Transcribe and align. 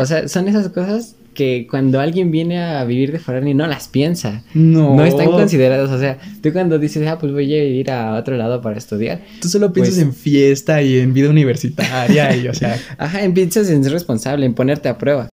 O 0.00 0.06
sea, 0.06 0.28
son 0.28 0.48
esas 0.48 0.68
cosas 0.70 1.14
que 1.34 1.66
cuando 1.70 2.00
alguien 2.00 2.30
viene 2.30 2.58
a 2.62 2.82
vivir 2.84 3.12
de 3.12 3.18
foráneo 3.18 3.54
no 3.54 3.66
las 3.66 3.88
piensa. 3.88 4.42
No. 4.54 4.96
No 4.96 5.04
están 5.04 5.30
consideradas. 5.30 5.90
O 5.90 5.98
sea, 5.98 6.18
tú 6.42 6.52
cuando 6.52 6.78
dices, 6.78 7.06
ah, 7.06 7.18
pues 7.18 7.32
voy 7.32 7.54
a 7.58 7.62
vivir 7.62 7.90
a 7.90 8.14
otro 8.14 8.36
lado 8.36 8.60
para 8.62 8.78
estudiar. 8.78 9.20
Tú 9.40 9.48
solo 9.48 9.72
piensas 9.72 9.94
Pues- 9.96 10.06
en 10.06 10.14
fiesta 10.14 10.82
y 10.82 10.98
en 10.98 11.12
vida 11.12 11.28
universitaria 11.30 12.34
y, 12.34 12.48
o 12.48 12.54
sea, 12.54 12.78
Ajá, 12.98 13.22
en 13.22 13.34
piensas 13.34 13.68
en 13.70 13.84
ser 13.84 13.92
responsable, 13.92 14.46
en 14.46 14.54
ponerte 14.54 14.88
a 14.88 14.98
prueba. 14.98 15.28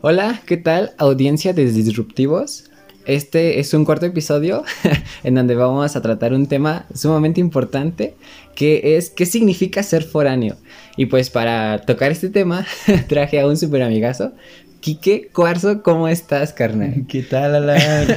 Hola, 0.00 0.42
¿qué 0.46 0.56
tal, 0.56 0.92
audiencia 0.98 1.52
de 1.52 1.70
Disruptivos? 1.70 2.64
Este 3.06 3.58
es 3.58 3.74
un 3.74 3.84
cuarto 3.84 4.06
episodio 4.06 4.62
en 5.24 5.34
donde 5.34 5.54
vamos 5.54 5.96
a 5.96 6.02
tratar 6.02 6.32
un 6.32 6.46
tema 6.46 6.86
sumamente 6.94 7.40
importante 7.40 8.14
que 8.54 8.96
es 8.96 9.10
qué 9.10 9.26
significa 9.26 9.82
ser 9.82 10.04
foráneo. 10.04 10.56
Y 10.96 11.06
pues 11.06 11.30
para 11.30 11.80
tocar 11.82 12.12
este 12.12 12.28
tema 12.28 12.66
traje 13.08 13.40
a 13.40 13.46
un 13.46 13.56
super 13.56 13.82
amigazo, 13.82 14.32
Quique 14.80 15.30
Cuarzo, 15.32 15.82
¿cómo 15.82 16.08
estás, 16.08 16.52
carnal? 16.52 17.04
¿qué 17.08 17.22
tal, 17.22 17.54
Alan? 17.54 18.16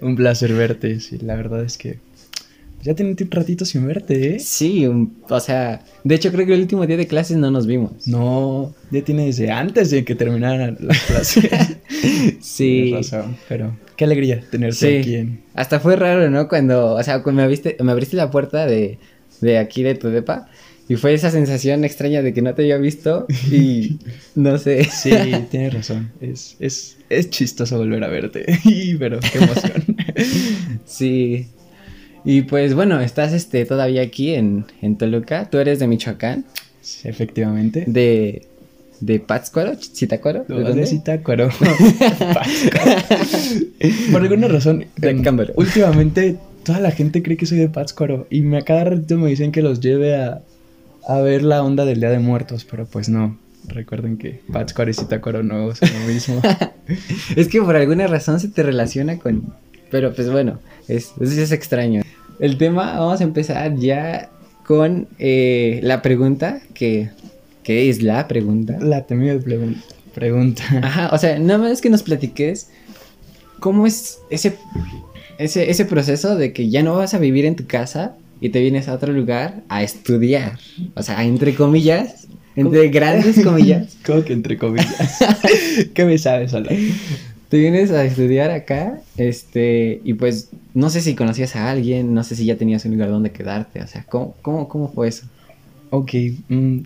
Un 0.00 0.16
placer 0.16 0.52
verte, 0.52 1.00
sí, 1.00 1.18
la 1.18 1.34
verdad 1.34 1.64
es 1.64 1.78
que 1.78 1.98
ya 2.82 2.94
tenía 2.94 3.14
un 3.20 3.30
ratito 3.30 3.64
sin 3.64 3.86
verte, 3.86 4.36
¿eh? 4.36 4.38
Sí, 4.40 4.86
un- 4.86 5.18
o 5.28 5.40
sea, 5.40 5.84
de 6.04 6.14
hecho 6.14 6.30
creo 6.32 6.46
que 6.46 6.54
el 6.54 6.60
último 6.60 6.86
día 6.86 6.96
de 6.96 7.06
clases 7.06 7.36
no 7.36 7.50
nos 7.50 7.66
vimos. 7.66 8.06
No, 8.06 8.74
ya 8.90 9.02
tiene 9.02 9.26
desde 9.26 9.50
antes 9.50 9.90
de 9.90 10.04
que 10.04 10.14
terminaran 10.14 10.76
las 10.80 11.02
clases. 11.06 11.50
Sí. 12.40 12.92
Razón, 12.94 13.36
pero 13.48 13.76
qué 13.96 14.04
alegría 14.04 14.40
tenerte 14.50 14.76
Sí. 14.76 14.96
aquí 14.98 15.14
en... 15.16 15.40
Hasta 15.54 15.80
fue 15.80 15.96
raro, 15.96 16.30
¿no? 16.30 16.48
Cuando, 16.48 16.94
o 16.94 17.02
sea, 17.02 17.22
cuando 17.22 17.38
me 17.40 17.44
abriste, 17.44 17.76
me 17.82 17.92
abriste 17.92 18.16
la 18.16 18.30
puerta 18.30 18.66
de, 18.66 18.98
de 19.40 19.58
aquí 19.58 19.82
de 19.82 19.94
tu 19.94 20.08
depa 20.08 20.48
y 20.88 20.96
fue 20.96 21.12
esa 21.12 21.30
sensación 21.30 21.84
extraña 21.84 22.22
de 22.22 22.32
que 22.32 22.40
no 22.40 22.54
te 22.54 22.62
había 22.62 22.78
visto 22.78 23.26
y 23.50 23.98
no 24.36 24.56
sé. 24.56 24.84
Sí, 24.84 25.10
tienes 25.50 25.74
razón, 25.74 26.12
es, 26.20 26.56
es, 26.60 26.96
es 27.10 27.28
chistoso 27.30 27.76
volver 27.76 28.02
a 28.04 28.08
verte, 28.08 28.46
pero 28.98 29.18
qué 29.20 29.38
emoción. 29.38 29.96
Sí. 30.86 31.46
Y 32.24 32.42
pues 32.42 32.74
bueno, 32.74 33.00
estás 33.00 33.32
este 33.32 33.64
todavía 33.64 34.02
aquí 34.02 34.34
en, 34.34 34.64
en 34.82 34.96
Toluca. 34.96 35.48
Tú 35.50 35.58
eres 35.58 35.78
de 35.78 35.86
Michoacán, 35.86 36.44
Sí, 36.80 37.08
efectivamente. 37.08 37.84
de 37.86 38.42
de 39.00 39.20
Pátzcuaro, 39.20 39.74
Zitácuaro, 39.76 40.44
¿de 40.48 40.60
dónde? 40.60 40.84
Zitácuaro. 40.86 41.50
Por 44.12 44.22
alguna 44.22 44.48
razón, 44.48 44.86
De 44.96 45.10
em, 45.10 45.22
Cámbaro. 45.22 45.52
últimamente 45.56 46.36
toda 46.64 46.80
la 46.80 46.90
gente 46.90 47.22
cree 47.22 47.36
que 47.36 47.46
soy 47.46 47.58
de 47.58 47.68
Pátzcuaro 47.68 48.26
y 48.30 48.42
me 48.42 48.58
a 48.58 48.62
cada 48.62 48.84
ratito 48.84 49.16
me 49.16 49.28
dicen 49.30 49.52
que 49.52 49.62
los 49.62 49.80
lleve 49.80 50.16
a, 50.16 50.42
a 51.06 51.20
ver 51.20 51.42
la 51.42 51.62
onda 51.62 51.84
del 51.84 52.00
Día 52.00 52.10
de 52.10 52.18
Muertos, 52.18 52.66
pero 52.68 52.86
pues 52.86 53.08
no. 53.08 53.38
Recuerden 53.68 54.16
que 54.18 54.40
Pátzcuaro 54.52 54.90
y 54.90 54.94
Zitácuaro 54.94 55.42
no 55.42 55.74
son 55.74 55.88
lo 55.92 56.06
mismo. 56.12 56.42
Es 57.36 57.48
que 57.48 57.60
por 57.60 57.76
alguna 57.76 58.06
razón 58.06 58.40
se 58.40 58.48
te 58.48 58.62
relaciona 58.62 59.18
con... 59.18 59.52
Pero 59.90 60.14
pues 60.14 60.30
bueno, 60.30 60.58
es, 60.88 61.12
es, 61.20 61.32
es 61.38 61.52
extraño. 61.52 62.02
El 62.38 62.56
tema, 62.58 62.98
vamos 62.98 63.20
a 63.20 63.24
empezar 63.24 63.76
ya 63.76 64.30
con 64.64 65.08
eh, 65.18 65.80
la 65.82 66.02
pregunta, 66.02 66.60
que, 66.74 67.10
que 67.62 67.88
es 67.90 68.02
la 68.02 68.28
pregunta. 68.28 68.78
La 68.80 69.06
temida 69.06 69.34
pregun- 69.36 69.82
pregunta. 70.14 70.62
Ajá, 70.82 71.10
o 71.12 71.18
sea, 71.18 71.38
nada 71.38 71.58
más 71.58 71.80
que 71.80 71.90
nos 71.90 72.02
platiques 72.02 72.68
cómo 73.60 73.86
es 73.86 74.18
ese, 74.30 74.56
ese, 75.38 75.70
ese 75.70 75.84
proceso 75.84 76.36
de 76.36 76.52
que 76.52 76.70
ya 76.70 76.82
no 76.82 76.94
vas 76.94 77.14
a 77.14 77.18
vivir 77.18 77.44
en 77.44 77.56
tu 77.56 77.66
casa 77.66 78.14
y 78.40 78.50
te 78.50 78.60
vienes 78.60 78.86
a 78.88 78.94
otro 78.94 79.12
lugar 79.12 79.62
a 79.68 79.82
estudiar. 79.82 80.58
O 80.94 81.02
sea, 81.02 81.24
entre 81.24 81.54
comillas, 81.54 82.28
entre 82.54 82.80
¿Cómo? 82.82 82.92
grandes 82.92 83.40
comillas. 83.44 83.96
¿Cómo 84.06 84.22
que 84.24 84.32
entre 84.32 84.58
comillas? 84.58 85.18
¿Qué 85.94 86.04
me 86.04 86.18
sabes, 86.18 86.54
Alan? 86.54 86.76
Te 87.48 87.56
vienes 87.58 87.90
a 87.90 88.04
estudiar 88.04 88.50
acá, 88.50 89.00
este, 89.16 90.00
y 90.04 90.14
pues 90.14 90.50
no 90.74 90.90
sé 90.90 91.00
si 91.00 91.14
conocías 91.14 91.56
a 91.56 91.70
alguien, 91.70 92.12
no 92.12 92.22
sé 92.22 92.36
si 92.36 92.44
ya 92.44 92.56
tenías 92.56 92.84
un 92.84 92.92
lugar 92.92 93.08
donde 93.08 93.32
quedarte, 93.32 93.82
o 93.82 93.86
sea, 93.86 94.04
¿cómo, 94.04 94.34
cómo, 94.42 94.68
cómo 94.68 94.92
fue 94.92 95.08
eso? 95.08 95.26
Ok, 95.90 96.12
mm, 96.48 96.78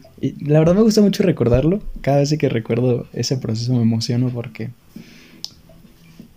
la 0.47 0.61
verdad 0.61 0.75
me 0.75 0.83
gusta 0.83 1.01
mucho 1.01 1.25
recordarlo. 1.25 1.81
Cada 2.01 2.19
vez 2.19 2.35
que 2.39 2.49
recuerdo 2.49 3.07
ese 3.13 3.37
proceso 3.37 3.75
me 3.75 3.83
emociono 3.83 4.31
porque 4.31 4.71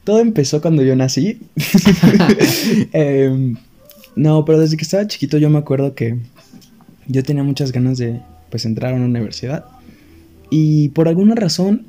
todo 0.04 0.20
empezó 0.20 0.62
cuando 0.62 0.82
yo 0.84 0.96
nací. 0.96 1.40
Em, 2.94 3.56
no, 4.16 4.46
pero 4.46 4.60
desde 4.60 4.78
que 4.78 4.84
estaba 4.84 5.08
chiquito 5.08 5.38
yo 5.38 5.50
me 5.50 5.60
acuerdo 5.60 5.94
que 5.94 6.18
yo 7.08 7.24
tenía 7.24 7.44
muchas 7.44 7.72
ganas 7.72 7.98
de 7.98 8.22
pues 8.50 8.66
entrar 8.66 8.94
a 8.94 8.96
una 8.96 9.06
universidad 9.06 9.66
y 10.50 10.90
por 10.90 11.08
alguna 11.08 11.36
razón 11.36 11.86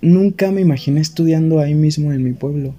nunca 0.00 0.50
me 0.50 0.60
imaginé 0.60 1.00
estudiando 1.00 1.60
ahí 1.60 1.74
mismo 1.74 2.12
en 2.12 2.22
mi 2.22 2.32
pueblo. 2.32 2.74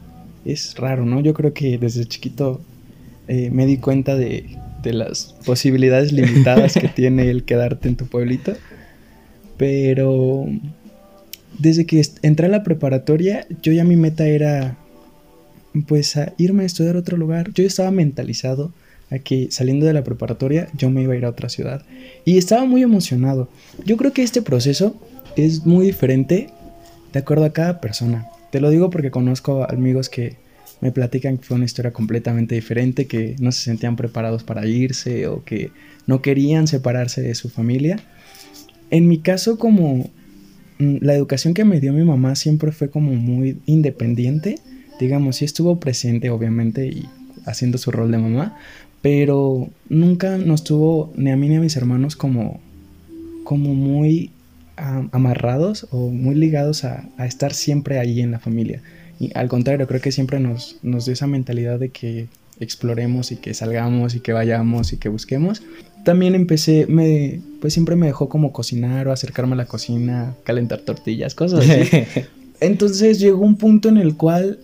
Es 0.46 0.76
raro, 0.78 1.06
¿no? 1.06 1.20
Yo 1.22 1.34
creo 1.34 1.54
que 1.54 1.78
desde 1.78 2.06
chiquito 2.06 2.62
eh, 3.28 3.50
me 3.52 3.66
di 3.66 3.78
cuenta 3.78 4.16
de, 4.16 4.46
de 4.84 4.94
las 4.94 5.36
posibilidades 5.46 6.12
limitadas 6.12 6.74
que 6.74 6.88
tiene 6.96 7.30
el 7.30 7.44
quedarte 7.44 7.90
en 7.90 7.96
tu 7.96 8.06
pueblito. 8.06 8.54
Pero 9.58 10.46
desde 11.58 11.86
que 11.86 12.02
entré 12.22 12.46
a 12.46 12.50
la 12.50 12.64
preparatoria, 12.64 13.48
yo 13.62 13.74
ya 13.74 13.84
mi 13.84 13.96
meta 13.96 14.28
era 14.28 14.78
pues 15.88 16.18
a 16.18 16.34
irme 16.38 16.64
a 16.64 16.66
estudiar 16.66 16.96
a 16.96 17.00
otro 17.00 17.18
lugar. 17.18 17.52
Yo 17.54 17.64
estaba 17.64 17.92
mentalizado 17.92 18.72
a 19.10 19.20
que 19.20 19.48
saliendo 19.52 19.86
de 19.86 19.94
la 19.94 20.04
preparatoria 20.04 20.68
yo 20.78 20.90
me 20.90 21.02
iba 21.02 21.14
a 21.14 21.18
ir 21.18 21.26
a 21.26 21.30
otra 21.30 21.50
ciudad. 21.50 21.84
Y 22.26 22.38
estaba 22.38 22.66
muy 22.66 22.84
emocionado. 22.84 23.50
Yo 23.86 23.98
creo 23.98 24.14
que 24.14 24.24
este 24.24 24.42
proceso 24.42 24.96
es 25.36 25.66
muy 25.66 25.86
diferente 25.86 26.50
de 27.18 27.22
acuerdo 27.22 27.46
a 27.46 27.54
cada 27.54 27.82
persona. 27.82 28.28
Te 28.52 28.62
lo 28.62 28.70
digo 28.70 28.92
porque 28.92 29.10
conozco 29.10 29.68
amigos 29.68 30.08
que 30.08 30.36
me 30.82 30.92
platican 30.92 31.40
que 31.40 31.46
fue 31.46 31.56
una 31.56 31.66
historia 31.66 31.92
completamente 31.92 32.54
diferente, 32.54 33.08
que 33.08 33.36
no 33.40 33.52
se 33.52 33.64
sentían 33.64 33.96
preparados 33.96 34.44
para 34.44 34.68
irse 34.68 35.26
o 35.26 35.44
que 35.44 35.72
no 36.06 36.22
querían 36.22 36.68
separarse 36.68 37.24
de 37.24 37.34
su 37.34 37.50
familia. 37.50 37.98
En 38.92 39.08
mi 39.08 39.18
caso, 39.18 39.58
como 39.58 40.12
mm, 40.78 40.98
la 41.02 41.16
educación 41.16 41.56
que 41.56 41.66
me 41.66 41.80
dio 41.80 41.92
mi 41.92 42.04
mamá 42.04 42.36
siempre 42.36 42.72
fue 42.72 42.92
como 42.92 43.14
muy 43.14 43.58
independiente, 43.66 44.60
digamos, 45.00 45.38
sí 45.38 45.46
estuvo 45.46 45.80
presente 45.80 46.30
obviamente 46.30 46.86
y 46.86 47.10
haciendo 47.48 47.80
su 47.80 47.90
rol 47.90 48.12
de 48.12 48.20
mamá, 48.20 48.60
pero 49.02 49.70
nunca 49.90 50.38
nos 50.38 50.64
tuvo 50.64 51.12
ni 51.16 51.32
a 51.32 51.36
mí 51.36 51.50
ni 51.50 51.56
a 51.56 51.62
mis 51.62 51.78
hermanos 51.78 52.16
como, 52.16 52.60
como 53.44 53.74
muy 53.74 54.30
am- 54.78 55.10
amarrados 55.12 55.88
o 55.92 56.10
muy 56.10 56.36
ligados 56.36 56.84
a, 56.86 57.10
a 57.18 57.26
estar 57.26 57.54
siempre 57.54 58.00
ahí 58.00 58.22
en 58.22 58.32
la 58.32 58.40
familia. 58.40 58.82
Y 59.20 59.32
al 59.36 59.48
contrario, 59.50 59.88
creo 59.88 60.00
que 60.02 60.12
siempre 60.12 60.40
nos, 60.40 60.78
nos 60.84 61.06
dio 61.06 61.14
esa 61.14 61.28
mentalidad 61.28 61.80
de 61.80 61.90
que 61.90 62.28
exploremos 62.60 63.32
y 63.32 63.36
que 63.38 63.54
salgamos 63.54 64.16
y 64.16 64.20
que 64.20 64.34
vayamos 64.34 64.94
y 64.94 64.98
que 64.98 65.10
busquemos. 65.10 65.62
También 66.04 66.36
empecé, 66.36 66.86
me, 66.88 67.42
pues 67.60 67.74
siempre 67.74 67.96
me 67.96 68.06
dejó 68.08 68.30
como 68.30 68.54
cocinar 68.54 69.08
o 69.08 69.12
acercarme 69.12 69.54
a 69.54 69.58
la 69.58 69.66
cocina, 69.66 70.36
calentar 70.44 70.80
tortillas, 70.80 71.36
cosas 71.36 71.68
así. 71.70 72.04
Entonces 72.60 73.20
llegó 73.20 73.46
un 73.46 73.58
punto 73.58 73.90
en 73.90 73.98
el 73.98 74.16
cual 74.16 74.60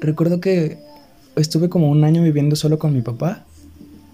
recuerdo 0.00 0.40
que 0.40 0.78
estuve 1.36 1.68
como 1.68 1.90
un 1.90 2.04
año 2.04 2.22
viviendo 2.22 2.56
solo 2.56 2.78
con 2.78 2.94
mi 2.94 3.00
papá 3.02 3.44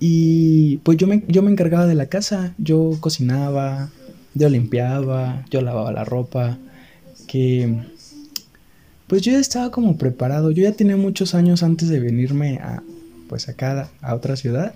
y 0.00 0.78
pues 0.78 0.98
yo 0.98 1.06
me, 1.06 1.22
yo 1.28 1.42
me 1.42 1.50
encargaba 1.50 1.86
de 1.86 1.94
la 1.94 2.06
casa, 2.06 2.54
yo 2.58 2.96
cocinaba, 3.00 3.90
yo 4.34 4.48
limpiaba, 4.48 5.44
yo 5.50 5.60
lavaba 5.62 5.92
la 5.92 6.04
ropa, 6.04 6.58
que 7.26 7.74
pues 9.06 9.22
yo 9.22 9.32
ya 9.32 9.38
estaba 9.38 9.70
como 9.70 9.96
preparado, 9.96 10.50
yo 10.50 10.62
ya 10.62 10.72
tenía 10.72 10.96
muchos 10.96 11.34
años 11.34 11.62
antes 11.62 11.88
de 11.88 12.00
venirme 12.00 12.56
a 12.58 12.82
pues 13.28 13.48
acá 13.48 13.90
a 14.00 14.14
otra 14.14 14.36
ciudad, 14.36 14.74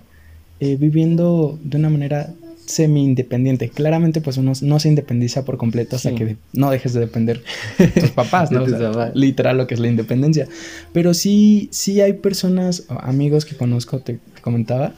eh, 0.59 0.75
viviendo 0.75 1.57
de 1.63 1.77
una 1.77 1.89
manera 1.89 2.33
semi 2.65 3.03
independiente. 3.03 3.69
Claramente 3.69 4.21
pues 4.21 4.37
uno 4.37 4.53
no 4.61 4.79
se 4.79 4.89
independiza 4.89 5.43
por 5.43 5.57
completo 5.57 5.95
hasta 5.95 6.09
Sí. 6.09 6.15
que 6.15 6.37
no 6.53 6.69
dejes 6.69 6.93
de 6.93 6.99
depender 6.99 7.41
de 7.79 7.87
tus 7.87 8.11
papás, 8.11 8.51
¿no? 8.51 8.63
O 8.63 8.67
sea, 8.93 9.11
literal 9.15 9.57
lo 9.57 9.65
que 9.65 9.73
es 9.73 9.79
la 9.79 9.87
independencia. 9.87 10.47
Pero 10.93 11.13
sí, 11.15 11.67
sí 11.71 11.99
hay 12.01 12.13
personas, 12.13 12.85
amigos 12.89 13.45
que 13.45 13.55
conozco, 13.55 13.99
te 13.99 14.19
te 14.35 14.41
comentaba, 14.41 14.93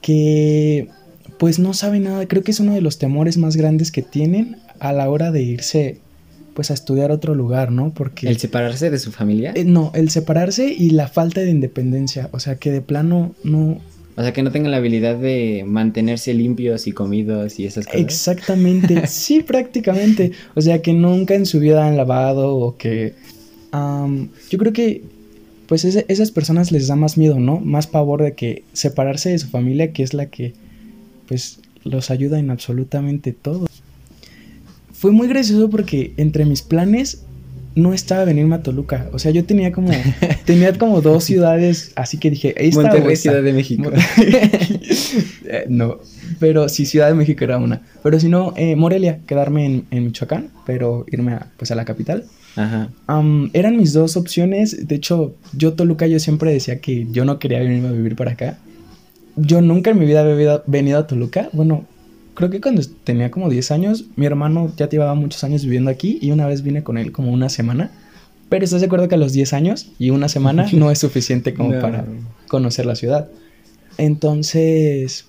que 0.00 0.88
pues 1.38 1.58
no 1.58 1.74
saben 1.74 2.04
nada. 2.04 2.26
Creo 2.26 2.42
que 2.42 2.50
es 2.52 2.60
uno 2.60 2.74
de 2.74 2.80
los 2.80 2.98
temores 2.98 3.36
más 3.38 3.56
grandes 3.56 3.90
que 3.92 4.02
tienen 4.02 4.56
a 4.78 4.92
la 4.92 5.08
hora 5.10 5.30
de 5.32 5.42
irse 5.42 5.98
pues 6.54 6.70
a 6.70 6.74
estudiar 6.74 7.10
a 7.10 7.14
otro 7.14 7.34
lugar, 7.34 7.72
¿no? 7.72 7.92
Porque... 7.92 8.28
¿El 8.28 8.38
separarse 8.38 8.88
de 8.90 8.98
su 9.00 9.10
familia? 9.10 9.52
Eh, 9.56 9.64
no, 9.64 9.90
el 9.94 10.08
separarse 10.10 10.72
y 10.72 10.90
la 10.90 11.08
falta 11.08 11.40
de 11.40 11.50
independencia. 11.50 12.28
O 12.32 12.38
sea, 12.38 12.56
que 12.56 12.70
de 12.70 12.80
plano 12.80 13.34
no... 13.42 13.80
O 14.16 14.22
sea, 14.22 14.32
que 14.32 14.44
no 14.44 14.52
tengan 14.52 14.70
la 14.70 14.76
habilidad 14.76 15.16
de 15.16 15.64
mantenerse 15.66 16.32
limpios 16.34 16.86
y 16.86 16.92
comidos 16.92 17.58
y 17.58 17.66
esas 17.66 17.86
cosas. 17.86 18.00
Exactamente, 18.00 19.06
sí, 19.08 19.42
prácticamente. 19.42 20.30
O 20.54 20.60
sea, 20.60 20.80
que 20.80 20.92
nunca 20.92 21.34
en 21.34 21.46
su 21.46 21.58
vida 21.58 21.84
han 21.88 21.96
lavado 21.96 22.54
o 22.56 22.76
que... 22.76 23.14
yo 23.72 24.58
creo 24.58 24.72
que 24.72 25.02
pues 25.66 25.84
ese- 25.84 26.04
esas 26.08 26.30
personas 26.30 26.70
les 26.70 26.86
da 26.86 26.94
más 26.94 27.16
miedo, 27.18 27.40
¿no? 27.40 27.58
Más 27.58 27.86
pavor 27.88 28.22
de 28.22 28.34
que 28.34 28.62
separarse 28.72 29.30
de 29.30 29.38
su 29.38 29.48
familia, 29.48 29.92
que 29.92 30.02
es 30.02 30.14
la 30.14 30.26
que 30.26 30.52
pues 31.26 31.60
los 31.84 32.10
ayuda 32.10 32.38
en 32.38 32.50
absolutamente 32.50 33.32
todo. 33.32 33.66
fue 34.92 35.10
muy 35.10 35.28
gracioso 35.28 35.68
porque 35.68 36.14
entre 36.16 36.44
mis 36.44 36.62
planes 36.62 37.24
no 37.76 37.92
estaba 37.92 38.24
venirme 38.24 38.56
a 38.56 38.62
Toluca. 38.62 39.08
O 39.12 39.18
sea, 39.18 39.30
yo 39.30 39.44
tenía 39.44 39.72
como, 39.72 39.90
tenía 40.44 40.72
como 40.78 41.00
dos 41.00 41.24
ciudades, 41.24 41.92
así 41.96 42.18
que 42.18 42.30
dije, 42.30 42.54
esta 42.56 42.82
Monterrey, 42.82 43.16
Ciudad 43.16 43.42
de 43.42 43.52
México. 43.52 43.90
Eh, 45.46 45.66
no, 45.68 45.98
pero 46.40 46.70
sí, 46.70 46.86
Ciudad 46.86 47.08
de 47.08 47.14
México 47.14 47.44
era 47.44 47.58
una. 47.58 47.82
Pero 48.02 48.18
si 48.18 48.28
no, 48.28 48.54
eh, 48.56 48.76
Morelia, 48.76 49.20
quedarme 49.26 49.84
en, 49.90 50.04
Michoacán, 50.04 50.48
pero 50.64 51.04
irme 51.12 51.32
a, 51.32 51.46
pues 51.58 51.70
a 51.70 51.74
la 51.74 51.84
capital. 51.84 52.24
Ajá. 52.56 52.88
eran 53.52 53.76
mis 53.76 53.92
dos 53.92 54.16
opciones. 54.16 54.88
De 54.88 54.94
hecho, 54.94 55.36
yo 55.52 55.74
Toluca, 55.74 56.06
yo 56.06 56.18
siempre 56.18 56.50
decía 56.52 56.80
que 56.80 57.06
yo 57.10 57.24
no 57.24 57.38
quería 57.38 57.58
venirme 57.58 57.88
a 57.88 57.92
vivir 57.92 58.16
para 58.16 58.32
acá. 58.32 58.58
Yo 59.36 59.60
nunca 59.60 59.90
en 59.90 59.98
mi 59.98 60.06
vida 60.06 60.20
había 60.20 60.62
venido 60.66 60.98
a 60.98 61.06
Toluca. 61.06 61.48
Bueno, 61.52 61.84
creo 62.34 62.50
que 62.50 62.60
cuando 62.60 62.82
tenía 63.04 63.30
como 63.30 63.48
10 63.48 63.70
años, 63.70 64.04
mi 64.16 64.26
hermano 64.26 64.72
ya 64.76 64.88
llevaba 64.88 65.14
muchos 65.14 65.42
años 65.44 65.64
viviendo 65.64 65.90
aquí 65.90 66.18
y 66.20 66.30
una 66.30 66.46
vez 66.46 66.62
vine 66.62 66.82
con 66.82 66.98
él 66.98 67.12
como 67.12 67.32
una 67.32 67.48
semana. 67.48 67.90
Pero 68.48 68.64
estás 68.64 68.80
de 68.80 68.86
acuerdo 68.86 69.08
que 69.08 69.14
a 69.14 69.18
los 69.18 69.32
10 69.32 69.52
años 69.52 69.90
y 69.98 70.10
una 70.10 70.28
semana 70.28 70.66
no 70.72 70.90
es 70.90 70.98
suficiente 70.98 71.54
como 71.54 71.80
para 71.80 72.04
conocer 72.48 72.86
la 72.86 72.94
ciudad. 72.94 73.28
Entonces, 73.98 75.26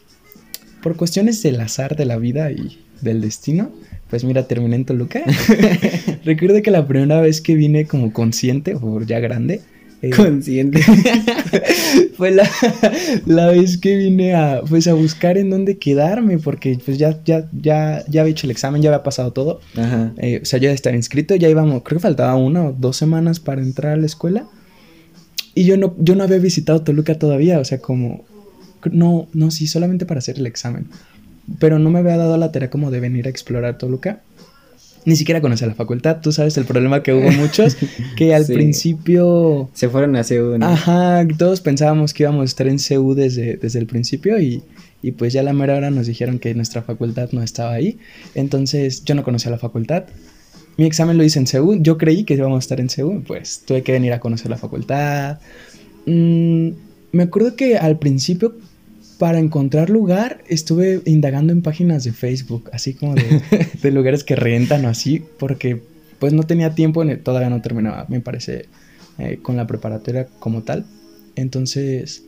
por 0.83 0.95
cuestiones 0.95 1.41
del 1.41 1.59
azar 1.61 1.95
de 1.95 2.05
la 2.05 2.17
vida 2.17 2.51
y 2.51 2.79
del 3.01 3.21
destino, 3.21 3.71
pues 4.09 4.23
mira, 4.23 4.47
terminé 4.47 4.75
en 4.75 4.85
Toluca. 4.85 5.23
Recuerdo 6.25 6.61
que 6.61 6.71
la 6.71 6.87
primera 6.87 7.21
vez 7.21 7.41
que 7.41 7.55
vine 7.55 7.85
como 7.85 8.13
consciente 8.13 8.75
o 8.75 9.01
ya 9.01 9.19
grande, 9.19 9.61
eh, 10.01 10.09
consciente. 10.09 10.81
fue 12.17 12.31
la, 12.31 12.49
la, 13.25 13.47
vez 13.47 13.77
que 13.77 13.95
vine 13.95 14.35
a, 14.35 14.61
pues, 14.67 14.87
a 14.87 14.93
buscar 14.93 15.37
en 15.37 15.49
dónde 15.49 15.77
quedarme, 15.77 16.37
porque 16.37 16.77
pues 16.83 16.97
ya, 16.97 17.19
ya, 17.23 17.49
ya, 17.53 18.03
ya 18.07 18.21
había 18.21 18.31
hecho 18.31 18.47
el 18.47 18.51
examen, 18.51 18.81
ya 18.81 18.89
había 18.89 19.03
pasado 19.03 19.31
todo. 19.31 19.61
Eh, 20.17 20.39
o 20.41 20.45
sea, 20.45 20.59
ya 20.59 20.71
estaba 20.71 20.95
inscrito, 20.95 21.35
ya 21.35 21.49
íbamos, 21.49 21.83
creo 21.83 21.99
que 21.99 22.03
faltaba 22.03 22.35
una 22.35 22.65
o 22.65 22.73
dos 22.73 22.97
semanas 22.97 23.39
para 23.39 23.61
entrar 23.61 23.93
a 23.93 23.97
la 23.97 24.05
escuela. 24.05 24.47
Y 25.53 25.63
yo 25.63 25.77
no, 25.77 25.95
yo 25.97 26.15
no 26.15 26.23
había 26.23 26.37
visitado 26.37 26.81
Toluca 26.81 27.17
todavía, 27.17 27.59
o 27.59 27.65
sea, 27.65 27.79
como, 27.79 28.25
no, 28.91 29.27
no, 29.33 29.51
sí, 29.51 29.67
solamente 29.67 30.05
para 30.05 30.19
hacer 30.19 30.37
el 30.37 30.45
examen. 30.45 30.87
Pero 31.59 31.79
no 31.79 31.89
me 31.89 31.99
había 31.99 32.17
dado 32.17 32.37
la 32.37 32.51
tarea 32.51 32.69
como 32.69 32.91
de 32.91 32.99
venir 32.99 33.27
a 33.27 33.29
explorar 33.29 33.77
Toluca 33.77 34.21
ni 35.05 35.15
siquiera 35.15 35.41
conoce 35.41 35.65
la 35.67 35.75
facultad. 35.75 36.21
Tú 36.21 36.31
sabes 36.31 36.57
el 36.57 36.65
problema 36.65 37.03
que 37.03 37.13
hubo 37.13 37.31
muchos, 37.31 37.77
que 38.17 38.33
al 38.33 38.45
principio... 38.45 39.69
Se 39.73 39.87
fueron 39.89 40.15
a 40.15 40.23
CEU, 40.23 40.57
¿no? 40.57 40.65
Ajá, 40.65 41.25
todos 41.37 41.61
pensábamos 41.61 42.13
que 42.13 42.23
íbamos 42.23 42.41
a 42.41 42.45
estar 42.45 42.67
en 42.67 42.79
CEU 42.79 43.13
desde, 43.13 43.57
desde 43.57 43.79
el 43.79 43.85
principio 43.85 44.39
y, 44.39 44.63
y 45.01 45.11
pues 45.11 45.33
ya 45.33 45.41
a 45.41 45.43
la 45.43 45.53
mera 45.53 45.75
hora 45.75 45.91
nos 45.91 46.07
dijeron 46.07 46.39
que 46.39 46.53
nuestra 46.55 46.81
facultad 46.81 47.29
no 47.31 47.43
estaba 47.43 47.73
ahí. 47.73 47.99
Entonces 48.33 49.05
yo 49.05 49.15
no 49.15 49.23
conocía 49.23 49.51
la 49.51 49.59
facultad. 49.59 50.05
Mi 50.77 50.85
examen 50.85 51.17
lo 51.17 51.23
hice 51.23 51.39
en 51.39 51.47
CEU, 51.47 51.81
yo 51.81 51.97
creí 51.97 52.23
que 52.23 52.33
íbamos 52.33 52.57
a 52.57 52.59
estar 52.59 52.81
en 52.81 52.89
CEU, 52.89 53.23
pues 53.25 53.63
tuve 53.65 53.83
que 53.83 53.91
venir 53.91 54.11
a 54.11 54.19
conocer 54.19 54.49
la 54.49 54.57
facultad. 54.57 55.39
Mm, 56.05 56.69
me 57.11 57.23
acuerdo 57.23 57.55
que 57.55 57.77
al 57.77 57.97
principio 57.97 58.55
para 59.17 59.39
encontrar 59.39 59.89
lugar 59.89 60.43
estuve 60.47 61.01
indagando 61.05 61.53
en 61.53 61.61
páginas 61.61 62.03
de 62.03 62.11
Facebook, 62.11 62.69
así 62.73 62.93
como 62.93 63.15
de, 63.15 63.91
lugares 63.91 64.23
que 64.23 64.35
rentan 64.35 64.85
o 64.85 64.89
así, 64.89 65.23
porque 65.39 65.81
pues 66.19 66.33
no 66.33 66.43
tenía 66.43 66.75
tiempo, 66.75 67.03
todavía 67.17 67.49
no 67.49 67.61
terminaba, 67.61 68.05
me 68.09 68.21
parece, 68.21 68.67
eh, 69.17 69.39
con 69.41 69.57
la 69.57 69.67
preparatoria 69.67 70.27
como 70.39 70.63
tal. 70.63 70.85
Entonces, 71.35 72.23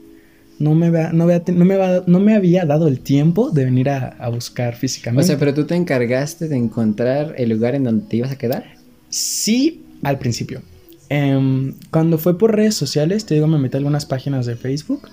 no 0.60 0.76
me, 0.76 0.90
no, 0.90 1.12
no, 1.14 1.26
me, 1.66 1.78
no 2.06 2.20
me 2.20 2.36
había 2.36 2.66
dado 2.66 2.88
el 2.88 3.00
tiempo 3.00 3.52
de 3.52 3.66
venir 3.66 3.90
a, 3.90 4.30
buscar 4.30 4.76
físicamente. 4.76 5.24
O 5.24 5.28
sea, 5.28 5.38
pero 5.38 5.54
tú 5.54 5.66
te 5.66 5.76
encargaste 5.76 6.48
de 6.48 6.58
encontrar 6.58 7.36
el 7.38 7.50
lugar 7.50 7.76
en 7.76 7.84
donde 7.84 8.06
te 8.08 8.18
ibas 8.18 8.32
a 8.32 8.38
quedar. 8.38 8.66
Sí, 9.10 9.86
al 10.04 10.20
principio. 10.20 10.62
Em, 11.10 11.74
cuando 11.92 12.18
fue 12.18 12.38
por 12.38 12.56
redes 12.56 12.76
sociales, 12.76 13.26
te 13.26 13.36
digo, 13.36 13.48
me 13.48 13.58
metí 13.58 13.78
a 13.78 13.80
algunas 13.80 14.06
páginas 14.06 14.46
de 14.46 14.56
Facebook 14.56 15.08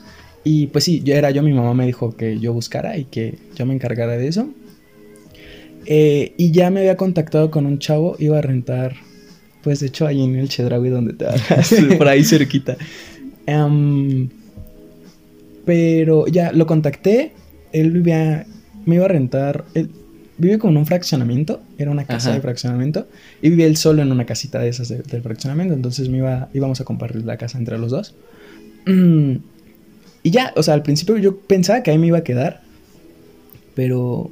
y 0.44 0.66
pues 0.66 0.84
sí, 0.84 1.02
yo 1.02 1.14
era 1.14 1.30
yo, 1.30 1.42
mi 1.42 1.54
mamá 1.54 1.72
me 1.72 1.86
dijo 1.86 2.14
que 2.16 2.38
yo 2.38 2.52
buscara 2.52 2.98
y 2.98 3.06
que 3.06 3.38
yo 3.56 3.64
me 3.64 3.74
encargara 3.74 4.16
de 4.18 4.28
eso. 4.28 4.48
Eh, 5.86 6.34
y 6.36 6.52
ya 6.52 6.70
me 6.70 6.80
había 6.80 6.96
contactado 6.96 7.50
con 7.50 7.66
un 7.66 7.78
chavo, 7.78 8.16
iba 8.18 8.38
a 8.38 8.42
rentar, 8.42 8.94
pues 9.62 9.80
de 9.80 9.86
hecho 9.86 10.06
ahí 10.06 10.22
en 10.22 10.36
el 10.36 10.48
Chedraui 10.48 10.90
donde 10.90 11.14
te 11.14 11.24
vas, 11.24 11.74
por 11.98 12.08
ahí 12.08 12.24
cerquita. 12.24 12.76
Em, 13.46 14.28
pero 15.64 16.26
ya 16.26 16.52
lo 16.52 16.66
contacté, 16.66 17.32
él 17.72 17.90
vivía, 17.90 18.46
me 18.84 18.96
iba 18.96 19.06
a 19.06 19.08
rentar, 19.08 19.64
él 19.74 19.90
vive 20.36 20.58
como 20.58 20.72
en 20.72 20.76
un 20.78 20.86
fraccionamiento, 20.86 21.62
era 21.78 21.90
una 21.90 22.04
casa 22.04 22.32
de 22.32 22.40
fraccionamiento, 22.40 23.06
y 23.40 23.48
vivía 23.50 23.66
él 23.66 23.78
solo 23.78 24.02
en 24.02 24.12
una 24.12 24.26
casita 24.26 24.58
de 24.58 24.68
esas 24.68 24.88
del 24.88 25.22
fraccionamiento, 25.22 25.74
entonces 25.74 26.10
me 26.10 26.18
iba, 26.18 26.48
íbamos 26.52 26.80
a 26.82 26.84
compartir 26.84 27.24
la 27.24 27.38
casa 27.38 27.56
entre 27.56 27.78
los 27.78 27.90
dos. 27.90 28.14
Y 30.24 30.30
ya, 30.30 30.54
o 30.56 30.62
sea, 30.62 30.72
al 30.72 30.82
principio 30.82 31.18
yo 31.18 31.36
pensaba 31.36 31.82
que 31.82 31.90
ahí 31.90 31.98
me 31.98 32.06
iba 32.06 32.18
a 32.18 32.24
quedar, 32.24 32.62
pero 33.74 34.30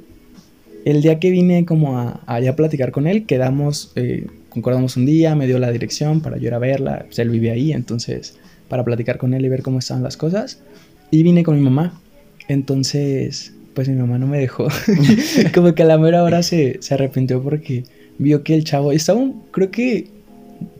el 0.85 1.03
día 1.03 1.19
que 1.19 1.29
vine 1.29 1.65
como 1.65 1.99
a, 1.99 2.21
allá 2.25 2.49
a 2.49 2.55
platicar 2.55 2.91
con 2.91 3.05
él, 3.05 3.27
quedamos, 3.27 3.91
eh, 3.95 4.25
concordamos 4.49 4.97
un 4.97 5.05
día, 5.05 5.35
me 5.35 5.45
dio 5.45 5.59
la 5.59 5.71
dirección 5.71 6.21
para 6.21 6.37
yo 6.37 6.47
ir 6.47 6.53
a 6.55 6.57
verla, 6.57 7.03
pues 7.05 7.19
él 7.19 7.29
vive 7.29 7.51
ahí, 7.51 7.71
entonces 7.71 8.35
para 8.69 8.83
platicar 8.83 9.19
con 9.19 9.35
él 9.35 9.45
y 9.45 9.49
ver 9.49 9.61
cómo 9.61 9.77
estaban 9.77 10.01
las 10.01 10.17
cosas. 10.17 10.63
Y 11.11 11.21
vine 11.21 11.43
con 11.43 11.55
mi 11.55 11.61
mamá, 11.61 12.01
entonces 12.47 13.53
pues 13.75 13.87
mi 13.87 13.95
mamá 13.95 14.17
no 14.17 14.25
me 14.25 14.39
dejó, 14.39 14.67
como 15.53 15.75
que 15.75 15.83
a 15.83 15.85
la 15.85 15.99
mera 15.99 16.23
hora 16.23 16.41
se, 16.41 16.81
se 16.81 16.95
arrepintió 16.95 17.41
porque 17.43 17.83
vio 18.17 18.43
que 18.43 18.55
el 18.55 18.63
chavo 18.63 18.91
estaba, 18.91 19.21
creo 19.51 19.69
que 19.69 20.07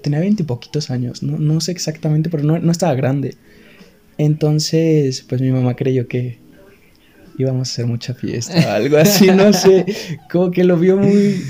tenía 0.02 0.20
veintipoquitos 0.20 0.90
años, 0.90 1.22
no, 1.22 1.38
no 1.38 1.62
sé 1.62 1.72
exactamente, 1.72 2.32
pero 2.32 2.44
no, 2.44 2.58
no 2.58 2.72
estaba 2.72 2.96
grande. 2.96 3.36
Entonces, 4.18 5.26
pues 5.28 5.42
mi 5.42 5.52
mamá 5.52 5.76
creyó 5.76 6.08
que 6.08 6.38
íbamos 7.38 7.70
a 7.70 7.72
hacer 7.72 7.86
mucha 7.86 8.14
fiesta, 8.14 8.76
algo 8.76 8.98
así, 8.98 9.28
no 9.32 9.52
sé, 9.54 9.86
como 10.32 10.52
que 10.52 10.64
lo 10.64 10.78
vio 10.78 10.98
muy 10.98 11.42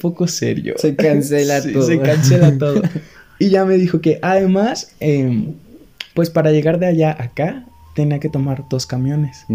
poco 0.00 0.26
serio. 0.26 0.74
Se 0.78 0.94
cancela 0.94 1.62
todo. 1.72 1.86
Se 1.86 2.00
cancela 2.00 2.56
todo. 2.58 2.82
Y 3.38 3.48
ya 3.48 3.64
me 3.64 3.76
dijo 3.76 4.00
que 4.00 4.20
además, 4.22 4.94
em, 5.00 5.54
pues 6.14 6.30
para 6.30 6.52
llegar 6.52 6.78
de 6.78 6.86
allá 6.86 7.10
a 7.10 7.24
acá, 7.24 7.66
tenía 7.96 8.20
que 8.20 8.28
tomar 8.28 8.64
dos 8.70 8.86
camiones. 8.86 9.46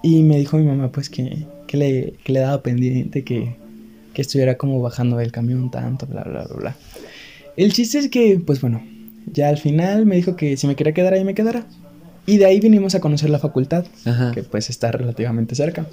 Y 0.00 0.22
me 0.22 0.38
dijo 0.38 0.58
mi 0.58 0.64
mamá, 0.64 0.92
pues 0.92 1.10
que, 1.10 1.44
que, 1.66 1.76
le, 1.76 2.14
que 2.22 2.32
le 2.32 2.38
daba 2.38 2.62
pendiente, 2.62 3.24
que, 3.24 3.56
que 4.14 4.22
estuviera 4.22 4.56
como 4.58 4.80
bajando 4.80 5.16
del 5.16 5.32
camión 5.32 5.72
tanto, 5.72 6.06
bla, 6.06 6.22
bla, 6.22 6.44
bla, 6.44 6.56
bla. 6.56 6.76
El 7.56 7.72
chiste 7.72 7.98
es 7.98 8.08
que, 8.10 8.38
pues 8.38 8.60
bueno, 8.60 8.80
ya 9.32 9.48
al 9.48 9.58
final 9.58 10.06
me 10.06 10.16
dijo 10.16 10.36
que 10.36 10.56
si 10.56 10.66
me 10.66 10.76
quería 10.76 10.92
quedar 10.94 11.14
ahí 11.14 11.24
me 11.24 11.34
quedara. 11.34 11.66
Y 12.26 12.36
de 12.36 12.44
ahí 12.44 12.60
vinimos 12.60 12.94
a 12.94 13.00
conocer 13.00 13.30
la 13.30 13.38
facultad, 13.38 13.86
que 14.34 14.42
pues 14.42 14.68
está 14.68 14.92
relativamente 14.92 15.54
cerca. 15.54 15.86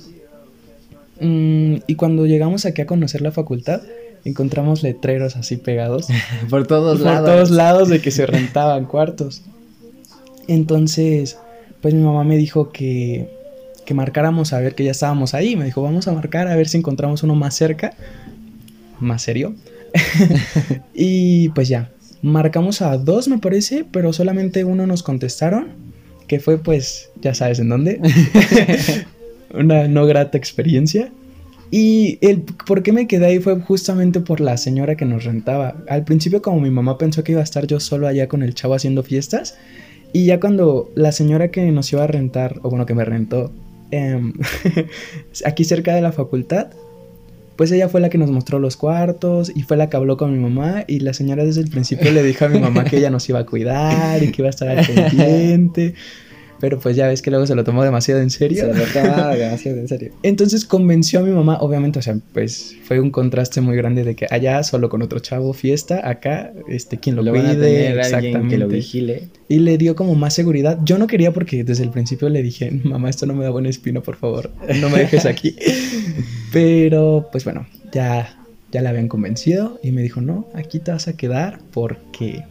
Mm, 1.22 1.76
y 1.88 1.96
cuando 1.96 2.26
llegamos 2.26 2.66
aquí 2.66 2.82
a 2.82 2.86
conocer 2.86 3.22
la 3.22 3.32
facultad, 3.32 3.82
encontramos 4.26 4.84
letreros 4.84 5.38
así 5.38 5.56
pegados. 5.58 6.08
por 6.50 6.68
todos 6.68 7.00
lados. 7.00 7.22
Por 7.22 7.30
todos 7.30 7.52
lados 7.52 7.90
de 7.90 8.02
que 8.02 8.12
se 8.12 8.26
rentaban 8.26 8.86
cuartos. 8.86 9.44
Entonces, 10.48 11.38
pues 11.82 11.94
mi 11.94 12.04
mamá 12.04 12.24
me 12.24 12.36
dijo 12.38 12.72
que, 12.72 13.30
que 13.86 13.94
marcáramos 13.94 14.52
a 14.52 14.60
ver 14.60 14.76
que 14.76 14.84
ya 14.84 14.92
estábamos 14.92 15.34
ahí. 15.34 15.56
Me 15.56 15.66
dijo, 15.66 15.82
vamos 15.82 16.08
a 16.08 16.12
marcar 16.12 16.48
a 16.50 16.56
ver 16.56 16.68
si 16.68 16.78
encontramos 16.78 17.24
uno 17.24 17.36
más 17.36 17.56
cerca. 17.56 17.94
Más 19.00 19.22
serio. 19.22 19.56
y 20.94 21.50
pues 21.50 21.70
ya, 21.70 21.92
Marcamos 22.22 22.82
a 22.82 22.98
dos, 22.98 23.28
me 23.28 23.38
parece, 23.38 23.86
pero 23.92 24.14
solamente 24.14 24.64
uno 24.64 24.88
nos 24.88 25.04
contestaron, 25.04 25.68
que 26.28 26.40
fue 26.40 26.58
pues, 26.58 27.10
ya 27.22 27.34
sabes 27.34 27.60
en 27.60 27.70
dónde. 27.70 28.00
Una 29.54 29.88
no 29.88 30.06
grata 30.06 30.38
experiencia. 30.38 31.12
Y 31.72 32.20
el 32.22 32.42
por 32.42 32.84
qué 32.84 32.92
me 32.92 33.08
quedé 33.08 33.26
ahí 33.26 33.40
fue 33.40 33.60
justamente 33.60 34.20
por 34.20 34.40
la 34.40 34.58
señora 34.58 34.96
que 34.96 35.06
nos 35.06 35.24
rentaba. 35.24 35.76
Al 35.90 36.04
principio 36.04 36.42
como 36.42 36.62
mi 36.62 36.70
mamá 36.70 36.98
pensó 36.98 37.24
que 37.24 37.34
iba 37.34 37.42
a 37.42 37.44
estar 37.44 37.68
yo 37.68 37.80
solo 37.80 38.08
allá 38.08 38.28
con 38.28 38.44
el 38.44 38.54
chavo 38.54 38.76
haciendo 38.76 39.04
fiestas. 39.04 39.58
Y 40.14 40.26
ya 40.26 40.40
cuando 40.40 40.90
la 40.96 41.12
señora 41.12 41.52
que 41.52 41.70
nos 41.72 41.92
iba 41.92 42.04
a 42.04 42.08
rentar, 42.08 42.60
o 42.62 42.70
bueno, 42.70 42.86
que 42.86 42.96
me 42.96 43.04
rentó, 43.04 43.52
em, 43.92 44.34
aquí 45.46 45.66
cerca 45.66 45.94
de 45.94 46.02
la 46.02 46.12
facultad, 46.12 46.68
pues 47.56 47.72
ella 47.72 47.90
fue 47.90 48.02
la 48.02 48.10
que 48.10 48.18
nos 48.18 48.32
mostró 48.32 48.60
los 48.60 48.78
cuartos 48.78 49.52
y 49.54 49.62
fue 49.64 49.78
la 49.78 49.90
que 49.90 49.98
habló 49.98 50.18
con 50.18 50.34
mi 50.34 50.40
mamá 50.40 50.84
y 50.88 51.00
la 51.00 51.14
señora 51.14 51.44
desde 51.44 51.62
el 51.62 51.70
principio 51.70 52.12
le 52.12 52.24
dijo 52.24 52.46
a 52.46 52.50
mi 52.50 52.60
mamá 52.60 52.84
que 52.84 52.98
ella 52.98 53.10
nos 53.10 53.28
iba 53.30 53.40
a 53.40 53.46
cuidar 53.46 54.22
y 54.24 54.32
que 54.32 54.42
iba 54.42 54.48
a 54.48 54.52
estar 54.52 54.68
al 54.68 54.86
pendiente. 54.88 55.96
Pero 56.60 56.80
pues 56.80 56.96
ya 56.96 57.08
ves 57.08 57.22
que 57.22 57.32
luego 57.32 57.46
se 57.46 57.54
lo 57.54 57.64
tomó 57.64 57.84
demasiado 57.84 58.22
en 58.22 58.30
serio. 58.30 58.66
Se 58.66 58.74
lo 58.74 58.86
tomaba 58.86 59.36
demasiado 59.36 59.78
en 59.78 59.88
serio. 59.88 60.14
Entonces 60.24 60.66
convenció 60.66 61.20
a 61.20 61.24
mi 61.24 61.32
mamá, 61.32 61.58
obviamente, 61.60 62.00
o 62.00 62.02
sea, 62.02 62.18
pues 62.34 62.76
fue 62.84 63.00
un 63.00 63.12
contraste 63.12 63.62
muy 63.62 63.76
grande 63.76 64.04
de 64.04 64.16
que 64.16 64.26
allá 64.30 64.64
solo 64.64 64.90
con 64.90 65.02
otro 65.02 65.20
chavo 65.20 65.54
fiesta, 65.54 66.08
acá, 66.10 66.54
este, 66.70 66.98
quien 66.98 67.18
lo, 67.18 67.24
lo 67.24 67.32
cuide, 67.32 68.00
exactamente. 68.00 68.56
que 68.56 68.58
lo 68.58 68.68
vigile. 68.68 69.28
Y 69.50 69.60
le 69.60 69.78
dio 69.78 69.96
como 69.96 70.16
más 70.16 70.34
seguridad. 70.34 70.80
Yo 70.84 70.98
no 70.98 71.08
quería 71.08 71.34
porque 71.34 71.64
desde 71.64 71.84
el 71.84 71.90
principio 71.90 72.30
le 72.30 72.42
dije, 72.42 72.72
mamá, 72.84 73.10
esto 73.10 73.26
no 73.26 73.34
me 73.34 73.44
da 73.44 73.50
buena 73.50 73.70
espina, 73.70 74.02
por 74.02 74.16
favor, 74.16 74.52
no 74.80 74.90
me 74.90 75.00
dejes 75.00 75.26
aquí. 75.26 75.56
Pero, 76.52 77.30
pues 77.32 77.44
bueno, 77.44 77.68
ya, 77.92 78.38
ya 78.72 78.82
la 78.82 78.90
habían 78.90 79.08
convencido 79.08 79.80
y 79.84 79.92
me 79.92 80.02
dijo, 80.02 80.22
no, 80.22 80.48
aquí 80.54 80.80
te 80.80 80.92
vas 80.92 81.08
a 81.08 81.18
quedar 81.18 81.60
porque 81.72 82.44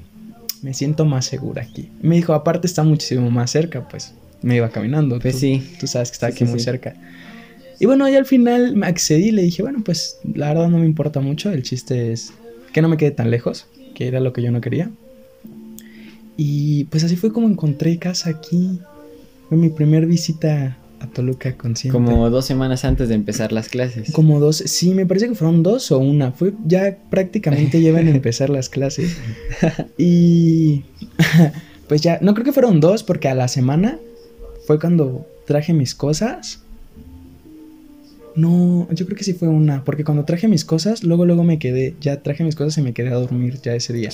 me 0.62 0.74
siento 0.74 1.04
más 1.04 1.26
segura 1.26 1.62
aquí. 1.62 1.90
Me 2.02 2.16
dijo, 2.16 2.34
aparte 2.34 2.66
está 2.66 2.82
muchísimo 2.82 3.30
más 3.30 3.50
cerca, 3.50 3.86
pues 3.88 4.14
me 4.42 4.56
iba 4.56 4.68
caminando. 4.70 5.18
Pues 5.18 5.34
tú, 5.34 5.40
sí. 5.40 5.62
Tú 5.80 5.86
sabes 5.86 6.10
que 6.10 6.14
está 6.14 6.26
aquí 6.28 6.44
muy 6.44 6.60
cerca. 6.60 6.94
Y 7.80 7.86
bueno, 7.86 8.08
y 8.08 8.14
al 8.14 8.24
final 8.24 8.76
me 8.76 8.86
accedí 8.86 9.28
y 9.28 9.32
le 9.32 9.42
dije, 9.42 9.62
bueno, 9.62 9.82
pues 9.84 10.18
la 10.34 10.48
verdad 10.48 10.68
no 10.68 10.78
me 10.78 10.86
importa 10.86 11.20
mucho, 11.20 11.50
el 11.50 11.62
chiste 11.62 12.12
es 12.12 12.32
que 12.72 12.82
no 12.82 12.88
me 12.88 12.96
quede 12.96 13.10
tan 13.10 13.30
lejos, 13.30 13.66
que 13.94 14.06
era 14.06 14.20
lo 14.20 14.32
que 14.32 14.42
yo 14.42 14.50
no 14.50 14.60
quería. 14.60 14.90
Y 16.36 16.84
pues 16.84 17.04
así 17.04 17.16
fue 17.16 17.32
como 17.32 17.48
encontré 17.48 17.98
casa 17.98 18.30
aquí. 18.30 18.80
Fue 19.48 19.58
mi 19.58 19.68
primer 19.68 20.06
visita 20.06 20.76
a 21.04 21.10
Toluca. 21.10 21.56
Como 21.90 22.30
dos 22.30 22.44
semanas 22.44 22.84
antes 22.84 23.08
de 23.08 23.14
empezar 23.14 23.52
las 23.52 23.68
clases. 23.68 24.12
Como 24.12 24.40
dos, 24.40 24.56
sí, 24.56 24.94
me 24.94 25.06
parece 25.06 25.28
que 25.28 25.34
fueron 25.34 25.62
dos 25.62 25.92
o 25.92 25.98
una. 25.98 26.32
Fue 26.32 26.52
ya 26.66 26.98
prácticamente 27.10 27.80
llevan 27.80 28.08
a 28.08 28.10
empezar 28.14 28.50
las 28.50 28.68
clases. 28.68 29.16
Y 29.96 30.84
pues 31.88 32.00
ya, 32.00 32.18
no 32.20 32.34
creo 32.34 32.44
que 32.44 32.52
fueron 32.52 32.80
dos 32.80 33.02
porque 33.02 33.28
a 33.28 33.34
la 33.34 33.48
semana 33.48 33.98
fue 34.66 34.80
cuando 34.80 35.26
traje 35.46 35.72
mis 35.72 35.94
cosas. 35.94 36.60
No, 38.36 38.88
yo 38.90 39.06
creo 39.06 39.16
que 39.16 39.24
sí 39.24 39.32
fue 39.32 39.46
una, 39.46 39.84
porque 39.84 40.02
cuando 40.02 40.24
traje 40.24 40.48
mis 40.48 40.64
cosas, 40.64 41.04
luego 41.04 41.24
luego 41.24 41.44
me 41.44 41.60
quedé, 41.60 41.94
ya 42.00 42.20
traje 42.20 42.42
mis 42.42 42.56
cosas 42.56 42.76
y 42.78 42.82
me 42.82 42.92
quedé 42.92 43.10
a 43.10 43.14
dormir 43.14 43.60
ya 43.62 43.76
ese 43.76 43.92
día. 43.92 44.10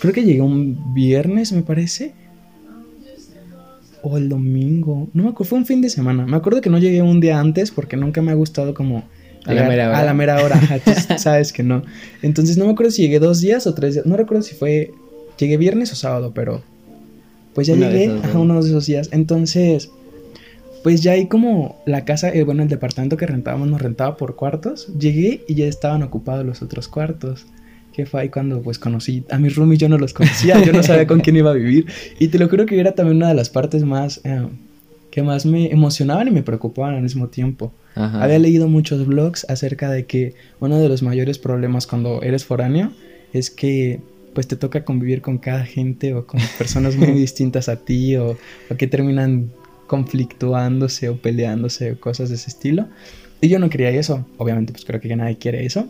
Creo 0.00 0.12
que 0.12 0.22
llegué 0.22 0.40
un 0.40 0.94
viernes, 0.94 1.52
me 1.52 1.62
parece. 1.62 2.14
O 4.06 4.18
el 4.18 4.28
domingo. 4.28 5.08
No 5.14 5.24
me 5.24 5.28
acuerdo, 5.30 5.50
fue 5.50 5.58
un 5.58 5.66
fin 5.66 5.80
de 5.80 5.88
semana. 5.88 6.26
Me 6.26 6.36
acuerdo 6.36 6.60
que 6.60 6.70
no 6.70 6.78
llegué 6.78 7.02
un 7.02 7.20
día 7.20 7.40
antes 7.40 7.70
porque 7.70 7.96
nunca 7.96 8.22
me 8.22 8.30
ha 8.30 8.34
gustado 8.34 8.74
como... 8.74 9.04
A 9.46 9.52
la 9.52 9.68
mera 9.68 9.88
hora. 9.88 9.98
A 9.98 10.04
la 10.04 10.14
mera 10.14 10.42
hora. 10.42 10.60
sabes 11.18 11.52
que 11.52 11.62
no. 11.62 11.82
Entonces 12.22 12.56
no 12.56 12.66
me 12.66 12.72
acuerdo 12.72 12.92
si 12.92 13.02
llegué 13.02 13.18
dos 13.18 13.40
días 13.40 13.66
o 13.66 13.74
tres 13.74 13.94
días. 13.94 14.06
No 14.06 14.16
recuerdo 14.16 14.42
si 14.42 14.54
fue... 14.54 14.92
Llegué 15.38 15.56
viernes 15.56 15.92
o 15.92 15.96
sábado, 15.96 16.32
pero... 16.34 16.62
Pues 17.54 17.66
ya 17.66 17.74
llegué 17.74 18.12
a 18.32 18.38
uno 18.38 18.62
de 18.62 18.68
esos 18.68 18.86
días. 18.86 19.08
Entonces... 19.12 19.90
Pues 20.82 21.02
ya 21.02 21.12
ahí 21.12 21.28
como 21.28 21.80
la 21.86 22.04
casa, 22.04 22.28
eh, 22.28 22.44
bueno, 22.44 22.62
el 22.62 22.68
departamento 22.68 23.16
que 23.16 23.26
rentábamos 23.26 23.68
nos 23.68 23.80
rentaba 23.80 24.18
por 24.18 24.36
cuartos. 24.36 24.88
Llegué 24.98 25.42
y 25.48 25.54
ya 25.54 25.64
estaban 25.64 26.02
ocupados 26.02 26.44
los 26.44 26.60
otros 26.60 26.88
cuartos 26.88 27.46
que 27.94 28.06
fue 28.06 28.22
ahí 28.22 28.28
cuando 28.28 28.60
pues 28.60 28.78
conocí 28.78 29.24
a 29.30 29.38
mis 29.38 29.54
roomies, 29.54 29.78
yo 29.78 29.88
no 29.88 29.98
los 29.98 30.12
conocía, 30.12 30.60
yo 30.64 30.72
no 30.72 30.82
sabía 30.82 31.06
con 31.06 31.20
quién 31.20 31.36
iba 31.36 31.50
a 31.50 31.54
vivir. 31.54 31.86
Y 32.18 32.28
te 32.28 32.38
lo 32.38 32.48
juro 32.48 32.66
que 32.66 32.78
era 32.78 32.92
también 32.92 33.18
una 33.18 33.28
de 33.28 33.34
las 33.34 33.50
partes 33.50 33.84
más 33.84 34.20
eh, 34.24 34.46
que 35.12 35.22
más 35.22 35.46
me 35.46 35.70
emocionaban 35.70 36.26
y 36.26 36.32
me 36.32 36.42
preocupaban 36.42 36.96
al 36.96 37.02
mismo 37.02 37.28
tiempo. 37.28 37.72
Había 37.94 38.40
leído 38.40 38.66
muchos 38.66 39.06
blogs 39.06 39.46
acerca 39.48 39.88
de 39.88 40.06
que 40.06 40.34
uno 40.58 40.80
de 40.80 40.88
los 40.88 41.04
mayores 41.04 41.38
problemas 41.38 41.86
cuando 41.86 42.20
eres 42.22 42.44
foráneo 42.44 42.90
es 43.32 43.50
que 43.50 44.00
pues 44.34 44.48
te 44.48 44.56
toca 44.56 44.84
convivir 44.84 45.22
con 45.22 45.38
cada 45.38 45.64
gente 45.64 46.12
o 46.12 46.26
con 46.26 46.40
personas 46.58 46.96
muy 46.96 47.12
distintas 47.12 47.68
a 47.68 47.76
ti 47.76 48.16
o, 48.16 48.36
que 48.76 48.88
terminan 48.88 49.52
conflictuándose 49.86 51.08
o 51.08 51.16
peleándose 51.16 51.92
o 51.92 52.00
cosas 52.00 52.30
de 52.30 52.34
ese 52.34 52.50
estilo. 52.50 52.88
Y 53.40 53.48
yo 53.48 53.60
no 53.60 53.70
quería 53.70 53.90
eso, 53.90 54.26
obviamente 54.38 54.72
pues 54.72 54.84
creo 54.84 55.00
que 55.00 55.08
ya 55.08 55.14
nadie 55.14 55.38
quiere 55.38 55.64
eso 55.64 55.88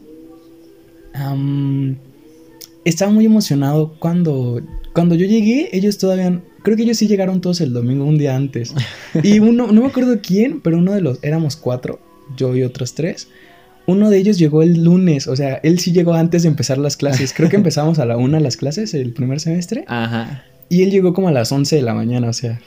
estaba 2.84 3.10
muy 3.10 3.24
emocionado 3.24 3.94
cuando, 3.98 4.60
cuando 4.92 5.14
yo 5.14 5.26
llegué, 5.26 5.70
ellos 5.72 5.98
todavía, 5.98 6.40
creo 6.62 6.76
que 6.76 6.82
ellos 6.82 6.98
sí 6.98 7.06
llegaron 7.06 7.40
todos 7.40 7.60
el 7.60 7.72
domingo, 7.72 8.04
un 8.04 8.18
día 8.18 8.36
antes. 8.36 8.74
Y 9.22 9.38
uno, 9.38 9.68
no 9.70 9.82
me 9.82 9.86
acuerdo 9.86 10.18
quién, 10.20 10.60
pero 10.60 10.78
uno 10.78 10.92
de 10.92 11.00
los, 11.00 11.22
éramos 11.22 11.56
cuatro, 11.56 12.00
yo 12.36 12.54
y 12.56 12.62
otros 12.62 12.94
tres. 12.94 13.28
Uno 13.86 14.10
de 14.10 14.18
ellos 14.18 14.38
llegó 14.38 14.62
el 14.62 14.82
lunes, 14.82 15.28
o 15.28 15.36
sea, 15.36 15.60
él 15.62 15.78
sí 15.78 15.92
llegó 15.92 16.14
antes 16.14 16.42
de 16.42 16.48
empezar 16.48 16.78
las 16.78 16.96
clases. 16.96 17.32
Creo 17.34 17.48
que 17.48 17.56
empezamos 17.62 17.98
a 17.98 18.06
la 18.06 18.16
una 18.16 18.40
las 18.40 18.56
clases 18.56 18.94
el 18.94 19.12
primer 19.12 19.40
semestre. 19.40 19.84
Ajá. 19.86 20.44
Y 20.68 20.82
él 20.82 20.90
llegó 20.90 21.12
como 21.12 21.28
a 21.28 21.32
las 21.32 21.52
11 21.52 21.76
de 21.76 21.82
la 21.82 21.94
mañana, 21.94 22.28
o 22.28 22.32
sea, 22.32 22.60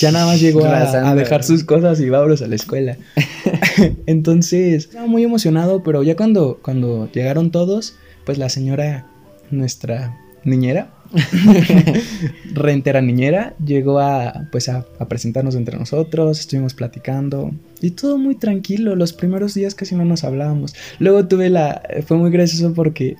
ya 0.00 0.10
nada 0.10 0.26
más 0.26 0.40
llegó 0.40 0.64
a, 0.64 1.14
dejar 1.14 1.44
sus 1.44 1.62
cosas 1.62 2.00
y 2.00 2.08
vámonos 2.08 2.42
a 2.42 2.46
la 2.46 2.54
escuela. 2.54 2.96
Entonces, 4.06 4.84
estaba 4.84 5.06
muy 5.06 5.24
emocionado, 5.24 5.82
pero 5.82 6.02
ya 6.02 6.16
cuando, 6.16 6.58
cuando 6.62 7.10
llegaron 7.12 7.50
todos, 7.50 7.94
pues 8.24 8.38
la 8.38 8.48
señora, 8.48 9.06
nuestra 9.50 10.18
niñera, 10.44 10.90
rentera 12.54 13.00
niñera, 13.00 13.54
llegó 13.64 14.00
a, 14.00 14.48
pues 14.50 14.68
a, 14.68 14.86
a, 14.98 15.08
presentarnos 15.08 15.54
entre 15.54 15.78
nosotros, 15.78 16.40
estuvimos 16.40 16.74
platicando 16.74 17.52
y 17.80 17.92
todo 17.92 18.18
muy 18.18 18.34
tranquilo, 18.34 18.96
los 18.96 19.12
primeros 19.12 19.54
días 19.54 19.74
casi 19.74 19.94
no 19.94 20.04
nos 20.04 20.24
hablábamos. 20.24 20.74
Luego 20.98 21.26
tuve 21.26 21.50
la, 21.50 21.82
fue 22.06 22.16
muy 22.16 22.30
gracioso 22.30 22.74
porque 22.74 23.16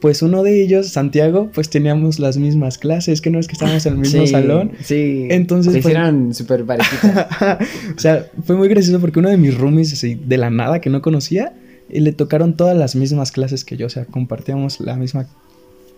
pues 0.00 0.22
uno 0.22 0.42
de 0.42 0.62
ellos, 0.62 0.88
Santiago, 0.88 1.50
pues 1.52 1.68
teníamos 1.68 2.18
las 2.18 2.38
mismas 2.38 2.78
clases, 2.78 3.20
que 3.20 3.30
no 3.30 3.38
es 3.38 3.46
que 3.46 3.52
estábamos 3.52 3.84
en 3.84 3.94
el 3.94 3.98
mismo 3.98 4.26
salón. 4.26 4.72
Sí. 4.82 5.26
Entonces. 5.30 5.74
Se 5.74 5.78
hicieron 5.80 6.34
súper 6.34 6.64
parecidos. 6.64 7.04
o 7.96 7.98
sea, 7.98 8.26
fue 8.44 8.56
muy 8.56 8.68
gracioso 8.68 9.00
porque 9.00 9.18
uno 9.18 9.28
de 9.28 9.36
mis 9.36 9.56
roomies, 9.56 9.92
así, 9.92 10.14
de 10.14 10.38
la 10.38 10.50
nada, 10.50 10.80
que 10.80 10.88
no 10.88 11.02
conocía, 11.02 11.52
y 11.88 12.00
le 12.00 12.12
tocaron 12.12 12.56
todas 12.56 12.76
las 12.76 12.96
mismas 12.96 13.30
clases 13.30 13.64
que 13.64 13.76
yo, 13.76 13.86
o 13.86 13.90
sea, 13.90 14.06
compartíamos 14.06 14.80
la 14.80 14.96
misma, 14.96 15.26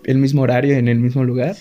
el 0.03 0.17
mismo 0.17 0.41
horario 0.41 0.75
en 0.75 0.89
el 0.89 0.99
mismo 0.99 1.23
lugar. 1.23 1.55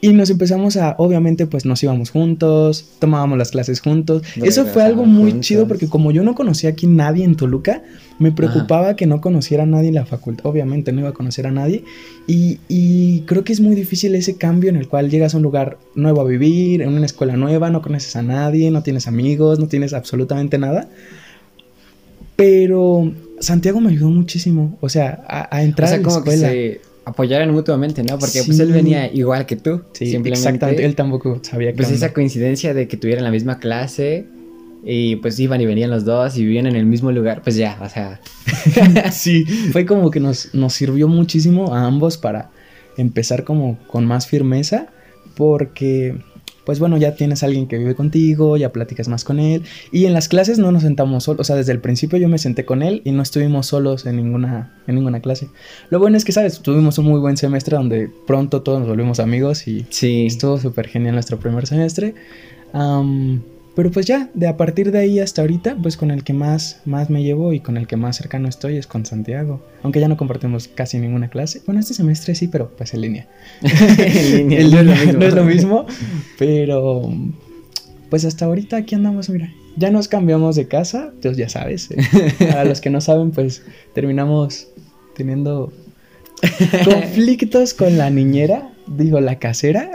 Y 0.00 0.12
nos 0.12 0.30
empezamos 0.30 0.76
a, 0.76 0.94
obviamente, 0.98 1.46
pues 1.46 1.64
nos 1.64 1.82
íbamos 1.82 2.10
juntos, 2.10 2.84
tomábamos 3.00 3.36
las 3.36 3.50
clases 3.50 3.80
juntos. 3.80 4.22
Eso 4.36 4.64
fue 4.64 4.84
algo 4.84 5.04
muy 5.04 5.40
chido 5.40 5.66
porque 5.66 5.88
como 5.88 6.12
yo 6.12 6.22
no 6.22 6.36
conocía 6.36 6.70
aquí 6.70 6.86
nadie 6.86 7.24
en 7.24 7.34
Toluca, 7.34 7.82
me 8.20 8.30
preocupaba 8.30 8.94
que 8.94 9.06
no 9.06 9.20
conociera 9.20 9.64
a 9.64 9.66
nadie 9.66 9.88
en 9.88 9.96
la 9.96 10.06
facultad. 10.06 10.46
Obviamente 10.46 10.92
no 10.92 11.00
iba 11.00 11.08
a 11.08 11.14
conocer 11.14 11.48
a 11.48 11.50
nadie. 11.50 11.82
Y, 12.28 12.60
y, 12.68 13.22
creo 13.22 13.42
que 13.42 13.52
es 13.52 13.60
muy 13.60 13.74
difícil 13.74 14.14
ese 14.14 14.36
cambio 14.36 14.70
en 14.70 14.76
el 14.76 14.86
cual 14.86 15.10
llegas 15.10 15.34
a 15.34 15.38
un 15.38 15.42
lugar 15.42 15.78
nuevo 15.96 16.20
a 16.20 16.24
vivir, 16.24 16.80
en 16.80 16.90
una 16.90 17.06
escuela 17.06 17.36
nueva, 17.36 17.70
no 17.70 17.82
conoces 17.82 18.14
a 18.14 18.22
nadie, 18.22 18.70
no 18.70 18.84
tienes 18.84 19.08
amigos, 19.08 19.58
no 19.58 19.66
tienes 19.66 19.94
absolutamente 19.94 20.58
nada. 20.58 20.88
Pero 22.36 23.12
Santiago 23.40 23.80
me 23.80 23.90
ayudó 23.90 24.10
muchísimo, 24.10 24.78
o 24.80 24.88
sea, 24.88 25.24
a, 25.26 25.62
entrar 25.64 25.92
a 25.92 25.96
la 25.96 26.08
escuela 26.08 26.52
apoyaran 27.08 27.50
mutuamente, 27.52 28.02
¿no? 28.02 28.18
Porque 28.18 28.42
pues 28.44 28.58
él 28.60 28.72
venía 28.72 29.12
igual 29.12 29.46
que 29.46 29.56
tú. 29.56 29.82
Sí, 29.92 30.14
exactamente. 30.14 30.84
Él 30.84 30.94
tampoco 30.94 31.40
sabía 31.42 31.72
que. 31.72 31.76
Pues 31.76 31.90
esa 31.90 32.12
coincidencia 32.12 32.74
de 32.74 32.88
que 32.88 32.96
tuvieran 32.96 33.24
la 33.24 33.30
misma 33.30 33.58
clase 33.58 34.26
y 34.84 35.16
pues 35.16 35.38
iban 35.40 35.60
y 35.60 35.66
venían 35.66 35.90
los 35.90 36.04
dos 36.04 36.36
y 36.36 36.44
vivían 36.44 36.66
en 36.66 36.76
el 36.76 36.86
mismo 36.86 37.10
lugar, 37.12 37.42
pues 37.42 37.56
ya, 37.56 37.78
o 37.82 37.88
sea. 37.88 38.20
sí, 39.12 39.44
fue 39.72 39.86
como 39.86 40.10
que 40.10 40.20
nos, 40.20 40.54
nos 40.54 40.72
sirvió 40.72 41.08
muchísimo 41.08 41.74
a 41.74 41.84
ambos 41.84 42.16
para 42.16 42.50
empezar 42.96 43.44
como 43.44 43.78
con 43.86 44.04
más 44.06 44.26
firmeza 44.26 44.88
porque 45.36 46.16
pues 46.68 46.80
bueno, 46.80 46.98
ya 46.98 47.14
tienes 47.14 47.42
a 47.42 47.46
alguien 47.46 47.66
que 47.66 47.78
vive 47.78 47.94
contigo, 47.94 48.58
ya 48.58 48.72
platicas 48.72 49.08
más 49.08 49.24
con 49.24 49.40
él. 49.40 49.62
Y 49.90 50.04
en 50.04 50.12
las 50.12 50.28
clases 50.28 50.58
no 50.58 50.70
nos 50.70 50.82
sentamos 50.82 51.24
solos, 51.24 51.40
o 51.40 51.44
sea, 51.44 51.56
desde 51.56 51.72
el 51.72 51.80
principio 51.80 52.18
yo 52.18 52.28
me 52.28 52.36
senté 52.36 52.66
con 52.66 52.82
él 52.82 53.00
y 53.06 53.12
no 53.12 53.22
estuvimos 53.22 53.68
solos 53.68 54.04
en 54.04 54.16
ninguna, 54.16 54.76
en 54.86 54.96
ninguna 54.96 55.20
clase. 55.20 55.48
Lo 55.88 55.98
bueno 55.98 56.18
es 56.18 56.26
que, 56.26 56.32
¿sabes? 56.32 56.60
Tuvimos 56.60 56.98
un 56.98 57.06
muy 57.06 57.20
buen 57.20 57.38
semestre 57.38 57.78
donde 57.78 58.10
pronto 58.26 58.60
todos 58.60 58.80
nos 58.80 58.88
volvimos 58.90 59.18
amigos 59.18 59.66
y 59.66 59.86
sí. 59.88 60.26
estuvo 60.26 60.58
súper 60.58 60.88
genial 60.88 61.14
nuestro 61.14 61.38
primer 61.38 61.66
semestre. 61.66 62.14
Pero 63.78 63.92
pues 63.92 64.06
ya, 64.06 64.28
de 64.34 64.48
a 64.48 64.56
partir 64.56 64.90
de 64.90 64.98
ahí 64.98 65.20
hasta 65.20 65.40
ahorita, 65.40 65.76
pues 65.80 65.96
con 65.96 66.10
el 66.10 66.24
que 66.24 66.32
más, 66.32 66.80
más 66.84 67.10
me 67.10 67.22
llevo 67.22 67.52
y 67.52 67.60
con 67.60 67.76
el 67.76 67.86
que 67.86 67.96
más 67.96 68.16
cercano 68.16 68.48
estoy 68.48 68.76
es 68.76 68.88
con 68.88 69.06
Santiago. 69.06 69.64
Aunque 69.84 70.00
ya 70.00 70.08
no 70.08 70.16
compartimos 70.16 70.66
casi 70.66 70.98
ninguna 70.98 71.30
clase. 71.30 71.62
Bueno, 71.64 71.78
este 71.78 71.94
semestre 71.94 72.34
sí, 72.34 72.48
pero 72.48 72.72
pues 72.76 72.92
en 72.94 73.02
línea. 73.02 73.28
en 73.62 74.48
línea. 74.48 75.12
no, 75.12 75.24
es 75.24 75.32
lo 75.32 75.44
mismo. 75.44 75.86
Pero 76.40 77.08
pues 78.10 78.24
hasta 78.24 78.46
ahorita 78.46 78.78
aquí 78.78 78.96
andamos, 78.96 79.30
mira. 79.30 79.48
Ya 79.76 79.92
nos 79.92 80.08
cambiamos 80.08 80.56
de 80.56 80.66
casa, 80.66 81.12
Dios 81.22 81.36
ya 81.36 81.48
sabes. 81.48 81.92
Eh. 81.92 82.50
A 82.56 82.64
los 82.64 82.80
que 82.80 82.90
no 82.90 83.00
saben, 83.00 83.30
pues 83.30 83.62
terminamos 83.94 84.66
teniendo 85.14 85.72
conflictos 86.84 87.74
con 87.74 87.96
la 87.96 88.10
niñera, 88.10 88.72
digo, 88.88 89.20
la 89.20 89.38
casera. 89.38 89.92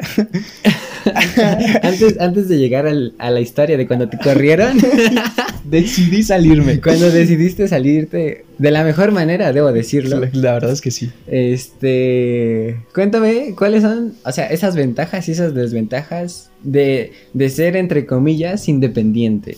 antes, 1.81 2.19
antes 2.19 2.48
de 2.48 2.57
llegar 2.57 2.88
a 3.17 3.31
la 3.31 3.39
historia 3.39 3.77
de 3.77 3.88
cuando 3.88 4.10
te 4.10 4.17
corrieron, 4.17 4.77
decidí 5.63 6.24
salirme. 6.24 6.79
Cuando 6.81 7.12
decidiste 7.12 7.67
salirte 7.67 8.45
de 8.57 8.72
la 8.72 8.83
mejor 8.83 9.12
manera, 9.12 9.51
debo 9.53 9.72
decirlo. 9.72 10.22
La, 10.33 10.53
verdad 10.53 10.72
es 10.72 10.81
que 10.81 10.91
sí. 10.91 11.12
Este, 11.27 12.77
cuéntame, 12.93 13.53
¿cuáles 13.57 13.83
son, 13.83 14.13
o 14.24 14.31
sea, 14.31 14.48
esas 14.48 14.75
ventajas 14.75 15.27
y 15.27 15.31
esas 15.31 15.53
desventajas 15.53 16.50
de, 16.63 17.12
ser, 17.50 17.75
entre 17.75 18.05
comillas, 18.05 18.67
independiente? 18.67 19.57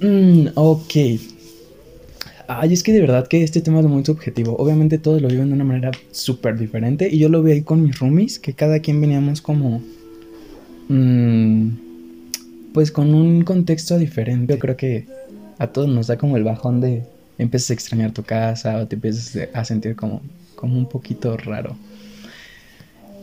Mm, 0.00 0.48
ok. 0.54 0.94
Ay, 2.48 2.72
es 2.72 2.84
que 2.84 2.92
de 2.92 3.00
verdad 3.00 3.26
que 3.26 3.42
este 3.42 3.60
tema 3.60 3.80
es 3.80 3.86
muy 3.86 4.04
subjetivo. 4.04 4.56
Obviamente 4.56 4.98
todos 4.98 5.20
lo 5.20 5.28
viven 5.28 5.48
de 5.48 5.54
una 5.54 5.64
manera 5.64 5.90
súper 6.12 6.56
diferente. 6.56 7.08
Y 7.10 7.18
yo 7.18 7.28
lo 7.28 7.42
vi 7.42 7.52
ahí 7.52 7.62
con 7.62 7.82
mis 7.82 7.98
roomies, 7.98 8.38
que 8.38 8.52
cada 8.52 8.78
quien 8.78 9.00
veníamos 9.00 9.40
como 9.40 9.82
Mm, 10.88 11.70
pues 12.72 12.90
con 12.90 13.14
un 13.14 13.42
contexto 13.42 13.98
diferente. 13.98 14.54
Yo 14.54 14.58
creo 14.58 14.76
que 14.76 15.06
a 15.58 15.68
todos 15.68 15.88
nos 15.88 16.06
da 16.06 16.16
como 16.16 16.36
el 16.36 16.44
bajón 16.44 16.80
de, 16.80 17.04
empiezas 17.38 17.70
a 17.70 17.74
extrañar 17.74 18.12
tu 18.12 18.22
casa 18.22 18.78
o 18.78 18.86
te 18.86 18.96
empiezas 18.96 19.48
a 19.52 19.64
sentir 19.64 19.96
como, 19.96 20.22
como 20.54 20.78
un 20.78 20.88
poquito 20.88 21.36
raro. 21.36 21.76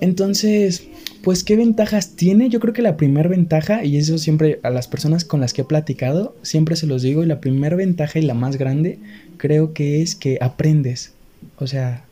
Entonces, 0.01 0.87
pues, 1.23 1.43
¿qué 1.43 1.55
ventajas 1.55 2.15
tiene? 2.17 2.49
Yo 2.49 2.59
creo 2.59 2.73
que 2.73 2.81
la 2.81 2.97
primera 2.97 3.29
ventaja, 3.29 3.85
y 3.85 3.95
eso 3.95 4.17
siempre 4.17 4.59
a 4.63 4.69
las 4.69 4.87
personas 4.89 5.23
con 5.23 5.39
las 5.39 5.53
que 5.53 5.61
he 5.61 5.65
platicado, 5.65 6.35
siempre 6.41 6.75
se 6.75 6.87
los 6.87 7.01
digo, 7.01 7.23
y 7.23 7.27
la 7.27 7.39
primera 7.39 7.77
ventaja 7.77 8.19
y 8.19 8.23
la 8.23 8.33
más 8.33 8.57
grande, 8.57 8.99
creo 9.37 9.73
que 9.73 10.01
es 10.01 10.15
que 10.15 10.37
aprendes. 10.41 11.13
O 11.59 11.67
sea, 11.67 12.03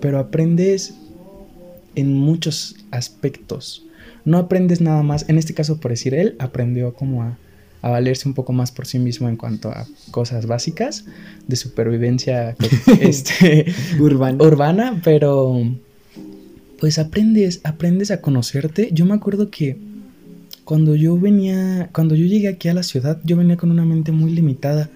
pero 0.00 0.18
aprendes 0.18 0.94
en 1.94 2.12
muchos 2.12 2.76
aspectos. 2.90 3.84
No 4.28 4.36
aprendes 4.36 4.82
nada 4.82 5.02
más, 5.02 5.26
en 5.30 5.38
este 5.38 5.54
caso 5.54 5.80
por 5.80 5.90
decir 5.90 6.12
él, 6.12 6.36
aprendió 6.38 6.92
como 6.92 7.22
a, 7.22 7.38
a 7.80 7.88
valerse 7.88 8.28
un 8.28 8.34
poco 8.34 8.52
más 8.52 8.70
por 8.70 8.86
sí 8.86 8.98
mismo 8.98 9.26
en 9.26 9.38
cuanto 9.38 9.70
a 9.70 9.86
cosas 10.10 10.44
básicas 10.44 11.06
de 11.46 11.56
supervivencia 11.56 12.54
este, 13.00 13.64
urbana. 13.98 14.44
urbana, 14.44 15.00
pero 15.02 15.62
pues 16.78 16.98
aprendes, 16.98 17.62
aprendes 17.64 18.10
a 18.10 18.20
conocerte. 18.20 18.90
Yo 18.92 19.06
me 19.06 19.14
acuerdo 19.14 19.48
que 19.50 19.78
cuando 20.64 20.94
yo 20.94 21.18
venía, 21.18 21.88
cuando 21.94 22.14
yo 22.14 22.26
llegué 22.26 22.48
aquí 22.48 22.68
a 22.68 22.74
la 22.74 22.82
ciudad, 22.82 23.18
yo 23.24 23.34
venía 23.34 23.56
con 23.56 23.70
una 23.70 23.86
mente 23.86 24.12
muy 24.12 24.30
limitada. 24.30 24.90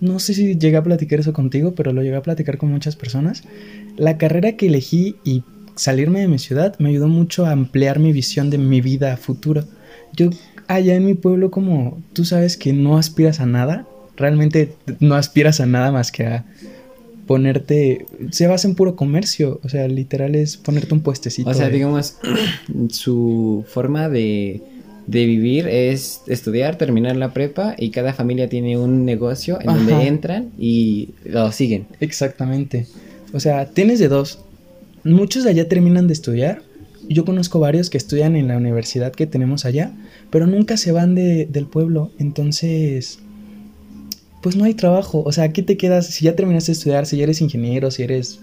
No 0.00 0.18
sé 0.18 0.34
si 0.34 0.58
llegué 0.58 0.76
a 0.76 0.82
platicar 0.82 1.20
eso 1.20 1.32
contigo, 1.32 1.76
pero 1.76 1.92
lo 1.92 2.02
llegué 2.02 2.16
a 2.16 2.22
platicar 2.22 2.58
con 2.58 2.72
muchas 2.72 2.96
personas. 2.96 3.44
La 3.96 4.18
carrera 4.18 4.56
que 4.56 4.66
elegí 4.66 5.14
y 5.22 5.44
salirme 5.76 6.20
de 6.20 6.28
mi 6.28 6.38
ciudad 6.38 6.78
me 6.78 6.90
ayudó 6.90 7.08
mucho 7.08 7.46
a 7.46 7.50
ampliar 7.50 7.98
mi 7.98 8.12
visión 8.12 8.50
de 8.50 8.58
mi 8.58 8.80
vida 8.80 9.16
futuro. 9.16 9.64
Yo 10.12 10.30
allá 10.68 10.94
en 10.94 11.04
mi 11.04 11.14
pueblo 11.14 11.50
como 11.50 12.02
tú 12.12 12.24
sabes 12.24 12.56
que 12.56 12.72
no 12.72 12.96
aspiras 12.96 13.40
a 13.40 13.46
nada, 13.46 13.86
realmente 14.16 14.74
no 15.00 15.14
aspiras 15.14 15.60
a 15.60 15.66
nada 15.66 15.92
más 15.92 16.12
que 16.12 16.26
a 16.26 16.44
ponerte, 17.26 18.06
se 18.30 18.46
basa 18.46 18.68
en 18.68 18.74
puro 18.74 18.96
comercio, 18.96 19.60
o 19.62 19.68
sea, 19.68 19.88
literal 19.88 20.34
es 20.34 20.56
ponerte 20.56 20.94
un 20.94 21.00
puestecito. 21.00 21.48
O 21.48 21.54
sea, 21.54 21.68
digamos, 21.68 22.18
su 22.90 23.64
forma 23.68 24.08
de, 24.08 24.60
de, 25.06 25.26
vivir 25.26 25.66
es 25.68 26.22
estudiar, 26.26 26.76
terminar 26.76 27.16
la 27.16 27.32
prepa 27.32 27.74
y 27.78 27.90
cada 27.90 28.12
familia 28.12 28.48
tiene 28.48 28.78
un 28.78 29.04
negocio 29.04 29.58
en 29.60 29.66
donde 29.66 30.06
entran 30.06 30.50
y 30.58 31.10
lo 31.24 31.50
siguen. 31.52 31.86
Exactamente. 32.00 32.86
O 33.32 33.40
sea, 33.40 33.66
tienes 33.66 33.98
de 33.98 34.08
dos. 34.08 34.40
Muchos 35.04 35.44
de 35.44 35.50
allá 35.50 35.68
terminan 35.68 36.06
de 36.06 36.14
estudiar. 36.14 36.62
Yo 37.08 37.24
conozco 37.26 37.60
varios 37.60 37.90
que 37.90 37.98
estudian 37.98 38.34
en 38.36 38.48
la 38.48 38.56
universidad 38.56 39.12
que 39.12 39.26
tenemos 39.26 39.66
allá, 39.66 39.92
pero 40.30 40.46
nunca 40.46 40.78
se 40.78 40.92
van 40.92 41.14
de, 41.14 41.46
del 41.46 41.66
pueblo. 41.66 42.10
Entonces, 42.18 43.18
pues 44.42 44.56
no 44.56 44.64
hay 44.64 44.74
trabajo. 44.74 45.22
O 45.24 45.32
sea, 45.32 45.44
aquí 45.44 45.62
te 45.62 45.76
quedas, 45.76 46.06
si 46.06 46.24
ya 46.24 46.34
terminaste 46.34 46.72
de 46.72 46.78
estudiar, 46.78 47.06
si 47.06 47.18
ya 47.18 47.24
eres 47.24 47.42
ingeniero, 47.42 47.90
si 47.90 48.02
eres 48.02 48.40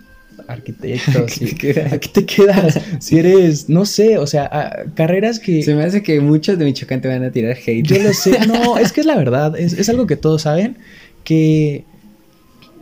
arquitecto, 0.48 1.27
si, 1.27 1.46
aquí 1.91 2.10
te 2.10 2.25
quedas, 2.25 2.80
si 3.00 3.18
eres, 3.18 3.70
no 3.70 3.86
sé, 3.86 4.18
o 4.18 4.27
sea, 4.27 4.86
carreras 4.96 5.39
que... 5.39 5.63
Se 5.63 5.75
me 5.75 5.84
hace 5.84 6.03
que 6.03 6.20
muchos 6.20 6.58
de 6.58 6.65
Michoacán 6.65 7.01
te 7.01 7.08
van 7.08 7.24
a 7.24 7.32
tirar 7.32 7.58
hate. 7.58 7.84
Yo 7.84 8.01
lo 8.01 8.13
sé, 8.13 8.38
no, 8.48 8.77
es 8.77 8.91
que 8.91 9.01
es 9.01 9.08
la 9.08 9.15
verdad, 9.15 9.58
es, 9.60 9.74
es 9.74 9.89
algo 9.89 10.08
que 10.08 10.15
todos 10.15 10.44
saben, 10.44 10.77
que 11.24 11.86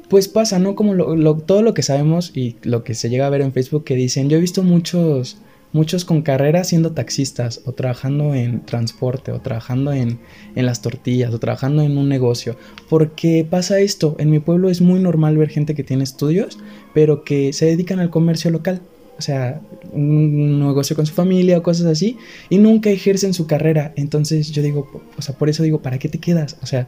pues 0.10 0.28
pasa, 0.28 0.60
¿no? 0.60 0.76
Como 0.76 1.36
todo 1.36 1.62
lo 1.62 1.74
que 1.74 1.84
sabemos 1.84 2.32
y 2.36 2.56
lo 2.64 2.84
que 2.84 2.96
se 2.96 3.10
llega 3.10 3.28
a 3.28 3.30
ver 3.30 3.42
en 3.42 3.54
Facebook 3.54 3.84
que 3.84 3.96
dicen, 3.96 4.30
yo 4.30 4.38
he 4.38 4.42
visto 4.42 4.64
muchos 4.64 5.38
muchos 5.72 6.04
con 6.06 6.22
carrera 6.22 6.64
siendo 6.64 6.94
taxistas 6.94 7.62
o 7.66 7.74
trabajando 7.74 8.34
en 8.34 8.66
transporte 8.66 9.32
o 9.32 9.40
trabajando 9.40 9.94
en, 9.94 10.20
en, 10.56 10.66
las 10.66 10.82
tortillas 10.82 11.34
o 11.34 11.40
trabajando 11.40 11.84
en 11.84 11.98
un 11.98 12.10
negocio. 12.10 12.56
Porque 12.90 13.46
pasa 13.48 13.80
esto, 13.80 14.16
en 14.20 14.30
mi 14.30 14.40
pueblo 14.40 14.70
es 14.70 14.82
muy 14.82 15.00
normal 15.00 15.38
ver 15.38 15.50
gente 15.50 15.76
que 15.76 15.84
tiene 15.84 16.04
estudios, 16.04 16.58
pero 16.94 17.24
que 17.24 17.54
se 17.54 17.66
dedican 17.66 18.00
al 18.00 18.10
comercio 18.10 18.52
local. 18.52 18.82
O 19.18 19.22
sea, 19.22 19.60
un 19.92 20.60
negocio 20.60 20.96
con 20.96 21.06
su 21.06 21.14
familia 21.14 21.58
o 21.58 21.64
cosas 21.64 21.88
así, 21.88 22.18
y 22.50 22.58
nunca 22.58 22.90
ejercen 22.90 23.34
su 23.34 23.48
carrera. 23.48 23.92
Entonces 23.98 24.50
yo 24.52 24.64
digo, 24.64 24.90
o 25.18 25.22
sea, 25.22 25.36
por 25.36 25.50
eso 25.50 25.62
digo, 25.62 25.82
¿para 25.82 26.00
qué 26.00 26.08
te 26.08 26.20
quedas? 26.20 26.58
O 26.62 26.66
sea, 26.66 26.88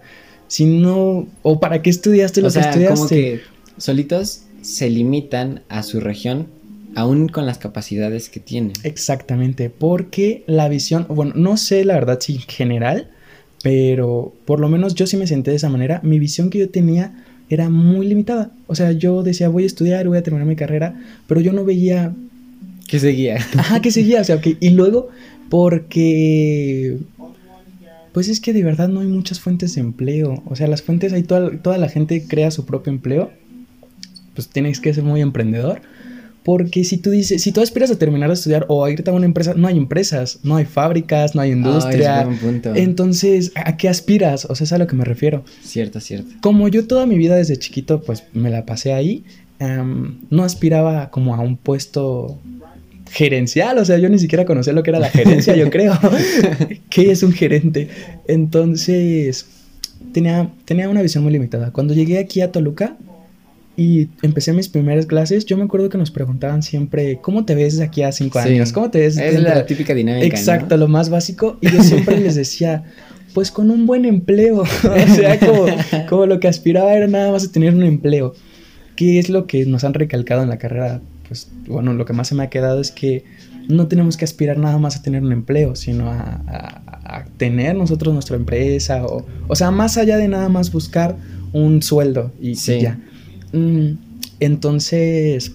si 0.52 0.66
no, 0.66 1.28
o 1.44 1.62
¿para 1.62 1.82
qué 1.82 1.90
estudiaste 1.90 2.42
lo 2.42 2.52
que 2.52 2.60
estudiaste? 2.60 2.94
Como 2.94 3.08
que 3.08 3.40
solitos 3.78 4.42
se 4.62 4.90
limitan 4.90 5.62
a 5.70 5.82
su 5.82 6.02
región 6.02 6.48
aún 6.94 7.30
con 7.30 7.46
las 7.46 7.58
capacidades 7.58 8.28
que 8.28 8.42
tienen. 8.42 8.74
Exactamente, 8.84 9.70
porque 9.70 10.44
la 10.48 10.68
visión, 10.68 11.06
bueno, 11.08 11.32
no 11.38 11.56
sé 11.56 11.86
la 11.86 11.94
verdad 11.94 12.20
si 12.20 12.34
en 12.34 12.42
general, 12.42 13.08
pero 13.64 14.34
por 14.44 14.60
lo 14.60 14.68
menos 14.68 14.94
yo 14.94 15.08
sí 15.08 15.16
me 15.16 15.26
senté 15.26 15.52
de 15.52 15.56
esa 15.56 15.70
manera, 15.70 16.02
mi 16.04 16.20
visión 16.20 16.50
que 16.50 16.60
yo 16.60 16.70
tenía 16.70 17.24
era 17.50 17.70
muy 17.70 18.06
limitada. 18.06 18.52
O 18.68 18.76
sea, 18.76 18.92
yo 18.92 19.24
decía, 19.24 19.48
voy 19.48 19.64
a 19.64 19.68
estudiar, 19.68 20.06
voy 20.06 20.18
a 20.18 20.22
terminar 20.22 20.46
mi 20.46 20.58
carrera, 20.58 21.02
pero 21.28 21.40
yo 21.40 21.54
no 21.54 21.64
veía... 21.64 22.14
Que 22.90 23.00
seguía. 23.00 23.38
Ajá, 23.56 23.82
que 23.82 23.92
seguía, 23.92 24.20
o 24.20 24.26
sea, 24.26 24.42
que... 24.42 24.58
Y 24.60 24.72
luego, 24.72 25.08
porque... 25.50 26.98
Pues 28.14 28.28
es 28.28 28.40
que 28.42 28.54
de 28.54 28.64
verdad 28.64 28.90
no 28.90 29.00
hay 29.00 29.08
muchas 29.08 29.40
fuentes 29.40 29.76
de 29.76 29.82
empleo. 29.82 30.44
O 30.46 30.56
sea, 30.56 30.68
las 30.68 30.82
fuentes, 30.82 31.14
ahí 31.14 31.24
toda, 31.24 31.58
toda 31.62 31.78
la 31.78 31.90
gente 31.90 32.26
crea 32.28 32.52
su 32.52 32.66
propio 32.66 32.92
empleo. 32.92 33.32
Pues 34.36 34.48
tienes 34.48 34.80
que 34.80 34.94
ser 34.94 35.04
muy 35.04 35.22
emprendedor. 35.22 35.82
Porque 36.44 36.84
si 36.84 36.98
tú 36.98 37.12
dices, 37.12 37.44
si 37.44 37.52
tú 37.52 37.62
aspiras 37.62 37.92
a 37.92 38.00
terminar 38.00 38.30
de 38.30 38.34
estudiar 38.34 38.66
o 38.68 38.84
a 38.84 38.90
irte 38.90 39.12
a 39.12 39.14
una 39.14 39.28
empresa, 39.28 39.54
no 39.56 39.68
hay 39.68 39.78
empresas, 39.78 40.40
no 40.42 40.56
hay 40.56 40.66
fábricas, 40.66 41.36
no 41.36 41.42
hay 41.42 41.52
industria. 41.52 42.28
Entonces, 42.74 43.52
¿a 43.56 43.78
qué 43.78 43.88
aspiras? 43.88 44.46
O 44.46 44.56
sea, 44.56 44.66
es 44.66 44.74
a 44.74 44.80
lo 44.80 44.88
que 44.88 44.96
me 44.96 45.06
refiero. 45.06 45.46
Cierto, 45.62 46.00
cierto. 46.00 46.32
Como 46.42 46.68
yo 46.68 46.88
toda 46.88 47.06
mi 47.06 47.16
vida 47.18 47.36
desde 47.36 47.58
chiquito, 47.58 48.02
pues 48.02 48.24
me 48.34 48.50
la 48.50 48.66
pasé 48.66 48.94
ahí, 48.94 49.24
no 50.32 50.44
aspiraba 50.44 51.12
como 51.12 51.36
a 51.36 51.42
un 51.42 51.58
puesto 51.58 52.40
gerencial, 53.12 53.78
o 53.78 53.86
sea, 53.86 53.98
yo 53.98 54.10
ni 54.10 54.18
siquiera 54.18 54.46
conocía 54.46 54.74
lo 54.74 54.84
que 54.84 54.90
era 54.92 55.00
la 55.00 55.10
gerencia, 55.10 55.56
yo 55.56 55.70
creo. 55.70 55.98
¿Qué 56.90 57.12
es 57.12 57.24
un 57.24 57.34
gerente? 57.34 57.90
Entonces, 58.28 59.46
tenía, 60.14 60.50
tenía 60.66 60.90
una 60.90 61.02
visión 61.02 61.24
muy 61.24 61.34
limitada. 61.34 61.72
Cuando 61.72 61.94
llegué 61.94 62.20
aquí 62.20 62.42
a 62.42 62.52
Toluca, 62.52 62.98
y 63.78 64.10
empecé 64.22 64.54
mis 64.54 64.70
primeras 64.70 65.06
clases, 65.06 65.46
yo 65.46 65.58
me 65.58 65.64
acuerdo 65.64 65.90
que 65.90 65.98
nos 65.98 66.12
preguntaban 66.12 66.62
siempre, 66.62 67.20
¿cómo 67.22 67.46
te 67.46 67.56
ves 67.56 67.78
de 67.78 67.86
aquí 67.86 68.04
a 68.04 68.12
cinco 68.12 68.40
años? 68.40 68.72
¿Cómo 68.74 68.92
te 68.92 69.00
ves? 69.00 69.18
Es 69.18 69.42
la 69.42 69.66
típica 69.66 69.94
dinámica. 69.94 70.26
Exacto, 70.26 70.78
lo 70.78 70.88
más 70.88 71.10
básico. 71.10 71.58
Y 71.62 71.72
yo 71.72 71.82
siempre 71.82 72.20
les 72.20 72.36
decía, 72.36 72.84
pues 73.34 73.50
con 73.50 73.72
un 73.72 73.86
buen 73.86 74.06
empleo. 74.06 74.62
o 74.62 75.16
sea, 75.16 75.40
como, 75.40 75.66
como, 76.10 76.26
lo 76.26 76.40
que 76.40 76.48
aspiraba 76.48 76.94
era 76.94 77.08
nada 77.08 77.32
más 77.32 77.46
a 77.46 77.52
tener 77.52 77.74
un 77.74 77.84
empleo. 77.84 78.34
¿Qué 78.96 79.20
es 79.20 79.30
lo 79.30 79.48
que 79.48 79.66
nos 79.66 79.84
han 79.84 79.94
recalcado 79.94 80.44
en 80.44 80.50
la 80.50 80.58
carrera? 80.58 81.02
Pues 81.32 81.48
bueno, 81.66 81.94
lo 81.94 82.04
que 82.04 82.12
más 82.12 82.28
se 82.28 82.36
me 82.36 82.44
ha 82.44 82.50
quedado 82.50 82.82
es 82.82 82.92
que 82.92 83.24
no 83.70 83.88
tenemos 83.88 84.18
que 84.18 84.26
aspirar 84.26 84.58
nada 84.58 84.78
más 84.80 84.98
a 84.98 85.02
tener 85.02 85.24
un 85.24 85.32
empleo, 85.32 85.78
sino 85.78 86.10
a, 86.10 86.42
a, 86.46 87.26
tener 87.38 87.74
nosotros 87.74 88.14
nuestra 88.14 88.36
empresa. 88.36 89.06
O, 89.06 89.26
o 89.48 89.56
sea, 89.56 89.72
más 89.72 89.98
allá 89.98 90.18
de 90.18 90.28
nada 90.28 90.50
más 90.50 90.74
buscar 90.74 91.16
un 91.54 91.82
sueldo 91.82 92.34
y, 92.42 92.50
y 92.50 92.82
ya. 92.82 93.00
Mm, 93.54 93.92
entonces, 94.42 95.54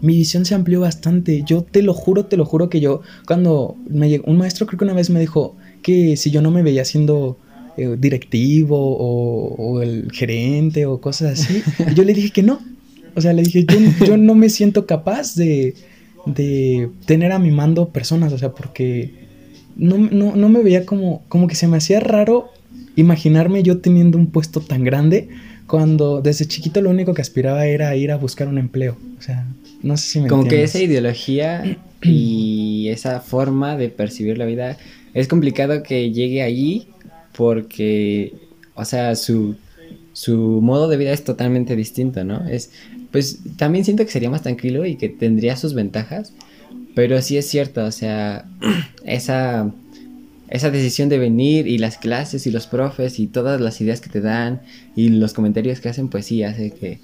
mi 0.00 0.14
visión 0.16 0.44
se 0.44 0.54
amplió 0.54 0.78
bastante. 0.78 1.42
Yo 1.44 1.62
te 1.64 1.82
lo 1.82 1.92
juro, 1.92 2.26
te 2.26 2.36
lo 2.36 2.44
juro 2.44 2.70
que 2.70 2.78
yo, 2.78 3.00
cuando 3.26 3.74
me 3.88 4.08
llegó, 4.08 4.30
un 4.30 4.38
maestro 4.38 4.68
creo 4.68 4.78
que 4.78 4.84
una 4.84 4.94
vez 4.94 5.10
me 5.10 5.18
dijo 5.18 5.56
que 5.82 6.16
si 6.16 6.30
yo 6.30 6.40
no 6.40 6.52
me 6.52 6.62
veía 6.62 6.84
siendo 6.84 7.36
eh, 7.76 7.96
directivo 7.98 8.76
o, 8.78 9.82
el 9.82 10.08
gerente 10.12 10.86
o 10.86 11.00
cosas 11.00 11.40
así, 11.40 11.64
yo 11.96 12.04
le 12.04 12.14
dije 12.14 12.30
que 12.30 12.44
no. 12.44 12.60
O 13.14 13.20
sea, 13.20 13.32
le 13.32 13.42
dije, 13.42 13.64
yo, 13.64 14.06
yo 14.06 14.16
no 14.16 14.34
me 14.34 14.48
siento 14.48 14.86
capaz 14.86 15.34
de, 15.34 15.74
de, 16.26 16.88
tener 17.06 17.32
a 17.32 17.38
mi 17.38 17.50
mando 17.50 17.88
personas, 17.90 18.32
o 18.32 18.38
sea, 18.38 18.52
porque 18.52 19.12
no, 19.76 19.98
no, 19.98 20.36
no 20.36 20.48
me 20.48 20.62
veía 20.62 20.86
como, 20.86 21.22
como 21.28 21.46
que 21.46 21.54
se 21.54 21.68
me 21.68 21.76
hacía 21.76 22.00
raro 22.00 22.50
imaginarme 22.96 23.62
yo 23.62 23.78
teniendo 23.78 24.18
un 24.18 24.26
puesto 24.26 24.60
tan 24.60 24.84
grande 24.84 25.28
cuando 25.66 26.20
desde 26.20 26.46
chiquito 26.46 26.80
lo 26.80 26.90
único 26.90 27.14
que 27.14 27.22
aspiraba 27.22 27.66
era 27.66 27.96
ir 27.96 28.12
a 28.12 28.16
buscar 28.16 28.48
un 28.48 28.58
empleo. 28.58 28.98
O 29.18 29.22
sea, 29.22 29.46
no 29.82 29.96
sé 29.96 30.06
si 30.06 30.20
me 30.20 30.28
Como 30.28 30.44
que 30.44 30.62
esa 30.62 30.80
ideología 30.80 31.78
y 32.02 32.88
esa 32.88 33.20
forma 33.20 33.76
de 33.76 33.88
percibir 33.88 34.36
la 34.38 34.44
vida 34.44 34.76
es 35.14 35.28
complicado 35.28 35.82
que 35.82 36.10
llegue 36.10 36.42
allí 36.42 36.88
porque, 37.32 38.34
o 38.74 38.84
sea, 38.84 39.16
su, 39.16 39.56
su 40.12 40.36
modo 40.62 40.88
de 40.88 40.96
vida 40.96 41.12
es 41.12 41.24
totalmente 41.24 41.74
distinto, 41.76 42.24
¿no? 42.24 42.46
Es, 42.46 42.70
pues 43.12 43.38
también 43.56 43.84
siento 43.84 44.04
que 44.04 44.10
sería 44.10 44.30
más 44.30 44.42
tranquilo 44.42 44.84
y 44.86 44.96
que 44.96 45.08
tendría 45.08 45.56
sus 45.56 45.74
ventajas, 45.74 46.32
pero 46.94 47.22
sí 47.22 47.36
es 47.36 47.46
cierto, 47.46 47.84
o 47.84 47.92
sea, 47.92 48.46
esa 49.04 49.72
esa 50.52 50.70
decisión 50.70 51.08
de 51.08 51.18
venir 51.18 51.66
y 51.66 51.78
las 51.78 51.96
clases 51.96 52.46
y 52.46 52.50
los 52.50 52.66
profes 52.66 53.18
y 53.18 53.26
todas 53.26 53.58
las 53.58 53.80
ideas 53.80 54.02
que 54.02 54.10
te 54.10 54.20
dan 54.20 54.60
y 54.94 55.08
los 55.08 55.32
comentarios 55.32 55.80
que 55.80 55.88
hacen, 55.88 56.08
pues 56.08 56.26
sí 56.26 56.42
hace 56.42 56.72
que, 56.72 56.98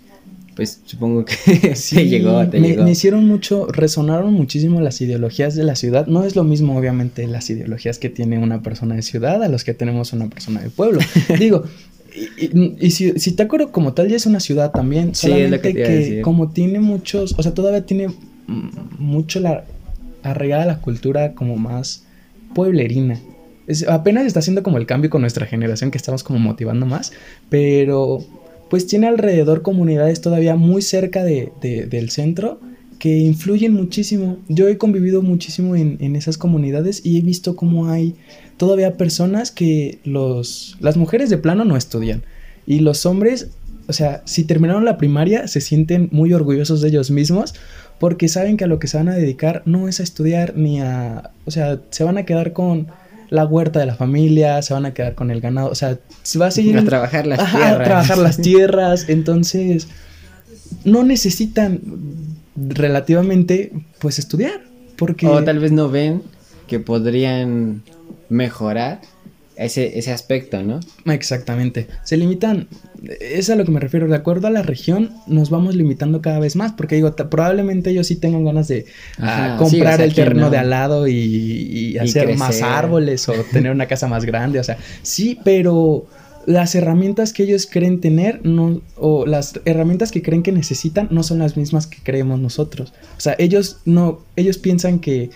pues 0.54 0.82
supongo 0.84 1.24
que 1.24 1.74
sí 1.74 2.04
llegó, 2.04 2.46
te 2.46 2.60
me, 2.60 2.68
llegó. 2.68 2.84
Me 2.84 2.90
hicieron 2.90 3.26
mucho, 3.26 3.66
resonaron 3.68 4.34
muchísimo 4.34 4.82
las 4.82 5.00
ideologías 5.00 5.54
de 5.54 5.64
la 5.64 5.76
ciudad. 5.76 6.06
No 6.08 6.24
es 6.24 6.36
lo 6.36 6.44
mismo, 6.44 6.76
obviamente, 6.76 7.26
las 7.26 7.48
ideologías 7.48 7.98
que 7.98 8.10
tiene 8.10 8.38
una 8.38 8.60
persona 8.60 8.96
de 8.96 9.00
ciudad 9.00 9.42
a 9.42 9.48
los 9.48 9.64
que 9.64 9.72
tenemos 9.72 10.12
una 10.12 10.28
persona 10.28 10.60
de 10.60 10.68
pueblo. 10.68 11.00
Digo, 11.38 11.64
Y, 12.14 12.76
y, 12.86 12.90
si, 12.90 13.12
si 13.18 13.32
Tácoro 13.32 13.70
como 13.70 13.92
tal 13.92 14.08
ya 14.08 14.16
es 14.16 14.26
una 14.26 14.40
ciudad 14.40 14.72
también, 14.72 15.14
Sí, 15.14 15.26
es 15.26 15.32
lo 15.32 15.36
solamente 15.36 15.60
que 15.68 15.74
te 15.74 15.78
iba 15.80 15.88
a 15.88 15.90
que, 15.90 15.96
decir. 15.98 16.20
como 16.22 16.50
tiene 16.50 16.80
muchos, 16.80 17.34
o 17.38 17.42
sea, 17.42 17.52
todavía 17.54 17.84
tiene 17.86 18.08
mucho 18.98 19.40
la 19.40 19.64
arraigada 20.22 20.64
la 20.66 20.80
cultura 20.80 21.34
como 21.34 21.56
más 21.56 22.04
pueblerina. 22.54 23.20
Es- 23.66 23.86
apenas 23.86 24.26
está 24.26 24.40
haciendo 24.40 24.62
como 24.62 24.78
el 24.78 24.86
cambio 24.86 25.10
con 25.10 25.20
nuestra 25.20 25.46
generación 25.46 25.90
que 25.90 25.98
estamos 25.98 26.22
como 26.24 26.38
motivando 26.38 26.86
más, 26.86 27.12
pero 27.50 28.24
pues 28.70 28.86
tiene 28.86 29.06
alrededor 29.06 29.62
comunidades 29.62 30.20
todavía 30.20 30.56
muy 30.56 30.82
cerca 30.82 31.22
de, 31.24 31.52
de- 31.60 31.86
del 31.86 32.10
centro 32.10 32.60
que 32.98 33.18
influyen 33.18 33.74
muchísimo. 33.74 34.38
Yo 34.48 34.68
he 34.68 34.78
convivido 34.78 35.22
muchísimo 35.22 35.76
en, 35.76 35.98
en 36.00 36.16
esas 36.16 36.38
comunidades 36.38 37.00
y 37.04 37.18
he 37.18 37.22
visto 37.22 37.56
cómo 37.56 37.88
hay 37.90 38.14
todavía 38.56 38.96
personas 38.96 39.50
que 39.50 39.98
los, 40.04 40.76
las 40.80 40.96
mujeres 40.96 41.30
de 41.30 41.38
plano 41.38 41.64
no 41.64 41.76
estudian 41.76 42.22
y 42.66 42.80
los 42.80 43.06
hombres, 43.06 43.48
o 43.86 43.92
sea, 43.92 44.22
si 44.26 44.44
terminaron 44.44 44.84
la 44.84 44.98
primaria 44.98 45.48
se 45.48 45.60
sienten 45.60 46.08
muy 46.12 46.32
orgullosos 46.34 46.82
de 46.82 46.88
ellos 46.88 47.10
mismos 47.10 47.54
porque 47.98 48.28
saben 48.28 48.56
que 48.56 48.64
a 48.64 48.66
lo 48.66 48.78
que 48.78 48.88
se 48.88 48.96
van 48.98 49.08
a 49.08 49.14
dedicar 49.14 49.62
no 49.64 49.88
es 49.88 50.00
a 50.00 50.02
estudiar 50.02 50.56
ni 50.56 50.80
a, 50.80 51.30
o 51.46 51.50
sea, 51.50 51.80
se 51.90 52.04
van 52.04 52.18
a 52.18 52.24
quedar 52.24 52.52
con 52.52 52.88
la 53.30 53.46
huerta 53.46 53.80
de 53.80 53.86
la 53.86 53.94
familia, 53.94 54.60
se 54.62 54.74
van 54.74 54.86
a 54.86 54.92
quedar 54.94 55.14
con 55.14 55.30
el 55.30 55.40
ganado, 55.40 55.70
o 55.70 55.74
sea, 55.74 55.98
se 56.22 56.38
va 56.38 56.48
a 56.48 56.50
seguir 56.50 56.76
A 56.76 56.84
trabajar 56.84 57.26
las 57.26 57.38
Ajá, 57.38 57.58
tierras. 57.58 57.84
trabajar 57.84 58.18
las 58.18 58.36
tierras, 58.42 59.08
entonces 59.08 59.88
no 60.84 61.04
necesitan 61.04 61.80
relativamente 62.68 63.72
pues 63.98 64.18
estudiar, 64.18 64.62
porque 64.96 65.26
O 65.26 65.42
tal 65.44 65.58
vez 65.58 65.72
no 65.72 65.88
ven 65.88 66.22
que 66.66 66.80
podrían 66.80 67.82
mejorar 68.28 69.00
ese, 69.58 69.98
ese 69.98 70.12
aspecto, 70.12 70.62
¿no? 70.62 70.80
Exactamente. 71.06 71.88
Se 72.04 72.16
limitan. 72.16 72.68
Es 73.20 73.50
a 73.50 73.56
lo 73.56 73.64
que 73.64 73.72
me 73.72 73.80
refiero. 73.80 74.06
De 74.06 74.14
acuerdo 74.14 74.46
a 74.46 74.50
la 74.50 74.62
región, 74.62 75.10
nos 75.26 75.50
vamos 75.50 75.74
limitando 75.74 76.22
cada 76.22 76.38
vez 76.38 76.54
más. 76.54 76.72
Porque 76.72 76.94
digo, 76.94 77.14
probablemente 77.16 77.90
ellos 77.90 78.06
sí 78.06 78.16
tengan 78.16 78.44
ganas 78.44 78.68
de 78.68 78.86
ah, 79.18 79.56
comprar 79.58 79.70
sí, 79.70 79.80
o 79.80 79.96
sea, 79.96 80.04
el 80.04 80.14
¿quién 80.14 80.26
terreno 80.26 80.46
no? 80.46 80.50
de 80.50 80.58
al 80.58 80.70
lado 80.70 81.08
y, 81.08 81.14
y 81.14 81.98
hacer 81.98 82.36
más 82.36 82.62
árboles 82.62 83.28
o 83.28 83.32
tener 83.52 83.72
una 83.72 83.86
casa 83.86 84.06
más 84.06 84.24
grande. 84.24 84.60
O 84.60 84.64
sea, 84.64 84.78
sí, 85.02 85.38
pero 85.42 86.06
las 86.48 86.74
herramientas 86.74 87.34
que 87.34 87.42
ellos 87.42 87.68
creen 87.70 88.00
tener 88.00 88.40
no, 88.42 88.80
o 88.96 89.26
las 89.26 89.60
herramientas 89.66 90.10
que 90.10 90.22
creen 90.22 90.42
que 90.42 90.50
necesitan 90.50 91.08
no 91.10 91.22
son 91.22 91.40
las 91.40 91.58
mismas 91.58 91.86
que 91.86 91.98
creemos 92.02 92.40
nosotros. 92.40 92.94
O 93.18 93.20
sea, 93.20 93.36
ellos 93.38 93.80
no, 93.84 94.20
ellos 94.34 94.56
piensan 94.56 94.98
que 94.98 95.28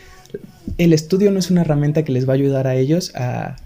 el 0.79 0.95
estudio 0.95 1.31
no 1.31 1.39
es 1.39 1.51
una 1.51 1.61
herramienta 1.61 2.03
que 2.03 2.13
les 2.13 2.27
va 2.27 2.33
a 2.33 2.37
ayudar 2.37 2.67
a 2.67 2.77
ellos 2.77 3.13
a, 3.15 3.57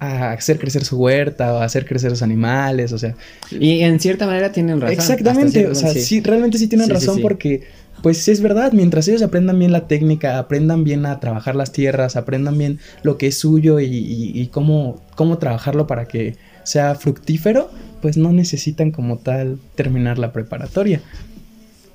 a 0.00 0.32
hacer 0.32 0.58
crecer 0.58 0.84
su 0.84 0.96
huerta 0.98 1.54
o 1.54 1.58
a 1.58 1.64
hacer 1.64 1.86
crecer 1.86 2.10
sus 2.10 2.22
animales, 2.22 2.92
o 2.92 2.98
sea, 2.98 3.14
Y 3.52 3.80
en 3.82 4.00
cierta 4.00 4.26
manera 4.26 4.50
tienen 4.50 4.80
razón. 4.80 4.94
exactamente, 4.94 5.68
o 5.68 5.74
sea, 5.76 5.92
sí. 5.94 6.20
realmente 6.20 6.58
sí 6.58 6.66
tienen 6.66 6.88
sí, 6.88 6.92
razón 6.92 7.16
sí. 7.16 7.22
porque 7.22 7.62
pues 8.02 8.18
sí 8.18 8.32
es 8.32 8.40
verdad, 8.40 8.72
mientras 8.72 9.06
ellos 9.06 9.22
aprendan 9.22 9.58
bien 9.60 9.70
la 9.72 9.86
técnica, 9.86 10.38
aprendan 10.38 10.82
bien 10.82 11.06
a 11.06 11.20
trabajar 11.20 11.54
las 11.54 11.70
tierras, 11.70 12.16
aprendan 12.16 12.58
bien 12.58 12.80
lo 13.04 13.16
que 13.16 13.28
es 13.28 13.38
suyo 13.38 13.78
y, 13.78 13.84
y- 13.84 14.32
y 14.40 14.46
cómo, 14.48 15.00
cómo 15.14 15.38
trabajarlo 15.38 15.86
para 15.86 16.08
que 16.08 16.34
sea 16.64 16.94
fructífero, 16.94 17.70
pues 18.02 18.16
no 18.16 18.32
necesitan 18.32 18.90
como 18.90 19.18
tal 19.18 19.58
terminar 19.74 20.18
la 20.18 20.32
preparatoria. 20.32 21.00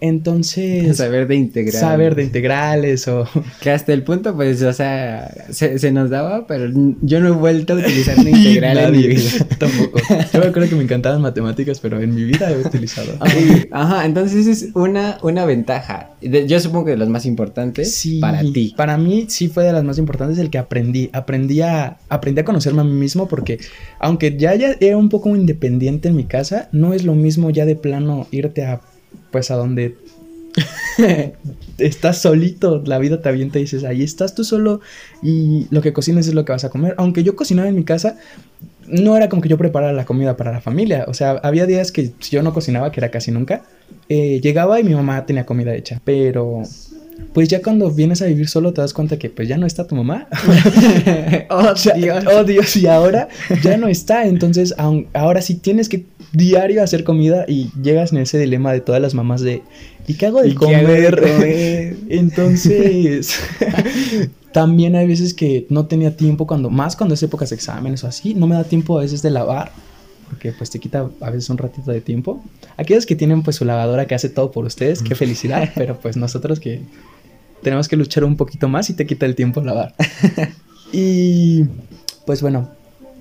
Entonces, 0.07 0.97
Saber 0.97 1.27
de 1.27 1.35
integrar. 1.35 1.81
saber 1.81 2.15
de 2.15 2.23
integrales 2.23 3.07
o... 3.07 3.27
Que 3.61 3.71
hasta 3.71 3.93
el 3.93 4.03
punto, 4.03 4.35
pues, 4.35 4.61
o 4.61 4.73
sea, 4.73 5.31
se, 5.49 5.79
se 5.79 5.91
nos 5.91 6.09
daba, 6.09 6.45
pero 6.47 6.71
yo 7.01 7.19
no 7.19 7.27
he 7.29 7.31
vuelto 7.31 7.73
a 7.73 7.77
utilizar 7.77 8.17
una 8.19 8.29
integral 8.37 8.77
en 8.77 8.91
mi 8.91 9.07
vida. 9.07 9.29
Tampoco. 9.59 9.99
Yo 10.33 10.39
me 10.39 10.45
acuerdo 10.47 10.69
que 10.69 10.75
me 10.75 10.83
encantaban 10.83 11.21
matemáticas, 11.21 11.79
pero 11.79 11.99
en 12.01 12.13
mi 12.13 12.23
vida 12.23 12.51
he 12.51 12.57
utilizado. 12.57 13.11
Ajá, 13.71 14.05
entonces 14.05 14.47
es 14.47 14.69
una, 14.75 15.17
una 15.23 15.45
ventaja. 15.45 16.11
Yo 16.21 16.59
supongo 16.59 16.85
que 16.85 16.91
de 16.91 16.97
las 16.97 17.09
más 17.09 17.25
importantes 17.25 17.93
Sí, 17.95 18.19
para 18.19 18.41
ti. 18.41 18.73
Para 18.75 18.97
mí 18.97 19.25
sí 19.29 19.47
fue 19.47 19.63
de 19.63 19.73
las 19.73 19.83
más 19.83 19.97
importantes 19.97 20.37
el 20.37 20.49
que 20.49 20.57
aprendí. 20.57 21.09
Aprendí 21.13 21.61
a, 21.61 21.97
aprendí 22.09 22.41
a 22.41 22.45
conocerme 22.45 22.81
a 22.81 22.83
mí 22.83 22.93
mismo 22.93 23.27
porque 23.27 23.59
aunque 23.99 24.35
ya, 24.37 24.55
ya 24.55 24.75
era 24.79 24.97
un 24.97 25.09
poco 25.09 25.35
independiente 25.35 26.09
en 26.09 26.15
mi 26.15 26.25
casa, 26.25 26.69
no 26.71 26.93
es 26.93 27.03
lo 27.03 27.13
mismo 27.15 27.49
ya 27.49 27.65
de 27.65 27.75
plano 27.75 28.27
irte 28.31 28.65
a 28.65 28.81
pues 29.35 29.51
a 29.51 29.55
donde 29.57 29.97
estás 31.77 32.21
solito, 32.21 32.81
la 32.85 32.99
vida 32.99 33.21
te 33.21 33.27
avienta 33.27 33.59
y 33.59 33.63
dices, 33.63 33.83
ahí 33.83 34.01
estás 34.01 34.33
tú 34.33 34.45
solo 34.45 34.79
y 35.21 35.67
lo 35.71 35.81
que 35.81 35.91
cocines 35.91 36.25
es 36.29 36.33
lo 36.33 36.45
que 36.45 36.53
vas 36.53 36.63
a 36.63 36.69
comer. 36.69 36.95
Aunque 36.97 37.21
yo 37.21 37.35
cocinaba 37.35 37.67
en 37.67 37.75
mi 37.75 37.83
casa, 37.83 38.17
no 38.87 39.17
era 39.17 39.27
como 39.27 39.41
que 39.41 39.49
yo 39.49 39.57
preparara 39.57 39.91
la 39.91 40.05
comida 40.05 40.37
para 40.37 40.53
la 40.53 40.61
familia. 40.61 41.03
O 41.09 41.13
sea, 41.13 41.31
había 41.43 41.65
días 41.65 41.91
que 41.91 42.13
si 42.21 42.31
yo 42.31 42.43
no 42.43 42.53
cocinaba, 42.53 42.93
que 42.93 43.01
era 43.01 43.11
casi 43.11 43.31
nunca, 43.31 43.63
eh, 44.07 44.39
llegaba 44.41 44.79
y 44.79 44.85
mi 44.85 44.95
mamá 44.95 45.25
tenía 45.25 45.45
comida 45.45 45.75
hecha. 45.75 45.99
Pero, 46.05 46.63
pues 47.33 47.49
ya 47.49 47.61
cuando 47.61 47.91
vienes 47.91 48.21
a 48.21 48.25
vivir 48.27 48.47
solo 48.47 48.71
te 48.71 48.79
das 48.79 48.93
cuenta 48.93 49.19
que 49.19 49.29
pues 49.29 49.49
ya 49.49 49.57
no 49.57 49.65
está 49.67 49.85
tu 49.85 49.95
mamá. 49.95 50.29
oh, 51.49 51.73
Dios. 51.97 52.23
oh 52.33 52.45
Dios, 52.45 52.73
y 52.77 52.87
ahora 52.87 53.27
ya 53.61 53.75
no 53.75 53.89
está. 53.89 54.27
Entonces, 54.27 54.73
aun- 54.77 55.07
ahora 55.13 55.41
sí 55.41 55.55
tienes 55.55 55.89
que 55.89 56.05
diario 56.33 56.83
hacer 56.83 57.03
comida 57.03 57.45
y 57.47 57.69
llegas 57.81 58.11
en 58.11 58.19
ese 58.19 58.37
dilema 58.39 58.71
de 58.73 58.81
todas 58.81 59.01
las 59.01 59.13
mamás 59.13 59.41
de 59.41 59.61
¿y 60.07 60.15
qué 60.15 60.25
hago 60.27 60.41
de 60.41 60.49
¿Y 60.49 60.55
qué 60.55 60.75
hago 60.75 60.87
de 60.91 61.09
comer? 61.09 61.97
Entonces, 62.09 63.39
también 64.51 64.95
hay 64.95 65.07
veces 65.07 65.33
que 65.33 65.65
no 65.69 65.85
tenía 65.87 66.15
tiempo 66.15 66.47
cuando 66.47 66.69
más 66.69 66.95
cuando 66.95 67.15
es 67.15 67.23
épocas 67.23 67.49
de 67.49 67.55
exámenes 67.55 68.03
o 68.03 68.07
así, 68.07 68.33
no 68.33 68.47
me 68.47 68.55
da 68.55 68.63
tiempo 68.63 68.97
a 68.97 69.01
veces 69.01 69.21
de 69.21 69.31
lavar. 69.31 69.71
Porque 70.29 70.51
pues 70.53 70.71
te 70.71 70.79
quita 70.79 71.07
a 71.21 71.29
veces 71.29 71.49
un 71.51 71.57
ratito 71.59 71.91
de 71.91 72.01
tiempo. 72.01 72.43
Aquellos 72.77 73.05
que 73.05 73.15
tienen 73.15 73.43
pues 73.43 73.57
su 73.57 73.65
lavadora 73.65 74.07
que 74.07 74.15
hace 74.15 74.27
todo 74.27 74.51
por 74.51 74.65
ustedes, 74.65 75.03
qué 75.03 75.13
felicidad. 75.13 75.69
pero 75.75 75.99
pues 75.99 76.17
nosotros 76.17 76.59
que 76.59 76.81
tenemos 77.61 77.87
que 77.87 77.95
luchar 77.95 78.23
un 78.23 78.35
poquito 78.35 78.67
más 78.67 78.89
y 78.89 78.95
te 78.95 79.05
quita 79.05 79.27
el 79.27 79.35
tiempo 79.35 79.61
lavar. 79.61 79.93
y 80.91 81.65
pues 82.25 82.41
bueno, 82.41 82.69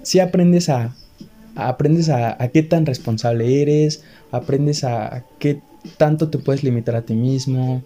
si 0.03 0.19
aprendes 0.21 0.69
a- 0.71 0.95
aprendes 1.55 2.09
a, 2.09 2.43
a 2.43 2.49
qué 2.49 2.63
tan 2.63 2.87
responsable 2.87 3.63
eres, 3.63 4.03
aprendes 4.31 4.85
a, 4.85 5.17
a 5.17 5.25
qué 5.39 5.61
tanto 5.97 6.31
te 6.31 6.39
puedes 6.39 6.65
limitar 6.65 6.97
a 6.97 7.03
ti 7.03 7.15
mismo, 7.15 7.83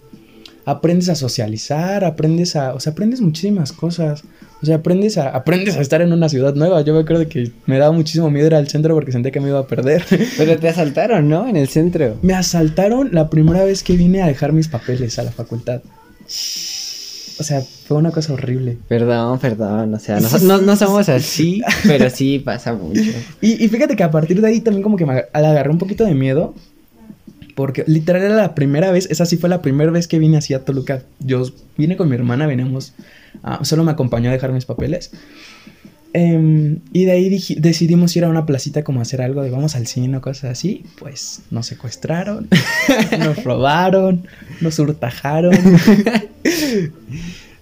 aprendes 0.64 1.08
a 1.08 1.14
socializar, 1.14 2.04
aprendes 2.04 2.54
a, 2.54 2.74
o 2.74 2.80
sea, 2.80 2.92
aprendes 2.92 3.20
muchísimas 3.20 3.72
cosas. 3.72 4.22
O 4.60 4.66
sea, 4.66 4.76
aprendes 4.76 5.16
a, 5.16 5.28
aprendes 5.30 5.76
a 5.76 5.80
estar 5.80 6.02
en 6.02 6.12
una 6.12 6.28
ciudad 6.28 6.54
nueva. 6.54 6.82
Yo 6.82 6.92
me 6.92 7.00
acuerdo 7.00 7.28
que 7.28 7.52
me 7.66 7.78
daba 7.78 7.92
muchísimo 7.92 8.28
miedo 8.28 8.48
ir 8.48 8.54
al 8.54 8.68
centro 8.68 8.94
porque 8.94 9.12
sentía 9.12 9.30
que 9.30 9.40
me 9.40 9.48
iba 9.48 9.60
a 9.60 9.66
perder. 9.66 10.04
Pero 10.36 10.58
te 10.58 10.68
asaltaron, 10.68 11.28
¿no? 11.28 11.48
En 11.48 11.56
el 11.56 11.68
centro. 11.68 12.18
me 12.22 12.34
asaltaron 12.34 13.10
la 13.12 13.30
primera 13.30 13.64
vez 13.64 13.82
que 13.82 13.96
vine 13.96 14.20
a 14.20 14.26
dejar 14.26 14.52
mis 14.52 14.68
papeles 14.68 15.18
a 15.18 15.22
la 15.22 15.30
facultad. 15.30 15.80
O 17.40 17.44
sea, 17.44 17.60
fue 17.60 17.96
una 17.96 18.10
cosa 18.10 18.32
horrible. 18.32 18.78
Perdón, 18.88 19.38
perdón. 19.38 19.94
O 19.94 19.98
sea, 19.98 20.18
no, 20.20 20.28
no, 20.38 20.58
no 20.60 20.76
somos 20.76 21.08
así, 21.08 21.62
pero 21.84 22.10
sí 22.10 22.38
pasa 22.40 22.72
mucho. 22.74 23.00
Y, 23.40 23.64
y 23.64 23.68
fíjate 23.68 23.94
que 23.94 24.02
a 24.02 24.10
partir 24.10 24.40
de 24.40 24.48
ahí 24.48 24.60
también 24.60 24.82
como 24.82 24.96
que 24.96 25.06
me 25.06 25.14
ag- 25.14 25.26
agarré 25.32 25.70
un 25.70 25.78
poquito 25.78 26.04
de 26.04 26.14
miedo. 26.14 26.54
Porque 27.54 27.82
literal 27.88 28.22
era 28.22 28.36
la 28.36 28.54
primera 28.54 28.92
vez, 28.92 29.08
esa 29.10 29.26
sí 29.26 29.36
fue 29.36 29.48
la 29.48 29.62
primera 29.62 29.90
vez 29.90 30.06
que 30.06 30.20
vine 30.20 30.36
así 30.36 30.54
a 30.54 30.64
Toluca. 30.64 31.02
Yo 31.18 31.42
vine 31.76 31.96
con 31.96 32.08
mi 32.08 32.14
hermana, 32.14 32.46
veníamos, 32.46 32.92
solo 33.62 33.82
me 33.82 33.90
acompañó 33.90 34.30
a 34.30 34.32
dejar 34.32 34.52
mis 34.52 34.64
papeles. 34.64 35.10
Em, 36.14 36.78
y 36.92 37.04
de 37.04 37.12
ahí 37.12 37.28
decidimos 37.58 38.16
ir 38.16 38.24
a 38.24 38.28
una 38.28 38.46
placita 38.46 38.82
como 38.82 39.00
a 39.00 39.02
hacer 39.02 39.20
algo 39.20 39.42
de 39.42 39.50
vamos 39.50 39.76
al 39.76 39.86
cine 39.86 40.16
o 40.16 40.20
cosas 40.22 40.52
así. 40.52 40.84
Pues 40.98 41.40
nos 41.50 41.66
secuestraron, 41.66 42.48
nos 43.18 43.44
robaron, 43.44 44.26
nos 44.60 44.78
hurtajaron. 44.78 45.54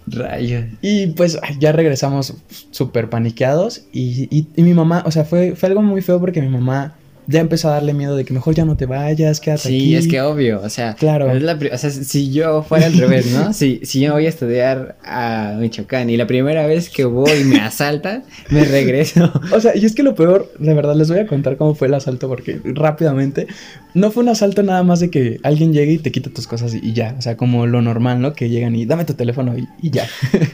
Rayos. 0.06 0.66
Y 0.82 1.08
pues 1.08 1.36
ya 1.58 1.72
regresamos 1.72 2.34
súper 2.70 3.10
paniqueados 3.10 3.82
y, 3.92 4.28
y- 4.36 4.46
y 4.54 4.62
mi 4.62 4.72
mamá, 4.72 5.02
o 5.04 5.10
sea, 5.10 5.24
fue, 5.24 5.56
fue 5.56 5.68
algo 5.68 5.82
muy 5.82 6.00
feo 6.00 6.20
porque 6.20 6.40
mi 6.40 6.48
mamá 6.48 6.94
ya 7.28 7.40
empezó 7.40 7.68
a 7.68 7.72
darle 7.72 7.92
miedo 7.94 8.16
de 8.16 8.24
que 8.24 8.32
mejor 8.32 8.54
ya 8.54 8.64
no 8.64 8.76
te 8.76 8.86
vayas, 8.86 9.40
quédate 9.40 9.62
Sí, 9.68 9.76
aquí. 9.76 9.96
es 9.96 10.08
que 10.08 10.20
obvio, 10.20 10.60
o 10.62 10.68
sea, 10.70 10.94
Claro. 10.94 11.30
es 11.32 11.42
la 11.42 11.58
pri- 11.58 11.70
o 11.72 11.78
sea, 11.78 11.90
si 11.90 12.30
yo 12.32 12.62
fuera 12.62 12.86
al 12.86 12.94
revés, 12.94 13.26
¿no? 13.32 13.52
Si, 13.52 13.80
si 13.84 14.00
yo 14.00 14.12
voy 14.12 14.26
a 14.26 14.28
estudiar 14.28 14.96
a 15.04 15.56
Michoacán 15.58 16.08
y 16.10 16.16
la 16.16 16.26
primera 16.26 16.66
vez 16.66 16.88
que 16.90 17.04
voy 17.04 17.44
me 17.44 17.60
asaltan, 17.60 18.24
me 18.50 18.64
regreso. 18.64 19.32
O 19.52 19.60
sea, 19.60 19.76
y 19.76 19.84
es 19.84 19.94
que 19.94 20.02
lo 20.02 20.14
peor, 20.14 20.52
de 20.58 20.74
verdad, 20.74 20.94
les 20.96 21.08
voy 21.10 21.18
a 21.20 21.26
contar 21.26 21.56
cómo 21.56 21.74
fue 21.74 21.88
el 21.88 21.94
asalto 21.94 22.28
porque 22.28 22.60
rápidamente, 22.64 23.46
no 23.94 24.10
fue 24.10 24.22
un 24.22 24.28
asalto 24.28 24.62
nada 24.62 24.82
más 24.82 25.00
de 25.00 25.10
que 25.10 25.38
alguien 25.42 25.72
llegue 25.72 25.92
y 25.92 25.98
te 25.98 26.12
quita 26.12 26.30
tus 26.30 26.46
cosas 26.46 26.74
y, 26.74 26.78
y 26.82 26.92
ya, 26.92 27.14
o 27.18 27.22
sea, 27.22 27.36
como 27.36 27.66
lo 27.66 27.80
normal, 27.82 28.20
¿no? 28.20 28.32
Que 28.34 28.48
llegan 28.48 28.74
y 28.76 28.86
dame 28.86 29.04
tu 29.04 29.14
teléfono 29.14 29.56
y, 29.56 29.66
y 29.82 29.90
ya. 29.90 30.06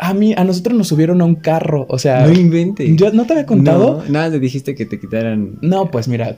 a 0.00 0.14
mí, 0.14 0.34
a 0.36 0.44
nosotros 0.44 0.76
nos 0.76 0.88
subieron 0.88 1.20
a 1.20 1.24
un 1.24 1.34
carro, 1.36 1.86
o 1.88 1.98
sea, 1.98 2.26
No 2.26 2.32
inventes. 2.32 2.96
yo 2.96 3.12
no 3.12 3.26
te 3.26 3.34
había 3.34 3.46
contado. 3.46 4.02
No, 4.06 4.10
nada, 4.12 4.30
te 4.30 4.40
dijiste 4.40 4.74
que 4.74 4.86
te 4.86 4.98
quitaran. 4.98 5.58
No, 5.60 5.90
pues 5.90 6.08
mira, 6.08 6.36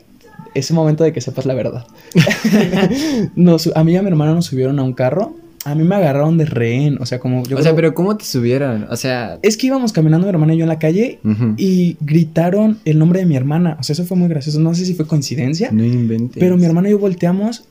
es 0.54 0.70
momento 0.72 1.04
de 1.04 1.12
que 1.12 1.20
sepas 1.20 1.46
la 1.46 1.54
verdad. 1.54 1.86
Nos- 3.36 3.70
a 3.74 3.84
mí 3.84 3.92
y 3.92 3.96
a 3.96 4.02
mi 4.02 4.08
hermano 4.08 4.34
nos 4.34 4.46
subieron 4.46 4.78
a 4.78 4.82
un 4.82 4.92
carro 4.92 5.36
a 5.64 5.76
mí 5.76 5.84
me 5.84 5.94
agarraron 5.94 6.38
de 6.38 6.44
rehén, 6.44 6.98
o 7.00 7.06
sea, 7.06 7.20
como 7.20 7.44
yo... 7.44 7.56
O 7.56 7.62
sea, 7.62 7.72
pero 7.76 7.94
¿cómo 7.94 8.16
te 8.16 8.24
subieron? 8.24 8.88
O 8.90 8.96
sea... 8.96 9.38
Es 9.42 9.56
que 9.56 9.68
íbamos 9.68 9.92
caminando 9.92 10.26
mi 10.26 10.30
hermana 10.30 10.54
y 10.54 10.56
yo 10.58 10.64
en 10.64 10.68
la 10.68 10.80
calle 10.80 11.20
y 11.56 11.96
gritaron 12.00 12.80
el 12.84 12.98
nombre 12.98 13.20
de 13.20 13.26
mi 13.26 13.36
hermana, 13.36 13.76
o 13.78 13.84
sea, 13.84 13.94
eso 13.94 14.04
fue 14.04 14.16
muy 14.16 14.26
gracioso, 14.28 14.58
no 14.58 14.74
sé 14.74 14.84
si 14.84 14.94
fue 14.94 15.06
coincidencia. 15.06 15.70
No 15.70 15.84
inventes. 15.84 16.40
Pero 16.40 16.56
mi 16.56 16.64
hermana 16.64 16.88
y 16.88 16.90
yo 16.90 16.98
volteamos 16.98 17.62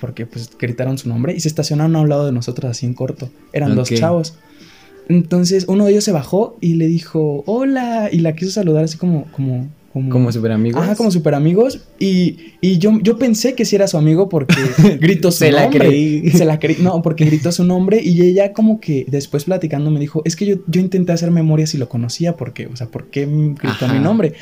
porque 0.00 0.26
pues 0.26 0.48
gritaron 0.60 0.96
su 0.96 1.08
nombre 1.08 1.34
y 1.34 1.40
se 1.40 1.48
estacionaron 1.48 1.96
a 1.96 2.00
un 2.02 2.08
lado 2.08 2.24
de 2.26 2.30
nosotros 2.32 2.70
así 2.70 2.86
en 2.86 2.94
corto. 2.94 3.28
Eran 3.52 3.74
dos 3.74 3.90
chavos. 3.90 4.34
Entonces 5.10 5.64
uno 5.66 5.86
de 5.86 5.92
ellos 5.92 6.04
se 6.04 6.12
bajó 6.12 6.56
y 6.60 6.74
le 6.74 6.86
dijo, 6.86 7.42
hola, 7.46 8.08
y 8.12 8.18
la 8.18 8.36
quiso 8.36 8.52
saludar 8.52 8.84
así 8.84 8.96
como, 8.96 9.24
como, 9.32 9.68
como, 9.92 10.30
super 10.30 10.52
amigos. 10.52 10.80
Ajá, 10.80 10.94
como 10.94 11.10
super 11.10 11.34
amigos. 11.34 11.80
Y, 11.98 12.36
y 12.60 12.78
yo, 12.78 12.96
yo 13.02 13.18
pensé 13.18 13.54
que 13.54 13.64
sí 13.64 13.74
era 13.74 13.88
su 13.88 13.98
amigo 13.98 14.28
porque 14.28 14.54
gritó 15.00 15.32
su 15.32 15.38
se 15.38 15.50
nombre. 15.50 15.72
Se 15.72 15.78
la 15.78 15.84
creí. 15.84 16.30
Se 16.30 16.44
la 16.44 16.58
creí. 16.60 16.76
No, 16.80 17.02
porque 17.02 17.24
gritó 17.24 17.50
su 17.50 17.64
nombre 17.64 18.00
y 18.00 18.22
ella 18.22 18.52
como 18.52 18.78
que 18.78 19.04
después 19.08 19.44
platicando 19.44 19.90
me 19.90 19.98
dijo, 19.98 20.22
es 20.24 20.36
que 20.36 20.46
yo, 20.46 20.56
yo 20.68 20.80
intenté 20.80 21.10
hacer 21.10 21.32
memoria 21.32 21.66
si 21.66 21.76
lo 21.76 21.88
conocía 21.88 22.36
porque, 22.36 22.68
o 22.68 22.76
sea, 22.76 22.86
¿por 22.86 23.08
qué 23.08 23.26
gritó 23.26 23.88
mi 23.88 23.98
nombre? 23.98 24.34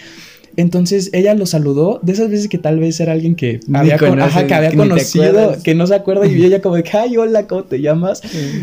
Entonces 0.58 1.10
ella 1.12 1.34
lo 1.34 1.46
saludó, 1.46 2.00
de 2.02 2.12
esas 2.12 2.28
veces 2.28 2.48
que 2.48 2.58
tal 2.58 2.80
vez 2.80 2.98
era 2.98 3.12
alguien 3.12 3.36
que 3.36 3.60
había, 3.72 3.96
que 3.96 4.06
había 4.54 4.74
conocido, 4.74 5.56
que 5.62 5.74
no 5.76 5.86
se 5.86 5.94
acuerda, 5.94 6.26
y 6.26 6.34
ella 6.44 6.60
como 6.60 6.74
de, 6.74 6.84
ay, 6.92 7.16
hola, 7.16 7.46
¿cómo 7.46 7.62
te 7.62 7.80
llamas? 7.80 8.20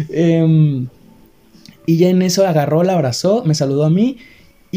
Em, 0.10 0.88
y 1.86 1.98
ya 1.98 2.10
en 2.10 2.22
eso 2.22 2.46
agarró, 2.46 2.84
la 2.84 2.94
abrazó, 2.94 3.44
me 3.46 3.56
saludó 3.56 3.86
a 3.86 3.90
mí 3.90 4.18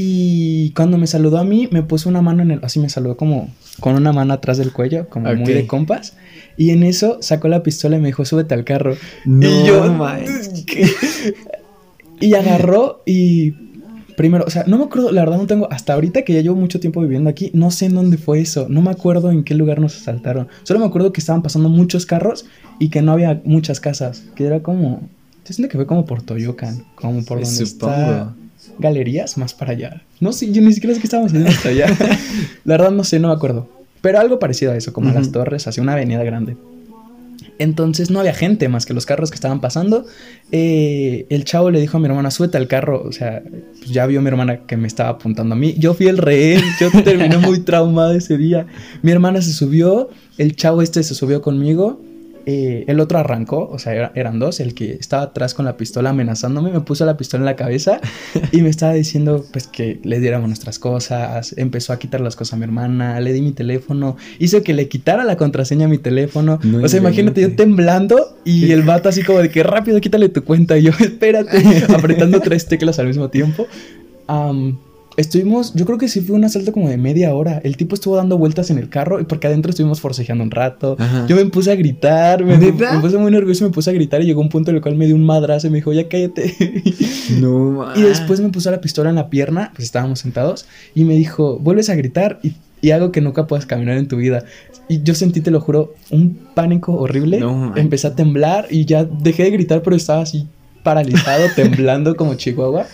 y 0.01 0.71
cuando 0.77 0.97
me 0.97 1.09
saludó 1.09 1.39
a 1.39 1.45
mí, 1.45 1.69
me 1.73 1.83
puso 1.83 2.09
una 2.09 2.23
mano 2.23 2.45
en 2.45 2.53
el. 2.53 2.61
Así 2.63 2.79
me 2.79 2.89
saludó 2.89 3.17
como 3.17 3.53
con 3.81 3.97
una 3.97 4.13
mano 4.13 4.33
atrás 4.33 4.57
del 4.57 4.73
cuello, 4.73 5.09
como 5.09 5.27
muy 5.35 5.53
de 5.53 5.67
compas. 5.67 6.17
Y 6.57 6.71
en 6.71 6.85
eso 6.85 7.19
sacó 7.21 7.49
la 7.49 7.65
pistola 7.65 7.97
y 7.97 8.01
me 8.01 8.07
dijo, 8.07 8.25
súbete 8.25 8.55
al 8.55 8.63
carro. 8.63 8.95
y 9.27 9.67
yo. 9.67 9.85
y 12.21 12.35
agarró 12.35 13.03
y. 13.07 13.55
Primero, 14.17 14.45
o 14.47 14.51
sea, 14.51 14.63
no 14.69 14.79
me 14.79 14.85
acuerdo, 14.85 15.11
la 15.11 15.23
verdad 15.23 15.39
no 15.39 15.49
tengo. 15.49 15.67
Hasta 15.73 15.95
ahorita 15.95 16.23
que 16.23 16.33
ya 16.33 16.43
llevo 16.43 16.55
mucho 16.55 16.79
tiempo 16.79 17.01
viviendo 17.01 17.29
aquí, 17.29 17.51
no 17.53 17.73
sé 17.73 17.87
en 17.87 17.97
dónde 17.97 18.19
fue 18.19 18.41
eso. 18.41 18.67
No 18.69 18.83
me 18.83 18.93
acuerdo 18.93 19.33
en 19.33 19.43
qué 19.43 19.57
lugar 19.57 19.81
nos 19.81 19.97
asaltaron. 19.97 20.47
Solo 20.63 20.79
me 20.79 20.87
acuerdo 20.87 21.13
que 21.13 21.21
estaban 21.21 21.43
pasando 21.43 21.71
muchos 21.71 22.07
carros 22.07 22.47
y 22.79 22.91
que 22.91 23.03
no 23.03 23.11
había 23.11 23.43
muchas 23.45 23.81
casas. 23.81 24.27
Que 24.37 24.45
era 24.45 24.63
como. 24.63 25.09
Yo 25.49 25.55
siento 25.55 25.71
que 25.71 25.79
fue 25.79 25.87
como 25.87 26.05
por 26.05 26.23
Toyocan, 26.23 26.85
como 26.95 27.25
por 27.25 27.41
donde 27.41 27.65
está 27.65 28.35
galerías 28.79 29.39
más 29.39 29.55
para 29.55 29.73
allá. 29.73 30.03
No 30.21 30.33
sé, 30.33 30.53
yo 30.53 30.63
ni 30.63 30.73
siquiera 30.73 30.95
sé 30.95 31.01
qué 31.01 31.07
estábamos 31.07 31.33
haciendo 31.33 31.51
hasta 31.51 31.69
allá. 31.71 31.87
La 32.65 32.77
verdad 32.77 32.91
no 32.91 33.05
sé, 33.05 33.19
no 33.19 33.29
me 33.29 33.35
acuerdo. 33.35 33.69
Pero 34.01 34.21
algo 34.21 34.39
parecido 34.39 34.73
a 34.73 34.77
eso, 34.77 34.93
como 34.93 35.11
las 35.11 35.33
torres, 35.33 35.67
hacia 35.67 35.83
una 35.83 35.95
avenida 35.95 36.23
grande. 36.23 36.57
Entonces 37.59 38.11
no 38.11 38.21
había 38.21 38.35
gente 38.35 38.69
más 38.69 38.87
que 38.87 38.95
los 38.95 39.07
carros 39.07 39.31
que 39.31 39.35
estaban 39.35 39.61
pasando. 39.61 40.07
Eh, 40.53 41.27
el 41.31 41.45
chavo 41.45 41.71
le 41.73 41.81
dijo 41.81 41.97
a 41.97 42.01
mi 42.01 42.07
hermana, 42.07 42.31
súbete 42.31 42.57
al 42.57 42.69
carro. 42.69 43.03
O 43.03 43.11
sea, 43.11 43.43
pues 43.79 43.91
ya 43.91 44.07
vio 44.07 44.23
mi 44.23 44.29
hermana 44.29 44.67
que 44.67 44.77
me 44.77 44.87
estaba 44.87 45.11
apuntando 45.11 45.55
a 45.55 45.59
mí. 45.59 45.75
Yo 45.77 45.95
fui 45.95 46.07
el 46.07 46.19
rehén, 46.19 46.63
yo 46.81 46.91
terminé 47.03 47.39
muy 47.39 47.61
traumado 47.61 48.13
ese 48.13 48.39
día. 48.39 48.67
Mi 49.03 49.11
hermana 49.11 49.43
se 49.43 49.53
subió, 49.53 50.11
el 50.37 50.55
chavo 50.55 50.83
este 50.83 51.03
se 51.03 51.17
subió 51.17 51.43
conmigo. 51.43 52.01
Eh, 52.51 52.87
el 52.89 52.99
otro 52.99 53.19
arrancó, 53.19 53.69
o 53.71 53.79
sea, 53.79 54.11
eran 54.15 54.39
dos, 54.39 54.59
el 54.61 54.73
que 54.73 54.93
estaba 54.93 55.25
atrás 55.25 55.53
con 55.53 55.67
la 55.67 55.77
pistola 55.77 56.09
amenazándome, 56.09 56.71
me 56.73 56.81
puso 56.81 57.05
la 57.05 57.19
pistola 57.19 57.43
en 57.43 57.45
la 57.45 57.57
cabeza 57.57 58.01
y 58.53 58.63
me 58.63 58.71
estaba 58.71 58.95
diciendo 58.95 59.45
pues 59.53 59.67
que 59.67 60.01
le 60.03 60.19
diéramos 60.19 60.49
nuestras 60.49 60.79
cosas, 60.79 61.55
empezó 61.59 61.93
a 61.93 61.99
quitar 61.99 62.23
las 62.23 62.37
cosas 62.37 62.55
a 62.55 62.57
mi 62.57 62.65
hermana, 62.65 63.21
le 63.21 63.35
di 63.35 63.43
mi 63.43 63.53
teléfono, 63.53 64.17
hizo 64.39 64.63
que 64.63 64.73
le 64.73 64.89
quitara 64.89 65.25
la 65.25 65.37
contraseña 65.37 65.85
a 65.85 65.89
mi 65.91 65.99
teléfono, 65.99 66.59
o 66.83 66.89
sea, 66.89 67.01
imagínate 67.01 67.43
yo 67.43 67.55
temblando 67.55 68.39
y 68.47 68.73
el 68.73 68.81
vato 68.81 69.11
así 69.11 69.23
como 69.25 69.41
de 69.41 69.51
que 69.51 69.63
rápido 69.63 70.01
quítale 70.01 70.31
tu 70.31 70.43
cuenta 70.43 70.79
y 70.79 70.85
yo 70.85 70.93
espérate, 70.99 71.85
apretando 71.95 72.41
tres 72.41 72.67
teclas 72.67 72.99
al 72.99 73.09
mismo 73.09 73.29
tiempo. 73.29 73.67
Estuvimos, 75.19 75.75
yo 75.75 75.85
creo 75.85 75.99
que 75.99 76.07
sí 76.07 76.21
fue 76.21 76.37
un 76.37 76.45
asalto 76.45 76.73
como 76.73 76.89
de 76.89 76.97
media 76.97 77.35
hora. 77.35 77.61
El 77.65 77.77
tipo 77.77 77.97
estuvo 77.97 78.15
dando 78.15 78.39
vueltas 78.39 78.71
en 78.71 78.79
el 78.79 78.89
carro 78.89 79.19
y 79.19 79.25
porque 79.25 79.49
adentro 79.49 79.71
estuvimos 79.71 80.01
forcejeando 80.01 80.45
un 80.45 80.53
rato. 80.53 80.97
Yo 81.27 81.35
me 81.35 81.45
puse 81.47 81.73
a 81.73 81.75
gritar, 81.75 82.45
me, 82.45 82.57
me, 82.57 82.73
puse 83.01 83.19
muy 83.19 83.33
nervioso 83.33 83.65
y 83.65 83.67
me 83.67 83.75
puse 83.75 83.91
a 83.91 83.93
gritar 83.93 84.23
y 84.23 84.27
llegó 84.27 84.41
un 84.41 84.49
punto 84.49 84.71
en 84.71 84.77
el 84.77 84.83
cual 84.83 84.95
me 84.95 85.07
dio 85.07 85.17
un 85.17 85.27
madrazo 85.27 85.67
y 85.67 85.71
me 85.71 85.79
dijo, 85.79 85.93
ya 85.93 86.09
cállate. 86.09 86.55
No, 87.41 87.85
Y 87.95 88.03
después 88.03 88.41
me 88.41 88.49
puso 88.49 88.71
la 88.71 88.81
pistola 88.81 89.11
en 89.11 89.17
la 89.17 89.29
pierna, 89.29 89.73
pues 89.75 89.85
estábamos 89.85 90.21
sentados, 90.21 90.67
y 90.95 91.05
me 91.05 91.15
dijo, 91.15 91.59
vuelves 91.59 91.91
a 91.91 91.95
gritar 91.95 92.39
y, 92.43 92.53
y 92.81 92.93
algo 92.93 93.13
que 93.13 93.21
nunca 93.21 93.47
puedas 93.47 93.67
caminar 93.67 93.99
en 93.99 94.09
tu 94.09 94.17
vida. 94.17 94.45
Y 94.89 95.03
yo 95.03 95.15
sentí, 95.15 95.41
te 95.41 95.51
lo 95.51 95.61
juro, 95.61 95.95
un 96.11 96.39
pánico 96.55 96.95
horrible. 96.95 97.41
Empecé 97.77 98.07
a 98.07 98.15
temblar 98.15 98.69
y 98.71 98.87
ya 98.87 99.05
dejé 99.05 99.43
de 99.45 99.51
gritar, 99.51 99.83
pero 99.83 99.97
estaba 99.97 100.23
así 100.23 100.47
paralizado, 100.83 101.45
temblando 101.57 102.17
como 102.17 102.35
chihuahua. 102.35 102.87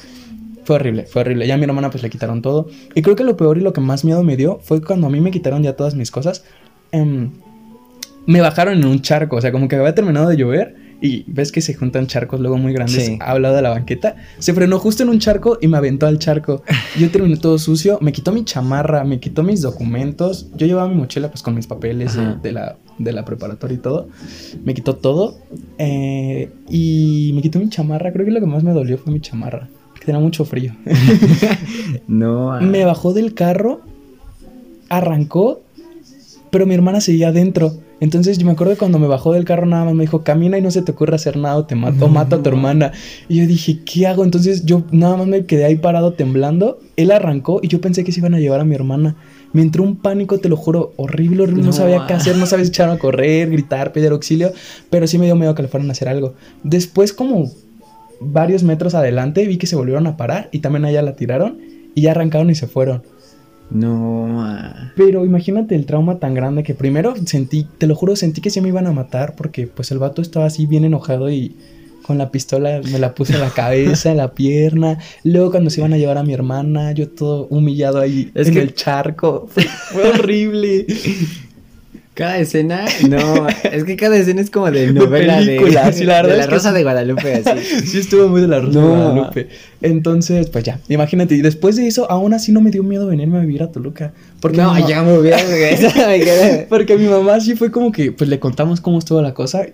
Fue 0.65 0.77
horrible, 0.77 1.05
fue 1.07 1.23
horrible. 1.23 1.47
Ya 1.47 1.55
a 1.55 1.57
mi 1.59 1.65
hermana 1.65 1.91
pues 1.91 2.03
le 2.03 2.11
quitaron 2.11 2.43
todo. 2.43 2.69
Y 2.95 3.03
creo 3.03 3.17
que 3.17 3.25
lo 3.25 3.37
peor 3.37 3.59
y 3.59 3.61
lo 3.61 3.73
que 3.73 3.81
más 3.81 4.05
miedo 4.05 4.23
me 4.23 4.37
dio 4.37 4.61
fue 4.63 4.81
cuando 4.81 5.07
a 5.07 5.11
mí 5.11 5.21
me 5.21 5.31
quitaron 5.31 5.63
ya 5.63 5.75
todas 5.75 5.95
mis 5.95 6.11
cosas. 6.11 6.45
Em, 6.93 7.31
me 8.27 8.41
bajaron 8.41 8.75
en 8.75 8.85
un 8.87 9.03
charco, 9.03 9.37
o 9.37 9.41
sea, 9.41 9.53
como 9.53 9.69
que 9.69 9.77
había 9.77 9.95
terminado 9.95 10.29
de 10.29 10.37
llover 10.37 10.77
y 11.01 11.25
ves 11.27 11.53
que 11.53 11.61
se 11.61 11.75
juntan 11.75 12.07
charcos 12.07 12.41
luego 12.41 12.57
muy 12.57 12.73
grandes 12.73 13.05
sí. 13.05 13.19
lado 13.19 13.55
de 13.55 13.61
la 13.61 13.69
banqueta. 13.69 14.17
Se 14.39 14.55
frenó 14.55 14.79
justo 14.79 15.03
en 15.03 15.11
un 15.11 15.19
charco 15.19 15.59
y 15.61 15.69
me 15.69 15.77
aventó 15.77 16.07
al 16.07 16.19
charco. 16.19 16.63
Yo 16.99 17.11
terminé 17.11 17.37
todo 17.37 17.59
sucio, 17.59 17.99
me 18.01 18.13
quitó 18.13 18.33
mi 18.33 18.45
chamarra, 18.45 19.05
me 19.05 19.21
quitó 19.21 19.43
mis 19.43 19.61
documentos. 19.61 20.49
Yo 20.57 20.67
llevaba 20.67 20.89
mi 20.89 20.95
mochila 20.95 21.29
pues 21.29 21.43
con 21.43 21.55
mis 21.55 21.67
papeles 21.67 22.17
de, 22.43 22.53
la, 22.53 22.77
de 22.99 23.13
la 23.13 23.25
preparatoria 23.27 23.75
y 23.75 23.81
todo. 23.81 24.09
Me 24.65 24.73
quitó 24.73 24.97
todo 24.97 25.37
eh, 25.77 26.49
y 26.71 27.33
me 27.35 27.43
quitó 27.43 27.59
mi 27.59 27.69
chamarra. 27.69 28.11
Creo 28.11 28.25
que 28.25 28.33
lo 28.33 28.41
que 28.41 28.47
más 28.47 28.63
me 28.65 28.73
dolió 28.73 28.97
fue 28.97 29.13
mi 29.13 29.21
chamarra 29.21 29.69
tenía 30.05 30.21
mucho 30.21 30.45
frío. 30.45 30.73
no. 32.07 32.53
Ah. 32.53 32.61
Me 32.61 32.85
bajó 32.85 33.13
del 33.13 33.35
carro, 33.35 33.81
arrancó, 34.89 35.61
pero 36.51 36.67
mi 36.67 36.75
hermana 36.75 37.01
seguía 37.01 37.29
adentro. 37.29 37.73
Entonces 38.01 38.39
yo 38.39 38.47
me 38.47 38.53
acuerdo 38.53 38.77
cuando 38.77 38.99
me 38.99 39.07
bajó 39.07 39.33
del 39.33 39.45
carro 39.45 39.67
nada 39.67 39.85
más 39.87 39.95
me 39.95 40.03
dijo, 40.03 40.25
camina 40.25 40.59
y 40.59 40.63
no 40.63 40.71
se 40.71 40.83
te 40.83 40.93
ocurre 40.93 41.15
hacer 41.15 41.37
nada 41.37 41.57
o 41.57 41.65
te 41.65 41.75
mato, 41.75 42.05
o 42.05 42.09
mato 42.09 42.37
a 42.37 42.43
tu 42.43 42.49
hermana. 42.51 42.93
Y 43.29 43.39
yo 43.41 43.47
dije, 43.47 43.81
¿qué 43.85 44.07
hago? 44.07 44.25
Entonces 44.25 44.67
yo 44.67 44.83
nada 44.91 45.17
más 45.17 45.27
me 45.27 45.47
quedé 45.47 45.65
ahí 45.65 45.77
parado 45.77 46.13
temblando. 46.13 46.81
Él 46.97 47.11
arrancó 47.11 47.61
y 47.63 47.69
yo 47.69 47.81
pensé 47.81 48.05
que 48.05 48.13
se 48.13 48.21
iban 48.21 48.35
a 48.35 48.41
llevar 48.41 48.61
a 48.61 48.65
mi 48.65 48.75
hermana. 48.75 49.17
Me 49.53 49.63
entró 49.63 49.85
un 49.85 49.97
pánico, 49.97 50.39
te 50.39 50.49
lo 50.49 50.57
juro, 50.57 50.93
horrible, 50.97 51.45
horrible. 51.45 51.63
No, 51.63 51.73
sabía 51.73 52.05
qué 52.07 52.13
hacer, 52.13 52.37
no 52.37 52.45
sabía 52.45 52.65
si 52.67 52.83
a 52.83 52.99
correr, 52.99 53.51
gritar, 53.51 53.93
pedir 53.93 54.11
auxilio. 54.11 54.53
Pero 54.91 55.07
sí 55.07 55.17
me 55.17 55.27
dio 55.27 55.37
miedo 55.37 55.55
que 55.55 55.63
le 55.63 55.69
fueran 55.69 55.89
a 55.89 55.93
hacer 55.93 56.09
algo. 56.09 56.35
Después 56.65 57.13
como 57.13 57.51
varios 58.21 58.63
metros 58.63 58.95
adelante 58.95 59.47
vi 59.47 59.59
que 59.59 59.67
se 59.67 59.77
volvieron 59.77 60.07
a 60.07 60.17
parar 60.17 60.49
y 60.53 60.61
también 60.61 60.85
allá 60.85 61.03
la 61.03 61.17
tiraron 61.17 61.59
y 61.95 62.03
ya 62.03 62.13
arrancaron 62.13 62.51
y 62.51 62.55
se 62.55 62.67
fueron. 62.67 63.03
No. 63.71 64.45
Pero 64.97 65.25
imagínate 65.25 65.75
el 65.75 65.87
trauma 65.87 66.19
tan 66.19 66.35
grande 66.35 66.63
que 66.63 66.75
primero 66.75 67.15
sentí, 67.25 67.67
te 67.79 67.87
lo 67.87 67.95
juro, 67.95 68.15
sentí 68.15 68.41
que 68.41 68.51
se 68.51 68.61
me 68.61 68.69
iban 68.69 68.87
a 68.87 68.93
matar 68.93 69.35
porque 69.37 69.67
pues 69.67 69.91
el 69.91 69.99
vato 69.99 70.23
estaba 70.23 70.47
así 70.47 70.67
bien 70.67 70.85
enojado 70.85 71.31
y 71.31 71.57
con 72.03 72.19
la 72.19 72.31
pistola 72.31 72.83
me 72.93 72.99
la 72.99 73.15
puse 73.15 73.33
en 73.33 73.41
la 73.41 73.51
cabeza, 73.51 74.11
en 74.11 74.19
la 74.19 74.33
pierna. 74.35 74.99
Luego 75.25 75.51
cuando 75.51 75.71
se 75.71 75.81
iban 75.81 75.95
a 75.95 75.97
llevar 75.99 76.19
a 76.19 76.23
mi 76.23 76.35
hermana, 76.35 76.93
yo 76.93 77.09
todo 77.09 77.47
humillado 77.49 78.01
ahí 78.01 78.31
es 78.35 78.49
en 78.49 78.59
el 78.59 78.75
charco. 78.75 79.49
fue 79.49 80.11
horrible. 80.11 80.87
Cada 82.15 82.39
escena, 82.39 82.85
no, 83.09 83.49
es 83.49 83.83
que 83.83 83.97
cada 83.97 84.17
escena 84.17 84.41
es 84.41 84.49
como 84.49 84.71
de 84.71 84.93
novela 84.93 85.41
de, 85.41 85.59
la, 85.69 85.91
de 85.91 86.37
la 86.37 86.47
Rosa 86.47 86.73
de 86.73 86.85
Guadalupe, 86.85 87.43
así. 87.45 87.87
sí, 87.87 87.99
estuvo 87.99 88.29
muy 88.29 88.41
de 88.41 88.47
la 88.47 88.61
Rosa 88.61 88.81
de 88.81 88.87
Guadalupe. 88.87 89.49
Entonces, 89.83 90.49
pues 90.49 90.63
ya, 90.63 90.79
imagínate, 90.89 91.35
y 91.35 91.43
después 91.43 91.75
de 91.75 91.89
eso, 91.89 92.09
aún 92.09 92.33
así 92.33 92.53
no 92.53 92.61
me 92.61 92.71
dio 92.71 92.85
miedo 92.85 93.09
venirme 93.09 93.39
a 93.39 93.41
vivir 93.41 93.65
a 93.65 93.73
Toluca. 93.73 94.13
Porque 94.39 94.59
no, 94.59 94.89
ya 94.89 95.03
me 95.03 95.19
hubiera 95.19 95.39
Porque 96.69 96.97
mi 96.97 97.09
mamá 97.09 97.41
sí 97.41 97.57
fue 97.57 97.73
como 97.73 97.91
que, 97.91 98.13
pues 98.13 98.31
le 98.31 98.39
contamos 98.39 98.81
cómo 98.81 99.01
estuvo 99.01 99.21
la 99.21 99.35
cosa. 99.35 99.67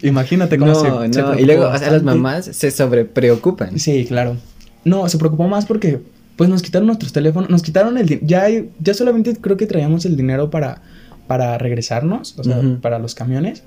Imagínate 0.00 0.58
cómo 0.58 0.76
se, 0.76 0.88
No, 0.88 1.36
y 1.36 1.44
luego, 1.44 1.70
o 1.70 1.76
sea, 1.76 1.90
las 1.90 2.04
mamás 2.04 2.44
se 2.44 2.70
sobrepreocupan. 2.70 3.80
Sí, 3.80 4.04
claro. 4.04 4.36
No, 4.84 5.08
se 5.08 5.18
preocupó 5.18 5.48
más 5.48 5.66
porque, 5.66 5.98
pues 6.36 6.48
nos 6.48 6.62
quitaron 6.62 6.86
nuestros 6.86 7.12
teléfonos, 7.12 7.50
nos 7.50 7.62
quitaron 7.62 7.98
el... 7.98 8.20
Ya, 8.24 8.46
ya 8.78 8.94
solamente 8.94 9.34
creo 9.34 9.56
que 9.56 9.66
traíamos 9.66 10.04
el 10.04 10.16
dinero 10.16 10.50
para 10.50 10.82
para 11.30 11.56
regresarnos, 11.58 12.36
o 12.38 12.42
sea, 12.42 12.60
para 12.80 12.98
los 12.98 13.14
camiones. 13.14 13.62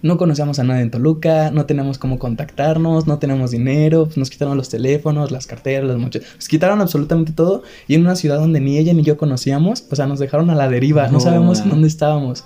No 0.00 0.16
conocíamos 0.16 0.60
a 0.60 0.62
nadie 0.62 0.82
en 0.82 0.92
Toluca, 0.92 1.50
no 1.50 1.66
tenemos 1.66 1.98
cómo 1.98 2.20
contactarnos, 2.20 3.08
no 3.08 3.18
tenemos 3.18 3.50
dinero, 3.50 4.04
pues 4.04 4.16
nos 4.16 4.30
quitaron 4.30 4.56
los 4.56 4.68
teléfonos, 4.68 5.32
las 5.32 5.48
carteras, 5.48 5.88
las 5.88 5.98
mochilas, 5.98 6.36
nos 6.36 6.46
quitaron 6.46 6.80
absolutamente 6.80 7.32
todo 7.32 7.64
y 7.88 7.96
en 7.96 8.02
una 8.02 8.14
ciudad 8.14 8.38
donde 8.38 8.60
ni 8.60 8.78
ella 8.78 8.94
ni 8.94 9.02
yo 9.02 9.16
conocíamos, 9.16 9.86
o 9.90 9.96
sea, 9.96 10.06
nos 10.06 10.20
dejaron 10.20 10.48
a 10.50 10.54
la 10.54 10.68
deriva, 10.68 11.08
no, 11.08 11.18
sabemos 11.18 11.58
en 11.58 11.70
dónde 11.70 11.88
estábamos. 11.88 12.44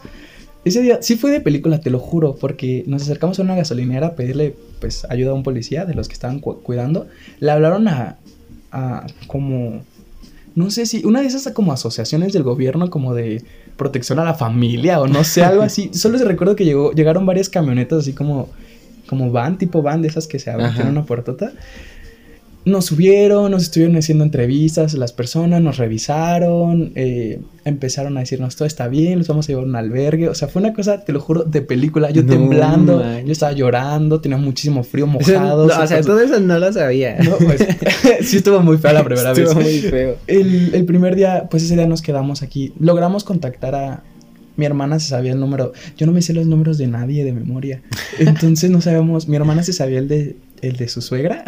Ese 0.65 0.81
día 0.81 1.01
sí 1.03 1.17
fue 1.17 1.31
de 1.31 1.43
película, 1.43 1.83
te 1.83 1.91
lo 1.91 1.99
juro, 1.99 2.37
porque 2.37 2.85
nos 2.87 3.03
acercamos 3.03 3.39
a 3.39 3.43
una 3.43 3.55
gasolinera 3.55 4.07
a 4.07 4.15
pedirle 4.15 4.57
pues 4.81 5.05
ayuda 5.11 5.33
a 5.33 5.35
un 5.35 5.43
policía 5.43 5.85
de 5.85 5.93
los 5.93 6.09
que 6.09 6.15
estaban 6.15 6.41
cuidando. 6.41 7.07
Le 7.39 7.51
hablaron 7.51 7.87
a, 7.87 8.17
a 8.73 9.07
como 9.27 9.83
no 10.55 10.71
sé 10.71 10.87
si 10.87 11.05
una 11.05 11.21
de 11.21 11.27
esas 11.27 11.53
como 11.53 11.73
asociaciones 11.73 12.33
del 12.33 12.43
gobierno 12.43 12.91
como 12.91 13.15
de 13.15 13.43
protección 13.81 14.19
a 14.19 14.25
la 14.25 14.35
familia 14.35 15.01
o 15.01 15.09
no 15.09 15.25
sé, 15.25 15.43
algo 15.43 15.63
así. 15.63 15.89
Solo 15.95 16.19
se 16.19 16.27
recuerdo 16.27 16.55
que 16.55 16.67
llegó, 16.67 16.93
llegaron 16.93 17.25
varias 17.25 17.49
camionetas 17.49 18.01
así 18.01 18.13
como 18.13 18.51
como 19.09 19.33
van, 19.33 19.57
tipo 19.59 19.81
van 19.83 20.03
de 20.03 20.09
esas 20.09 20.29
que 20.29 20.39
se 20.39 20.51
abren, 20.51 20.73
tienen 20.75 20.93
una 20.93 21.05
puertota. 21.05 21.53
Nos 22.67 22.85
subieron, 22.87 23.51
nos 23.51 23.63
estuvieron 23.63 23.97
haciendo 23.97 24.23
entrevistas 24.23 24.93
las 24.93 25.13
personas, 25.13 25.63
nos 25.63 25.79
revisaron, 25.79 26.93
eh, 26.95 27.41
empezaron 27.65 28.17
a 28.19 28.21
decirnos 28.21 28.55
todo 28.55 28.67
está 28.67 28.87
bien, 28.89 29.19
los 29.19 29.29
vamos 29.29 29.47
a 29.47 29.49
llevar 29.49 29.65
a 29.65 29.69
un 29.69 29.77
albergue. 29.77 30.29
O 30.29 30.35
sea, 30.35 30.47
fue 30.49 30.61
una 30.61 30.75
cosa, 30.75 31.03
te 31.03 31.13
lo 31.13 31.21
juro, 31.21 31.45
de 31.45 31.63
película. 31.63 32.11
Yo 32.11 32.23
No 32.23 32.29
temblando, 32.33 33.03
yo 33.25 33.33
estaba 33.33 33.53
llorando, 33.53 34.21
tenía 34.21 34.37
muchísimo 34.37 34.83
frío, 34.85 35.07
Eso- 35.19 35.33
mojado. 35.33 35.67
no, 35.69 35.83
o 35.83 35.87
sea, 35.87 36.03
todo 36.03 36.21
eso 36.21 36.39
no 36.39 36.59
lo 36.59 36.71
sabía. 36.73 37.17
No, 37.25 37.37
pues, 37.39 37.65
sí 38.23 38.37
estuvo 38.39 38.61
muy 38.61 38.77
fea 38.77 38.93
la 38.93 39.05
primera 39.05 39.33
Estuvo 39.33 39.55
vez. 39.55 39.65
muy 39.65 39.79
feo. 39.91 40.17
El, 40.27 40.75
el 40.75 40.85
primer 40.85 41.17
día, 41.17 41.47
pues 41.51 41.63
ese 41.63 41.77
día 41.77 41.87
nos 41.87 42.03
quedamos 42.03 42.43
aquí. 42.43 42.75
Logramos 42.79 43.25
contactar 43.25 43.75
a... 43.75 44.03
Mi 44.57 44.67
hermana 44.67 45.01
se 45.01 45.09
sabía 45.09 45.33
el 45.33 45.41
número. 45.41 45.73
Yo 45.97 46.05
no 46.05 46.13
me 46.13 46.21
sé 46.21 46.35
los 46.35 46.45
números 46.45 46.77
de 46.77 46.87
nadie 46.87 47.25
de 47.25 47.33
memoria. 47.33 47.81
Entonces 48.19 48.69
no 48.71 48.83
sabemos. 48.83 49.27
Mi 49.27 49.37
hermana 49.37 49.63
se 49.63 49.73
sabía 49.73 49.99
el 50.01 50.09
de, 50.09 50.37
el 50.63 50.77
de 50.77 50.89
su 50.89 51.01
suegra. 51.03 51.45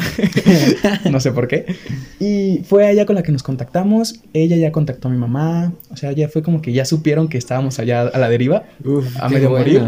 no 1.11 1.21
sé 1.21 1.33
por 1.33 1.49
qué. 1.49 1.77
Y 2.21 2.61
fue 2.65 2.91
ella 2.91 3.07
con 3.07 3.17
la 3.17 3.23
que 3.23 3.33
nos 3.33 3.43
contactamos. 3.43 4.21
Ella 4.33 4.57
ya 4.57 4.73
contactó 4.73 5.09
a 5.09 5.11
mi 5.11 5.19
mamá. 5.19 5.73
O 5.91 5.97
sea, 5.97 6.13
ya 6.13 6.29
fue 6.29 6.43
como 6.43 6.63
que 6.63 6.73
ya 6.73 6.85
supieron 6.85 7.29
que 7.29 7.39
estábamos 7.39 7.79
allá 7.79 8.03
a 8.03 8.19
la 8.19 8.29
deriva. 8.29 8.65
Uf, 8.85 9.07
A 9.21 9.29
medio 9.29 9.51
morir. 9.51 9.83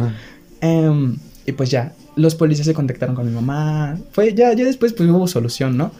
Em, 0.60 1.16
y 1.46 1.52
pues 1.52 1.70
ya, 1.70 1.92
los 2.16 2.34
policías 2.34 2.66
se 2.66 2.74
contactaron 2.74 3.14
con 3.14 3.26
mi 3.26 3.32
mamá. 3.32 3.98
Fue 4.12 4.34
ya, 4.34 4.52
ya 4.54 4.64
después 4.64 4.92
pues 4.92 5.08
hubo 5.08 5.26
solución, 5.26 5.76
¿no? 5.76 5.92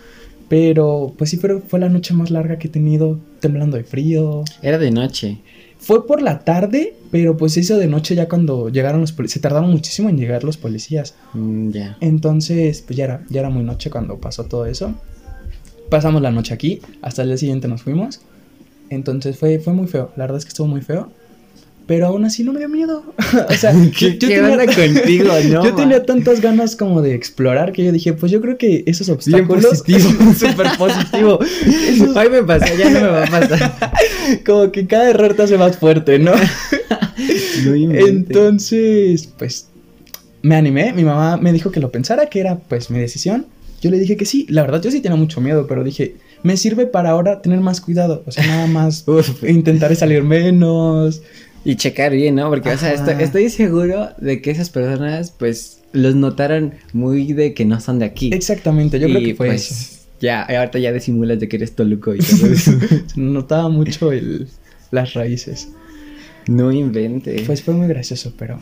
Pero 0.49 1.15
pues 1.17 1.31
sí, 1.31 1.39
pero 1.39 1.61
fue 1.61 1.81
la 1.81 1.89
noche 1.89 2.15
más 2.15 2.31
larga 2.31 2.59
que 2.59 2.69
he 2.69 2.71
tenido, 2.71 3.19
temblando 3.41 3.77
de 3.77 3.85
frío. 3.85 4.45
Era 4.63 4.79
de 4.79 4.91
noche. 4.91 5.39
Fue 5.85 6.07
por 6.07 6.23
la 6.23 6.41
tarde, 6.41 6.97
pero 7.11 7.37
pues 7.37 7.57
hizo 7.59 7.77
de 7.77 7.87
noche 7.87 8.15
ya 8.15 8.27
cuando 8.27 8.71
llegaron 8.71 9.03
los 9.03 9.13
policías. 9.13 9.35
Se 9.35 9.41
tardaron 9.41 9.71
muchísimo 9.71 10.09
en 10.09 10.17
llegar 10.17 10.43
los 10.43 10.57
policías. 10.57 11.15
Mm, 11.35 11.71
ya. 11.71 11.99
Entonces, 12.01 12.83
pues 12.83 12.97
ya 12.97 13.05
era, 13.05 13.25
ya 13.29 13.41
era 13.41 13.51
muy 13.51 13.65
noche 13.65 13.91
cuando 13.91 14.19
pasó 14.19 14.45
todo 14.45 14.65
eso. 14.65 14.95
Pasamos 15.91 16.23
la 16.23 16.31
noche 16.31 16.55
aquí, 16.55 16.81
hasta 17.03 17.21
el 17.23 17.29
día 17.29 17.37
siguiente 17.37 17.69
nos 17.69 17.83
fuimos. 17.83 18.23
Entonces 18.89 19.37
fue, 19.39 19.59
fue 19.59 19.75
muy 19.75 19.87
feo, 19.87 20.11
la 20.17 20.25
verdad 20.25 20.39
es 20.39 20.45
que 20.45 20.51
estuvo 20.51 20.67
muy 20.67 20.81
feo. 20.81 21.11
Pero 21.87 22.07
aún 22.07 22.25
así 22.25 22.45
no 22.45 22.53
me 22.55 22.61
dio 22.61 22.69
miedo. 22.71 23.05
o 23.49 23.53
sea, 23.55 23.75
¿Qué, 23.99 24.19
qué 24.19 24.41
onda 24.41 24.65
contigo, 24.67 25.33
no? 25.51 25.65
yo 25.65 25.75
tenía 25.75 26.03
tantas 26.05 26.41
ganas 26.41 26.77
como 26.77 27.03
de 27.03 27.15
explorar 27.15 27.73
que 27.73 27.85
yo 27.85 27.93
dije, 27.93 28.15
pues 28.15 28.33
yo 28.33 28.41
creo 28.41 28.57
que 28.57 28.85
esos 28.87 29.07
Bien 29.07 29.17
obstáculos... 29.45 29.67
positivo. 29.67 30.11
Súper 30.35 30.67
positivo. 30.79 31.39
Esos- 31.89 32.17
Hoy 32.17 32.29
me 32.31 32.43
pasó, 32.43 32.75
ya 32.75 32.89
no 32.91 33.01
me 33.01 33.07
va 33.09 33.25
a 33.25 33.31
pasar. 33.31 33.77
como 34.47 34.73
que 34.73 34.87
cada 34.87 35.11
error 35.11 35.35
te 35.35 35.43
hace 35.43 35.59
más 35.59 35.77
fuerte, 35.77 36.19
¿no? 36.19 36.33
Entonces, 37.97 39.29
pues 39.39 39.69
me 40.43 40.57
animé. 40.57 40.93
Mi 40.93 41.05
mamá 41.05 41.37
me 41.37 41.53
dijo 41.53 41.71
que 41.71 41.81
lo 41.81 41.91
pensara, 41.91 42.27
que 42.27 42.41
era 42.41 42.57
pues 42.59 42.91
mi 42.91 42.99
decisión. 42.99 43.47
Yo 43.81 43.91
le 43.91 43.99
dije 43.99 44.17
que 44.17 44.25
sí. 44.25 44.47
La 44.49 44.63
verdad, 44.63 44.81
yo 44.83 44.91
sí 44.91 45.01
tenía 45.01 45.17
mucho 45.17 45.41
miedo, 45.41 45.67
pero 45.67 45.85
dije, 45.85 46.17
me 46.43 46.57
sirve 46.57 46.87
para 46.87 47.11
ahora 47.11 47.43
tener 47.43 47.61
más 47.61 47.81
cuidado. 47.81 48.23
O 48.27 48.33
sea, 48.33 48.47
nada 48.47 48.67
más 48.67 49.07
Uf. 49.07 49.43
intentaré 49.45 49.95
salir 49.95 50.23
menos. 50.23 51.23
Y 51.65 51.77
checar 51.77 52.13
bien, 52.13 52.35
¿no? 52.35 52.49
Porque, 52.51 52.71
o 52.71 52.77
sea, 52.77 52.93
estoy, 52.93 53.15
estoy 53.23 53.49
seguro 53.49 54.11
de 54.19 54.43
que 54.43 54.51
esas 54.51 54.71
personas, 54.71 55.31
pues, 55.31 55.83
los 55.93 56.15
notaron 56.15 56.75
muy 56.93 57.33
de 57.33 57.55
que 57.55 57.65
no 57.65 57.81
son 57.81 57.99
de 57.99 58.05
aquí. 58.05 58.31
Exactamente, 58.33 58.99
yo 58.99 59.09
creo 59.09 59.21
que 59.21 59.35
fue 59.35 59.47
pues, 59.49 59.71
eso. 59.71 60.01
Ya, 60.21 60.43
ahorita 60.43 60.79
ya 60.79 60.93
disimulas 60.93 61.41
de 61.41 61.49
que 61.49 61.57
eres 61.57 61.75
toluco 61.75 62.15
y 62.15 62.19
todo 62.19 62.47
eso. 62.53 62.73
Se 63.07 63.21
notaba 63.21 63.69
mucho 63.69 64.13
el, 64.13 64.49
las 64.91 65.15
raíces. 65.15 65.69
no 66.47 66.73
inventes. 66.73 67.43
Pues 67.43 67.63
fue 67.63 67.75
muy 67.75 67.89
gracioso, 67.89 68.35
pero 68.39 68.61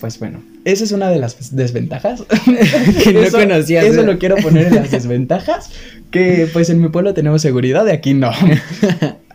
pues 0.00 0.18
bueno. 0.18 0.42
Esa 0.64 0.84
es 0.84 0.92
una 0.92 1.08
de 1.10 1.18
las 1.18 1.54
desventajas. 1.54 2.24
Que 3.04 3.12
no 3.12 3.20
eso, 3.20 3.38
conocías, 3.38 3.84
Eso 3.84 4.00
¿eh? 4.00 4.04
lo 4.04 4.18
quiero 4.18 4.36
poner 4.36 4.68
en 4.68 4.74
las 4.76 4.90
desventajas. 4.90 5.70
Que 6.10 6.48
pues 6.52 6.70
en 6.70 6.80
mi 6.80 6.88
pueblo 6.88 7.14
tenemos 7.14 7.42
seguridad, 7.42 7.84
de 7.84 7.92
aquí 7.92 8.14
no. 8.14 8.30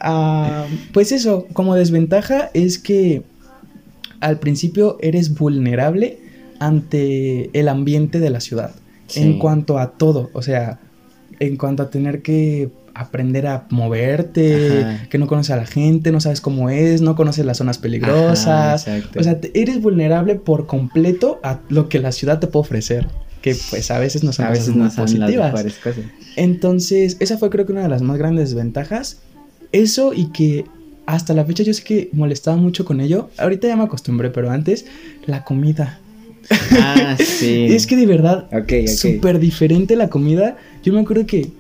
Ah, 0.06 0.66
pues 0.92 1.14
eso, 1.14 1.48
como 1.54 1.76
desventaja 1.76 2.50
es 2.54 2.78
que 2.78 3.22
al 4.20 4.38
principio 4.40 4.98
eres 5.00 5.34
vulnerable 5.34 6.20
ante 6.60 7.50
el 7.58 7.70
ambiente 7.70 8.20
de 8.20 8.30
la 8.30 8.42
ciudad. 8.42 8.72
Sí. 9.08 9.22
En 9.22 9.40
cuanto 9.40 9.80
a 9.80 9.92
todo, 9.92 10.30
o 10.34 10.42
sea, 10.42 10.80
en 11.40 11.56
cuanto 11.56 11.84
a 11.84 11.90
tener 11.90 12.22
que 12.22 12.70
aprender 12.96 13.48
a 13.48 13.66
moverte, 13.70 14.84
Ajá. 14.84 15.10
que 15.10 15.18
no 15.18 15.28
conoces 15.28 15.52
a 15.52 15.56
la 15.58 15.66
gente, 15.66 16.12
no 16.12 16.20
sabes 16.22 16.42
cómo 16.42 16.70
es, 16.70 17.02
no 17.02 17.16
conoces 17.16 17.46
las 17.46 17.58
zonas 17.58 17.78
peligrosas. 17.78 18.88
Ajá, 18.88 19.02
o 19.18 19.24
sea, 19.24 19.40
eres 19.54 19.82
vulnerable 19.82 20.36
por 20.36 20.68
completo 20.68 21.40
a 21.44 21.60
lo 21.70 21.90
que 21.90 22.00
la 22.00 22.12
ciudad 22.12 22.40
te 22.40 22.48
puede 22.48 22.62
ofrecer, 22.62 23.08
que 23.42 23.56
pues 23.70 23.90
a 23.92 24.00
veces 24.00 24.24
no 24.24 24.32
son 24.32 24.46
a 24.46 24.50
veces 24.50 24.66
cosas 24.68 24.78
no 24.78 24.90
son 24.92 25.04
las 25.06 25.12
positivas. 25.22 25.52
mejores 25.54 25.74
cosas. 25.76 26.04
Entonces, 26.36 27.18
esa 27.20 27.38
fue 27.38 27.50
creo 27.50 27.66
que 27.66 27.72
una 27.72 27.84
de 27.84 27.90
las 27.90 28.02
más 28.02 28.18
grandes 28.18 28.50
desventajas. 28.50 29.20
Eso 29.72 30.14
y 30.14 30.28
que 30.32 30.66
hasta 31.06 31.34
la 31.34 31.44
fecha 31.46 31.64
yo 31.64 31.74
sé 31.74 31.84
que 31.84 32.10
molestaba 32.14 32.58
mucho 32.58 32.86
con 32.86 33.02
ello. 33.02 33.30
Ahorita 33.38 33.68
ya 33.68 33.76
me 33.76 33.84
acostumbré, 33.84 34.30
pero 34.30 34.52
antes 34.52 34.86
la 35.26 35.44
comida. 35.44 36.00
Ah, 36.72 37.16
sí. 37.20 37.66
Es 37.70 37.88
que 37.88 37.96
de 37.96 38.06
verdad, 38.06 38.48
Ok, 38.54 38.72
ok. 38.84 38.88
súper 38.88 39.40
diferente 39.40 39.96
la 39.96 40.10
comida. 40.10 40.58
Yo 40.84 40.94
me 40.94 41.00
acuerdo 41.02 41.26
que 41.26 41.52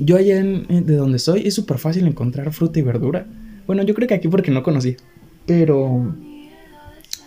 yo 0.00 0.16
allá 0.16 0.38
en- 0.38 0.66
de 0.86 0.96
donde 0.96 1.18
soy 1.18 1.46
es 1.46 1.54
súper 1.54 1.78
fácil 1.78 2.06
encontrar 2.06 2.52
fruta 2.52 2.78
y 2.78 2.82
verdura. 2.82 3.26
Bueno, 3.66 3.82
yo 3.82 3.94
creo 3.94 4.06
que 4.08 4.14
aquí 4.14 4.28
porque 4.28 4.50
no 4.50 4.62
conocí. 4.62 4.96
Pero... 5.46 6.14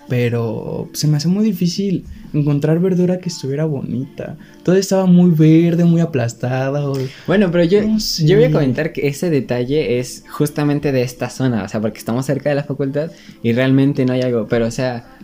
Pero 0.10 0.89
se 0.93 1.06
me 1.08 1.17
hace 1.17 1.27
muy 1.27 1.43
difícil 1.43 2.06
encontrar 2.34 2.80
verdura 2.80 3.19
que 3.19 3.27
estuviera 3.27 3.65
bonita. 3.65 4.38
Todo 4.63 4.75
estaba 4.77 5.06
muy 5.06 5.32
verde, 5.32 5.84
muy 5.84 5.99
aplastada. 5.99 6.89
o- 6.89 6.97
Bueno, 7.27 7.51
pero 7.51 7.65
yo, 7.65 7.82
No 7.86 7.99
sé. 7.99 8.25
yo 8.25 8.38
voy 8.38 8.45
a 8.45 8.51
comentar 8.51 8.93
que 8.93 9.08
ese 9.10 9.30
detalle 9.30 9.99
es 9.99 10.23
justamente 10.30 10.93
de 10.93 11.01
esta 11.01 11.30
zona, 11.30 11.63
o 11.63 11.67
sea, 11.67 11.82
porque 11.82 11.99
estamos 11.99 12.25
cerca 12.25 12.47
de 12.49 12.56
la 12.56 12.63
facultad 12.63 13.12
y 13.43 13.51
realmente 13.51 14.06
no 14.06 14.13
hay 14.13 14.21
algo, 14.21 14.47
pero 14.47 14.67
o 14.67 14.71
sea, 14.71 15.17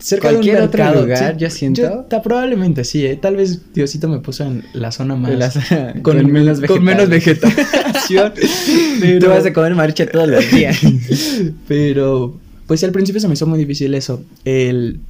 cerca 0.00 0.28
de 0.30 0.34
un 0.36 0.42
Cualquier 0.42 0.62
otro 0.62 1.02
lugar, 1.02 1.36
yo 1.36 1.50
siento. 1.50 2.06
ta- 2.08 2.22
probablemente 2.22 2.84
sí, 2.84 3.06
¿eh? 3.06 3.16
Tal 3.16 3.36
vez 3.36 3.72
Diosito 3.72 4.08
me 4.08 4.18
puso 4.18 4.44
en 4.44 4.64
la 4.72 4.90
zona 4.90 5.14
más. 5.16 5.32
la 5.34 5.50
zona 5.50 5.92
con, 6.02 6.18
con 6.18 6.32
menos 6.32 6.60
con 6.60 6.82
menos 6.82 7.08
vegetales. 7.08 7.56
vegetación. 7.56 8.32
tú 8.34 8.40
pero, 9.00 9.28
vas 9.30 9.46
a 9.46 9.52
comer 9.52 9.74
marucha 9.74 10.06
todos 10.06 10.28
los 10.28 10.50
días. 10.50 10.78
pero, 11.68 12.38
pues 12.66 12.82
al 12.84 12.92
principio 12.92 13.20
se 13.20 13.28
me 13.28 13.34
hizo 13.34 13.46
muy 13.46 13.58
difícil 13.58 13.94
eso. 13.94 14.22
El. 14.44 15.00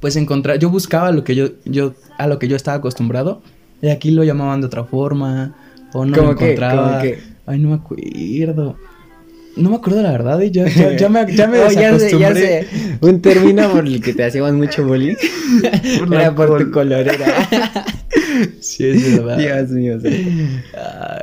Pues 0.00 0.16
encontrar. 0.16 0.58
Yo 0.58 0.70
buscaba 0.70 1.12
lo 1.12 1.24
que 1.24 1.34
yo, 1.34 1.50
yo. 1.64 1.94
A 2.18 2.26
lo 2.26 2.38
que 2.38 2.48
yo 2.48 2.56
estaba 2.56 2.76
acostumbrado. 2.78 3.42
Y 3.82 3.88
aquí 3.88 4.10
lo 4.10 4.24
llamaban 4.24 4.60
de 4.60 4.66
otra 4.66 4.84
forma. 4.84 5.54
O 5.92 6.04
no 6.04 6.16
¿Cómo 6.16 6.28
lo 6.28 6.32
encontraba. 6.34 7.02
Ay, 7.46 7.58
no 7.58 7.70
me 7.70 7.74
acuerdo. 7.76 8.76
No 9.56 9.70
me 9.70 9.76
acuerdo 9.76 10.02
la 10.02 10.12
verdad, 10.12 10.40
ya, 10.40 10.68
ya, 10.68 10.96
ya 10.96 11.08
me, 11.08 11.34
ya 11.34 11.46
me 11.46 11.58
Oh, 11.64 11.70
ya 11.70 11.98
sé, 11.98 12.18
ya 12.18 12.34
sé. 12.34 12.66
Un 13.00 13.20
término 13.20 13.70
por 13.72 13.86
el 13.86 14.00
que 14.00 14.12
te 14.14 14.24
hacíamos 14.24 14.52
mucho 14.52 14.86
bullying. 14.86 15.16
Era 16.12 16.34
por 16.34 16.48
tu 16.48 16.54
col- 16.56 16.70
colorera. 16.70 17.26
Sí, 18.60 18.84
es 18.86 19.16
verdad. 19.18 19.36
Dios 19.38 19.70
mío. 19.70 20.00
sí. 20.00 20.08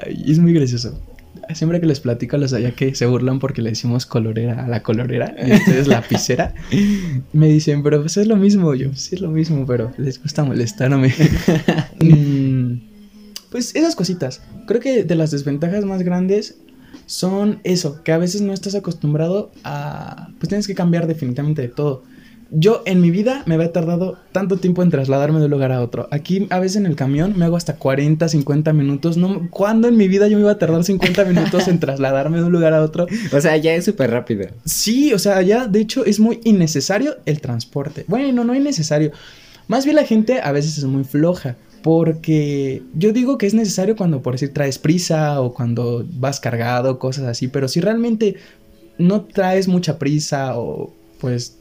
Ay, 0.06 0.24
es 0.28 0.38
muy 0.40 0.54
gracioso. 0.54 1.00
Siempre 1.54 1.80
que 1.80 1.86
les 1.88 2.00
platico 2.02 2.36
a 2.36 2.40
los 2.40 2.52
allá 2.54 2.72
que 2.72 2.94
se 2.94 3.06
burlan 3.06 3.40
porque 3.40 3.62
le 3.62 3.70
decimos 3.70 4.06
colorera 4.06 4.66
a 4.66 4.68
la 4.68 4.84
colorera 4.84 5.34
y 5.42 5.54
ustedes 5.54 5.88
lapicera, 5.88 6.54
me 7.34 7.48
dicen, 7.48 7.82
pero 7.84 8.02
pues 8.02 8.18
es 8.18 8.28
lo 8.28 8.36
mismo. 8.36 8.76
Yo, 8.76 8.94
sí 8.94 9.16
es 9.16 9.22
lo 9.22 9.30
mismo, 9.32 9.66
pero 9.66 9.92
les 9.98 10.22
gusta 10.22 10.44
molestarme. 10.44 11.13
Mm, 12.02 12.82
pues 13.50 13.74
esas 13.76 13.96
cositas. 13.96 14.42
Creo 14.68 14.82
que 14.82 15.04
de 15.04 15.16
las 15.16 15.32
desventajas 15.32 15.86
más 15.86 16.04
grandes 16.04 16.58
son 17.08 17.62
eso, 17.63 18.04
que 18.04 18.12
a 18.12 18.17
veces 18.20 18.41
no 18.41 18.54
estás 18.54 18.76
acostumbrado 18.76 19.52
a... 19.63 20.28
Pues 20.38 20.50
tienes 20.50 20.67
que 20.67 20.76
cambiar 20.76 21.08
definitivamente 21.08 21.63
de 21.63 21.70
todo. 21.70 22.04
Yo 22.52 22.84
en 22.86 23.02
mi 23.02 23.12
vida 23.12 23.43
me 23.46 23.56
había 23.56 23.74
tardado 23.74 24.17
tanto 24.32 24.58
tiempo 24.58 24.82
en 24.84 24.89
trasladarme 24.89 25.39
de 25.39 25.45
un 25.45 25.51
lugar 25.51 25.72
a 25.72 25.82
otro. 25.82 26.08
Aquí 26.12 26.47
a 26.49 26.60
veces 26.60 26.78
en 26.78 26.86
el 26.86 26.95
camión 26.95 27.34
me 27.38 27.45
hago 27.45 27.58
hasta 27.58 27.76
40, 27.76 28.28
50 28.28 28.74
minutos. 28.74 29.18
No, 29.18 29.49
¿Cuándo 29.49 29.88
en 29.88 29.97
mi 29.97 30.08
vida 30.08 30.28
yo 30.28 30.38
me 30.38 30.43
iba 30.43 30.51
a 30.51 30.58
tardar 30.58 30.84
50 30.84 31.26
minutos 31.26 31.68
en 31.68 31.80
trasladarme 31.80 32.38
de 32.38 32.43
un 32.43 32.51
lugar 32.51 32.74
a 32.74 32.84
otro? 32.84 33.08
O 33.34 33.41
sea, 33.41 33.58
ya 33.58 33.74
es 33.74 33.86
súper 33.86 34.12
rápido. 34.12 34.47
Sí, 34.66 35.14
o 35.14 35.20
sea, 35.20 35.41
ya 35.41 35.68
de 35.68 35.80
hecho 35.80 36.05
es 36.05 36.20
muy 36.20 36.39
innecesario 36.43 37.16
el 37.26 37.41
transporte. 37.41 38.05
Bueno, 38.08 38.43
no 38.43 38.55
innecesario. 38.55 39.12
Más 39.68 39.84
bien 39.84 39.97
la 39.97 40.05
gente 40.05 40.39
a 40.41 40.51
veces 40.51 40.78
es 40.78 40.86
muy 40.86 41.03
floja. 41.03 41.58
Porque 41.84 42.82
yo 42.93 43.13
digo 43.13 43.38
que 43.38 43.45
es 43.45 43.53
necesario 43.53 43.95
cuando, 43.95 44.21
por 44.21 44.34
decir, 44.34 44.53
traes 44.53 44.78
prisa 44.78 45.41
o 45.41 45.53
cuando 45.53 46.05
vas 46.13 46.39
cargado, 46.39 46.99
cosas 46.99 47.25
así. 47.25 47.47
Pero 47.47 47.67
si 47.67 47.80
realmente 47.80 48.36
no 48.97 49.21
traes 49.21 49.67
mucha 49.67 49.99
prisa 49.99 50.57
o 50.57 50.93
pues 51.19 51.57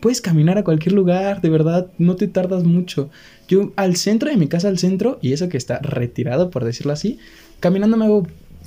puedes 0.00 0.20
caminar 0.20 0.58
a 0.58 0.64
cualquier 0.64 0.94
lugar, 0.94 1.40
de 1.40 1.50
verdad, 1.50 1.88
no 1.98 2.16
te 2.16 2.28
tardas 2.28 2.64
mucho. 2.64 3.10
Yo 3.48 3.72
al 3.76 3.96
centro 3.96 4.30
de 4.30 4.36
mi 4.36 4.48
casa, 4.48 4.68
al 4.68 4.78
centro, 4.78 5.18
y 5.20 5.32
eso 5.32 5.48
que 5.48 5.56
está 5.56 5.78
retirado, 5.78 6.50
por 6.50 6.64
decirlo 6.64 6.92
así, 6.92 7.18
caminando 7.60 7.96
me 7.96 8.06
hago 8.06 8.26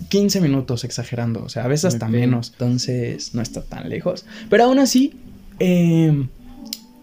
15 0.09 0.41
minutos 0.41 0.83
exagerando, 0.83 1.43
o 1.43 1.49
sea, 1.49 1.65
a 1.65 1.67
veces 1.67 1.85
hasta 1.93 2.07
menos, 2.07 2.51
entonces 2.51 3.33
no 3.33 3.41
está 3.41 3.61
tan 3.63 3.89
lejos. 3.89 4.25
Pero 4.49 4.65
aún 4.65 4.79
así, 4.79 5.13
eh, 5.59 6.27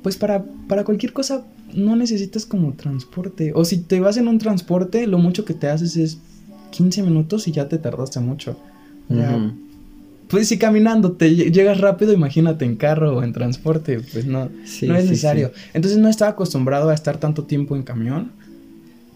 pues 0.02 0.16
para, 0.16 0.44
para 0.68 0.84
cualquier 0.84 1.12
cosa 1.12 1.44
no 1.74 1.96
necesitas 1.96 2.46
como 2.46 2.72
transporte. 2.74 3.52
O 3.54 3.64
si 3.64 3.78
te 3.78 4.00
vas 4.00 4.16
en 4.16 4.28
un 4.28 4.38
transporte, 4.38 5.06
lo 5.06 5.18
mucho 5.18 5.44
que 5.44 5.54
te 5.54 5.68
haces 5.68 5.96
es 5.96 6.18
15 6.70 7.02
minutos 7.02 7.46
y 7.48 7.52
ya 7.52 7.68
te 7.68 7.78
tardaste 7.78 8.20
mucho. 8.20 8.56
Ya, 9.08 9.52
Pues 10.28 10.48
si 10.48 10.58
caminando 10.58 11.12
te 11.12 11.34
llegas 11.34 11.80
rápido, 11.80 12.12
imagínate 12.12 12.64
en 12.64 12.76
carro 12.76 13.16
o 13.16 13.22
en 13.22 13.32
transporte, 13.32 14.00
pues 14.12 14.24
no, 14.24 14.46
no 14.46 14.96
es 14.96 15.04
necesario. 15.04 15.52
Entonces 15.74 15.98
no 15.98 16.08
estaba 16.08 16.30
acostumbrado 16.30 16.88
a 16.88 16.94
estar 16.94 17.18
tanto 17.18 17.44
tiempo 17.44 17.76
en 17.76 17.82
camión 17.82 18.32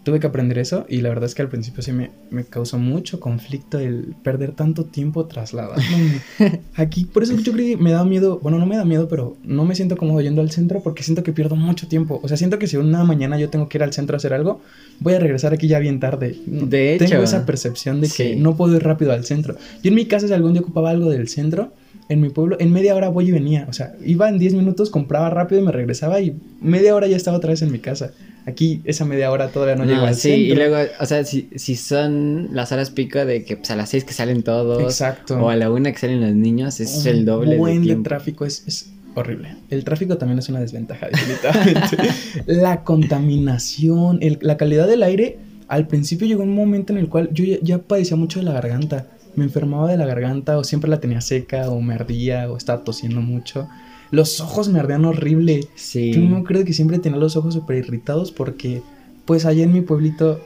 tuve 0.08 0.20
que 0.20 0.26
aprender 0.26 0.58
eso 0.58 0.86
y 0.88 1.02
la 1.02 1.10
verdad 1.10 1.26
es 1.26 1.34
que 1.34 1.42
al 1.42 1.50
principio 1.50 1.82
sí 1.82 1.92
me, 1.92 2.10
me 2.30 2.44
causó 2.44 2.78
mucho 2.78 3.20
conflicto 3.20 3.78
el 3.78 4.14
perder 4.22 4.52
tanto 4.52 4.86
tiempo 4.86 5.26
trasladándome. 5.26 6.22
Aquí, 6.76 7.04
por 7.04 7.22
eso 7.22 7.34
yo 7.36 7.52
creo 7.52 7.76
que 7.76 7.82
me 7.82 7.92
da 7.92 8.04
miedo, 8.06 8.38
bueno, 8.42 8.58
no 8.58 8.64
me 8.64 8.76
da 8.76 8.86
miedo, 8.86 9.06
pero 9.06 9.36
no 9.44 9.66
me 9.66 9.74
siento 9.74 9.98
cómodo 9.98 10.22
yendo 10.22 10.40
al 10.40 10.50
centro 10.50 10.80
porque 10.82 11.02
siento 11.02 11.22
que 11.22 11.32
pierdo 11.32 11.56
mucho 11.56 11.88
tiempo. 11.88 12.20
O 12.22 12.28
sea, 12.28 12.38
siento 12.38 12.58
que 12.58 12.66
si 12.66 12.78
una 12.78 13.04
mañana 13.04 13.38
yo 13.38 13.50
tengo 13.50 13.68
que 13.68 13.76
ir 13.76 13.82
al 13.82 13.92
centro 13.92 14.16
a 14.16 14.18
hacer 14.18 14.32
algo, 14.32 14.62
voy 15.00 15.12
a 15.12 15.18
regresar 15.18 15.52
aquí 15.52 15.68
ya 15.68 15.78
bien 15.78 16.00
tarde. 16.00 16.38
De 16.46 16.94
hecho. 16.94 17.04
Tengo 17.04 17.22
esa 17.22 17.44
percepción 17.44 18.00
de 18.00 18.08
que 18.08 18.34
no 18.34 18.56
puedo 18.56 18.76
ir 18.76 18.82
rápido 18.82 19.12
al 19.12 19.26
centro. 19.26 19.56
Yo 19.82 19.90
en 19.90 19.94
mi 19.94 20.06
casa, 20.06 20.26
si 20.26 20.32
algún 20.32 20.54
día 20.54 20.62
ocupaba 20.62 20.88
algo 20.88 21.10
del 21.10 21.28
centro, 21.28 21.70
en 22.08 22.22
mi 22.22 22.30
pueblo, 22.30 22.56
en 22.58 22.72
media 22.72 22.94
hora 22.94 23.08
voy 23.10 23.28
y 23.28 23.32
venía. 23.32 23.66
O 23.68 23.74
sea, 23.74 23.94
iba 24.04 24.28
en 24.28 24.38
10 24.38 24.54
minutos, 24.54 24.88
compraba 24.88 25.28
rápido 25.28 25.60
y 25.60 25.64
me 25.64 25.72
regresaba 25.72 26.20
y 26.20 26.34
media 26.62 26.94
hora 26.94 27.06
ya 27.06 27.16
estaba 27.16 27.36
otra 27.36 27.50
vez 27.50 27.62
en 27.62 27.70
mi 27.70 27.78
casa. 27.78 28.12
Aquí 28.48 28.80
esa 28.84 29.04
media 29.04 29.30
hora 29.30 29.48
todavía 29.48 29.76
no, 29.76 29.84
llega 29.84 30.08
al 30.08 30.14
sí, 30.14 30.30
y 30.30 30.54
luego, 30.54 30.76
o 30.98 31.04
sea, 31.04 31.22
si, 31.24 31.50
si 31.54 31.76
son 31.76 32.48
las 32.52 32.72
horas 32.72 32.88
pico 32.88 33.22
de 33.26 33.44
que 33.44 33.58
pues, 33.58 33.70
a 33.70 33.76
las 33.76 33.90
seis 33.90 34.04
que 34.04 34.14
salen 34.14 34.42
todos. 34.42 34.82
Exacto. 34.82 35.38
O 35.38 35.50
a 35.50 35.56
la 35.56 35.70
una 35.70 35.92
que 35.92 35.98
salen 35.98 36.22
los 36.22 36.32
niños, 36.32 36.80
es 36.80 37.04
el 37.04 37.26
doble 37.26 37.58
buen 37.58 37.84
de, 37.84 37.96
tráfico 37.96 38.46
es, 38.46 38.64
es 38.66 38.90
horrible. 39.14 39.56
El 39.68 39.84
tráfico 39.84 40.16
también 40.16 40.38
es 40.38 40.48
una 40.48 40.60
desventaja, 40.60 41.08
definitivamente. 41.08 41.98
la 42.46 42.84
contaminación, 42.84 44.18
el, 44.22 44.38
la 44.40 44.56
calidad 44.56 44.88
del 44.88 45.02
aire. 45.02 45.38
Al 45.68 45.86
principio 45.86 46.26
llegó 46.26 46.42
un 46.42 46.54
momento 46.54 46.94
en 46.94 47.00
el 47.00 47.10
cual 47.10 47.28
yo 47.34 47.44
ya, 47.44 47.58
ya 47.60 47.78
padecía 47.78 48.16
mucho 48.16 48.38
de 48.38 48.46
la 48.46 48.52
garganta. 48.52 49.08
Me 49.34 49.44
enfermaba 49.44 49.90
de 49.90 49.98
la 49.98 50.06
garganta 50.06 50.56
o 50.56 50.64
siempre 50.64 50.88
la 50.88 51.00
tenía 51.00 51.20
seca 51.20 51.68
o 51.68 51.82
me 51.82 51.92
ardía 51.92 52.50
o 52.50 52.56
estaba 52.56 52.82
tosiendo 52.82 53.20
mucho. 53.20 53.68
Los 54.10 54.40
ojos 54.40 54.68
me 54.68 54.80
ardían 54.80 55.04
horrible. 55.04 55.66
Sí. 55.74 56.12
Yo 56.12 56.20
no 56.20 56.44
creo 56.44 56.64
que 56.64 56.72
siempre 56.72 56.98
tenía 56.98 57.18
los 57.18 57.36
ojos 57.36 57.54
súper 57.54 57.78
irritados 57.78 58.32
porque, 58.32 58.82
pues 59.24 59.44
allá 59.44 59.64
en 59.64 59.72
mi 59.72 59.80
pueblito, 59.80 60.40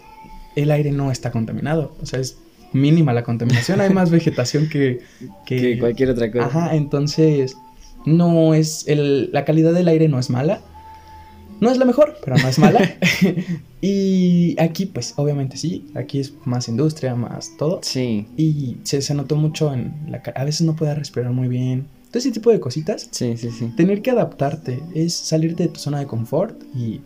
el 0.57 0.71
aire 0.71 0.93
no 0.93 1.11
está 1.11 1.31
contaminado. 1.31 1.95
O 2.03 2.07
sea, 2.07 2.21
es 2.21 2.39
mínima 2.73 3.13
la 3.13 3.23
contaminación. 3.23 3.81
Hay 3.81 3.91
más 3.91 4.11
vegetación 4.11 4.69
que, 4.69 5.01
que, 5.47 5.79
cualquier 5.79 6.11
otra 6.11 6.31
cosa. 6.31 6.47
Ajá, 6.47 6.75
entonces, 6.75 7.57
no 8.05 8.55
es. 8.55 8.87
El, 8.89 9.31
la 9.33 9.45
calidad 9.45 9.73
del 9.73 9.89
aire 9.89 10.09
no 10.09 10.19
es 10.19 10.31
mala. 10.31 10.61
No 11.61 11.71
es 11.71 11.79
la 11.79 11.85
mejor, 11.85 12.17
pero 12.25 12.37
no 12.37 12.49
es 12.49 12.59
mala. 12.59 12.81
y 13.81 14.61
aquí, 14.61 14.87
pues, 14.87 15.15
obviamente 15.17 15.57
sí. 15.57 15.87
Aquí 15.95 16.19
es 16.19 16.35
más 16.45 16.69
industria, 16.69 17.15
más 17.15 17.57
todo. 17.57 17.79
Sí. 17.83 18.27
Y 18.37 18.79
se, 18.83 19.01
se 19.03 19.15
notó 19.15 19.37
mucho 19.37 19.73
en 19.73 19.95
la. 20.09 20.23
A 20.35 20.45
veces 20.45 20.63
no 20.63 20.75
puede 20.75 20.97
respirar 20.97 21.31
muy 21.31 21.47
bien 21.47 21.87
todo 22.13 22.19
ese 22.19 22.31
tipo 22.31 22.51
de 22.51 22.61
cositas. 22.61 23.09
Sí, 23.11 23.39
sí, 23.39 23.51
sí. 23.51 23.73
Tener 23.75 24.03
que 24.03 24.11
adaptarte 24.11 24.83
es 24.95 25.15
salirte 25.15 25.63
de 25.63 25.71
tu 25.71 25.81
zona 25.81 25.99
de 25.99 26.07
confort 26.07 26.63
y 26.77 27.01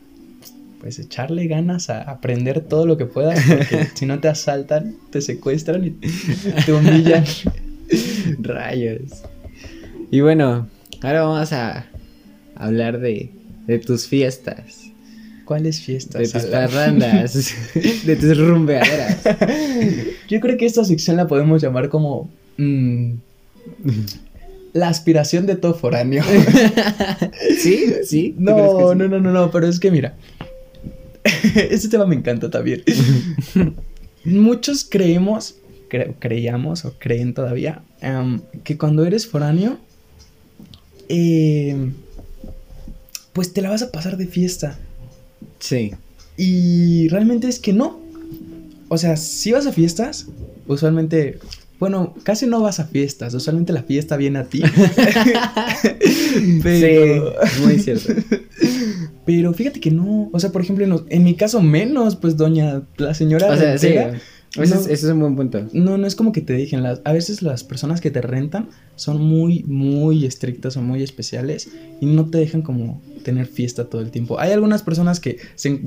pues 0.80 0.98
echarle 0.98 1.46
ganas 1.46 1.90
a 1.90 2.02
aprender 2.02 2.60
todo 2.60 2.86
lo 2.86 2.96
que 2.96 3.06
puedas, 3.06 3.40
porque 3.46 3.86
si 3.94 4.04
no 4.04 4.18
te 4.18 4.26
asaltan, 4.26 4.96
te 5.10 5.20
secuestran 5.20 5.84
y 5.84 5.90
te 5.90 6.72
humillan. 6.72 7.24
Rayos. 8.40 9.22
Y 10.10 10.22
bueno, 10.22 10.68
ahora 11.02 11.22
vamos 11.22 11.52
a 11.52 11.86
hablar 12.56 12.98
de, 12.98 13.30
de 13.68 13.78
tus 13.78 14.08
fiestas. 14.08 14.90
¿Cuáles 15.44 15.82
fiestas? 15.82 16.32
De 16.32 16.40
tus 16.40 16.50
parrandas, 16.50 17.54
de 18.04 18.16
tus 18.16 18.36
rumbeaderas. 18.36 19.18
Yo 20.28 20.40
creo 20.40 20.58
que 20.58 20.66
esta 20.66 20.84
sección 20.84 21.16
la 21.16 21.28
podemos 21.28 21.62
llamar 21.62 21.90
como... 21.90 22.28
Mm, 22.56 23.12
la 24.76 24.88
aspiración 24.88 25.46
de 25.46 25.56
todo 25.56 25.74
foráneo. 25.74 26.22
¿Sí? 27.58 27.94
¿Sí? 28.04 28.34
No, 28.38 28.94
no, 28.94 29.08
no, 29.08 29.20
no, 29.20 29.32
no, 29.32 29.50
pero 29.50 29.66
es 29.66 29.80
que 29.80 29.90
mira, 29.90 30.14
este 31.54 31.88
tema 31.88 32.06
me 32.06 32.14
encanta 32.14 32.50
también. 32.50 32.82
Muchos 34.24 34.86
creemos, 34.88 35.56
creíamos 36.18 36.84
o 36.84 36.94
creen 36.98 37.32
todavía, 37.32 37.82
que 38.64 38.76
cuando 38.76 39.06
eres 39.06 39.26
foráneo, 39.26 39.78
em, 41.08 41.94
pues 43.32 43.52
te 43.52 43.62
la 43.62 43.70
vas 43.70 43.82
a 43.82 43.92
pasar 43.92 44.16
de 44.16 44.26
fiesta. 44.26 44.78
Sí. 45.58 45.92
Y 46.36 47.08
realmente 47.08 47.48
es 47.48 47.60
que 47.60 47.72
no. 47.72 48.00
O 48.88 48.98
sea, 48.98 49.16
si 49.16 49.52
vas 49.52 49.66
a 49.66 49.72
fiestas, 49.72 50.26
usualmente 50.66 51.38
bueno, 51.78 52.14
casi 52.22 52.46
no 52.46 52.62
vas 52.62 52.80
a 52.80 52.86
fiestas, 52.86 53.34
usualmente 53.34 53.72
la 53.72 53.82
fiesta 53.82 54.16
viene 54.16 54.38
a 54.38 54.44
ti. 54.44 54.62
Pero... 56.62 57.32
Sí, 57.46 57.62
muy 57.62 57.78
cierto. 57.78 58.14
Pero 59.24 59.52
fíjate 59.52 59.80
que 59.80 59.90
no, 59.90 60.30
o 60.32 60.40
sea, 60.40 60.52
por 60.52 60.62
ejemplo, 60.62 61.04
en, 61.08 61.24
mi 61.24 61.34
caso 61.34 61.60
menos, 61.60 62.16
pues 62.16 62.36
doña, 62.36 62.82
la 62.96 63.14
señora... 63.14 63.50
O 63.50 63.56
sea, 63.56 63.78
sí, 63.78 63.94
ese, 64.62 64.92
es, 64.92 65.04
un 65.04 65.20
buen 65.20 65.36
punto. 65.36 65.66
No, 65.72 65.98
no 65.98 66.06
es 66.06 66.14
como 66.14 66.32
que 66.32 66.40
te 66.40 66.54
dejen. 66.54 66.82
Las, 66.82 67.00
a 67.04 67.12
veces 67.12 67.42
las 67.42 67.64
personas 67.64 68.00
que 68.00 68.10
te 68.10 68.22
rentan 68.22 68.68
son 68.94 69.20
muy, 69.20 69.64
muy 69.64 70.24
estrictas 70.24 70.76
o 70.76 70.82
muy 70.82 71.02
especiales 71.02 71.68
y 72.00 72.06
no 72.06 72.30
te 72.30 72.38
dejan 72.38 72.62
como 72.62 73.02
tener 73.22 73.46
fiesta 73.46 73.86
todo 73.86 74.00
el 74.00 74.10
tiempo. 74.10 74.40
Hay 74.40 74.52
algunas 74.52 74.82
personas 74.82 75.20
que 75.20 75.38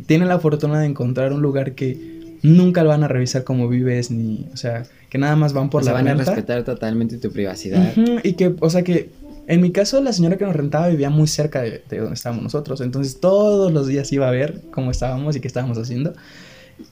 tienen 0.05 0.27
la 0.27 0.39
fortuna 0.39 0.81
de 0.81 0.87
encontrar 0.87 1.33
un 1.33 1.41
lugar 1.41 1.73
que 1.73 2.18
nunca 2.41 2.83
van 2.83 3.03
a 3.03 3.07
revisar 3.07 3.43
cómo 3.43 3.67
vives 3.67 4.11
ni, 4.11 4.47
o 4.53 4.57
sea, 4.57 4.83
que 5.09 5.17
nada 5.17 5.35
más 5.35 5.53
van 5.53 5.69
por 5.69 5.83
o 5.83 5.85
la 5.85 5.93
van 5.93 6.07
a 6.07 6.15
respetar 6.15 6.63
totalmente 6.63 7.17
tu 7.17 7.31
privacidad. 7.31 7.93
y 8.23 8.33
que, 8.33 8.55
o 8.59 8.69
sea, 8.69 8.83
que 8.83 9.09
en 9.47 9.61
mi 9.61 9.71
caso 9.71 9.99
la 10.01 10.13
señora 10.13 10.37
que 10.37 10.45
nos 10.45 10.55
rentaba 10.55 10.89
vivía 10.89 11.09
muy 11.09 11.27
cerca 11.27 11.61
de, 11.61 11.81
donde 11.89 12.13
estábamos 12.13 12.43
nosotros, 12.43 12.81
entonces 12.81 13.19
todos 13.19 13.71
los 13.71 13.87
días 13.87 14.11
iba 14.11 14.27
a 14.27 14.31
ver 14.31 14.61
cómo 14.71 14.91
estábamos 14.91 15.35
y 15.35 15.39
qué 15.39 15.47
estábamos 15.47 15.77
haciendo. 15.77 16.13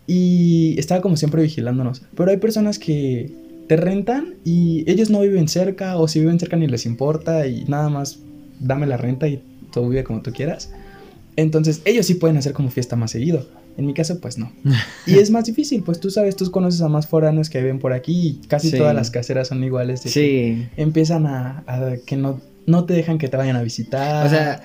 Y 0.05 0.75
estaba 0.77 0.99
como 1.01 1.15
siempre 1.15 1.41
vigilándonos. 1.43 2.01
Pero 2.15 2.31
hay 2.31 2.37
personas 2.37 2.79
que 2.79 3.31
te 3.67 3.77
rentan 3.77 4.35
y 4.43 4.83
ellos 4.89 5.09
no 5.09 5.21
viven 5.21 5.47
cerca 5.47 5.97
o 5.97 6.07
si 6.07 6.19
viven 6.19 6.39
cerca 6.39 6.57
ni 6.57 6.67
les 6.67 6.85
importa 6.85 7.45
y 7.45 7.63
nada 7.65 7.89
más 7.89 8.19
dame 8.59 8.87
la 8.87 8.97
renta 8.97 9.27
y 9.27 9.41
todo 9.71 9.87
vive 9.87 10.03
como 10.03 10.23
tú 10.23 10.31
quieras. 10.31 10.71
Entonces 11.35 11.83
ellos 11.85 12.07
sí 12.07 12.15
pueden 12.15 12.37
hacer 12.37 12.53
como 12.53 12.71
fiesta 12.71 12.95
más 12.95 13.11
seguido. 13.11 13.45
En 13.77 13.85
mi 13.85 13.93
caso, 13.93 14.19
pues 14.19 14.37
no. 14.37 14.51
Y 15.05 15.19
es 15.19 15.29
más 15.29 15.45
difícil, 15.45 15.83
pues 15.83 15.99
tú 15.99 16.09
sabes, 16.09 16.35
tú 16.35 16.49
conoces 16.51 16.81
a 16.81 16.89
más 16.89 17.07
foráneos 17.07 17.49
que 17.49 17.59
viven 17.59 17.79
por 17.79 17.93
aquí 17.93 18.27
y 18.27 18.47
casi 18.47 18.71
todas 18.71 18.95
las 18.95 19.11
caseras 19.11 19.47
son 19.47 19.63
iguales. 19.63 20.01
sí. 20.01 20.67
empiezan 20.75 21.27
a, 21.27 21.63
que 22.05 22.17
no, 22.17 22.41
no 22.65 22.85
te 22.85 22.95
dejan 22.95 23.19
que 23.19 23.27
te 23.27 23.37
vayan 23.37 23.55
a 23.55 23.61
visitar. 23.61 24.25
O 24.25 24.29
sea, 24.29 24.63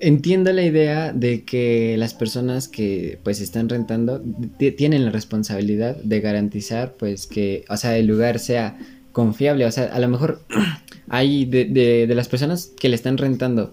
entiendo 0.00 0.52
la 0.52 0.62
idea 0.62 1.12
de 1.14 1.44
que 1.44 1.96
las 1.98 2.12
personas 2.12 2.68
que 2.68 3.18
pues 3.22 3.40
están 3.40 3.68
rentando 3.70 4.22
tienen 4.58 5.06
la 5.06 5.10
responsabilidad 5.10 5.96
de 5.96 6.20
garantizar 6.20 6.92
pues 6.98 7.26
que, 7.26 7.64
o 7.70 7.76
sea, 7.78 7.96
el 7.96 8.06
lugar 8.06 8.38
sea 8.38 8.78
confiable. 9.12 9.64
O 9.64 9.72
sea, 9.72 9.84
a 9.84 9.98
lo 9.98 10.08
mejor 10.08 10.42
hay 11.08 11.46
de, 11.46 11.64
de, 11.64 12.06
de 12.06 12.14
las 12.14 12.28
personas 12.28 12.70
que 12.78 12.90
le 12.90 12.96
están 12.96 13.16
rentando, 13.16 13.72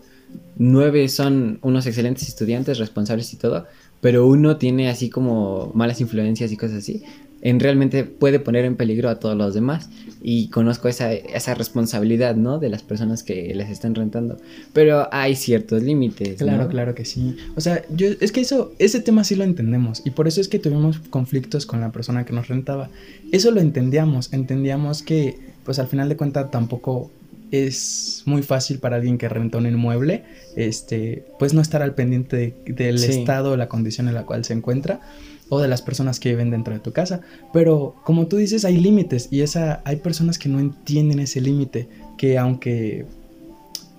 nueve 0.58 1.10
son 1.10 1.60
unos 1.62 1.86
excelentes 1.86 2.30
estudiantes, 2.30 2.78
responsables 2.78 3.34
y 3.34 3.38
todo 3.38 3.68
pero 4.02 4.28
uno 4.28 4.58
tiene 4.58 4.90
así 4.90 5.10
como 5.10 5.72
malas 5.74 6.02
influencias 6.02 6.52
y 6.52 6.58
cosas 6.58 6.78
así, 6.78 7.04
en 7.42 7.60
realmente 7.60 8.04
puede 8.04 8.40
poner 8.40 8.66
en 8.66 8.76
peligro 8.76 9.10
a 9.10 9.20
todos 9.20 9.38
los 9.38 9.54
demás. 9.54 9.90
Y 10.22 10.50
conozco 10.50 10.88
esa, 10.88 11.14
esa 11.14 11.54
responsabilidad, 11.54 12.36
¿no? 12.36 12.60
De 12.60 12.70
las 12.70 12.82
personas 12.82 13.24
que 13.24 13.54
les 13.54 13.70
están 13.70 13.96
rentando. 13.96 14.38
Pero 14.74 15.08
hay 15.12 15.36
ciertos 15.36 15.84
límites. 15.84 16.38
Claro, 16.38 16.68
claro 16.68 16.96
que 16.96 17.06
sí. 17.06 17.38
O 17.56 17.62
sea, 17.62 17.84
yo, 17.90 18.08
es 18.20 18.32
que 18.32 18.42
eso, 18.42 18.74
ese 18.80 19.00
tema 19.00 19.24
sí 19.24 19.36
lo 19.36 19.44
entendemos. 19.44 20.02
Y 20.06 20.12
por 20.12 20.28
eso 20.28 20.42
es 20.42 20.48
que 20.48 20.60
tuvimos 20.60 21.00
conflictos 21.00 21.66
con 21.66 21.80
la 21.80 21.92
persona 21.92 22.26
que 22.26 22.34
nos 22.34 22.48
rentaba. 22.48 22.90
Eso 23.32 23.52
lo 23.52 23.62
entendíamos. 23.62 24.34
Entendíamos 24.34 25.04
que, 25.04 25.38
pues 25.64 25.80
al 25.80 25.88
final 25.88 26.10
de 26.10 26.18
cuentas, 26.18 26.50
tampoco 26.50 27.12
es 27.52 28.24
muy 28.26 28.44
fácil 28.44 28.80
para 28.80 28.98
alguien 28.98 29.18
que 29.18 29.30
renta 29.30 29.58
un 29.58 29.68
inmueble, 29.68 30.24
este, 30.56 31.26
pues 31.40 31.54
no 31.54 31.62
estar 31.62 31.82
al 31.82 31.96
pendiente 31.96 32.56
del 32.66 33.04
estado 33.04 33.52
o 33.52 33.58
la 33.58 33.68
condición 33.68 34.08
en 34.08 34.14
la 34.14 34.26
cual 34.26 34.44
se 34.46 34.54
encuentra 34.54 35.02
o 35.50 35.62
de 35.62 35.68
las 35.68 35.82
personas 35.82 36.20
que 36.20 36.30
viven 36.30 36.52
dentro 36.52 36.74
de 36.74 36.80
tu 36.80 36.92
casa. 36.92 37.22
Pero 37.54 37.96
como 38.04 38.28
tú 38.28 38.38
dices, 38.38 38.66
hay 38.66 38.78
límites 38.78 39.30
y 39.32 39.42
esa, 39.42 39.82
hay 39.86 39.98
personas 39.98 40.38
que 40.38 40.50
no 40.50 40.60
entienden 40.60 41.20
ese 41.20 41.42
límite, 41.42 41.88
que 42.18 42.38
aunque 42.38 43.06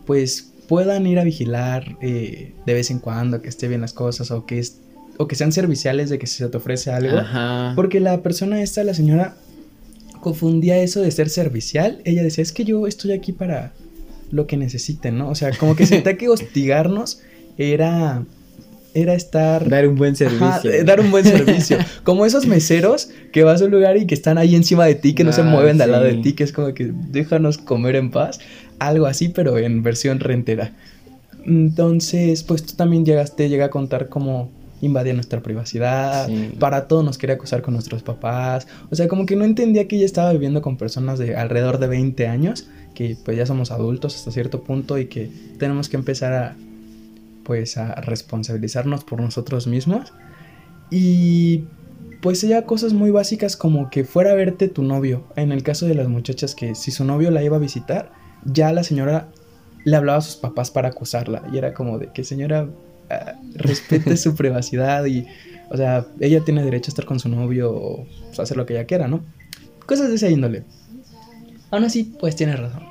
pues 0.07 0.53
puedan 0.69 1.07
ir 1.07 1.19
a 1.19 1.25
vigilar 1.25 1.97
eh, 2.01 2.55
de 2.67 2.75
vez 2.75 2.91
en 2.91 2.99
cuando, 2.99 3.41
que 3.41 3.49
esté 3.49 3.69
bien 3.69 3.81
las 3.81 3.93
cosas 3.93 4.31
o 4.31 4.45
que, 4.45 4.59
es, 4.59 4.79
o 5.17 5.27
que 5.27 5.35
sean 5.35 5.53
serviciales 5.53 6.11
de 6.11 6.19
que 6.19 6.27
se 6.27 6.47
te 6.49 6.57
ofrece 6.57 6.91
algo, 6.91 7.19
porque 7.75 8.01
la 8.01 8.23
persona 8.23 8.63
esta, 8.63 8.85
la 8.85 8.95
señora, 8.95 9.37
confundía 10.21 10.79
eso 10.79 11.01
de 11.01 11.11
ser 11.11 11.29
servicial. 11.31 12.01
Ella 12.05 12.23
decía, 12.23 12.43
es 12.43 12.53
que 12.53 12.65
yo 12.65 12.87
estoy 12.87 13.13
aquí 13.13 13.33
para 13.33 13.73
lo 14.31 14.47
que 14.47 14.57
necesiten, 14.57 15.19
¿no? 15.19 15.29
O 15.31 15.35
sea, 15.35 15.51
como 15.57 15.75
que 15.77 15.87
sentía 15.87 16.17
que 16.17 16.29
hostigarnos 16.29 17.21
era 17.57 18.25
era 18.95 19.15
estar... 19.15 19.69
Dar 19.69 19.87
un 19.87 19.95
buen 19.97 20.17
servicio. 20.17 20.73
eh, 20.73 20.83
dar 20.83 21.01
un 21.01 21.11
buen 21.11 21.25
servicio. 21.25 21.79
como 22.03 22.27
esos 22.27 22.47
meseros 22.47 23.11
que 23.33 23.45
vas 23.45 23.61
a 23.63 23.67
un 23.67 23.71
lugar 23.71 23.97
y 23.97 24.07
que 24.07 24.15
están 24.15 24.39
ahí 24.39 24.57
encima 24.57 24.87
de 24.87 24.95
ti, 24.97 25.15
que 25.15 25.25
no 25.25 25.33
se 25.33 25.43
Ah, 25.43 25.45
mueven 25.45 25.79
de 25.79 25.85
al 25.85 25.93
lado 25.93 26.05
de 26.05 26.15
ti, 26.15 26.33
que 26.33 26.43
es 26.43 26.53
como 26.53 26.75
que 26.75 26.91
déjanos 27.11 27.59
comer 27.59 27.95
en 27.97 28.11
paz. 28.11 28.41
Algo 28.81 29.07
así, 29.07 29.29
pero 29.29 29.59
en 29.59 29.83
versión 29.83 30.19
rentera. 30.21 30.73
Entonces, 31.45 32.43
pues 32.43 32.65
tú 32.65 32.75
también 32.75 33.05
llegaste, 33.05 33.49
llega 33.49 33.67
a 33.67 33.71
contar 33.71 34.09
cómo 34.09 34.51
invadía 34.81 35.15
nuestra 35.15 35.43
privacidad, 35.43 36.27
Sí. 36.27 36.53
para 36.59 36.89
todo 36.89 37.03
nos 37.03 37.19
quería 37.19 37.37
acusar 37.37 37.63
con 37.63 37.75
nuestros 37.75 38.03
papás, 38.03 38.67
o 38.91 38.95
sea, 38.95 39.09
como 39.09 39.27
que 39.27 39.37
no 39.37 39.45
entendía 39.45 39.89
que 39.89 39.97
ella 39.97 40.07
estaba 40.07 40.33
viviendo 40.33 40.63
con 40.63 40.77
personas 40.77 41.19
de 41.19 41.37
alrededor 41.37 41.79
de 41.79 41.89
20 41.89 42.27
años, 42.27 42.69
que 42.95 43.17
pues 43.25 43.37
ya 43.37 43.47
somos 43.47 43.71
adultos 43.71 44.17
hasta 44.17 44.31
cierto 44.31 44.63
punto 44.63 44.99
y 44.99 45.07
que 45.07 45.31
tenemos 45.59 45.89
que 45.89 45.97
empezar 45.97 46.33
a, 46.33 46.57
pues 47.45 47.77
a 47.77 47.95
responsabilizarnos 47.97 49.05
por 49.05 49.21
nosotros 49.21 49.67
mismos. 49.67 50.13
Y 50.91 51.65
pues 52.21 52.43
ella 52.45 52.63
cosas 52.67 52.93
muy 52.93 53.11
básicas 53.11 53.57
como 53.57 53.91
que 53.91 54.05
fuera 54.05 54.33
a 54.33 54.35
verte 54.35 54.69
tu 54.69 54.83
novio, 54.83 55.25
en 55.37 55.53
el 55.53 55.63
caso 55.63 55.87
de 55.87 55.95
las 55.95 56.09
muchachas 56.09 56.55
que 56.55 56.75
si 56.75 56.91
su 56.91 57.05
novio 57.05 57.31
la 57.31 57.43
iba 57.43 57.57
a 57.57 57.61
visitar, 57.61 58.11
ya 58.45 58.73
la 58.73 58.83
señora 58.83 59.29
le 59.85 59.97
hablaba 59.97 60.19
a 60.19 60.23
sus 60.23 60.37
papás 60.37 60.71
para 60.71 60.89
acusarla 60.89 61.43
y 61.53 61.59
era 61.59 61.75
como 61.75 61.99
de 61.99 62.09
que 62.13 62.25
señora 62.25 62.69
respete 63.55 64.17
su 64.17 64.35
privacidad 64.35 65.05
y 65.07 65.27
o 65.71 65.77
sea, 65.77 66.07
ella 66.21 66.45
tiene 66.45 66.65
derecho 66.65 66.91
a 66.91 66.93
estar 66.93 67.05
con 67.05 67.21
su 67.21 67.29
novio 67.29 67.71
o 67.71 68.07
hacer 68.39 68.57
lo 68.57 68.65
que 68.65 68.75
ella 68.75 68.87
quiera, 68.87 69.07
¿no? 69.07 69.23
Cosas 69.87 70.09
de 70.09 70.17
esa 70.17 70.29
índole. 70.29 70.65
Aún 71.71 71.85
así, 71.85 72.05
pues 72.19 72.37
tiene 72.37 72.57
razón. 72.57 72.83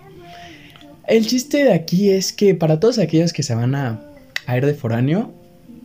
El 1.07 1.25
chiste 1.25 1.63
de 1.63 1.73
aquí 1.73 2.09
es 2.09 2.33
que 2.33 2.53
para 2.53 2.79
todos 2.79 2.99
aquellos 2.99 3.33
que 3.33 3.43
se 3.43 3.55
van 3.55 3.73
a, 3.75 4.01
a 4.45 4.57
ir 4.57 4.65
de 4.65 4.73
foráneo, 4.73 5.33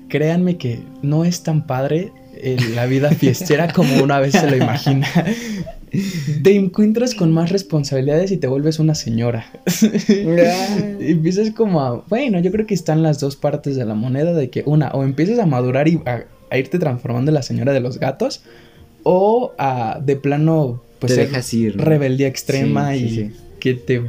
créanme 0.09 0.59
que 0.59 0.83
no 1.01 1.25
es 1.25 1.43
tan 1.43 1.67
padre 1.67 2.13
eh, 2.43 2.57
la 2.75 2.87
vida 2.87 3.11
fiestera 3.13 3.73
como 3.73 4.03
una 4.03 4.19
vez 4.19 4.33
se 4.33 4.51
lo 4.51 4.57
imagina. 4.57 5.07
Te 6.43 6.57
encuentras 6.57 7.15
con 7.15 7.33
más 7.33 7.51
responsabilidades 7.51 8.33
y 8.33 8.39
te 8.39 8.47
vuelves 8.47 8.79
una 8.79 8.95
señora. 8.95 9.47
y 10.11 11.13
empiezas 11.13 11.51
como 11.51 11.81
a... 11.81 12.05
Bueno, 12.09 12.41
yo 12.41 12.51
creo 12.51 12.67
que 12.67 12.75
están 12.75 13.03
las 13.03 13.21
dos 13.21 13.37
partes 13.37 13.77
de 13.77 13.85
la 13.85 13.95
moneda 13.95 14.33
de 14.33 14.51
que 14.51 14.63
una, 14.67 14.89
o 14.89 15.05
empiezas 15.05 15.39
a 15.39 15.47
madurar 15.47 15.89
y 15.89 16.01
a, 16.07 16.25
a 16.51 16.59
irte 16.59 16.79
transformando 16.79 17.31
en 17.31 17.35
la 17.35 17.43
señora 17.43 17.73
de 17.73 17.81
los 17.81 17.99
gatos, 17.99 18.43
o 19.03 19.53
a 19.59 20.01
de 20.05 20.17
plano... 20.17 20.83
Pues 20.99 21.15
Te 21.15 21.23
dejas 21.23 21.53
ir. 21.53 21.77
¿no? 21.77 21.85
rebeldía 21.85 22.29
extrema 22.29 22.93
Sí, 22.93 22.99
sí, 22.99 23.05
y 23.05 23.11
sí. 23.11 23.33
que 23.59 23.75
te 23.75 24.03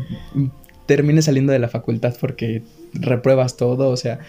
termines 0.86 1.26
saliendo 1.26 1.52
de 1.52 1.60
la 1.60 1.68
facultad 1.68 2.16
porque 2.20 2.62
repruebas 2.94 3.58
todo, 3.58 3.90
o 3.90 3.98
sea, 3.98 4.20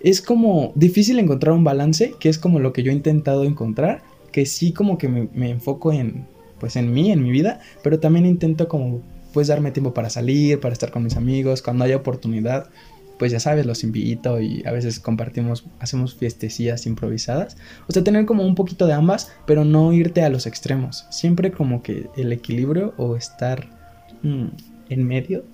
es 0.00 0.22
como 0.22 0.72
difícil 0.74 1.18
encontrar 1.18 1.54
un 1.54 1.64
balance, 1.64 2.14
que 2.18 2.28
es 2.28 2.38
como 2.38 2.58
lo 2.58 2.72
que 2.72 2.82
yo 2.82 2.90
he 2.90 2.94
intentado 2.94 3.44
encontrar, 3.44 4.02
que 4.32 4.46
sí 4.46 4.72
como 4.72 4.98
que 4.98 5.08
me, 5.08 5.28
me 5.34 5.50
enfoco 5.50 5.92
en, 5.92 6.26
pues 6.58 6.76
en 6.76 6.92
mí, 6.92 7.10
en 7.10 7.22
mi 7.22 7.30
vida, 7.30 7.60
pero 7.82 8.00
también 8.00 8.26
intento 8.26 8.68
como, 8.68 9.02
pues 9.32 9.48
darme 9.48 9.72
tiempo 9.72 9.94
para 9.94 10.10
salir, 10.10 10.60
para 10.60 10.72
estar 10.72 10.90
con 10.90 11.02
mis 11.02 11.16
amigos, 11.16 11.62
cuando 11.62 11.84
haya 11.84 11.96
oportunidad, 11.96 12.68
pues 13.18 13.32
ya 13.32 13.38
sabes, 13.38 13.66
los 13.66 13.84
invito 13.84 14.40
y 14.40 14.62
a 14.64 14.72
veces 14.72 14.98
compartimos, 14.98 15.66
hacemos 15.78 16.14
fiestecillas 16.14 16.86
improvisadas. 16.86 17.58
O 17.86 17.92
sea, 17.92 18.02
tener 18.02 18.24
como 18.24 18.44
un 18.44 18.54
poquito 18.54 18.86
de 18.86 18.94
ambas, 18.94 19.30
pero 19.46 19.64
no 19.66 19.92
irte 19.92 20.22
a 20.22 20.30
los 20.30 20.46
extremos. 20.46 21.04
Siempre 21.10 21.52
como 21.52 21.82
que 21.82 22.06
el 22.16 22.32
equilibrio 22.32 22.94
o 22.96 23.16
estar 23.16 23.68
mm, 24.22 24.46
en 24.88 25.04
medio 25.06 25.44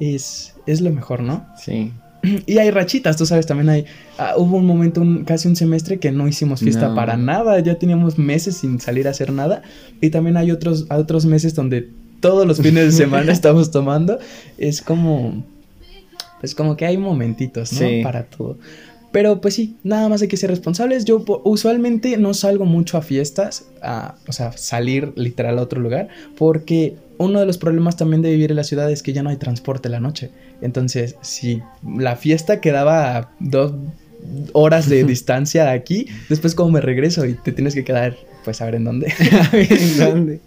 es, 0.00 0.56
es 0.66 0.80
lo 0.80 0.90
mejor, 0.90 1.22
¿no? 1.22 1.46
Sí. 1.56 1.92
Y 2.46 2.58
hay 2.58 2.70
rachitas, 2.70 3.16
tú 3.16 3.26
sabes, 3.26 3.46
también 3.46 3.68
hay... 3.68 3.84
ah, 4.18 4.34
hubo 4.36 4.56
un 4.56 4.66
momento, 4.66 5.00
un- 5.00 5.24
casi 5.24 5.48
un 5.48 5.56
semestre 5.56 5.98
que 5.98 6.12
no 6.12 6.26
hicimos 6.28 6.60
fiesta 6.60 6.88
No. 6.88 6.94
para 6.94 7.16
nada, 7.16 7.58
ya 7.60 7.76
teníamos 7.78 8.18
meses 8.18 8.56
sin 8.58 8.80
salir 8.80 9.06
a 9.06 9.10
hacer 9.10 9.32
nada. 9.32 9.62
Y 10.00 10.10
también 10.10 10.36
hay 10.36 10.50
otros, 10.50 10.86
otros 10.90 11.24
meses 11.26 11.54
donde 11.54 11.88
todos 12.20 12.46
los 12.46 12.60
fines 12.60 12.84
de 12.86 12.92
semana 12.92 13.32
estamos 13.38 13.70
tomando. 13.70 14.18
Es 14.58 14.82
como... 14.82 15.44
Pues 16.40 16.54
como 16.54 16.76
que 16.76 16.84
hay 16.84 16.98
momentitos, 16.98 17.72
¿no? 17.72 17.78
Sí. 17.78 18.00
Para 18.02 18.24
todo. 18.24 18.58
Pero 19.16 19.40
pues 19.40 19.54
sí, 19.54 19.78
nada 19.82 20.10
más 20.10 20.20
hay 20.20 20.28
que 20.28 20.36
ser 20.36 20.50
responsables. 20.50 21.06
Yo 21.06 21.24
usualmente 21.44 22.18
no 22.18 22.34
salgo 22.34 22.66
mucho 22.66 22.98
a 22.98 23.00
fiestas, 23.00 23.64
a, 23.80 24.16
o 24.28 24.32
sea, 24.32 24.52
salir 24.52 25.14
literal 25.16 25.58
a 25.58 25.62
otro 25.62 25.80
lugar, 25.80 26.08
porque 26.36 26.96
uno 27.16 27.40
de 27.40 27.46
los 27.46 27.56
problemas 27.56 27.96
también 27.96 28.20
de 28.20 28.32
vivir 28.32 28.50
en 28.50 28.56
la 28.56 28.64
ciudad 28.64 28.92
es 28.92 29.02
que 29.02 29.14
ya 29.14 29.22
no 29.22 29.30
hay 29.30 29.38
transporte 29.38 29.88
en 29.88 29.92
la 29.92 30.00
noche. 30.00 30.32
Entonces, 30.60 31.16
si 31.22 31.62
la 31.96 32.16
fiesta 32.16 32.60
quedaba 32.60 33.16
a 33.16 33.30
dos 33.40 33.72
horas 34.52 34.86
de 34.86 35.02
distancia 35.06 35.64
de 35.64 35.70
aquí, 35.70 36.08
después 36.28 36.54
como 36.54 36.72
me 36.72 36.82
regreso 36.82 37.24
y 37.24 37.32
te 37.32 37.52
tienes 37.52 37.74
que 37.74 37.84
quedar, 37.84 38.18
pues 38.44 38.60
a 38.60 38.66
ver 38.66 38.74
en 38.74 38.84
dónde. 38.84 39.14
¿En 39.54 39.98
dónde? 39.98 40.40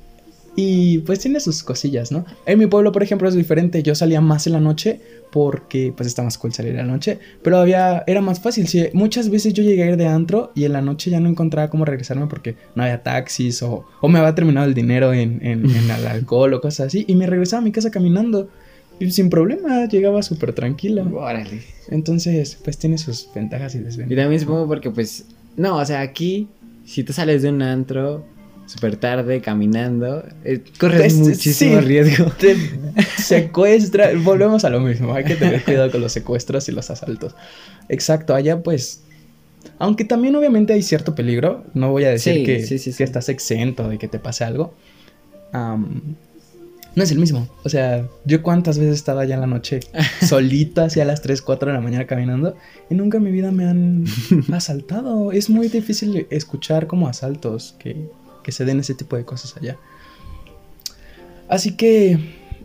Y 0.55 0.99
pues 0.99 1.19
tiene 1.19 1.39
sus 1.39 1.63
cosillas, 1.63 2.11
¿no? 2.11 2.25
En 2.45 2.59
mi 2.59 2.67
pueblo, 2.67 2.91
por 2.91 3.01
ejemplo, 3.03 3.29
es 3.29 3.35
diferente. 3.35 3.81
Yo 3.83 3.95
salía 3.95 4.19
más 4.21 4.45
en 4.47 4.53
la 4.53 4.59
noche 4.59 4.99
porque 5.31 5.93
pues 5.95 6.07
está 6.07 6.23
más 6.23 6.37
cool 6.37 6.51
salir 6.53 6.71
en 6.71 6.77
la 6.77 6.83
noche. 6.93 7.19
Pero 7.43 7.57
había, 7.57 8.03
era 8.07 8.19
más 8.21 8.39
fácil. 8.41 8.67
Sí, 8.67 8.87
muchas 8.93 9.29
veces 9.29 9.53
yo 9.53 9.63
llegué 9.63 9.83
a 9.83 9.85
ir 9.91 9.97
de 9.97 10.07
antro 10.07 10.51
y 10.55 10.65
en 10.65 10.73
la 10.73 10.81
noche 10.81 11.11
ya 11.11 11.19
no 11.19 11.29
encontraba 11.29 11.69
cómo 11.69 11.85
regresarme 11.85 12.27
porque 12.27 12.55
no 12.75 12.83
había 12.83 13.01
taxis 13.03 13.61
o, 13.63 13.85
o 14.01 14.07
me 14.09 14.19
había 14.19 14.35
terminado 14.35 14.67
el 14.67 14.73
dinero 14.73 15.13
en, 15.13 15.39
en- 15.45 15.69
en 15.69 15.89
el 15.91 16.07
alcohol 16.07 16.53
o 16.55 16.61
cosas 16.61 16.87
así. 16.87 17.05
Y 17.07 17.15
me 17.15 17.27
regresaba 17.27 17.61
a 17.61 17.63
mi 17.63 17.71
casa 17.71 17.89
caminando. 17.91 18.49
Y 18.99 19.09
sin 19.11 19.29
problema, 19.29 19.85
llegaba 19.87 20.21
súper 20.23 20.51
tranquilo. 20.51 21.03
Órale. 21.15 21.61
Entonces, 21.89 22.57
pues 22.61 22.77
tiene 22.77 22.97
sus 22.97 23.29
ventajas 23.33 23.73
y 23.75 23.77
Y 23.77 23.81
desventajas. 23.81 24.23
también 24.23 24.41
supongo 24.41 24.67
porque, 24.67 24.89
pues, 24.91 25.25
no, 25.55 25.77
o 25.77 25.85
sea, 25.85 26.01
aquí, 26.01 26.49
si 26.85 27.03
tú 27.05 27.13
sales 27.13 27.41
de 27.43 27.49
un 27.49 27.61
antro 27.61 28.25
súper 28.69 28.97
tarde 28.97 29.41
caminando, 29.41 30.23
eh, 30.45 30.63
corres 30.79 31.13
Es- 31.13 31.19
muchísimo 31.19 31.79
sí. 31.81 31.85
riesgo. 31.87 32.25
te 32.39 32.55
secuestra. 33.17 34.11
Volvemos 34.23 34.63
a 34.65 34.69
lo 34.69 34.79
mismo. 34.79 35.13
Hay 35.13 35.23
que 35.23 35.35
tener 35.35 35.63
cuidado 35.63 35.91
con 35.91 36.01
los 36.01 36.11
secuestros 36.11 36.69
y 36.69 36.71
los 36.71 36.89
asaltos. 36.89 37.35
Exacto, 37.89 38.35
allá 38.35 38.61
pues. 38.61 39.01
Aunque 39.77 40.05
también 40.05 40.35
obviamente 40.35 40.73
hay 40.73 40.83
cierto 40.83 41.15
peligro. 41.15 41.63
No 41.73 41.91
voy 41.91 42.05
a 42.05 42.09
decir 42.09 42.33
Sí, 42.35 42.43
que, 42.43 42.63
sí, 42.77 42.93
que 42.93 43.03
estás 43.03 43.27
exento 43.29 43.89
de 43.89 43.97
que 43.97 44.07
te 44.07 44.19
pase 44.19 44.43
algo. 44.43 44.73
Am, 45.51 46.15
no 46.95 47.03
es 47.03 47.11
el 47.11 47.19
mismo. 47.19 47.47
O 47.63 47.69
sea, 47.69 48.05
yo 48.25 48.41
cuántas 48.41 48.77
veces 48.79 48.95
estaba 48.95 49.21
allá 49.21 49.35
en 49.35 49.41
la 49.41 49.47
noche 49.47 49.79
solito 50.27 50.81
hacia 50.83 51.05
las 51.05 51.21
3, 51.21 51.41
4 51.41 51.69
de 51.71 51.73
la 51.77 51.81
mañana 51.81 52.05
caminando 52.07 52.55
y 52.89 52.95
nunca 52.95 53.17
en 53.17 53.23
mi 53.23 53.31
vida 53.31 53.51
me 53.51 53.65
han 53.65 54.05
asaltado. 54.53 55.31
Es 55.31 55.49
muy 55.49 55.67
difícil 55.69 56.27
escuchar 56.29 56.87
como 56.87 57.07
asaltos 57.07 57.75
que, 57.79 58.07
que 58.43 58.51
se 58.51 58.65
den 58.65 58.79
ese 58.79 58.93
tipo 58.93 59.15
de 59.15 59.25
cosas 59.25 59.55
allá. 59.57 59.77
Así 61.47 61.75
que 61.75 62.19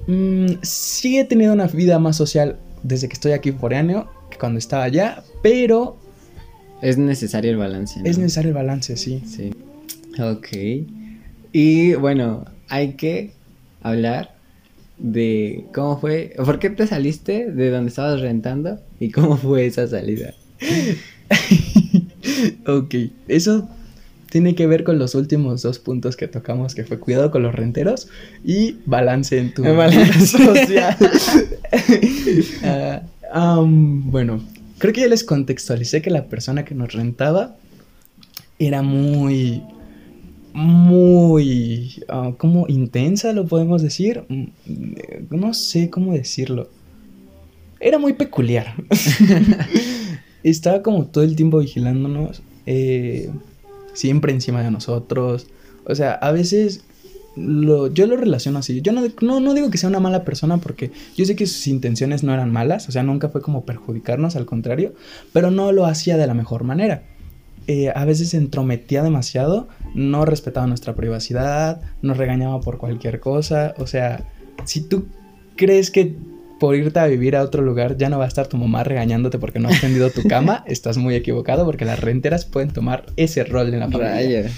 mm, 0.06 0.62
sí 0.62 1.18
he 1.18 1.24
tenido 1.24 1.52
una 1.52 1.66
vida 1.66 1.98
más 1.98 2.16
social 2.16 2.58
desde 2.82 3.08
que 3.08 3.14
estoy 3.14 3.32
aquí 3.32 3.52
foráneo 3.52 4.08
que 4.30 4.38
cuando 4.38 4.58
estaba 4.58 4.84
allá, 4.84 5.22
pero 5.42 5.96
Es 6.82 6.98
necesario 6.98 7.50
el 7.50 7.56
balance. 7.56 8.00
¿no? 8.00 8.06
es 8.06 8.18
necesario 8.18 8.50
el 8.50 8.54
balance, 8.54 8.96
sí. 8.96 9.22
Sí. 9.26 9.52
Ok. 10.20 10.48
Y 11.52 11.94
bueno, 11.94 12.44
hay 12.68 12.92
que 12.92 13.32
hablar 13.82 14.34
de 14.98 15.64
cómo 15.72 15.98
fue, 15.98 16.34
por 16.36 16.58
qué 16.58 16.70
te 16.70 16.86
saliste 16.86 17.50
de 17.50 17.70
donde 17.70 17.88
estabas 17.88 18.20
rentando 18.20 18.80
y 19.00 19.10
cómo 19.10 19.36
fue 19.36 19.66
esa 19.66 19.86
salida. 19.86 20.34
ok, 22.66 22.94
eso 23.28 23.68
tiene 24.34 24.56
que 24.56 24.66
ver 24.66 24.82
con 24.82 24.98
los 24.98 25.14
últimos 25.14 25.62
dos 25.62 25.78
puntos 25.78 26.16
que 26.16 26.26
tocamos, 26.26 26.74
que 26.74 26.82
fue 26.82 26.98
cuidado 26.98 27.30
con 27.30 27.44
los 27.44 27.54
renteros 27.54 28.08
y 28.44 28.78
balance 28.84 29.38
en 29.38 29.54
tu 29.54 29.62
balance. 29.62 30.26
social. 30.26 30.96
Ah, 32.64 33.02
am, 33.32 34.10
bueno, 34.10 34.42
creo 34.78 34.92
que 34.92 35.02
ya 35.02 35.06
les 35.06 35.22
contextualicé 35.22 36.02
que 36.02 36.10
la 36.10 36.24
persona 36.24 36.64
que 36.64 36.74
nos 36.74 36.92
rentaba 36.92 37.54
era 38.58 38.82
muy, 38.82 39.62
muy, 40.52 42.02
ah, 42.08 42.32
como 42.36 42.66
intensa, 42.66 43.32
lo 43.32 43.46
podemos 43.46 43.82
decir. 43.82 44.24
Mm, 44.28 44.46
No 45.30 45.54
sé 45.54 45.90
cómo 45.90 46.12
decirlo. 46.12 46.68
Era 47.78 47.98
muy 47.98 48.14
peculiar. 48.14 48.74
Estaba 50.42 50.82
como 50.82 51.06
todo 51.06 51.22
el 51.22 51.36
tiempo 51.36 51.58
vigilándonos, 51.58 52.42
eh, 52.66 53.30
siempre 53.94 54.32
encima 54.32 54.62
de 54.62 54.70
nosotros. 54.70 55.46
O 55.86 55.94
sea, 55.94 56.12
a 56.12 56.32
veces 56.32 56.84
lo, 57.36 57.88
yo 57.88 58.06
lo 58.06 58.16
relaciono 58.16 58.58
así. 58.58 58.80
Yo 58.80 58.92
no, 58.92 59.02
no, 59.20 59.40
no 59.40 59.54
digo 59.54 59.70
que 59.70 59.78
sea 59.78 59.88
una 59.88 60.00
mala 60.00 60.24
persona 60.24 60.58
porque 60.58 60.90
yo 61.16 61.24
sé 61.24 61.36
que 61.36 61.46
sus 61.46 61.66
intenciones 61.66 62.22
no 62.22 62.32
eran 62.32 62.52
malas, 62.52 62.88
o 62.88 62.92
sea, 62.92 63.02
nunca 63.02 63.28
fue 63.28 63.40
como 63.40 63.64
perjudicarnos, 63.64 64.36
al 64.36 64.46
contrario, 64.46 64.94
pero 65.32 65.50
no 65.50 65.72
lo 65.72 65.86
hacía 65.86 66.16
de 66.16 66.26
la 66.26 66.34
mejor 66.34 66.64
manera. 66.64 67.02
Eh, 67.66 67.90
a 67.94 68.04
veces 68.04 68.30
se 68.30 68.36
entrometía 68.36 69.02
demasiado, 69.02 69.68
no 69.94 70.26
respetaba 70.26 70.66
nuestra 70.66 70.94
privacidad, 70.94 71.80
nos 72.02 72.18
regañaba 72.18 72.60
por 72.60 72.76
cualquier 72.76 73.20
cosa. 73.20 73.74
O 73.78 73.86
sea, 73.86 74.28
si 74.64 74.82
tú 74.82 75.06
crees 75.56 75.90
que 75.90 76.16
por 76.58 76.76
irte 76.76 76.98
a 76.98 77.06
vivir 77.06 77.36
a 77.36 77.42
otro 77.42 77.62
lugar 77.62 77.96
ya 77.96 78.08
no 78.08 78.18
va 78.18 78.24
a 78.24 78.28
estar 78.28 78.46
tu 78.46 78.56
mamá 78.56 78.84
regañándote 78.84 79.38
porque 79.38 79.58
no 79.58 79.68
has 79.68 79.80
tendido 79.80 80.10
tu 80.10 80.22
cama, 80.22 80.64
estás 80.68 80.96
muy 80.96 81.14
equivocado 81.14 81.64
porque 81.64 81.84
las 81.84 82.00
renteras 82.00 82.44
pueden 82.44 82.70
tomar 82.70 83.06
ese 83.16 83.44
rol 83.44 83.72
en 83.72 83.80
la 83.80 83.90
familia. 83.90 84.50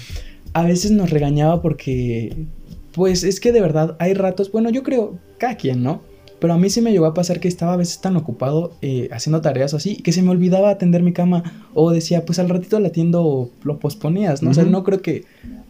A 0.53 0.63
veces 0.63 0.91
nos 0.91 1.09
regañaba 1.09 1.61
porque, 1.61 2.45
pues 2.93 3.23
es 3.23 3.39
que 3.39 3.51
de 3.51 3.61
verdad 3.61 3.95
hay 3.99 4.13
ratos, 4.13 4.51
bueno, 4.51 4.69
yo 4.69 4.83
creo, 4.83 5.19
cada 5.37 5.55
quien, 5.55 5.83
¿no? 5.83 6.01
Pero 6.39 6.53
a 6.53 6.57
mí 6.57 6.69
sí 6.69 6.81
me 6.81 6.91
llegó 6.91 7.05
a 7.07 7.13
pasar 7.13 7.39
que 7.39 7.47
estaba 7.47 7.73
a 7.73 7.77
veces 7.77 7.99
tan 7.99 8.15
ocupado 8.15 8.75
eh, 8.81 9.09
haciendo 9.11 9.41
tareas 9.41 9.73
o 9.73 9.77
así 9.77 9.97
que 9.97 10.11
se 10.11 10.21
me 10.21 10.29
olvidaba 10.29 10.69
atender 10.69 11.01
mi 11.01 11.11
cama 11.11 11.67
o 11.73 11.91
decía, 11.91 12.25
pues 12.25 12.37
al 12.37 12.49
ratito 12.49 12.79
la 12.79 12.89
atiendo 12.89 13.23
o 13.23 13.49
lo 13.63 13.79
posponías, 13.79 14.43
¿no? 14.43 14.51
O 14.51 14.53
sea, 14.53 14.63
no 14.63 14.83
creo 14.83 15.01
que, 15.01 15.25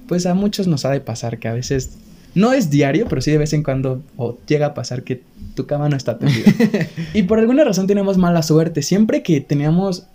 pues 0.07 0.25
a 0.25 0.33
muchos 0.33 0.67
nos 0.67 0.83
ha 0.83 0.91
de 0.91 0.99
pasar 0.99 1.39
que 1.39 1.47
a 1.47 1.53
veces, 1.53 1.97
no 2.37 2.53
es 2.53 2.69
diario, 2.69 3.07
pero 3.09 3.21
sí 3.21 3.31
de 3.31 3.39
vez 3.39 3.51
en 3.53 3.63
cuando 3.63 4.03
o 4.15 4.37
llega 4.45 4.67
a 4.67 4.73
pasar 4.73 5.03
que 5.03 5.23
tu 5.55 5.65
cama 5.65 5.89
no 5.89 5.97
está 5.97 6.13
atendida. 6.13 6.51
y 7.13 7.23
por 7.23 7.39
alguna 7.39 7.63
razón 7.63 7.87
tenemos 7.87 8.17
mala 8.17 8.43
suerte. 8.43 8.81
Siempre 8.83 9.23
que 9.23 9.41
teníamos 9.41 10.05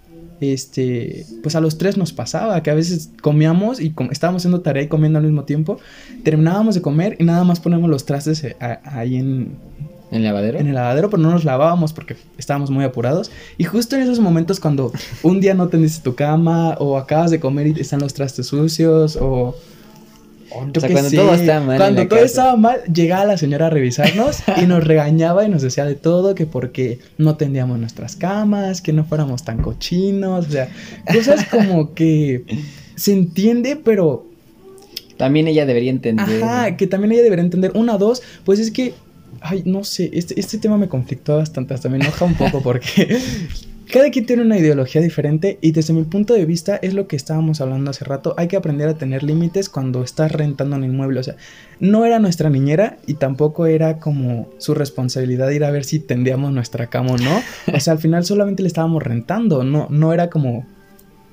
este, 0.41 1.27
pues 1.43 1.55
a 1.57 1.61
los 1.61 1.79
tres 1.79 1.97
nos 1.97 2.13
pasaba 2.13 2.63
que 2.63 2.71
a 2.71 2.75
veces 2.75 3.11
comíamos 3.21 3.81
y 3.81 3.95
estábamos 4.11 4.43
haciendo 4.43 4.61
tarea 4.61 4.85
y 4.85 4.89
comiendo 4.89 5.19
al 5.19 5.25
mismo 5.25 5.45
tiempo, 5.45 5.79
terminábamos 6.25 6.75
de 6.75 6.83
comer 6.83 7.17
y 7.19 7.25
nada 7.25 7.45
más 7.45 7.61
ponemos 7.61 7.91
los 7.91 8.05
trastes 8.05 8.43
eh, 8.45 8.57
ahí 8.85 9.17
en, 9.17 9.57
¿En 10.13 10.19
el 10.19 10.25
lavadero? 10.25 10.59
En 10.59 10.67
el 10.67 10.75
lavadero, 10.75 11.09
pero 11.09 11.23
no 11.23 11.31
nos 11.31 11.45
lavábamos 11.45 11.95
porque 11.95 12.17
estábamos 12.37 12.71
muy 12.71 12.85
apurados. 12.85 13.31
Y 13.57 13.65
justo 13.65 13.97
en 13.97 14.03
esos 14.03 14.21
momentos 14.21 14.61
cuando 14.61 14.93
un 15.23 15.41
día 15.41 15.55
no 15.55 15.69
tendiste 15.69 16.03
tu 16.03 16.15
cama 16.15 16.77
o 16.79 16.99
acabas 16.99 17.31
de 17.31 17.41
comer 17.41 17.69
y 17.69 17.81
están 17.81 18.01
los 18.01 18.15
trastes 18.15 18.47
sucios 18.47 19.17
o... 19.21 19.57
o, 20.55 20.81
sea, 20.81 20.91
cuando 20.91 21.11
todo 21.11 21.35
estaba 21.35 21.67
mal. 21.67 21.77
Cuando 21.77 22.09
todo 22.09 22.19
estaba 22.19 22.57
mal, 22.57 22.83
llegaba 22.93 23.25
la 23.25 23.39
señora 23.39 23.67
a 23.67 23.71
revisarnos 23.71 24.39
y 24.63 24.67
nos 24.67 24.85
regañaba 24.85 25.45
y 25.45 25.49
nos 25.49 25.63
decía 25.63 25.85
de 25.85 25.95
todo, 25.95 26.35
que 26.35 26.47
porque 26.47 26.99
no 27.19 27.37
tendíamos 27.37 27.79
nuestras 27.79 28.17
camas, 28.17 28.83
que 28.83 28.93
no 28.93 29.05
fuéramos 29.05 29.45
tan 29.45 29.59
cochinos, 29.59 30.49
o 30.49 30.51
sea, 30.51 30.69
cosas 31.13 31.47
como 31.51 31.95
que 31.95 32.45
se 32.97 33.13
entiende, 33.13 33.77
pero 33.77 34.27
también 35.17 35.49
ella 35.49 35.67
debería 35.67 35.91
entender. 35.91 36.43
Ajá, 36.43 36.77
que 36.77 36.87
también 36.87 37.13
ella 37.13 37.23
debería 37.23 37.45
entender. 37.45 37.73
Una, 37.75 37.99
dos, 37.99 38.23
pues 38.45 38.59
es 38.59 38.71
que 38.71 38.95
Ay, 39.41 39.63
no 39.65 39.83
sé, 39.83 40.11
este, 40.13 40.39
este 40.39 40.59
tema 40.59 40.77
me 40.77 40.89
conflictó 40.89 41.37
bastante, 41.39 41.75
hasta 41.75 41.89
me 41.89 41.97
enoja 41.97 42.25
un 42.25 42.35
poco 42.35 42.63
porque 42.63 43.19
cada 43.93 44.11
quien 44.11 44.25
tiene 44.25 44.41
una 44.41 44.59
ideología 44.59 45.03
diferente 45.03 45.59
y 45.61 45.73
desde 45.73 45.93
mi 45.93 46.05
punto 46.05 46.33
de 46.33 46.47
vista 46.47 46.77
es 46.77 46.95
lo 46.95 47.07
que 47.07 47.15
estábamos 47.15 47.61
hablando 47.61 47.91
hace 47.91 48.07
rato, 48.07 48.35
hay 48.39 48.49
que 48.49 48.57
aprender 48.57 48.89
a 48.89 48.95
tener 48.95 49.23
límites 49.23 49.69
cuando 49.69 50.03
estás 50.03 50.33
rentando 50.33 50.77
un 50.77 50.85
inmueble, 50.85 51.21
o 51.21 51.23
sea, 51.23 51.37
no 51.79 52.07
era 52.07 52.19
nuestra 52.19 52.49
niñera 52.49 52.97
y 53.07 53.15
tampoco 53.15 53.67
era 53.67 53.99
como 53.99 54.49
su 54.57 54.73
responsabilidad 54.73 55.51
ir 55.51 55.63
a 55.63 55.71
ver 55.71 55.85
si 55.85 55.99
tendíamos 56.01 56.53
nuestra 56.53 56.87
cama 56.87 57.13
o 57.13 57.19
no, 57.19 57.43
o 57.75 57.81
sea, 57.81 57.93
al 57.93 57.99
final 57.99 58.25
solamente 58.25 58.63
le 58.63 58.69
estábamos 58.69 59.03
rentando, 59.03 59.63
no, 59.63 59.89
no 59.91 60.15
era 60.15 60.31
como 60.31 60.67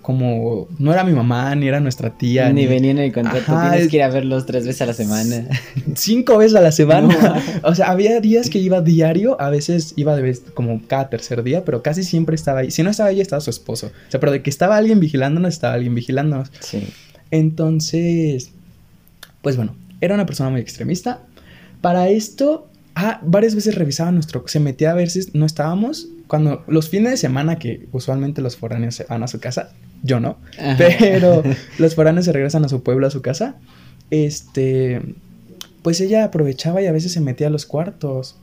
como 0.09 0.67
no 0.79 0.91
era 0.91 1.03
mi 1.03 1.11
mamá, 1.11 1.53
ni 1.53 1.67
era 1.67 1.79
nuestra 1.79 2.17
tía. 2.17 2.51
Ni, 2.51 2.65
venía 2.65 2.89
en 2.89 2.97
el 2.97 3.13
contrato, 3.13 3.45
tienes 3.69 3.89
que 3.89 3.97
ir 3.97 4.01
a 4.01 4.09
verlos 4.09 4.47
tres 4.47 4.65
veces 4.65 4.81
a 4.81 4.87
la 4.87 4.95
semana. 4.95 5.45
Cinco 5.95 6.39
veces 6.39 6.55
a 6.55 6.61
la 6.61 6.71
semana. 6.71 7.39
o 7.61 7.75
sea, 7.75 7.91
había 7.91 8.19
días 8.19 8.49
que 8.49 8.57
iba 8.57 8.81
diario, 8.81 9.39
a 9.39 9.51
veces 9.51 9.93
iba 9.97 10.15
de 10.15 10.23
vez 10.23 10.41
como 10.55 10.81
cada 10.87 11.11
tercer 11.11 11.43
día, 11.43 11.63
pero 11.63 11.83
casi 11.83 12.01
siempre 12.01 12.33
estaba 12.33 12.61
ahí. 12.61 12.71
Si 12.71 12.81
no 12.81 12.89
estaba 12.89 13.09
ahí, 13.09 13.21
estaba 13.21 13.39
su 13.39 13.51
esposo. 13.51 13.91
O 14.07 14.09
sea, 14.09 14.19
pero 14.19 14.31
de 14.31 14.41
que 14.41 14.49
estaba 14.49 14.77
alguien 14.77 14.99
vigilándonos, 14.99 15.53
estaba 15.53 15.75
alguien 15.75 15.93
vigilándonos. 15.93 16.51
Sí. 16.59 16.87
Entonces, 17.29 18.49
pues 19.43 19.57
bueno, 19.57 19.75
era 20.01 20.15
una 20.15 20.25
persona 20.25 20.49
muy 20.49 20.59
extremista. 20.59 21.19
Para 21.81 22.09
esto, 22.09 22.67
ah, 22.95 23.21
varias 23.23 23.53
veces 23.53 23.75
revisaba 23.75 24.11
nuestro, 24.11 24.43
se 24.47 24.59
metía 24.59 24.89
a 24.89 24.95
ver 24.95 25.11
si 25.11 25.19
no 25.33 25.45
estábamos. 25.45 26.07
Cuando 26.25 26.63
los 26.67 26.89
fines 26.89 27.11
de 27.11 27.17
semana 27.17 27.59
que 27.59 27.87
usualmente 27.91 28.41
los 28.41 28.57
foráneos 28.57 28.95
se 28.95 29.03
van 29.03 29.21
a 29.21 29.27
su 29.27 29.39
casa, 29.39 29.71
yo 30.03 30.19
no, 30.19 30.37
pero 30.77 31.43
los 31.77 31.95
foráneos 31.95 32.25
se 32.25 32.31
regresan 32.31 32.65
a 32.65 32.69
su 32.69 32.83
pueblo, 32.83 33.07
a 33.07 33.11
su 33.11 33.21
casa, 33.21 33.55
este, 34.11 35.01
pues 35.81 36.01
ella 36.01 36.23
aprovechaba 36.25 36.81
y 36.81 36.87
a 36.87 36.91
veces 36.91 37.11
se 37.11 37.21
metía 37.21 37.47
a 37.47 37.51
los 37.51 37.65
cuartos, 37.65 38.37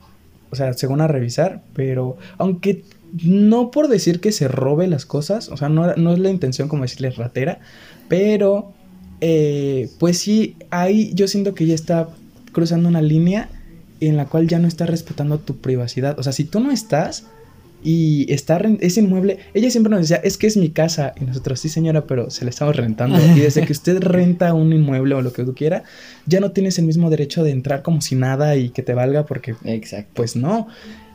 o 0.49 0.55
sea, 0.55 0.73
según 0.73 1.01
a 1.01 1.07
revisar, 1.07 1.61
pero 1.73 2.17
aunque 2.37 2.83
no 3.23 3.71
por 3.71 3.87
decir 3.87 4.19
que 4.19 4.31
se 4.31 4.47
robe 4.47 4.87
las 4.87 5.05
cosas, 5.05 5.49
o 5.49 5.57
sea, 5.57 5.69
no, 5.69 5.95
no 5.95 6.13
es 6.13 6.19
la 6.19 6.29
intención 6.29 6.67
como 6.67 6.83
decirle 6.83 7.09
ratera, 7.11 7.59
pero 8.07 8.73
eh, 9.21 9.89
pues 9.99 10.19
sí, 10.19 10.55
ahí 10.69 11.11
yo 11.13 11.27
siento 11.27 11.53
que 11.53 11.63
ella 11.63 11.75
está 11.75 12.09
cruzando 12.51 12.89
una 12.89 13.01
línea 13.01 13.49
en 13.99 14.17
la 14.17 14.25
cual 14.25 14.47
ya 14.47 14.59
no 14.59 14.67
está 14.67 14.85
respetando 14.85 15.39
tu 15.39 15.57
privacidad, 15.57 16.19
o 16.19 16.23
sea, 16.23 16.33
si 16.33 16.43
tú 16.43 16.59
no 16.59 16.71
estás, 16.71 17.25
y 17.89 18.29
está 18.33 18.59
ese 18.81 18.99
inmueble, 18.99 19.39
ella 19.53 19.71
siempre 19.71 19.89
nos 19.89 20.01
decía, 20.01 20.17
es 20.17 20.37
que 20.37 20.45
es 20.45 20.57
mi 20.57 20.71
casa. 20.71 21.13
Y 21.21 21.23
nosotros, 21.23 21.61
sí 21.61 21.69
señora, 21.69 22.05
pero 22.05 22.29
se 22.29 22.43
la 22.43 22.49
estamos 22.49 22.75
rentando. 22.75 23.17
Y 23.33 23.39
desde 23.39 23.65
que 23.65 23.71
usted 23.71 23.99
renta 24.01 24.53
un 24.53 24.73
inmueble 24.73 25.15
o 25.15 25.21
lo 25.21 25.31
que 25.31 25.45
tú 25.45 25.55
quiera, 25.55 25.83
ya 26.25 26.41
no 26.41 26.51
tienes 26.51 26.77
el 26.79 26.85
mismo 26.85 27.09
derecho 27.09 27.45
de 27.45 27.51
entrar 27.51 27.83
como 27.83 28.01
si 28.01 28.15
nada 28.15 28.57
y 28.57 28.71
que 28.71 28.83
te 28.83 28.93
valga 28.93 29.25
porque... 29.25 29.55
Exacto. 29.63 30.11
Pues 30.15 30.35
no. 30.35 30.67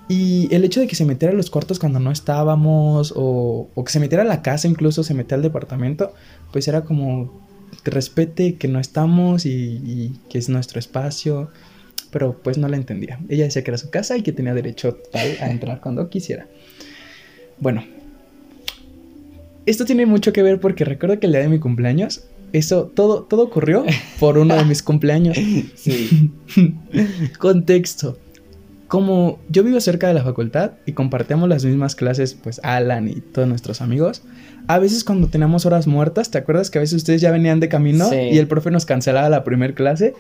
Y 0.09 0.49
el 0.51 0.65
hecho 0.65 0.81
de 0.81 0.87
que 0.87 0.97
se 0.97 1.05
metiera 1.05 1.35
a 1.35 1.37
los 1.37 1.51
cuartos 1.51 1.79
cuando 1.79 2.01
no 2.01 2.11
estábamos 2.11 3.13
o, 3.15 3.69
o 3.75 3.85
que 3.85 3.93
se 3.93 4.01
metiera 4.01 4.23
a 4.23 4.27
la 4.27 4.41
casa 4.41 4.67
incluso, 4.67 5.05
se 5.05 5.13
metiera 5.13 5.37
al 5.37 5.43
departamento, 5.43 6.15
pues 6.53 6.69
era 6.69 6.85
como 6.85 7.47
que 7.85 7.91
respete 7.91 8.55
que 8.55 8.69
no 8.69 8.81
estamos 8.81 9.45
y, 9.45 9.51
y 9.51 10.21
que 10.31 10.39
es 10.39 10.49
nuestro 10.49 10.79
espacio 10.79 11.51
pero 12.13 12.39
pues 12.43 12.59
no 12.59 12.69
la 12.69 12.77
entendía. 12.77 13.19
Ella 13.29 13.45
decía 13.45 13.65
que 13.65 13.71
era 13.71 13.79
su 13.79 13.91
casa 13.91 14.17
y 14.17 14.23
que 14.23 14.33
tenía 14.33 14.53
derecho 14.53 14.99
a 15.15 15.51
entrar 15.51 15.81
cuando 15.81 16.09
quisiera. 16.11 16.47
Bueno, 17.63 17.85
esto 19.67 19.85
tiene 19.85 20.05
mucho 20.05 20.33
que 20.33 20.43
ver 20.43 20.59
porque 20.59 20.85
recuerdo 20.85 21.21
que 21.21 21.27
el 21.27 21.33
día 21.33 21.43
de 21.43 21.49
mi 21.49 21.61
cumpleaños, 21.61 22.25
eso, 22.53 22.91
todo, 22.93 23.23
todo 23.23 23.45
ocurrió 23.45 23.85
por 24.19 24.37
uno 24.37 24.57
de 24.57 24.65
mis 24.65 24.83
cumpleaños. 24.83 25.39
Sí. 25.77 26.33
Contexto. 27.39 28.19
Como 28.89 29.39
yo 29.49 29.63
vivo 29.63 29.81
cerca 29.81 30.09
de 30.09 30.15
la 30.15 30.25
facultad 30.25 30.73
y 30.87 30.93
compartíamos 30.93 31.49
las 31.49 31.65
mismas 31.65 31.95
clases, 31.95 32.35
pues 32.35 32.61
Alan 32.65 33.09
y 33.09 33.21
todos 33.21 33.47
nuestros 33.47 33.81
amigos, 33.81 34.25
a 34.67 34.81
veces 34.81 35.05
cuando 35.05 35.29
teníamos 35.29 35.65
horas 35.65 35.87
muertas, 35.87 36.33
¿te 36.33 36.39
acuerdas 36.39 36.69
que 36.69 36.79
a 36.79 36.81
veces 36.81 36.97
ustedes 36.97 37.21
ya 37.21 37.31
venían 37.31 37.61
de 37.61 37.69
camino 37.69 38.13
y 38.13 38.39
el 38.39 38.49
profe 38.49 38.73
nos 38.73 38.87
cancelaba 38.87 39.29
la 39.29 39.45
primera 39.45 39.73
clase? 39.73 40.15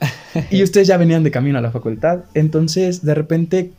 y 0.50 0.64
ustedes 0.64 0.88
ya 0.88 0.96
venían 0.96 1.22
de 1.22 1.30
camino 1.30 1.58
a 1.58 1.60
la 1.60 1.70
facultad. 1.70 2.24
Entonces, 2.34 3.04
de 3.04 3.14
repente, 3.14 3.70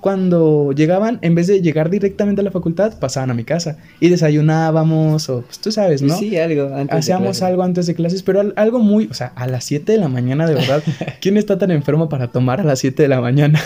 cuando 0.00 0.72
llegaban, 0.72 1.18
en 1.22 1.34
vez 1.34 1.48
de 1.48 1.60
llegar 1.60 1.90
directamente 1.90 2.40
a 2.40 2.44
la 2.44 2.50
facultad, 2.50 2.98
pasaban 2.98 3.30
a 3.30 3.34
mi 3.34 3.44
casa 3.44 3.78
y 3.98 4.08
desayunábamos 4.08 5.28
o, 5.28 5.42
pues 5.42 5.58
tú 5.58 5.72
sabes, 5.72 6.02
¿no? 6.02 6.16
Sí, 6.16 6.36
algo 6.36 6.74
antes 6.74 6.96
Hacíamos 6.96 7.42
algo 7.42 7.62
antes 7.62 7.86
de 7.86 7.94
clases, 7.94 8.22
pero 8.22 8.52
algo 8.54 8.78
muy, 8.78 9.08
o 9.10 9.14
sea, 9.14 9.32
a 9.34 9.46
las 9.48 9.64
7 9.64 9.92
de 9.92 9.98
la 9.98 10.08
mañana, 10.08 10.46
de 10.46 10.54
verdad. 10.54 10.82
¿Quién 11.20 11.36
está 11.36 11.58
tan 11.58 11.72
enfermo 11.72 12.08
para 12.08 12.28
tomar 12.28 12.60
a 12.60 12.64
las 12.64 12.78
7 12.78 13.02
de 13.02 13.08
la 13.08 13.20
mañana? 13.20 13.60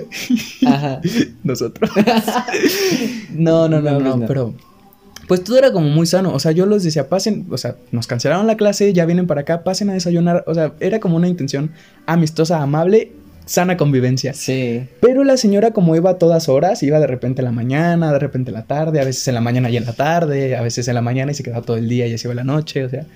Ajá. 0.66 1.00
Nosotros. 1.42 1.90
no, 3.32 3.68
no, 3.68 3.80
no, 3.80 3.98
no, 3.98 4.16
no, 4.16 4.26
pero 4.26 4.54
pues 5.26 5.44
todo 5.44 5.56
era 5.56 5.72
como 5.72 5.88
muy 5.88 6.06
sano. 6.06 6.34
O 6.34 6.38
sea, 6.38 6.52
yo 6.52 6.66
los 6.66 6.82
decía, 6.82 7.08
pasen, 7.08 7.46
o 7.50 7.56
sea, 7.56 7.76
nos 7.90 8.06
cancelaron 8.06 8.46
la 8.46 8.58
clase, 8.58 8.92
ya 8.92 9.06
vienen 9.06 9.26
para 9.26 9.42
acá, 9.42 9.64
pasen 9.64 9.88
a 9.88 9.94
desayunar. 9.94 10.44
O 10.46 10.54
sea, 10.54 10.74
era 10.80 11.00
como 11.00 11.16
una 11.16 11.28
intención 11.28 11.70
amistosa, 12.04 12.62
amable, 12.62 13.12
sana 13.46 13.76
convivencia. 13.76 14.34
Sí. 14.34 14.84
Pero 15.00 15.24
la 15.24 15.36
señora, 15.36 15.72
como 15.72 15.96
iba 15.96 16.10
a 16.10 16.18
todas 16.18 16.48
horas, 16.48 16.82
iba 16.82 16.98
de 17.00 17.06
repente 17.06 17.40
en 17.40 17.46
la 17.46 17.52
mañana, 17.52 18.12
de 18.12 18.18
repente 18.18 18.50
en 18.50 18.54
la 18.54 18.64
tarde, 18.64 19.00
a 19.00 19.04
veces 19.04 19.26
en 19.28 19.34
la 19.34 19.40
mañana 19.40 19.70
y 19.70 19.76
en 19.76 19.84
la 19.84 19.92
tarde, 19.92 20.56
a 20.56 20.62
veces 20.62 20.88
en 20.88 20.94
la 20.94 21.02
mañana 21.02 21.32
y 21.32 21.34
se 21.34 21.42
quedaba 21.42 21.62
todo 21.62 21.76
el 21.76 21.88
día 21.88 22.06
y 22.06 22.14
así 22.14 22.26
iba 22.26 22.34
la 22.34 22.44
noche, 22.44 22.84
o 22.84 22.88
sea. 22.88 23.06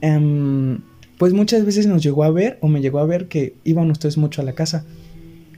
Em, 0.00 0.78
pues 1.18 1.32
muchas 1.32 1.64
veces 1.64 1.86
nos 1.86 2.02
llegó 2.02 2.24
a 2.24 2.30
ver, 2.30 2.58
o 2.60 2.68
me 2.68 2.80
llegó 2.80 2.98
a 2.98 3.06
ver, 3.06 3.28
que 3.28 3.54
iban 3.64 3.90
ustedes 3.90 4.16
mucho 4.16 4.40
a 4.40 4.44
la 4.44 4.54
casa. 4.54 4.84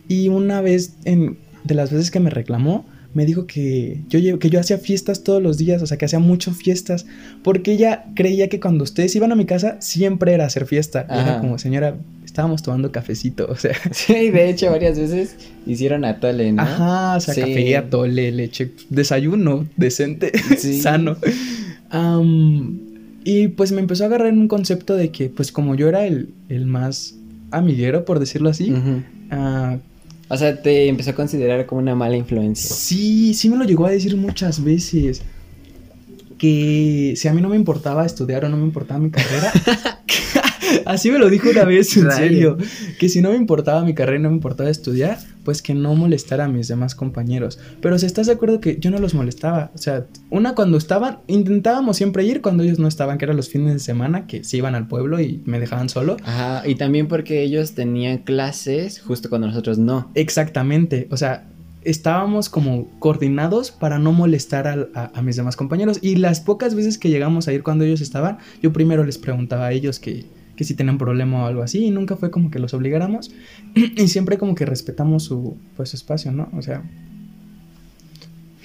Y 0.08 0.28
una 0.28 0.60
vez, 0.60 0.94
en, 1.04 1.38
de 1.64 1.74
las 1.74 1.92
veces 1.92 2.10
que 2.10 2.20
me 2.20 2.30
reclamó, 2.30 2.84
me 3.14 3.26
dijo 3.26 3.46
que 3.46 4.00
yo, 4.08 4.38
que 4.38 4.50
yo 4.50 4.58
hacía 4.58 4.78
fiestas 4.78 5.22
todos 5.22 5.42
los 5.42 5.58
días, 5.58 5.82
o 5.82 5.86
sea, 5.86 5.98
que 5.98 6.06
hacía 6.06 6.18
muchas 6.18 6.56
fiestas, 6.56 7.06
porque 7.42 7.72
ella 7.72 8.06
creía 8.14 8.48
que 8.48 8.58
cuando 8.58 8.84
ustedes 8.84 9.14
iban 9.14 9.32
a 9.32 9.34
mi 9.34 9.44
casa 9.44 9.76
siempre 9.80 10.32
era 10.32 10.46
hacer 10.46 10.66
fiesta. 10.66 11.06
era 11.08 11.38
como, 11.40 11.58
señora, 11.58 11.96
estábamos 12.32 12.62
tomando 12.62 12.90
cafecito, 12.90 13.46
o 13.50 13.56
sea. 13.56 13.76
Sí, 13.92 14.30
de 14.30 14.50
hecho, 14.50 14.70
varias 14.70 14.98
veces 14.98 15.36
hicieron 15.66 16.04
atole, 16.04 16.50
¿no? 16.52 16.62
Ajá, 16.62 17.16
o 17.16 17.20
sea, 17.20 17.34
café, 17.34 17.76
atole, 17.76 18.32
leche, 18.32 18.72
desayuno 18.88 19.66
decente, 19.76 20.32
sano. 20.82 21.16
y 23.24 23.48
pues 23.48 23.72
me 23.72 23.80
empezó 23.80 24.04
a 24.04 24.06
agarrar 24.06 24.28
en 24.28 24.38
un 24.38 24.48
concepto 24.48 24.96
de 24.96 25.10
que, 25.10 25.28
pues 25.28 25.52
como 25.52 25.74
yo 25.74 25.88
era 25.88 26.06
el, 26.06 26.30
el 26.48 26.64
más 26.64 27.16
amiguero, 27.50 28.06
por 28.06 28.18
decirlo 28.18 28.48
así, 28.48 28.72
o 30.28 30.36
sea, 30.38 30.62
te 30.62 30.88
empezó 30.88 31.10
a 31.10 31.14
considerar 31.14 31.66
como 31.66 31.82
una 31.82 31.94
mala 31.94 32.16
influencia. 32.16 32.74
Sí, 32.74 33.34
sí 33.34 33.50
me 33.50 33.56
lo 33.58 33.64
llegó 33.64 33.84
a 33.84 33.90
decir 33.90 34.16
muchas 34.16 34.64
veces. 34.64 35.20
Que 36.38 37.12
si 37.16 37.28
a 37.28 37.34
mí 37.34 37.40
no 37.42 37.50
me 37.50 37.56
importaba 37.56 38.04
estudiar 38.04 38.44
o 38.46 38.48
no 38.48 38.56
me 38.56 38.64
importaba 38.64 38.98
mi 38.98 39.10
carrera, 39.10 39.52
Así 40.84 41.10
me 41.10 41.18
lo 41.18 41.28
dijo 41.30 41.50
una 41.50 41.64
vez, 41.64 41.96
en 41.96 42.06
Rayo. 42.06 42.16
serio. 42.16 42.58
Que 42.98 43.08
si 43.08 43.20
no 43.20 43.30
me 43.30 43.36
importaba 43.36 43.84
mi 43.84 43.94
carrera 43.94 44.18
y 44.18 44.22
no 44.22 44.30
me 44.30 44.36
importaba 44.36 44.70
estudiar, 44.70 45.18
pues 45.44 45.62
que 45.62 45.74
no 45.74 45.94
molestara 45.94 46.44
a 46.44 46.48
mis 46.48 46.68
demás 46.68 46.94
compañeros. 46.94 47.58
Pero 47.80 47.98
si 47.98 48.06
estás 48.06 48.26
de 48.26 48.34
acuerdo 48.34 48.60
que 48.60 48.78
yo 48.78 48.90
no 48.90 48.98
los 48.98 49.14
molestaba. 49.14 49.70
O 49.74 49.78
sea, 49.78 50.06
una 50.30 50.54
cuando 50.54 50.78
estaban, 50.78 51.18
intentábamos 51.26 51.96
siempre 51.96 52.24
ir 52.24 52.40
cuando 52.40 52.62
ellos 52.62 52.78
no 52.78 52.88
estaban, 52.88 53.18
que 53.18 53.24
eran 53.24 53.36
los 53.36 53.48
fines 53.48 53.72
de 53.72 53.80
semana, 53.80 54.26
que 54.26 54.44
se 54.44 54.56
iban 54.56 54.74
al 54.74 54.86
pueblo 54.88 55.20
y 55.20 55.42
me 55.44 55.60
dejaban 55.60 55.88
solo. 55.88 56.16
Ajá, 56.24 56.68
y 56.68 56.76
también 56.76 57.08
porque 57.08 57.42
ellos 57.42 57.72
tenían 57.72 58.18
clases 58.18 59.00
justo 59.00 59.28
cuando 59.28 59.48
nosotros 59.48 59.78
no. 59.78 60.10
Exactamente. 60.14 61.08
O 61.10 61.16
sea, 61.16 61.48
estábamos 61.84 62.48
como 62.48 62.88
coordinados 63.00 63.70
para 63.72 63.98
no 63.98 64.12
molestar 64.12 64.90
a 64.94 65.22
mis 65.22 65.36
demás 65.36 65.56
compañeros. 65.56 65.98
Y 66.00 66.16
las 66.16 66.40
pocas 66.40 66.74
veces 66.74 66.98
que 66.98 67.10
llegamos 67.10 67.48
a 67.48 67.52
ir 67.52 67.62
cuando 67.62 67.84
ellos 67.84 68.00
estaban, 68.00 68.38
yo 68.62 68.72
primero 68.72 69.04
les 69.04 69.18
preguntaba 69.18 69.66
a 69.66 69.72
ellos 69.72 69.98
que, 69.98 70.26
que 70.62 70.68
si 70.68 70.74
tenían 70.74 70.96
problema 70.98 71.42
o 71.42 71.46
algo 71.46 71.62
así. 71.62 71.84
Y 71.86 71.90
nunca 71.90 72.16
fue 72.16 72.30
como 72.30 72.50
que 72.50 72.58
los 72.58 72.72
obligáramos. 72.74 73.30
y 73.74 74.06
siempre 74.08 74.38
como 74.38 74.54
que 74.54 74.64
respetamos 74.64 75.24
su, 75.24 75.56
pues, 75.76 75.90
su 75.90 75.96
espacio, 75.96 76.30
¿no? 76.32 76.48
O 76.56 76.62
sea... 76.62 76.82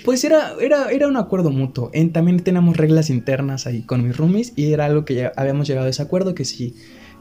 Pues 0.06 0.24
era, 0.24 0.54
era, 0.62 0.90
era 0.92 1.08
un 1.08 1.18
acuerdo 1.18 1.50
mutuo. 1.50 1.90
En- 1.94 2.14
también 2.14 2.40
tenemos 2.40 2.78
reglas 2.78 3.10
internas 3.10 3.68
ahí 3.68 3.82
con 3.82 4.04
mis 4.06 4.16
roomies 4.16 4.54
y 4.56 4.72
era 4.72 4.86
algo 4.86 5.04
que 5.04 5.16
ya 5.16 5.34
habíamos 5.36 5.68
llegado 5.68 5.88
a 5.88 5.90
ese 5.90 6.02
acuerdo 6.02 6.34
que 6.36 6.46
si 6.46 6.76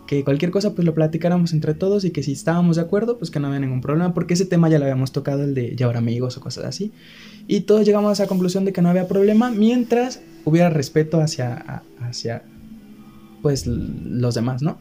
que 0.07 0.23
cualquier 0.23 0.53
cosa 0.53 0.73
pues 0.73 0.87
lo 0.87 0.95
platicáramos 0.95 1.53
entre 1.53 1.75
todos 1.75 2.05
y 2.05 2.13
que 2.13 2.23
si 2.23 2.31
estábamos 2.31 2.77
de 2.77 2.83
acuerdo 2.83 3.19
pues 3.19 3.33
que 3.33 3.41
no 3.41 3.49
había 3.49 3.59
ningún 3.59 3.81
problema 3.81 4.15
porque 4.15 4.35
ese 4.35 4.47
tema 4.47 4.69
ya 4.69 4.79
lo 4.79 4.85
habíamos 4.85 5.11
tocado 5.11 5.43
el 5.43 5.53
de 5.53 5.75
llevar 5.75 5.97
amigos 5.97 6.37
o 6.37 6.41
cosas 6.41 6.65
así 6.65 6.93
y 7.49 7.63
todos 7.63 7.85
llegamos 7.85 8.11
a 8.11 8.13
esa 8.13 8.29
conclusión 8.29 8.65
de 8.65 8.73
que 8.73 8.83
no 8.83 8.89
había 8.89 9.09
problema 9.09 9.51
mientras 9.51 10.21
hubiera 10.45 10.71
respeto 10.71 11.21
hacia 11.21 11.83
hacia 12.01 12.45
pues 13.47 13.67
los 13.67 14.35
demás 14.35 14.61
no 14.63 14.79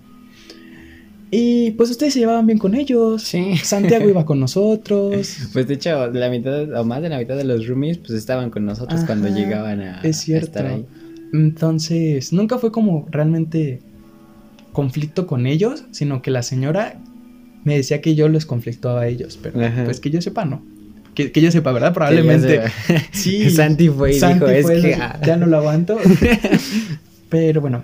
y 1.32 1.72
pues 1.72 1.90
ustedes 1.90 2.14
se 2.14 2.20
llevaban 2.20 2.46
bien 2.46 2.60
con 2.60 2.76
ellos 2.76 3.22
Sí. 3.24 3.58
Santiago 3.58 4.08
iba 4.10 4.26
con 4.26 4.40
nosotros 4.40 5.38
Pues 5.54 5.68
de 5.68 5.74
hecho, 5.74 6.08
la 6.12 6.30
mitad 6.30 6.72
o 6.80 6.84
más 6.84 7.02
de 7.02 7.10
la 7.10 7.18
mitad 7.18 7.36
de 7.36 7.44
los 7.44 7.68
roomies 7.68 7.98
pues 7.98 8.12
estaban 8.12 8.50
con 8.50 8.66
nosotros 8.66 9.02
cuando 9.06 9.28
llegaban 9.28 9.82
a, 9.82 10.02
es 10.02 10.18
a 10.18 10.22
cierto 10.22 10.46
estar 10.48 10.66
ahí. 10.68 10.86
Entonces, 11.34 12.32
nunca 12.32 12.58
fue 12.58 12.72
como 12.72 13.08
realmente 13.12 13.82
conflicto 14.72 15.26
con 15.28 15.48
ellos, 15.48 15.84
sino 15.92 16.22
que 16.22 16.32
la 16.32 16.44
señora 16.44 17.02
me 17.66 17.76
decía 17.76 18.00
que 18.02 18.16
yo 18.16 18.30
los 18.30 18.46
conflictuaba 18.46 19.02
a 19.02 19.08
ellos, 19.08 19.38
pero 19.42 19.60
Ajá. 19.66 19.84
pues 19.84 20.00
que 20.00 20.12
yo 20.12 20.22
sepa, 20.22 20.46
no. 20.46 20.64
Que, 21.16 21.32
que 21.32 21.42
yo 21.42 21.52
sepa, 21.52 21.72
¿verdad? 21.72 21.94
Probablemente. 21.94 22.62
Sí. 23.12 23.50
Santi 23.60 23.90
fue 23.90 24.12
y 24.12 24.20
Santi 24.20 24.46
dijo, 24.46 24.70
es 24.70 24.82
que... 24.82 24.96
no- 24.96 25.04
ah". 25.04 25.20
ya 25.26 25.36
no 25.38 25.46
lo 25.48 25.58
aguanto. 25.58 25.98
pero 27.30 27.60
bueno, 27.62 27.84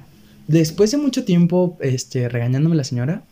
después 0.52 0.92
de 0.92 0.98
mucho 0.98 1.24
tiempo 1.24 1.78
este, 1.82 2.30
regañándome 2.30 2.76
la 2.76 2.84
señora, 2.84 3.24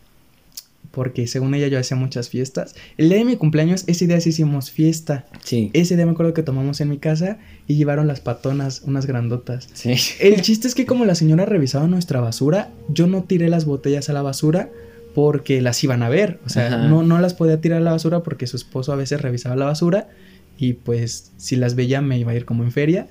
porque 0.92 1.28
según 1.28 1.54
ella 1.54 1.68
yo 1.68 1.80
hacía 1.80 1.96
muchas 1.96 2.30
fiestas, 2.30 2.76
el 2.98 3.10
día 3.10 3.20
de 3.20 3.26
mi 3.26 3.36
cumpleaños, 3.36 3.84
ese 3.88 4.08
día 4.08 4.20
sí 4.22 4.30
hicimos 4.30 4.72
fiesta. 4.72 5.26
Sí. 5.44 5.70
Ese 5.74 5.96
día 5.96 6.06
me 6.06 6.14
acuerdo 6.14 6.34
que 6.34 6.44
tomamos 6.44 6.82
en 6.82 6.90
mi 6.90 6.98
casa 6.98 7.38
y 7.68 7.76
llevaron 7.76 8.08
las 8.08 8.22
patonas, 8.22 8.82
unas 8.86 9.06
grandotas. 9.06 9.70
Sí. 9.74 9.94
El 10.20 10.42
chiste 10.42 10.68
es 10.68 10.76
que 10.76 10.86
como 10.86 11.06
la 11.06 11.16
señora 11.16 11.46
revisaba 11.46 11.88
nuestra 11.88 12.22
basura, 12.22 12.70
yo 12.88 13.08
no 13.08 13.24
tiré 13.24 13.50
las 13.50 13.66
botellas 13.66 14.10
a 14.10 14.14
la 14.14 14.22
basura 14.22 14.70
porque 15.14 15.62
las 15.62 15.84
iban 15.84 16.02
a 16.02 16.10
ver. 16.10 16.40
O 16.46 16.50
sea, 16.50 16.68
Ajá. 16.68 16.88
no, 16.88 17.04
no 17.04 17.20
las 17.20 17.34
podía 17.34 17.62
tirar 17.62 17.82
a 17.82 17.84
la 17.84 17.92
basura 17.92 18.24
porque 18.24 18.48
su 18.48 18.58
esposo 18.58 18.92
a 18.92 18.96
veces 18.96 19.22
revisaba 19.22 19.56
la 19.56 19.66
basura 19.66 20.10
y 20.58 20.74
pues 20.74 21.32
si 21.38 21.56
las 21.56 21.76
veía 21.76 22.02
me 22.02 22.18
iba 22.18 22.32
a 22.32 22.36
ir 22.36 22.46
como 22.46 22.64
en 22.64 22.72
feria. 22.72 23.08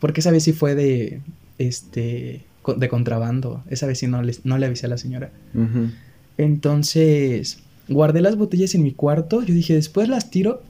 Porque 0.00 0.20
esa 0.20 0.30
vez 0.30 0.44
sí 0.44 0.52
fue 0.52 0.74
de, 0.74 1.20
este, 1.58 2.44
de 2.74 2.88
contrabando. 2.88 3.62
Esa 3.68 3.86
vez 3.86 3.98
sí 3.98 4.06
no 4.06 4.22
le, 4.22 4.34
no 4.44 4.58
le 4.58 4.66
avisé 4.66 4.86
a 4.86 4.88
la 4.88 4.98
señora. 4.98 5.30
Entonces, 6.38 7.58
guardé 7.88 8.20
las 8.20 8.36
botellas 8.36 8.74
en 8.74 8.82
mi 8.82 8.92
cuarto. 8.92 9.42
Yo 9.42 9.54
dije, 9.54 9.74
después 9.74 10.08
las 10.08 10.30
tiro. 10.30 10.62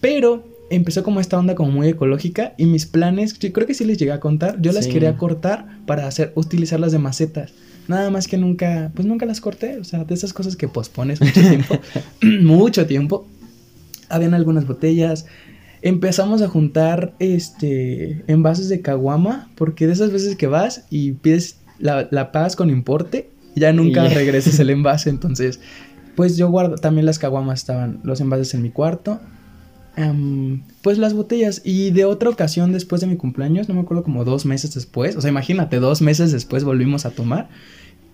Pero 0.00 0.46
empezó 0.70 1.02
como 1.02 1.20
esta 1.20 1.38
onda 1.38 1.54
como 1.54 1.70
muy 1.72 1.88
ecológica. 1.88 2.54
Y 2.58 2.66
mis 2.66 2.86
planes, 2.86 3.38
yo 3.38 3.52
creo 3.52 3.66
que 3.66 3.74
sí 3.74 3.84
les 3.84 3.98
llegué 3.98 4.12
a 4.12 4.20
contar. 4.20 4.60
Yo 4.60 4.72
las 4.72 4.84
Sí. 4.86 4.92
quería 4.92 5.16
cortar 5.16 5.66
para 5.86 6.06
hacer, 6.06 6.32
utilizarlas 6.34 6.92
de 6.92 6.98
macetas. 6.98 7.52
Nada 7.88 8.10
más 8.10 8.28
que 8.28 8.38
nunca, 8.38 8.90
pues 8.94 9.06
nunca 9.06 9.26
las 9.26 9.40
corté. 9.40 9.78
O 9.78 9.84
sea, 9.84 10.04
de 10.04 10.14
esas 10.14 10.32
cosas 10.32 10.56
que 10.56 10.68
pospones 10.68 11.20
mucho 11.20 11.40
tiempo. 11.40 11.78
mucho 12.42 12.86
tiempo. 12.86 13.26
Habían 14.08 14.34
algunas 14.34 14.66
botellas. 14.66 15.26
Empezamos 15.84 16.40
a 16.40 16.48
juntar 16.48 17.14
este 17.18 18.24
envases 18.26 18.70
de 18.70 18.80
caguama. 18.80 19.50
Porque 19.54 19.86
de 19.86 19.92
esas 19.92 20.10
veces 20.10 20.34
que 20.34 20.46
vas 20.46 20.86
y 20.88 21.12
pides, 21.12 21.58
la, 21.78 22.08
la 22.10 22.32
pagas 22.32 22.56
con 22.56 22.70
importe. 22.70 23.30
Ya 23.54 23.72
nunca 23.72 24.06
Y 24.06 24.08
ya. 24.08 24.14
regresas 24.14 24.58
el 24.58 24.70
envase. 24.70 25.10
Entonces, 25.10 25.60
pues 26.16 26.38
yo 26.38 26.48
guardo. 26.50 26.76
También 26.76 27.04
las 27.04 27.18
caguamas 27.18 27.60
estaban, 27.60 28.00
los 28.02 28.20
envases 28.20 28.54
en 28.54 28.62
mi 28.62 28.70
cuarto. 28.70 29.20
Pues 30.82 30.98
las 30.98 31.12
botellas. 31.12 31.60
Y 31.64 31.90
de 31.90 32.04
otra 32.04 32.30
ocasión 32.30 32.72
después 32.72 33.00
de 33.00 33.06
mi 33.06 33.16
cumpleaños, 33.16 33.68
no 33.68 33.74
me 33.74 33.82
acuerdo, 33.82 34.02
como 34.02 34.24
dos 34.24 34.46
meses 34.46 34.74
después. 34.74 35.16
O 35.16 35.20
sea, 35.20 35.30
imagínate, 35.30 35.78
dos 35.80 36.02
meses 36.02 36.32
después 36.32 36.64
volvimos 36.64 37.04
a 37.06 37.10
tomar. 37.10 37.48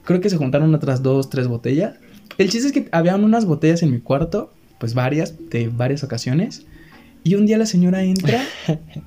Creo 0.04 0.20
que 0.20 0.28
se 0.28 0.36
juntaron 0.36 0.74
otras 0.74 1.02
dos, 1.02 1.30
tres 1.30 1.46
botellas. 1.46 1.94
El 2.36 2.50
chiste 2.50 2.68
es 2.68 2.72
que 2.72 2.88
habían 2.92 3.22
unas 3.24 3.44
botellas 3.44 3.82
en 3.82 3.92
mi 3.92 4.00
cuarto, 4.00 4.52
pues 4.78 4.94
varias, 4.94 5.34
de 5.50 5.68
varias 5.68 6.04
ocasiones. 6.04 6.66
Y 7.22 7.34
un 7.34 7.46
día 7.46 7.58
la 7.58 7.66
señora 7.66 8.02
entra 8.02 8.44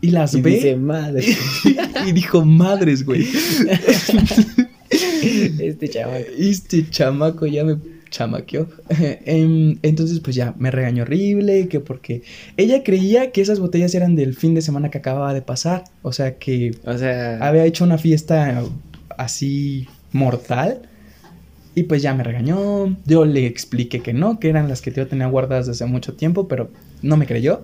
y 0.02 0.12
las 0.12 0.34
Y 0.36 0.42
ve 0.42 0.52
dice, 0.52 0.76
madre, 0.76 1.26
y 2.08 2.12
dijo, 2.12 2.46
madres, 2.46 3.06
güey. 3.06 3.26
este 5.60 5.90
chaval. 5.90 6.26
Este 6.38 6.90
chamaco 6.90 7.46
ya 7.48 7.64
me 7.64 7.78
chamaqueó. 8.10 8.68
Em, 9.26 9.78
Entonces, 9.82 10.20
pues 10.20 10.36
ya 10.36 10.54
me 10.58 10.70
regañó 10.72 11.04
horrible, 11.04 11.68
que 11.68 11.80
porque 11.80 12.22
ella 12.58 12.84
creía 12.84 13.32
que 13.32 13.42
esas 13.42 13.60
botellas 13.60 13.96
eran 13.96 14.16
del 14.16 14.36
fin 14.36 14.54
de 14.54 14.62
semana 14.62 14.90
que 14.90 15.00
acababa 15.00 15.34
de 15.34 15.42
pasar. 15.42 15.86
O 16.04 16.14
sea, 16.14 16.38
que 16.38 16.76
O 16.86 16.98
sea, 16.98 17.38
había 17.40 17.66
hecho 17.66 17.84
una 17.84 17.98
fiesta 17.98 18.64
así 19.18 19.88
mortal. 20.12 20.84
Y 21.76 21.84
pues 21.84 22.04
ya 22.04 22.14
me 22.14 22.24
regañó. 22.24 22.96
Yo 23.06 23.26
le 23.26 23.48
expliqué 23.48 24.02
que 24.02 24.14
no, 24.14 24.40
que 24.40 24.50
eran 24.50 24.70
las 24.70 24.82
que 24.82 24.92
yo 24.92 25.08
tenía 25.08 25.26
guardadas 25.26 25.66
desde 25.66 25.88
mucho 25.88 26.14
tiempo, 26.14 26.48
pero 26.48 26.70
no 27.02 27.18
me 27.18 27.26
creyó. 27.26 27.64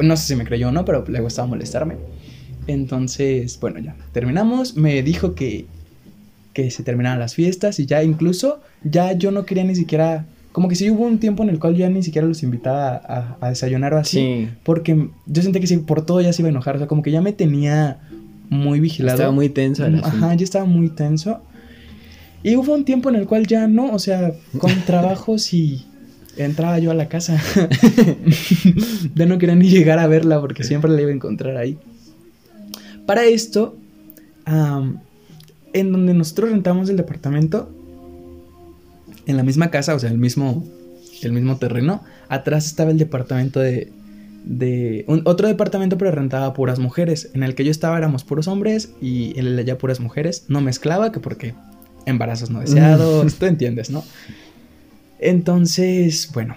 No 0.00 0.16
sé 0.16 0.26
si 0.28 0.36
me 0.36 0.44
creyó 0.44 0.68
o 0.68 0.72
no, 0.72 0.84
pero 0.84 1.04
le 1.08 1.20
gustaba 1.20 1.48
molestarme. 1.48 1.96
Entonces, 2.66 3.58
bueno, 3.60 3.78
ya 3.80 3.96
terminamos. 4.12 4.76
Me 4.76 5.02
dijo 5.02 5.34
que, 5.34 5.66
que 6.52 6.70
se 6.70 6.82
terminaran 6.82 7.18
las 7.18 7.34
fiestas 7.34 7.80
y 7.80 7.86
ya 7.86 8.02
incluso 8.02 8.60
ya 8.84 9.12
yo 9.12 9.30
no 9.30 9.44
quería 9.44 9.64
ni 9.64 9.74
siquiera... 9.74 10.26
Como 10.52 10.68
que 10.68 10.74
sí 10.74 10.90
hubo 10.90 11.04
un 11.04 11.18
tiempo 11.18 11.42
en 11.42 11.50
el 11.50 11.58
cual 11.58 11.74
yo 11.74 11.80
ya 11.80 11.88
ni 11.90 12.02
siquiera 12.02 12.26
los 12.26 12.42
invitaba 12.42 12.96
a, 12.96 13.36
a 13.40 13.48
desayunar 13.50 13.94
o 13.94 13.98
así. 13.98 14.18
sí. 14.18 14.48
Porque 14.64 15.08
yo 15.26 15.42
sentí 15.42 15.60
que 15.60 15.66
sí, 15.66 15.76
por 15.78 16.04
todo 16.04 16.20
ya 16.20 16.32
se 16.32 16.42
iba 16.42 16.48
a 16.48 16.50
enojar. 16.50 16.74
O 16.76 16.78
sea, 16.78 16.88
como 16.88 17.02
que 17.02 17.10
ya 17.12 17.20
me 17.20 17.32
tenía 17.32 17.98
muy 18.50 18.80
vigilado. 18.80 19.16
Estaba 19.18 19.32
muy 19.32 19.50
tenso 19.50 19.84
el 19.86 19.92
Mm, 19.96 20.04
asunto. 20.04 20.26
Ajá, 20.26 20.34
yo 20.34 20.44
estaba 20.44 20.64
muy 20.64 20.88
tenso. 20.90 21.40
Y 22.42 22.56
hubo 22.56 22.72
un 22.74 22.84
tiempo 22.84 23.08
en 23.10 23.16
el 23.16 23.26
cual 23.26 23.46
ya 23.46 23.66
no, 23.68 23.92
o 23.92 23.98
sea, 23.98 24.32
con 24.58 24.70
trabajos 24.86 25.52
y 25.54 25.86
entraba 26.44 26.78
yo 26.78 26.90
a 26.90 26.94
la 26.94 27.08
casa. 27.08 27.40
ya 29.14 29.26
no 29.26 29.38
quería 29.38 29.54
ni 29.54 29.68
llegar 29.68 29.98
a 29.98 30.06
verla 30.06 30.40
porque 30.40 30.64
siempre 30.64 30.90
la 30.90 31.00
iba 31.02 31.10
a 31.10 31.14
encontrar 31.14 31.56
ahí. 31.56 31.78
Para 33.06 33.24
esto, 33.24 33.76
en 34.46 35.92
donde 35.92 36.14
nosotros 36.14 36.50
rentamos 36.50 36.88
el 36.88 36.96
departamento, 36.96 37.70
en 39.26 39.36
la 39.36 39.42
misma 39.42 39.70
casa, 39.70 39.94
o 39.94 39.98
sea, 39.98 40.10
el 40.10 40.18
mismo, 40.18 40.64
el 41.22 41.32
mismo 41.32 41.56
terreno, 41.56 42.02
atrás 42.28 42.66
estaba 42.66 42.90
el 42.90 42.98
departamento 42.98 43.60
de, 43.60 43.90
de 44.44 45.04
un- 45.06 45.22
otro 45.24 45.48
departamento 45.48 45.98
pero 45.98 46.10
rentaba 46.12 46.46
a 46.46 46.54
puras 46.54 46.78
mujeres. 46.78 47.30
En 47.34 47.42
el 47.42 47.54
que 47.54 47.64
yo 47.64 47.70
estaba 47.70 47.96
éramos 47.98 48.24
puros 48.24 48.48
hombres 48.48 48.90
y 49.00 49.38
en 49.38 49.46
el 49.46 49.56
de 49.56 49.62
allá 49.62 49.78
puras 49.78 50.00
mujeres. 50.00 50.44
No 50.48 50.60
mezclaba, 50.60 51.12
que 51.12 51.20
porque 51.20 51.54
embarazos 52.06 52.48
no 52.50 52.60
deseados, 52.60 53.34
tú 53.34 53.46
entiendes, 53.46 53.90
¿no? 53.90 54.02
Entonces, 55.18 56.30
bueno, 56.32 56.56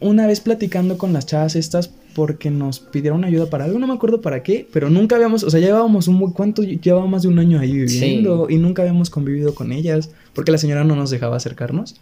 una 0.00 0.26
vez 0.26 0.40
platicando 0.40 0.96
con 0.98 1.12
las 1.12 1.26
chavas 1.26 1.56
estas 1.56 1.90
porque 2.14 2.50
nos 2.50 2.80
pidieron 2.80 3.24
ayuda 3.24 3.46
para 3.50 3.64
algo, 3.64 3.78
no 3.78 3.86
me 3.86 3.92
acuerdo 3.94 4.20
para 4.20 4.42
qué, 4.42 4.66
pero 4.72 4.90
nunca 4.90 5.14
habíamos, 5.16 5.44
o 5.44 5.50
sea, 5.50 5.60
llevábamos 5.60 6.08
un 6.08 6.18
buen- 6.18 6.32
¿cuánto? 6.32 6.62
Llevaba 6.62 7.06
más 7.06 7.22
de 7.22 7.28
un 7.28 7.38
año 7.38 7.60
ahí 7.60 7.72
viviendo 7.72 8.46
y 8.50 8.56
nunca 8.56 8.82
habíamos 8.82 9.10
convivido 9.10 9.54
con 9.54 9.70
ellas 9.72 10.10
porque 10.34 10.50
la 10.50 10.58
señora 10.58 10.82
no 10.84 10.96
nos 10.96 11.10
dejaba 11.10 11.36
acercarnos. 11.36 12.00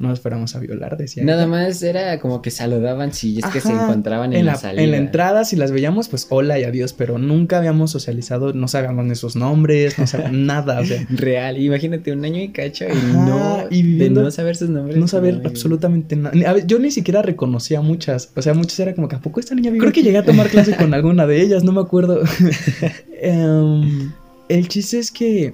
No 0.00 0.08
nos 0.08 0.20
fuéramos 0.20 0.56
a 0.56 0.58
violar, 0.58 0.96
decía. 0.96 1.22
Nada 1.24 1.42
ella. 1.42 1.50
más 1.50 1.82
era 1.82 2.18
como 2.18 2.40
que 2.40 2.50
saludaban 2.50 3.12
si 3.12 3.38
es 3.38 3.44
que 3.46 3.60
se 3.60 3.70
encontraban 3.70 4.32
en, 4.32 4.46
la, 4.46 4.54
salida. 4.56 4.82
En 4.82 4.90
la 4.90 4.96
entrada, 4.96 5.44
si 5.44 5.56
las 5.56 5.70
veíamos, 5.72 6.08
pues 6.08 6.26
hola 6.30 6.58
y 6.58 6.64
adiós, 6.64 6.94
pero 6.94 7.18
nunca 7.18 7.58
habíamos 7.58 7.90
socializado, 7.90 8.54
no 8.54 8.66
sabíamos 8.66 9.18
sus 9.18 9.36
nombres, 9.36 9.98
no 9.98 10.06
sabíamos 10.06 10.38
nada, 10.38 10.80
o 10.80 10.84
sea, 10.86 11.06
Real, 11.10 11.58
imagínate 11.58 12.12
un 12.12 12.24
año 12.24 12.40
y 12.40 12.48
cacho 12.48 12.86
y 12.86 12.92
Ajá, 12.92 13.26
no 13.26 13.64
y 13.70 13.82
viviendo- 13.82 14.20
de 14.20 14.24
no 14.24 14.30
saber 14.30 14.56
sus 14.56 14.70
nombres. 14.70 14.96
no 14.96 15.06
saber 15.06 15.42
no, 15.42 15.48
absolutamente 15.48 16.16
nada. 16.16 16.58
Yo 16.66 16.78
ni 16.78 16.90
siquiera 16.90 17.20
reconocía 17.22 17.78
a 17.80 17.82
muchas, 17.82 18.32
o 18.34 18.42
sea, 18.42 18.54
muchas 18.54 18.80
era 18.80 18.94
como 18.94 19.06
que 19.06 19.16
a 19.16 19.20
poco 19.20 19.38
esta 19.38 19.54
niña 19.54 19.70
vive 19.70 19.80
Creo 19.82 19.92
que 19.92 20.02
llegué 20.02 20.18
a 20.18 20.24
tomar 20.24 20.48
clase 20.48 20.74
con 20.76 20.94
alguna 20.94 21.26
de 21.26 21.42
ellas, 21.42 21.62
no 21.62 21.72
me 21.72 21.80
acuerdo. 21.82 22.22
Em, 23.22 24.12
el 24.48 24.68
chiste 24.68 24.98
es 24.98 25.10
que 25.10 25.52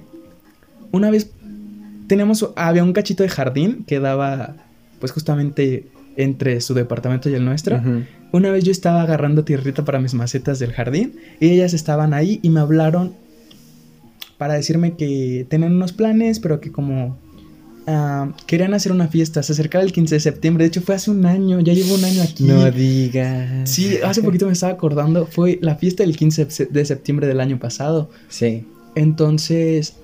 una 0.91 1.11
vez 1.11 1.31
teníamos, 2.07 2.49
había 2.55 2.83
un 2.83 2.93
cachito 2.93 3.23
de 3.23 3.29
jardín 3.29 3.83
que 3.85 3.99
daba, 3.99 4.55
pues 4.99 5.11
justamente 5.11 5.87
entre 6.15 6.61
su 6.61 6.73
departamento 6.73 7.29
y 7.29 7.35
el 7.35 7.45
nuestro. 7.45 7.81
Una 8.31 8.49
vez 8.51 8.63
yo 8.63 8.71
estaba 8.71 9.01
agarrando 9.03 9.43
tierrita 9.43 9.85
para 9.85 9.99
mis 9.99 10.13
macetas 10.13 10.59
del 10.59 10.73
jardín 10.73 11.13
y 11.39 11.49
ellas 11.49 11.73
estaban 11.73 12.13
ahí 12.13 12.39
y 12.41 12.49
me 12.49 12.59
hablaron 12.59 13.13
para 14.37 14.55
decirme 14.55 14.95
que 14.95 15.45
tenían 15.49 15.73
unos 15.75 15.93
planes, 15.93 16.39
pero 16.39 16.59
que 16.59 16.71
como 16.71 17.17
ah, 17.87 18.31
querían 18.45 18.73
hacer 18.73 18.91
una 18.91 19.07
fiesta, 19.07 19.41
se 19.43 19.53
acercaba 19.53 19.83
el 19.83 19.91
15 19.93 20.15
de 20.15 20.19
septiembre, 20.19 20.63
de 20.65 20.67
hecho 20.69 20.81
fue 20.81 20.95
hace 20.95 21.09
un 21.09 21.25
año, 21.25 21.59
ya 21.61 21.73
llevo 21.73 21.95
un 21.95 22.03
año 22.03 22.21
aquí. 22.21 22.43
No 22.43 22.69
digas. 22.71 23.69
Sí, 23.69 23.97
hace 24.03 24.21
poquito 24.21 24.45
me 24.45 24.51
estaba 24.53 24.73
acordando, 24.73 25.25
fue 25.25 25.57
la 25.61 25.75
fiesta 25.75 26.03
del 26.03 26.17
15 26.17 26.45
de 26.45 26.51
se- 26.51 26.65
de 26.65 26.85
septiembre 26.85 27.27
del 27.27 27.39
año 27.39 27.57
pasado. 27.59 28.09
Sí. 28.27 28.65
Entonces, 28.95 29.95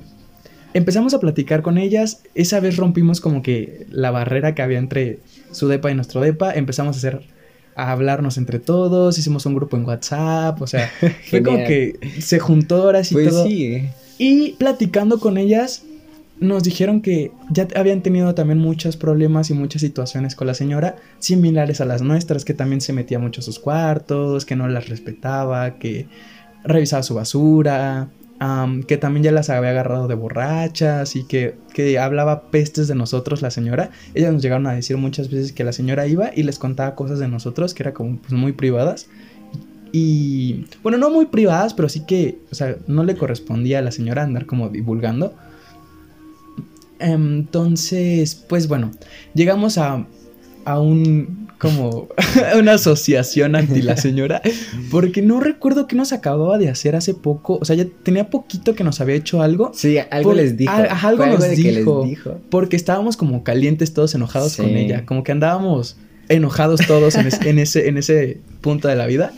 empezamos 0.74 1.14
a 1.14 1.20
platicar 1.20 1.62
con 1.62 1.78
ellas. 1.78 2.22
Esa 2.36 2.60
vez 2.60 2.78
rompimos 2.78 3.22
como 3.22 3.42
que 3.42 3.86
la 3.90 4.12
barrera 4.12 4.56
que 4.56 4.62
había 4.62 4.80
entre 4.80 5.20
su 5.52 5.68
depa 5.68 5.92
y 5.92 5.96
nuestro 5.96 6.22
depa. 6.22 6.54
Empezamos 6.54 6.96
a 6.96 7.00
hacer, 7.00 7.22
a 7.76 7.92
hablarnos 7.92 8.38
entre 8.38 8.60
todos. 8.60 9.18
Hicimos 9.18 9.46
un 9.46 9.56
grupo 9.56 9.78
en 9.78 9.86
WhatsApp. 9.86 10.62
O 10.62 10.68
sea, 10.68 10.90
fue 11.30 11.42
como 11.44 11.58
que 11.60 11.98
se 12.20 12.40
juntó 12.40 12.84
horas 12.84 13.12
y 13.12 13.16
Pues 13.16 13.30
todo. 13.30 13.46
sí. 13.48 13.66
eh. 13.66 13.94
Y 14.18 14.52
platicando 14.54 15.20
con 15.20 15.38
ellas, 15.38 15.84
nos 16.40 16.64
dijeron 16.64 17.02
que 17.02 17.32
ya 17.52 17.68
habían 17.76 18.02
tenido 18.02 18.36
también 18.36 18.60
muchos 18.60 18.96
problemas 18.98 19.50
y 19.50 19.54
muchas 19.54 19.82
situaciones 19.82 20.36
con 20.36 20.48
la 20.48 20.54
señora 20.54 20.96
similares 21.20 21.82
a 21.82 21.86
las 21.86 22.02
nuestras, 22.02 22.44
que 22.46 22.54
también 22.54 22.82
se 22.82 22.94
metía 22.94 23.18
mucho 23.20 23.42
a 23.42 23.44
sus 23.44 23.60
cuartos, 23.60 24.46
que 24.46 24.56
no 24.56 24.68
las 24.68 24.90
respetaba, 24.90 25.78
que 25.80 26.08
revisaba 26.64 27.02
su 27.04 27.16
basura, 27.16 28.10
que 28.88 28.98
también 28.98 29.24
ya 29.24 29.32
las 29.32 29.50
había 29.50 29.72
agarrado 29.72 30.08
de 30.08 30.16
borrachas 30.16 31.16
y 31.16 31.24
que, 31.26 31.56
que 31.74 32.00
hablaba 32.00 32.50
pestes 32.52 32.88
de 32.88 32.96
nosotros 32.96 33.42
la 33.42 33.52
señora. 33.52 33.92
Ellas 34.14 34.34
nos 34.34 34.42
llegaron 34.42 34.68
a 34.68 34.74
decir 34.74 34.98
muchas 34.98 35.30
veces 35.30 35.52
que 35.52 35.64
la 35.64 35.74
señora 35.74 36.08
iba 36.08 36.32
y 36.36 36.44
les 36.44 36.60
contaba 36.60 36.96
cosas 36.96 37.20
de 37.20 37.28
nosotros 37.28 37.74
que 37.74 37.84
eran 37.84 37.94
como 37.94 38.18
pues, 38.18 38.34
muy 38.34 38.54
privadas. 38.54 39.08
Y 39.92 40.66
bueno, 40.82 40.98
no 40.98 41.10
muy 41.12 41.28
privadas, 41.28 41.74
pero 41.74 41.88
sí 41.88 42.06
que, 42.08 42.40
o 42.52 42.56
sea, 42.56 42.78
no 42.88 43.04
le 43.04 43.16
correspondía 43.16 43.80
a 43.80 43.82
la 43.82 43.92
señora 43.92 44.24
andar 44.24 44.46
como 44.46 44.70
divulgando. 44.70 45.36
Entonces, 47.00 48.34
pues 48.36 48.68
bueno, 48.68 48.92
llegamos 49.36 49.78
a, 49.78 50.06
a 50.66 50.80
un, 50.80 51.48
como, 51.58 52.08
una 52.60 52.74
asociación 52.74 53.56
anti 53.56 53.82
la 53.82 53.98
señora, 53.98 54.42
porque 54.92 55.22
no 55.22 55.40
recuerdo 55.40 55.88
qué 55.88 55.96
nos 55.96 56.14
acababa 56.14 56.58
de 56.58 56.70
hacer 56.70 56.96
hace 56.96 57.14
poco, 57.14 57.58
o 57.62 57.66
sea, 57.66 57.76
ya 57.76 57.86
tenía 58.04 58.30
poquito 58.30 58.76
que 58.76 58.84
nos 58.84 59.00
había 59.02 59.16
hecho 59.16 59.42
algo, 59.42 59.72
Sí, 59.74 59.98
algo 60.12 60.30
Por- 60.32 60.38
les 60.38 60.58
dijo. 60.58 60.72
algo 60.74 61.24
Fue 61.24 61.32
nos 61.34 61.44
que 61.46 61.56
dijo. 61.56 62.04
dijo. 62.06 62.40
porque 62.50 62.76
estábamos 62.76 63.18
como 63.18 63.44
calientes 63.44 63.94
todos 63.94 64.14
enojados 64.16 64.56
con 64.58 64.68
ella, 64.68 65.06
como 65.06 65.24
que 65.24 65.32
andábamos 65.32 65.98
enojados 66.30 66.82
todos 66.88 67.16
en, 67.16 67.28
es- 67.28 67.42
en 67.42 67.60
ese, 67.60 67.88
en 67.90 67.98
ese 67.98 68.40
punto 68.62 68.88
de 68.88 68.96
la 68.96 69.06
vida. 69.08 69.34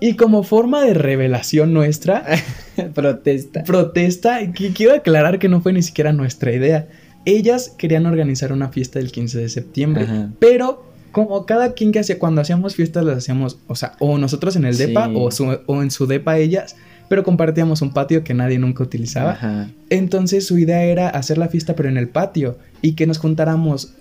Y 0.00 0.14
como 0.16 0.42
forma 0.42 0.82
de 0.84 0.94
revelación 0.94 1.72
nuestra, 1.72 2.24
Protesta. 2.94 3.62
protesta, 3.64 4.52
que 4.52 4.72
quiero 4.72 4.94
aclarar 4.94 5.38
que 5.38 5.48
no 5.48 5.60
fue 5.60 5.72
ni 5.72 5.82
siquiera 5.82 6.12
nuestra 6.12 6.52
idea. 6.52 6.88
Ellas 7.24 7.72
querían 7.78 8.06
organizar 8.06 8.52
una 8.52 8.68
fiesta 8.68 8.98
el 8.98 9.12
15 9.12 9.38
de 9.38 9.48
septiembre, 9.48 10.04
Ajá. 10.04 10.30
pero 10.38 10.90
como 11.12 11.44
cada 11.46 11.74
quien 11.74 11.92
que 11.92 11.98
hacía, 11.98 12.18
cuando 12.18 12.40
hacíamos 12.40 12.74
fiestas 12.74 13.04
las 13.04 13.18
hacíamos, 13.18 13.58
o 13.66 13.74
sea, 13.76 13.92
o 14.00 14.16
nosotros 14.18 14.56
en 14.56 14.64
el 14.64 14.74
Sí. 14.74 14.86
depa 14.86 15.08
o, 15.14 15.30
su- 15.30 15.58
o 15.66 15.82
en 15.82 15.90
su 15.90 16.06
depa 16.06 16.38
ellas, 16.38 16.74
pero 17.08 17.22
compartíamos 17.22 17.82
un 17.82 17.92
patio 17.92 18.24
que 18.24 18.32
nadie 18.32 18.58
nunca 18.58 18.82
utilizaba. 18.82 19.32
Ajá. 19.32 19.70
Entonces 19.90 20.46
su 20.46 20.56
idea 20.58 20.82
era 20.84 21.08
hacer 21.10 21.36
la 21.38 21.48
fiesta 21.48 21.74
pero 21.76 21.88
en 21.90 21.98
el 21.98 22.08
patio 22.08 22.56
y 22.80 22.92
que 22.92 23.06
nos 23.06 23.18
juntáramos 23.18 23.92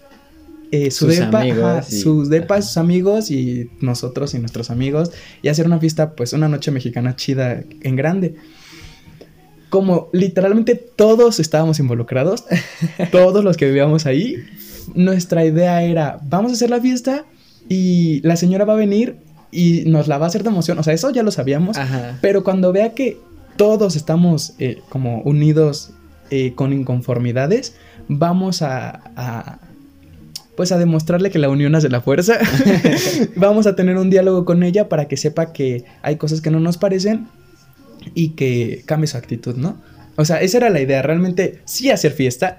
eh, 0.74 0.90
su 0.90 1.08
Sus 1.08 1.18
depa, 1.20 1.42
amigos 1.42 1.64
ajá, 1.66 1.86
y- 1.92 2.00
sus 2.00 2.30
depas, 2.30 2.68
sus 2.68 2.78
amigos 2.78 3.30
y 3.30 3.70
nosotros 3.82 4.34
y 4.34 4.40
nuestros 4.40 4.72
amigos 4.72 5.12
y 5.42 5.50
hacer 5.50 5.66
una 5.66 5.80
fiesta, 5.80 6.12
pues 6.16 6.32
una 6.32 6.48
noche 6.48 6.72
mexicana 6.72 7.18
chida 7.18 7.62
en 7.82 7.96
grande. 7.98 8.36
Como 9.72 10.10
literalmente 10.14 10.76
todos 10.76 11.40
estábamos 11.40 11.80
involucrados, 11.80 12.44
todos 13.12 13.44
los 13.44 13.58
que 13.58 13.66
vivíamos 13.66 14.06
ahí, 14.06 14.36
nuestra 14.94 15.44
idea 15.46 15.82
era, 15.82 16.20
vamos 16.24 16.52
a 16.52 16.56
hacer 16.56 16.70
la 16.70 16.80
fiesta 16.80 17.26
y 17.68 18.22
la 18.22 18.36
señora 18.36 18.66
va 18.66 18.74
a 18.74 18.76
venir 18.76 19.16
y 19.52 19.86
nos 19.88 20.08
la 20.08 20.18
va 20.18 20.26
a 20.26 20.28
hacer 20.28 20.44
de 20.44 20.50
emoción. 20.50 20.78
O 20.78 20.84
sea, 20.84 20.94
eso 20.94 21.10
ya 21.10 21.24
lo 21.24 21.32
sabíamos. 21.32 21.78
Ajá. 21.78 22.20
Pero 22.22 22.44
cuando 22.44 22.72
vea 22.72 22.94
que 22.94 23.18
todos 23.56 23.96
estamos 23.96 24.54
eh, 24.60 24.82
como 24.90 25.22
unidos 25.22 25.92
eh, 26.30 26.54
con 26.54 26.74
inconformidades, 26.74 27.76
vamos 28.08 28.62
a, 28.62 29.02
a, 29.16 29.60
pues 30.56 30.72
a 30.72 30.78
demostrarle 30.78 31.32
que 31.32 31.40
la 31.40 31.50
unión 31.50 31.76
hace 31.76 31.90
la 31.90 32.02
fuerza. 32.02 32.38
vamos 33.36 33.68
a 33.68 33.76
tener 33.76 33.98
un 33.98 34.10
diálogo 34.10 34.46
con 34.46 34.64
ella 34.64 34.90
para 34.90 35.08
que 35.08 35.18
sepa 35.18 35.54
que 35.54 35.86
hay 36.02 36.18
cosas 36.18 36.42
que 36.42 36.52
no 36.52 36.60
nos 36.60 36.78
parecen 36.78 37.28
y 38.16 38.30
que 38.30 38.84
cambie 38.86 39.08
su 39.08 39.18
actitud, 39.18 39.56
¿no? 39.56 39.82
O 40.16 40.26
sea, 40.26 40.42
esa 40.42 40.58
era 40.58 40.70
la 40.70 40.82
idea, 40.82 41.02
realmente 41.02 41.60
sí 41.66 41.90
hacer 41.90 42.12
fiesta. 42.12 42.58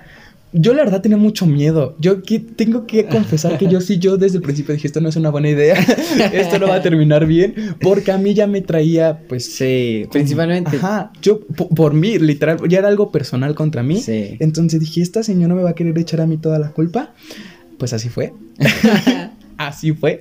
Yo 0.55 0.75
la 0.75 0.85
verdad 0.85 1.01
tenía 1.01 1.17
mucho 1.17 1.47
miedo. 1.47 1.97
Yo 1.99 2.23
que- 2.23 2.39
tengo 2.41 2.87
que 2.87 3.07
confesar 3.07 3.57
que 3.57 3.69
yo 3.69 3.81
sí, 3.81 3.99
yo 3.99 4.19
desde 4.19 4.37
el 4.37 4.43
principio 4.43 4.75
dije, 4.75 4.87
esto 4.87 5.01
no 5.01 5.09
es 5.09 5.17
una 5.17 5.31
buena 5.31 5.49
idea, 5.49 5.75
esto 6.35 6.59
no 6.59 6.69
va 6.69 6.75
a 6.77 6.83
terminar 6.83 7.25
bien, 7.27 7.55
porque 7.81 8.13
a 8.13 8.19
mí 8.19 8.35
ya 8.35 8.47
me 8.47 8.61
traía, 8.61 9.21
pues, 9.29 9.47
Sí, 9.55 10.05
principalmente. 10.13 10.77
Ajá, 10.77 11.11
yo 11.23 11.41
po- 11.41 11.69
por, 11.71 11.95
mí, 11.95 12.19
literal, 12.19 12.59
ya 12.69 12.81
era 12.81 12.89
algo 12.89 13.11
personal 13.11 13.55
contra 13.55 13.83
mí. 13.83 14.01
Sí. 14.03 14.37
Entonces 14.41 14.81
dije, 14.81 15.01
esta 15.01 15.23
señora 15.23 15.55
me 15.55 15.63
va 15.63 15.71
a 15.71 15.75
querer 15.75 15.97
echar 15.99 16.21
a 16.21 16.27
mí 16.27 16.37
toda 16.37 16.59
la 16.59 16.71
culpa. 16.71 17.15
Pues 17.79 17.95
así 17.95 18.11
fue. 18.11 18.35
así 19.57 19.93
fue. 19.93 20.21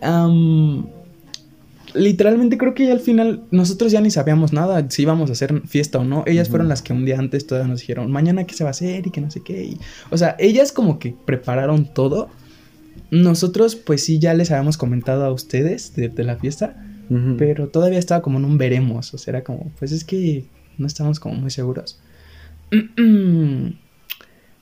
Am, 0.00 0.86
literalmente 1.94 2.58
creo 2.58 2.74
que 2.74 2.86
ya 2.86 2.92
al 2.92 3.00
final 3.00 3.44
nosotros 3.50 3.92
ya 3.92 4.00
ni 4.00 4.10
sabíamos 4.10 4.52
nada 4.52 4.86
si 4.90 5.02
íbamos 5.02 5.30
a 5.30 5.32
hacer 5.34 5.62
fiesta 5.66 5.98
o 5.98 6.04
no. 6.04 6.24
Ellas 6.26 6.48
fueron 6.48 6.68
las 6.68 6.82
que 6.82 6.92
un 6.92 7.04
día 7.04 7.18
antes 7.18 7.46
todavía 7.46 7.68
nos 7.68 7.80
dijeron, 7.80 8.10
mañana 8.10 8.44
qué 8.44 8.54
se 8.54 8.64
va 8.64 8.70
a 8.70 8.72
hacer 8.72 9.06
y 9.06 9.10
que 9.10 9.20
no 9.20 9.30
sé 9.30 9.42
qué. 9.42 9.64
Y- 9.64 9.78
o 10.10 10.18
sea, 10.18 10.36
ellas 10.38 10.72
como 10.72 10.98
que 10.98 11.14
prepararon 11.24 11.92
todo. 11.92 12.28
Nosotros 13.10 13.76
pues 13.76 14.04
sí 14.04 14.18
ya 14.18 14.34
les 14.34 14.50
habíamos 14.50 14.76
comentado 14.76 15.24
a 15.24 15.32
ustedes 15.32 15.94
de, 15.94 16.08
de 16.08 16.24
la 16.24 16.36
fiesta. 16.36 16.76
Pero 17.36 17.68
todavía 17.68 17.98
estaba 17.98 18.22
como 18.22 18.38
en 18.38 18.46
un 18.46 18.56
veremos. 18.56 19.12
O 19.12 19.18
sea, 19.18 19.32
era 19.32 19.44
como, 19.44 19.70
pues 19.78 19.92
es 19.92 20.02
que 20.04 20.46
no 20.78 20.86
estamos 20.86 21.20
como 21.20 21.34
muy 21.34 21.50
seguros. 21.50 22.00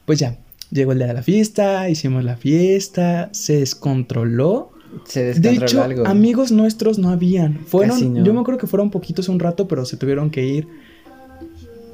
Pues 0.05 0.19
ya, 0.19 0.39
llegó 0.71 0.93
el 0.93 0.99
día 0.99 1.07
de 1.07 1.15
la 1.15 1.23
fiesta, 1.23 1.89
hicimos 1.89 2.25
la 2.25 2.37
fiesta, 2.37 3.29
se 3.33 3.61
descontroló. 3.61 4.70
Se 5.05 5.21
De 5.21 5.35
descontroló 5.35 5.65
hecho, 5.67 5.83
algo. 5.83 6.07
amigos 6.07 6.53
nuestros 6.53 6.99
no 6.99 7.11
habían. 7.11 7.61
Fueron, 7.67 8.15
no. 8.15 8.25
yo 8.25 8.35
me 8.35 8.41
acuerdo 8.41 8.59
que 8.61 8.67
fueron 8.67 8.91
poquitos 8.91 9.29
un 9.29 9.39
rato, 9.39 9.69
pero 9.69 9.85
se 9.85 9.97
tuvieron 9.97 10.31
que 10.31 10.47
ir. 10.47 10.69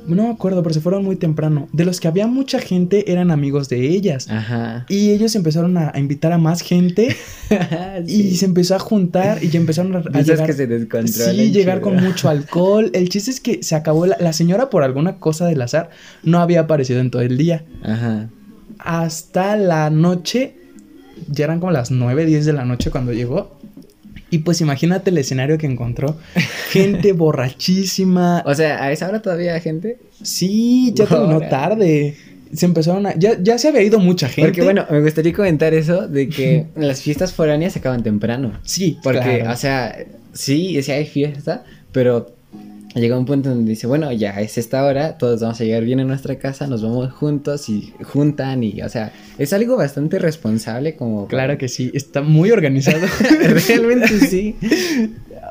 No 0.07 0.23
me 0.23 0.29
acuerdo, 0.31 0.63
pero 0.63 0.73
se 0.73 0.81
fueron 0.81 1.05
muy 1.05 1.17
temprano. 1.17 1.69
De 1.73 1.85
los 1.85 1.99
que 1.99 2.07
había 2.07 2.29
mucha 2.29 2.61
gente 2.61 3.11
eran 3.11 3.33
amigos 3.33 3.69
de 3.69 3.89
ellas. 3.89 4.31
Ajá. 4.31 4.87
Y 4.89 5.11
ellos 5.11 5.35
empezaron 5.35 5.77
a, 5.77 5.91
a 5.93 5.99
invitar 5.99 6.31
a 6.31 6.39
más 6.39 6.61
gente 6.61 7.09
y 8.07 8.37
se 8.37 8.45
empezó 8.45 8.77
a 8.77 8.79
juntar 8.79 9.43
y 9.43 9.49
ya 9.49 9.59
empezaron 9.59 9.97
a, 9.97 9.99
a 9.99 10.23
llegar. 10.23 10.47
que 10.47 10.53
se 10.53 10.69
descontrola. 10.69 11.33
Sí, 11.33 11.51
llegar 11.51 11.81
con 11.81 11.97
mucho 12.03 12.29
alcohol. 12.29 12.89
El 12.95 13.09
chiste 13.09 13.33
es 13.33 13.41
que 13.41 13.65
se 13.65 13.75
acabó. 13.75 14.07
La, 14.07 14.17
la 14.21 14.33
señora, 14.33 14.71
por 14.71 14.85
alguna 14.85 15.17
cosa 15.19 15.45
del 15.47 15.61
azar, 15.61 15.91
no 16.23 16.39
había 16.39 16.61
aparecido 16.61 17.01
en 17.01 17.11
todo 17.11 17.23
el 17.23 17.37
día. 17.37 17.65
Ajá. 17.83 18.31
Hasta 18.79 19.57
la 19.57 19.91
noche, 19.91 20.55
ya 21.29 21.45
eran 21.45 21.61
como 21.61 21.73
las 21.73 21.91
9, 21.91 22.27
10 22.27 22.47
de 22.47 22.53
la 22.53 22.65
noche 22.65 22.91
cuando 22.91 23.13
llegó. 23.13 23.59
Y 24.31 24.39
pues 24.39 24.61
imagínate 24.61 25.11
el 25.11 25.19
escenario 25.19 25.57
que 25.59 25.67
encontró. 25.67 26.17
Gente 26.71 27.13
borrachísima. 27.13 28.43
O 28.45 28.55
sea, 28.55 28.83
a 28.83 28.93
esa 28.93 29.09
hora 29.09 29.23
todavía 29.23 29.55
hay 29.55 29.61
gente. 29.61 29.99
Sí, 30.23 30.93
ya 30.95 31.07
terminó 31.07 31.41
tarde. 31.43 32.17
Se 32.53 32.67
empezaron 32.67 33.07
a. 33.07 33.15
Ya, 33.17 33.37
ya 33.41 33.59
se 33.59 33.69
había 33.69 33.83
ido 33.83 33.99
mucha 33.99 34.29
gente. 34.29 34.49
Porque 34.49 34.63
bueno, 34.63 34.87
me 34.91 35.01
gustaría 35.01 35.33
comentar 35.33 35.75
eso 35.75 36.09
de 36.09 36.29
que 36.29 36.67
las 36.77 37.03
fiestas 37.03 37.33
foráneas 37.33 37.73
se 37.73 37.79
acaban 37.79 38.03
temprano. 38.03 38.53
Sí, 38.63 38.99
Porque, 39.03 39.39
claro. 39.39 39.53
o 39.53 39.57
sea, 39.57 39.97
sí, 40.33 40.81
sí 40.83 40.93
hay 40.93 41.07
fiesta, 41.07 41.65
pero 41.93 42.36
llega 43.01 43.19
un 43.19 43.27
punto 43.27 43.51
donde 43.51 43.71
dice, 43.71 43.87
bueno, 43.87 44.11
ya 44.13 44.41
es 44.41 44.59
esta 44.59 44.85
hora, 44.85 45.19
todos 45.19 45.41
vamos 45.41 45.61
a 45.61 45.65
llegar 45.65 45.85
bien 45.85 46.01
a 46.01 46.05
nuestra 46.05 46.37
casa, 46.39 46.67
nos 46.67 46.83
vamos 46.83 47.13
juntos 47.13 47.69
y 47.69 47.93
juntan 48.03 48.65
y, 48.65 48.81
o 48.83 48.89
sea, 48.89 49.13
es 49.39 49.53
algo 49.53 49.77
bastante 49.77 50.19
responsable 50.19 50.97
como... 50.97 51.27
Claro 51.29 51.59
que 51.59 51.69
sí, 51.69 51.91
está 51.95 52.23
muy 52.23 52.51
organizado. 52.51 53.07
Realmente 53.69 54.09
sí. 54.29 54.57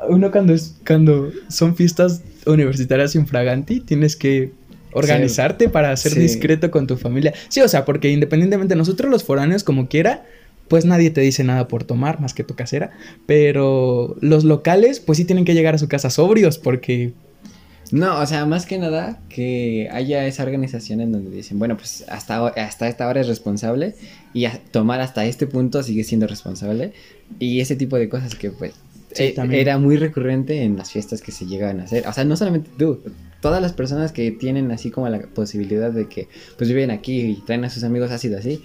Uno 0.08 0.30
cuando 0.30 0.54
es 0.54 0.74
cuando 0.86 1.30
son 1.48 1.76
fiestas 1.76 2.22
universitarias 2.46 3.14
infraganti, 3.14 3.80
tienes 3.80 4.16
que 4.16 4.52
organizarte 4.92 5.68
para 5.68 5.96
ser 5.96 6.12
Sí. 6.12 6.20
discreto 6.20 6.70
con 6.70 6.86
tu 6.86 6.96
familia. 6.96 7.34
Sí, 7.48 7.60
o 7.60 7.68
sea, 7.68 7.84
porque 7.84 8.10
independientemente 8.10 8.76
nosotros 8.76 9.10
los 9.10 9.24
foráneos 9.24 9.62
como 9.62 9.88
quiera, 9.88 10.24
pues 10.68 10.84
nadie 10.84 11.10
te 11.10 11.20
dice 11.20 11.44
nada 11.44 11.68
por 11.68 11.84
tomar 11.84 12.20
más 12.20 12.34
que 12.34 12.44
tu 12.44 12.54
casera, 12.54 12.90
pero 13.26 14.16
los 14.20 14.44
locales 14.44 15.00
pues 15.00 15.18
sí 15.18 15.24
tienen 15.24 15.44
que 15.44 15.54
llegar 15.54 15.74
a 15.74 15.78
su 15.78 15.88
casa 15.88 16.10
sobrios 16.10 16.58
porque 16.58 17.12
No, 17.92 18.20
o 18.20 18.26
sea, 18.26 18.46
más 18.46 18.66
que 18.66 18.78
nada 18.78 19.20
que 19.28 19.88
haya 19.92 20.26
esa 20.26 20.42
organización 20.42 21.00
en 21.00 21.12
donde 21.12 21.30
dicen, 21.30 21.58
bueno, 21.58 21.76
pues 21.76 22.04
hasta, 22.08 22.46
hasta 22.48 22.88
esta 22.88 23.06
hora 23.06 23.20
es 23.20 23.28
responsable 23.28 23.94
y 24.34 24.46
tomar 24.70 25.00
hasta 25.00 25.24
este 25.24 25.46
punto 25.46 25.82
sigue 25.82 26.02
siendo 26.04 26.26
responsable 26.26 26.92
y 27.38 27.60
ese 27.60 27.76
tipo 27.76 27.96
de 27.96 28.08
cosas 28.08 28.34
que 28.34 28.50
pues 28.50 28.72
eh, 29.18 29.34
era 29.52 29.78
muy 29.78 29.96
recurrente 29.96 30.62
en 30.62 30.76
las 30.76 30.90
fiestas 30.90 31.22
que 31.22 31.32
se 31.32 31.46
llegaban 31.46 31.80
a 31.80 31.84
hacer. 31.84 32.06
O 32.06 32.12
sea, 32.12 32.24
no 32.24 32.36
solamente 32.36 32.70
tú, 32.76 33.00
todas 33.40 33.62
las 33.62 33.72
personas 33.72 34.12
que 34.12 34.30
tienen 34.32 34.70
así 34.72 34.90
como 34.90 35.08
la 35.08 35.20
posibilidad 35.20 35.92
de 35.92 36.08
que 36.08 36.28
pues 36.58 36.68
viven 36.68 36.90
aquí 36.90 37.20
y 37.20 37.34
traen 37.36 37.64
a 37.64 37.70
sus 37.70 37.84
amigos 37.84 38.10
ha 38.10 38.18
sido 38.18 38.38
así. 38.38 38.62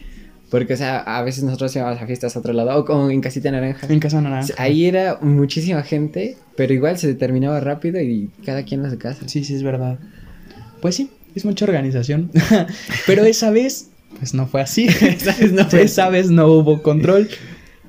Porque, 0.52 0.74
o 0.74 0.78
sea, 0.78 0.99
a 0.99 1.24
veces 1.24 1.45
nosotros 1.45 1.74
íbamos 1.78 2.02
a 2.02 2.06
fiestas 2.06 2.36
a 2.36 2.39
otro 2.39 2.52
lado, 2.52 2.78
o 2.78 2.84
como 2.84 3.10
en 3.10 3.22
Casita 3.22 3.49
Naranja. 3.52 3.88
En 3.88 4.02
Casa 4.02 4.20
Naranja. 4.20 4.54
Ahí 4.58 4.86
era 4.86 5.18
muchísima 5.22 5.82
gente, 5.82 6.36
pero 6.58 6.74
igual 6.74 6.97
se 6.97 7.14
terminaba 7.14 7.62
rápido 7.62 8.02
y 8.02 8.30
cada 8.45 8.64
quien 8.64 8.86
a 8.86 8.89
su 8.89 8.97
casa. 8.97 9.30
Sí, 9.30 9.45
sí, 9.45 9.56
es 9.56 9.64
verdad. 9.64 9.97
Pues 10.82 10.95
sí, 10.95 11.10
es 11.36 11.45
mucha 11.45 11.64
organización. 11.64 12.32
pero 13.08 13.24
esa 13.24 13.49
vez, 13.49 13.91
pues 14.20 14.34
no 14.34 14.45
fue 14.45 14.60
así. 14.60 14.88
esa 15.02 15.34
vez 15.38 15.54
no, 15.54 15.62
esa 15.72 16.10
vez 16.10 16.30
no 16.30 16.47
hubo 16.47 16.84
control. 16.84 17.30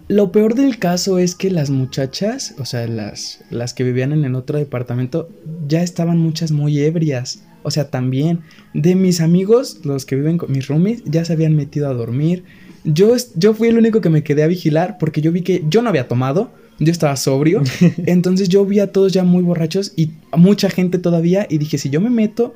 Lo 0.06 0.30
peor 0.30 0.54
del 0.54 0.78
caso 0.78 1.18
es 1.18 1.34
que 1.34 1.50
las 1.50 1.70
muchachas, 1.70 2.54
o 2.58 2.64
sea, 2.64 2.86
las, 2.86 3.40
las 3.50 3.74
que 3.74 3.82
vivían 3.82 4.12
en 4.12 4.24
el 4.24 4.36
otro 4.36 4.58
departamento, 4.58 5.28
ya 5.66 5.82
estaban 5.82 6.18
muchas 6.18 6.52
muy 6.52 6.78
ebrias. 6.78 7.42
O 7.62 7.70
sea, 7.70 7.90
también 7.90 8.40
de 8.74 8.94
mis 8.94 9.20
amigos, 9.20 9.80
los 9.84 10.06
que 10.06 10.16
viven 10.16 10.38
con 10.38 10.52
mis 10.52 10.68
roomies, 10.68 11.02
ya 11.04 11.24
se 11.24 11.32
habían 11.32 11.56
metido 11.56 11.88
a 11.88 11.94
dormir. 11.94 12.44
Yo, 12.84 13.14
yo 13.36 13.54
fui 13.54 13.68
el 13.68 13.78
único 13.78 14.00
que 14.00 14.10
me 14.10 14.24
quedé 14.24 14.42
a 14.42 14.46
vigilar 14.46 14.96
porque 14.98 15.20
yo 15.20 15.32
vi 15.32 15.42
que 15.42 15.64
yo 15.68 15.82
no 15.82 15.88
había 15.88 16.08
tomado, 16.08 16.52
yo 16.78 16.90
estaba 16.90 17.16
sobrio. 17.16 17.62
entonces 18.06 18.48
yo 18.48 18.64
vi 18.64 18.80
a 18.80 18.92
todos 18.92 19.12
ya 19.12 19.24
muy 19.24 19.42
borrachos 19.42 19.92
y 19.96 20.12
a 20.30 20.36
mucha 20.36 20.68
gente 20.70 20.98
todavía 20.98 21.46
y 21.48 21.58
dije, 21.58 21.78
si 21.78 21.90
yo 21.90 22.00
me 22.00 22.10
meto, 22.10 22.54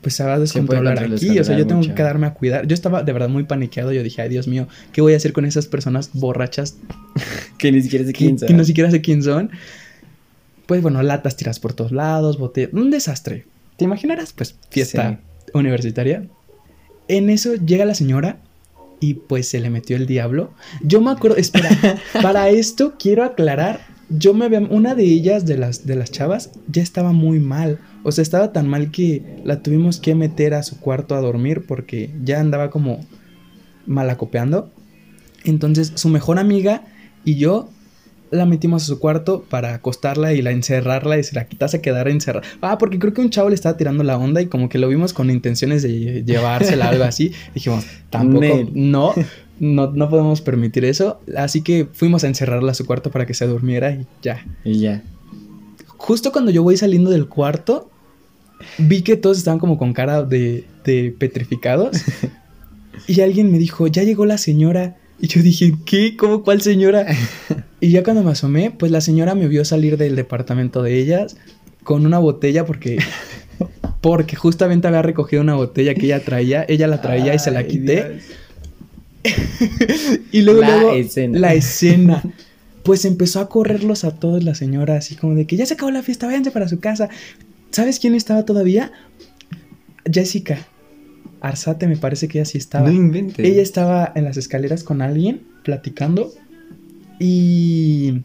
pues 0.00 0.14
se 0.14 0.24
va 0.24 0.34
a 0.34 0.38
descontrolar 0.38 0.98
aquí. 0.98 1.38
O 1.38 1.44
sea, 1.44 1.56
yo 1.56 1.66
tengo 1.66 1.82
que 1.82 1.94
quedarme 1.94 2.26
a 2.26 2.34
cuidar. 2.34 2.66
Yo 2.66 2.74
estaba 2.74 3.02
de 3.02 3.12
verdad 3.12 3.28
muy 3.28 3.44
paniqueado. 3.44 3.92
Yo 3.92 4.02
dije, 4.02 4.22
ay 4.22 4.28
Dios 4.28 4.48
mío, 4.48 4.66
¿qué 4.92 5.00
voy 5.00 5.12
a 5.14 5.16
hacer 5.16 5.32
con 5.32 5.44
esas 5.44 5.66
personas 5.66 6.10
borrachas? 6.14 6.76
que 7.58 7.70
ni 7.70 7.82
siquiera 7.82 8.04
sé 8.04 8.12
quién 8.12 8.38
son. 8.38 8.48
Que 8.48 8.54
ni 8.54 8.64
siquiera 8.64 8.90
sé 8.90 9.00
quién 9.00 9.22
son. 9.22 9.50
Pues 10.66 10.82
bueno, 10.82 11.02
latas 11.02 11.36
tiras 11.36 11.58
por 11.58 11.74
todos 11.74 11.92
lados, 11.92 12.38
botellas. 12.38 12.72
Un 12.72 12.90
desastre. 12.90 13.46
¿Te 13.80 13.84
imaginarás? 13.84 14.34
Pues 14.34 14.56
fiesta 14.68 15.20
universitaria. 15.54 16.28
En 17.08 17.30
eso 17.30 17.54
llega 17.54 17.86
la 17.86 17.94
señora 17.94 18.36
y 19.00 19.14
pues 19.14 19.48
se 19.48 19.58
le 19.58 19.70
metió 19.70 19.96
el 19.96 20.06
diablo. 20.06 20.52
Yo 20.82 21.00
me 21.00 21.10
acuerdo, 21.10 21.38
espera, 21.38 21.70
para 22.22 22.50
esto 22.50 22.96
quiero 22.98 23.24
aclarar, 23.24 23.80
yo 24.10 24.34
me 24.34 24.44
había, 24.44 24.60
una 24.60 24.94
de 24.94 25.04
ellas, 25.04 25.46
de 25.46 25.56
las, 25.56 25.86
de 25.86 25.96
las 25.96 26.10
chavas, 26.10 26.50
ya 26.68 26.82
estaba 26.82 27.12
muy 27.12 27.38
mal. 27.38 27.78
O 28.02 28.12
sea, 28.12 28.20
estaba 28.20 28.52
tan 28.52 28.68
mal 28.68 28.90
que 28.90 29.40
la 29.44 29.62
tuvimos 29.62 29.98
que 29.98 30.14
meter 30.14 30.52
a 30.52 30.62
su 30.62 30.78
cuarto 30.78 31.14
a 31.14 31.20
dormir 31.22 31.64
porque 31.66 32.10
ya 32.22 32.38
andaba 32.38 32.68
como 32.68 33.00
malacopeando. 33.86 34.70
Entonces 35.44 35.92
su 35.94 36.10
mejor 36.10 36.38
amiga 36.38 36.82
y 37.24 37.36
yo 37.36 37.70
la 38.30 38.46
metimos 38.46 38.84
a 38.84 38.86
su 38.86 38.98
cuarto 38.98 39.44
para 39.48 39.74
acostarla 39.74 40.32
y 40.32 40.42
la 40.42 40.50
encerrarla 40.52 41.18
y 41.18 41.24
se 41.24 41.34
la 41.34 41.46
quitase 41.46 41.78
a 41.78 41.82
quedar 41.82 42.08
encerrada. 42.08 42.46
Ah, 42.60 42.78
porque 42.78 42.98
creo 42.98 43.12
que 43.12 43.20
un 43.20 43.30
chavo 43.30 43.48
le 43.48 43.54
estaba 43.54 43.76
tirando 43.76 44.04
la 44.04 44.16
onda 44.18 44.40
y 44.40 44.46
como 44.46 44.68
que 44.68 44.78
lo 44.78 44.88
vimos 44.88 45.12
con 45.12 45.30
intenciones 45.30 45.82
de 45.82 46.22
llevársela 46.24 46.88
algo 46.88 47.04
así. 47.04 47.32
Dijimos, 47.54 47.84
tampoco, 48.10 48.68
no, 48.72 49.14
no, 49.58 49.90
no 49.92 50.08
podemos 50.08 50.40
permitir 50.40 50.84
eso. 50.84 51.20
Así 51.36 51.62
que 51.62 51.88
fuimos 51.92 52.24
a 52.24 52.28
encerrarla 52.28 52.72
a 52.72 52.74
su 52.74 52.86
cuarto 52.86 53.10
para 53.10 53.26
que 53.26 53.34
se 53.34 53.46
durmiera 53.46 53.92
y 53.92 54.06
ya. 54.22 54.44
Y 54.64 54.78
ya. 54.80 55.02
Justo 55.96 56.32
cuando 56.32 56.50
yo 56.50 56.62
voy 56.62 56.76
saliendo 56.76 57.10
del 57.10 57.28
cuarto, 57.28 57.90
vi 58.78 59.02
que 59.02 59.16
todos 59.16 59.38
estaban 59.38 59.58
como 59.58 59.76
con 59.76 59.92
cara 59.92 60.22
de, 60.22 60.64
de 60.84 61.14
petrificados. 61.18 62.02
y 63.08 63.20
alguien 63.20 63.50
me 63.50 63.58
dijo, 63.58 63.86
ya 63.86 64.04
llegó 64.04 64.24
la 64.24 64.38
señora. 64.38 64.96
Y 65.20 65.28
yo 65.28 65.42
dije, 65.42 65.74
¿qué? 65.84 66.16
¿Cómo 66.16 66.42
cuál 66.42 66.62
señora? 66.62 67.06
y 67.80 67.90
ya 67.90 68.02
cuando 68.02 68.22
me 68.22 68.32
asomé, 68.32 68.70
pues 68.70 68.90
la 68.90 69.00
señora 69.00 69.34
me 69.34 69.48
vio 69.48 69.64
salir 69.64 69.96
del 69.96 70.16
departamento 70.16 70.82
de 70.82 70.98
ellas 70.98 71.36
con 71.82 72.06
una 72.06 72.18
botella 72.18 72.64
porque 72.64 72.98
porque 74.00 74.36
justamente 74.36 74.88
había 74.88 75.02
recogido 75.02 75.42
una 75.42 75.54
botella 75.54 75.94
que 75.94 76.06
ella 76.06 76.20
traía, 76.20 76.64
ella 76.68 76.86
la 76.86 77.02
traía 77.02 77.34
y 77.34 77.38
se 77.38 77.50
la 77.50 77.66
quité. 77.66 78.20
y 80.32 80.40
luego, 80.40 80.62
la 80.62 80.94
escena. 80.94 81.38
la 81.38 81.54
escena. 81.54 82.22
Pues 82.82 83.04
empezó 83.04 83.40
a 83.40 83.50
correrlos 83.50 84.04
a 84.04 84.14
todos 84.14 84.42
la 84.42 84.54
señora, 84.54 84.96
así 84.96 85.14
como 85.14 85.34
de 85.34 85.46
que 85.46 85.56
ya 85.56 85.66
se 85.66 85.74
acabó 85.74 85.90
la 85.90 86.02
fiesta, 86.02 86.26
váyanse 86.26 86.50
para 86.50 86.66
su 86.66 86.80
casa. 86.80 87.10
¿Sabes 87.70 87.98
quién 87.98 88.14
estaba 88.14 88.46
todavía? 88.46 88.90
Jessica. 90.10 90.66
Arzate 91.40 91.86
me 91.86 91.96
parece 91.96 92.28
que 92.28 92.38
ella 92.38 92.44
sí 92.44 92.58
estaba. 92.58 92.88
No 92.88 92.94
inventes. 92.94 93.44
Ella 93.44 93.62
estaba 93.62 94.12
en 94.14 94.24
las 94.24 94.36
escaleras 94.36 94.84
con 94.84 95.02
alguien 95.02 95.42
platicando 95.62 96.32
y 97.18 98.22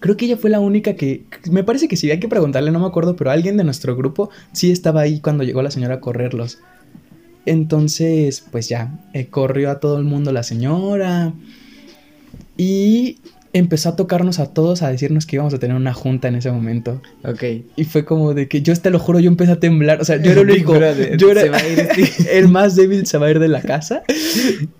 creo 0.00 0.16
que 0.16 0.26
ella 0.26 0.36
fue 0.36 0.50
la 0.50 0.60
única 0.60 0.94
que 0.94 1.24
me 1.50 1.64
parece 1.64 1.88
que 1.88 1.96
sí 1.96 2.10
hay 2.10 2.20
que 2.20 2.28
preguntarle, 2.28 2.70
no 2.70 2.78
me 2.78 2.86
acuerdo, 2.86 3.16
pero 3.16 3.30
alguien 3.30 3.56
de 3.56 3.64
nuestro 3.64 3.96
grupo 3.96 4.30
sí 4.52 4.70
estaba 4.70 5.00
ahí 5.00 5.20
cuando 5.20 5.44
llegó 5.44 5.62
la 5.62 5.70
señora 5.70 5.96
a 5.96 6.00
correrlos. 6.00 6.58
Entonces, 7.44 8.44
pues 8.50 8.68
ya, 8.68 8.98
eh, 9.12 9.26
corrió 9.26 9.70
a 9.70 9.80
todo 9.80 9.98
el 9.98 10.04
mundo 10.04 10.32
la 10.32 10.42
señora 10.42 11.32
y 12.56 13.18
empezó 13.58 13.88
a 13.90 13.96
tocarnos 13.96 14.38
a 14.38 14.52
todos 14.52 14.82
a 14.82 14.90
decirnos 14.90 15.26
que 15.26 15.36
íbamos 15.36 15.54
a 15.54 15.58
tener 15.58 15.76
una 15.76 15.94
junta 15.94 16.28
en 16.28 16.36
ese 16.36 16.50
momento. 16.50 17.00
Ok. 17.24 17.42
Y 17.76 17.84
fue 17.84 18.04
como 18.04 18.34
de 18.34 18.48
que 18.48 18.62
yo 18.62 18.74
te 18.76 18.90
lo 18.90 18.98
juro, 18.98 19.18
yo 19.18 19.28
empecé 19.28 19.52
a 19.52 19.60
temblar. 19.60 20.00
O 20.00 20.04
sea, 20.04 20.20
yo 20.20 20.32
era 20.32 20.42
el 20.42 20.50
único. 20.50 20.74
yo 21.16 21.30
era 21.30 21.58
el 22.30 22.48
más 22.48 22.76
débil, 22.76 23.06
se 23.06 23.18
va 23.18 23.26
a 23.26 23.30
ir 23.30 23.38
de 23.38 23.48
la 23.48 23.62
casa. 23.62 24.02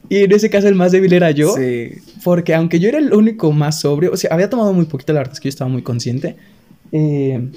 Y 0.08 0.18
en 0.18 0.32
ese 0.32 0.50
caso 0.50 0.68
el 0.68 0.74
más 0.74 0.92
débil 0.92 1.12
era 1.12 1.30
yo. 1.30 1.54
Sí. 1.56 1.92
Porque 2.22 2.54
aunque 2.54 2.78
yo 2.78 2.88
era 2.88 2.98
el 2.98 3.12
único 3.12 3.52
más 3.52 3.80
sobrio, 3.80 4.12
o 4.12 4.16
sea, 4.16 4.32
había 4.32 4.50
tomado 4.50 4.72
muy 4.72 4.86
poquito, 4.86 5.12
la 5.12 5.20
verdad 5.20 5.34
es 5.34 5.40
que 5.40 5.48
yo 5.48 5.50
estaba 5.50 5.70
muy 5.70 5.82
consciente. 5.82 6.36
Eh, 6.92 7.50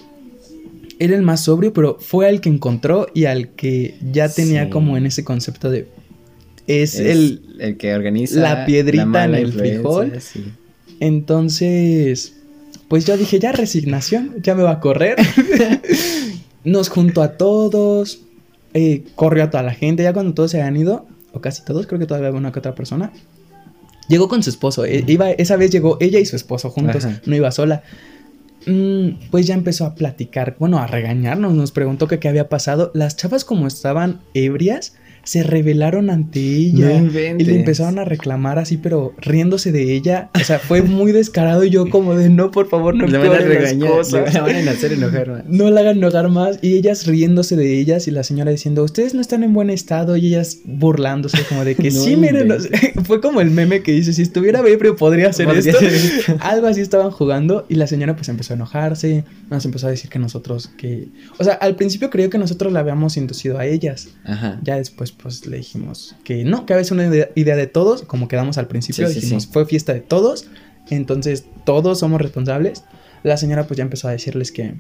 era 0.99 1.15
el 1.15 1.21
más 1.21 1.43
sobrio, 1.43 1.73
pero 1.73 1.97
fue 1.99 2.27
al 2.27 2.41
que 2.41 2.49
encontró 2.49 3.07
y 3.13 3.25
al 3.25 3.49
que 3.49 3.95
ya 4.11 4.29
tenía 4.29 4.69
como 4.69 4.97
en 4.97 5.05
ese 5.05 5.23
concepto 5.23 5.69
de 5.69 5.87
es, 6.67 6.99
el, 6.99 7.41
el 7.59 7.77
que 7.77 7.95
organiza 7.95 8.39
la 8.39 8.65
piedrita 8.65 9.25
en 9.25 9.35
el 9.35 9.51
frijol. 9.51 10.21
Sí. 10.21 10.43
Entonces, 10.99 12.33
pues 12.87 13.05
yo 13.05 13.17
dije, 13.17 13.39
ya 13.39 13.51
resignación, 13.51 14.35
ya 14.41 14.55
me 14.55 14.63
va 14.63 14.71
a 14.71 14.79
correr. 14.79 15.15
Nos 16.63 16.89
juntó 16.89 17.21
a 17.21 17.37
todos, 17.37 18.21
eh, 18.73 19.03
corrió 19.15 19.43
a 19.43 19.49
toda 19.49 19.63
la 19.63 19.73
gente, 19.73 20.03
ya 20.03 20.13
cuando 20.13 20.33
todos 20.33 20.51
se 20.51 20.61
habían 20.61 20.77
ido, 20.77 21.07
o 21.33 21.41
casi 21.41 21.63
todos, 21.63 21.87
creo 21.87 21.99
que 21.99 22.05
todavía 22.05 22.29
había 22.29 22.39
una 22.39 22.51
que 22.51 22.59
otra 22.59 22.75
persona. 22.75 23.11
Llegó 24.07 24.27
con 24.27 24.41
su 24.43 24.49
esposo, 24.49 24.85
eh, 24.85 25.03
iba, 25.07 25.29
esa 25.31 25.55
vez 25.55 25.71
llegó 25.71 25.97
ella 26.01 26.19
y 26.19 26.25
su 26.25 26.35
esposo 26.35 26.69
juntos, 26.71 27.07
no 27.25 27.35
iba 27.35 27.51
sola. 27.51 27.83
Mm, 28.65 29.29
pues 29.31 29.47
ya 29.47 29.53
empezó 29.53 29.85
a 29.85 29.95
platicar, 29.95 30.55
bueno, 30.59 30.79
a 30.79 30.87
regañarnos, 30.87 31.53
nos 31.53 31.71
preguntó 31.71 32.07
que 32.07 32.19
qué 32.19 32.27
había 32.27 32.49
pasado. 32.49 32.91
Las 32.93 33.15
chavas 33.15 33.45
como 33.45 33.67
estaban 33.67 34.19
ebrias, 34.33 34.95
se 35.23 35.43
rebelaron 35.43 36.09
ante 36.09 36.39
ella 36.39 37.01
y 37.37 37.43
le 37.43 37.55
empezaron 37.55 37.99
a 37.99 38.05
reclamar 38.05 38.59
así, 38.59 38.77
pero 38.77 39.13
riéndose 39.17 39.71
de 39.71 39.93
ella. 39.93 40.29
O 40.39 40.43
sea, 40.43 40.59
fue 40.59 40.81
muy 40.81 41.11
descarado 41.11 41.63
y 41.63 41.69
yo 41.69 41.89
como 41.89 42.15
de 42.15 42.29
no, 42.29 42.51
por 42.51 42.67
favor, 42.67 42.95
no 42.95 43.05
le 43.05 43.17
van 43.17 43.31
a 43.31 43.37
regañar, 43.37 43.91
Le 44.11 44.39
van 44.39 44.67
a 44.67 44.71
hacer 44.71 44.93
enojar 44.93 45.29
más. 45.29 45.43
No 45.49 45.69
la 45.69 45.81
hagan 45.81 45.97
enojar 45.97 46.29
más 46.29 46.59
y 46.61 46.75
ellas 46.75 47.05
riéndose 47.05 47.55
de 47.55 47.79
ellas 47.79 48.07
y 48.07 48.11
la 48.11 48.23
señora 48.23 48.51
diciendo, 48.51 48.83
"Ustedes 48.83 49.13
no 49.13 49.21
están 49.21 49.43
en 49.43 49.53
buen 49.53 49.69
estado" 49.69 50.15
y 50.17 50.27
ellas 50.27 50.59
burlándose 50.63 51.43
como 51.47 51.65
de 51.65 51.75
que 51.75 51.91
sí, 51.91 52.15
miren, 52.15 52.51
fue 53.03 53.21
como 53.21 53.41
el 53.41 53.51
meme 53.51 53.81
que 53.81 53.91
dice, 53.91 54.13
"Si 54.13 54.21
estuviera 54.21 54.59
ebrio 54.59 54.95
podría 54.95 55.29
hacer 55.29 55.49
esto." 55.49 55.77
Algo 56.39 56.67
así 56.67 56.81
estaban 56.81 57.11
jugando 57.11 57.65
y 57.69 57.75
la 57.75 57.87
señora 57.87 58.15
pues 58.15 58.29
empezó 58.29 58.53
a 58.53 58.55
enojarse, 58.55 59.23
nos 59.49 59.65
empezó 59.65 59.87
a 59.87 59.91
decir 59.91 60.09
que 60.09 60.19
nosotros 60.19 60.69
que, 60.77 61.07
o 61.37 61.43
sea, 61.43 61.53
al 61.53 61.75
principio 61.75 62.09
creyó 62.09 62.29
que 62.29 62.37
nosotros 62.37 62.71
la 62.71 62.79
habíamos 62.79 63.17
inducido 63.17 63.57
a 63.57 63.65
ellas. 63.65 64.09
Ajá. 64.23 64.59
Ya 64.63 64.77
después 64.77 65.08
pues 65.11 65.45
le 65.45 65.57
dijimos 65.57 66.15
que 66.23 66.43
no, 66.43 66.65
que 66.65 66.73
a 66.73 66.77
veces 66.77 66.91
una 66.91 67.05
idea 67.35 67.55
de 67.55 67.67
todos, 67.67 68.03
como 68.03 68.27
quedamos 68.27 68.57
al 68.57 68.67
principio, 68.67 69.09
dijimos, 69.09 69.47
fue 69.47 69.65
fiesta 69.65 69.93
de 69.93 70.01
todos, 70.01 70.47
entonces 70.89 71.45
todos 71.65 71.99
somos 71.99 72.21
responsables. 72.21 72.83
La 73.23 73.37
señora 73.37 73.67
pues 73.67 73.77
ya 73.77 73.83
empezó 73.83 74.07
a 74.07 74.11
decirles 74.11 74.51
que, 74.51 74.75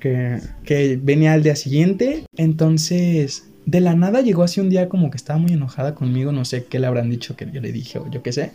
que, 0.00 0.40
que 0.64 0.98
venía 1.02 1.32
al 1.32 1.42
día 1.42 1.56
siguiente, 1.56 2.24
entonces 2.36 3.44
de 3.66 3.80
la 3.80 3.94
nada 3.94 4.20
llegó 4.20 4.42
así 4.42 4.60
un 4.60 4.68
día 4.68 4.88
como 4.88 5.10
que 5.10 5.16
estaba 5.16 5.38
muy 5.38 5.52
enojada 5.52 5.94
conmigo, 5.94 6.32
no 6.32 6.44
sé 6.44 6.64
qué 6.64 6.78
le 6.78 6.86
habrán 6.86 7.10
dicho 7.10 7.36
que 7.36 7.50
yo 7.50 7.60
le 7.60 7.72
dije 7.72 7.98
o 7.98 8.10
yo 8.10 8.22
qué 8.22 8.32
sé. 8.32 8.52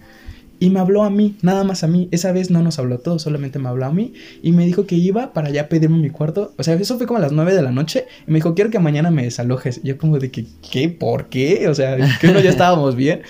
Y 0.60 0.70
me 0.70 0.80
habló 0.80 1.04
a 1.04 1.10
mí, 1.10 1.36
nada 1.42 1.64
más 1.64 1.84
a 1.84 1.88
mí. 1.88 2.10
Esa 2.12 2.32
vez 2.32 2.52
no 2.52 2.62
nos 2.62 2.80
habló 2.80 3.00
todo, 3.00 3.18
solamente 3.18 3.60
me 3.60 3.70
habló 3.70 3.86
a 3.86 3.94
mí. 3.94 4.14
Y 4.44 4.52
me 4.52 4.66
dijo 4.66 4.86
que 4.86 4.96
iba 4.96 5.34
para 5.34 5.50
ya 5.50 5.70
pedirme 5.70 5.98
mi 5.98 6.10
cuarto. 6.10 6.54
O 6.58 6.64
sea, 6.64 6.74
eso 6.74 6.98
fue 6.98 7.08
como 7.08 7.18
a 7.20 7.22
las 7.22 7.32
9 7.32 7.56
de 7.56 7.62
la 7.62 7.72
noche. 7.72 8.06
Y 8.28 8.32
me 8.32 8.36
dijo, 8.40 8.56
quiero 8.56 8.70
que 8.70 8.80
mañana 8.80 9.10
me 9.10 9.24
desalojes. 9.24 9.80
Y 9.84 9.88
yo 9.88 9.98
como 9.98 10.20
de 10.20 10.32
que, 10.32 10.46
¿qué? 10.70 10.90
¿Por 10.90 11.30
qué? 11.30 11.68
O 11.70 11.76
sea, 11.76 11.98
que 12.20 12.28
uno 12.28 12.40
ya 12.42 12.50
estábamos 12.50 12.96
bien. 12.96 13.22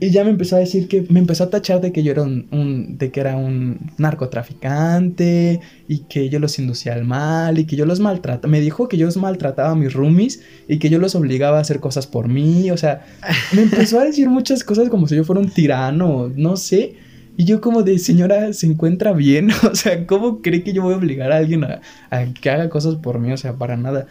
Y 0.00 0.10
ya 0.10 0.24
me 0.24 0.30
empezó 0.30 0.56
a 0.56 0.60
decir 0.60 0.88
que, 0.88 1.04
me 1.08 1.20
empezó 1.20 1.44
a 1.44 1.50
tachar 1.50 1.80
de 1.80 1.92
que 1.92 2.02
yo 2.02 2.12
era 2.12 2.22
un, 2.22 2.96
de 2.98 3.10
que 3.10 3.20
era 3.20 3.36
un 3.36 3.78
narcotraficante 3.98 5.60
y 5.88 6.00
que 6.00 6.28
yo 6.28 6.38
los 6.38 6.58
inducía 6.58 6.94
al 6.94 7.04
mal 7.04 7.58
y 7.58 7.64
que 7.64 7.76
yo 7.76 7.86
los 7.86 8.00
maltrataba. 8.00 8.50
Me 8.50 8.60
dijo 8.60 8.88
que 8.88 8.96
yo 8.96 9.06
los 9.06 9.16
maltrataba 9.16 9.70
a 9.70 9.74
mis 9.74 9.92
roomies 9.92 10.42
y 10.68 10.78
que 10.78 10.88
yo 10.88 10.98
los 10.98 11.14
obligaba 11.14 11.58
a 11.58 11.60
hacer 11.60 11.80
cosas 11.80 12.06
por 12.06 12.28
mí. 12.28 12.70
O 12.70 12.76
sea, 12.76 13.04
me 13.52 13.62
empezó 13.62 14.00
a 14.00 14.04
decir 14.04 14.28
muchas 14.28 14.64
cosas 14.64 14.88
como 14.88 15.06
si 15.06 15.16
yo 15.16 15.24
fuera 15.24 15.40
un 15.40 15.50
tirano, 15.50 16.30
no 16.34 16.56
sé. 16.56 16.96
Y 17.36 17.44
yo 17.44 17.60
como 17.60 17.82
de, 17.82 17.98
señora, 17.98 18.52
¿se 18.52 18.66
encuentra 18.66 19.12
bien? 19.12 19.50
O 19.70 19.74
sea, 19.74 20.06
¿cómo 20.06 20.42
cree 20.42 20.62
que 20.62 20.72
yo 20.72 20.82
voy 20.82 20.94
a 20.94 20.98
obligar 20.98 21.32
a 21.32 21.38
alguien 21.38 21.64
a, 21.64 21.80
a 22.10 22.24
que 22.26 22.50
haga 22.50 22.68
cosas 22.68 22.96
por 22.96 23.18
mí? 23.18 23.32
O 23.32 23.36
sea, 23.36 23.54
para 23.54 23.76
nada. 23.76 24.06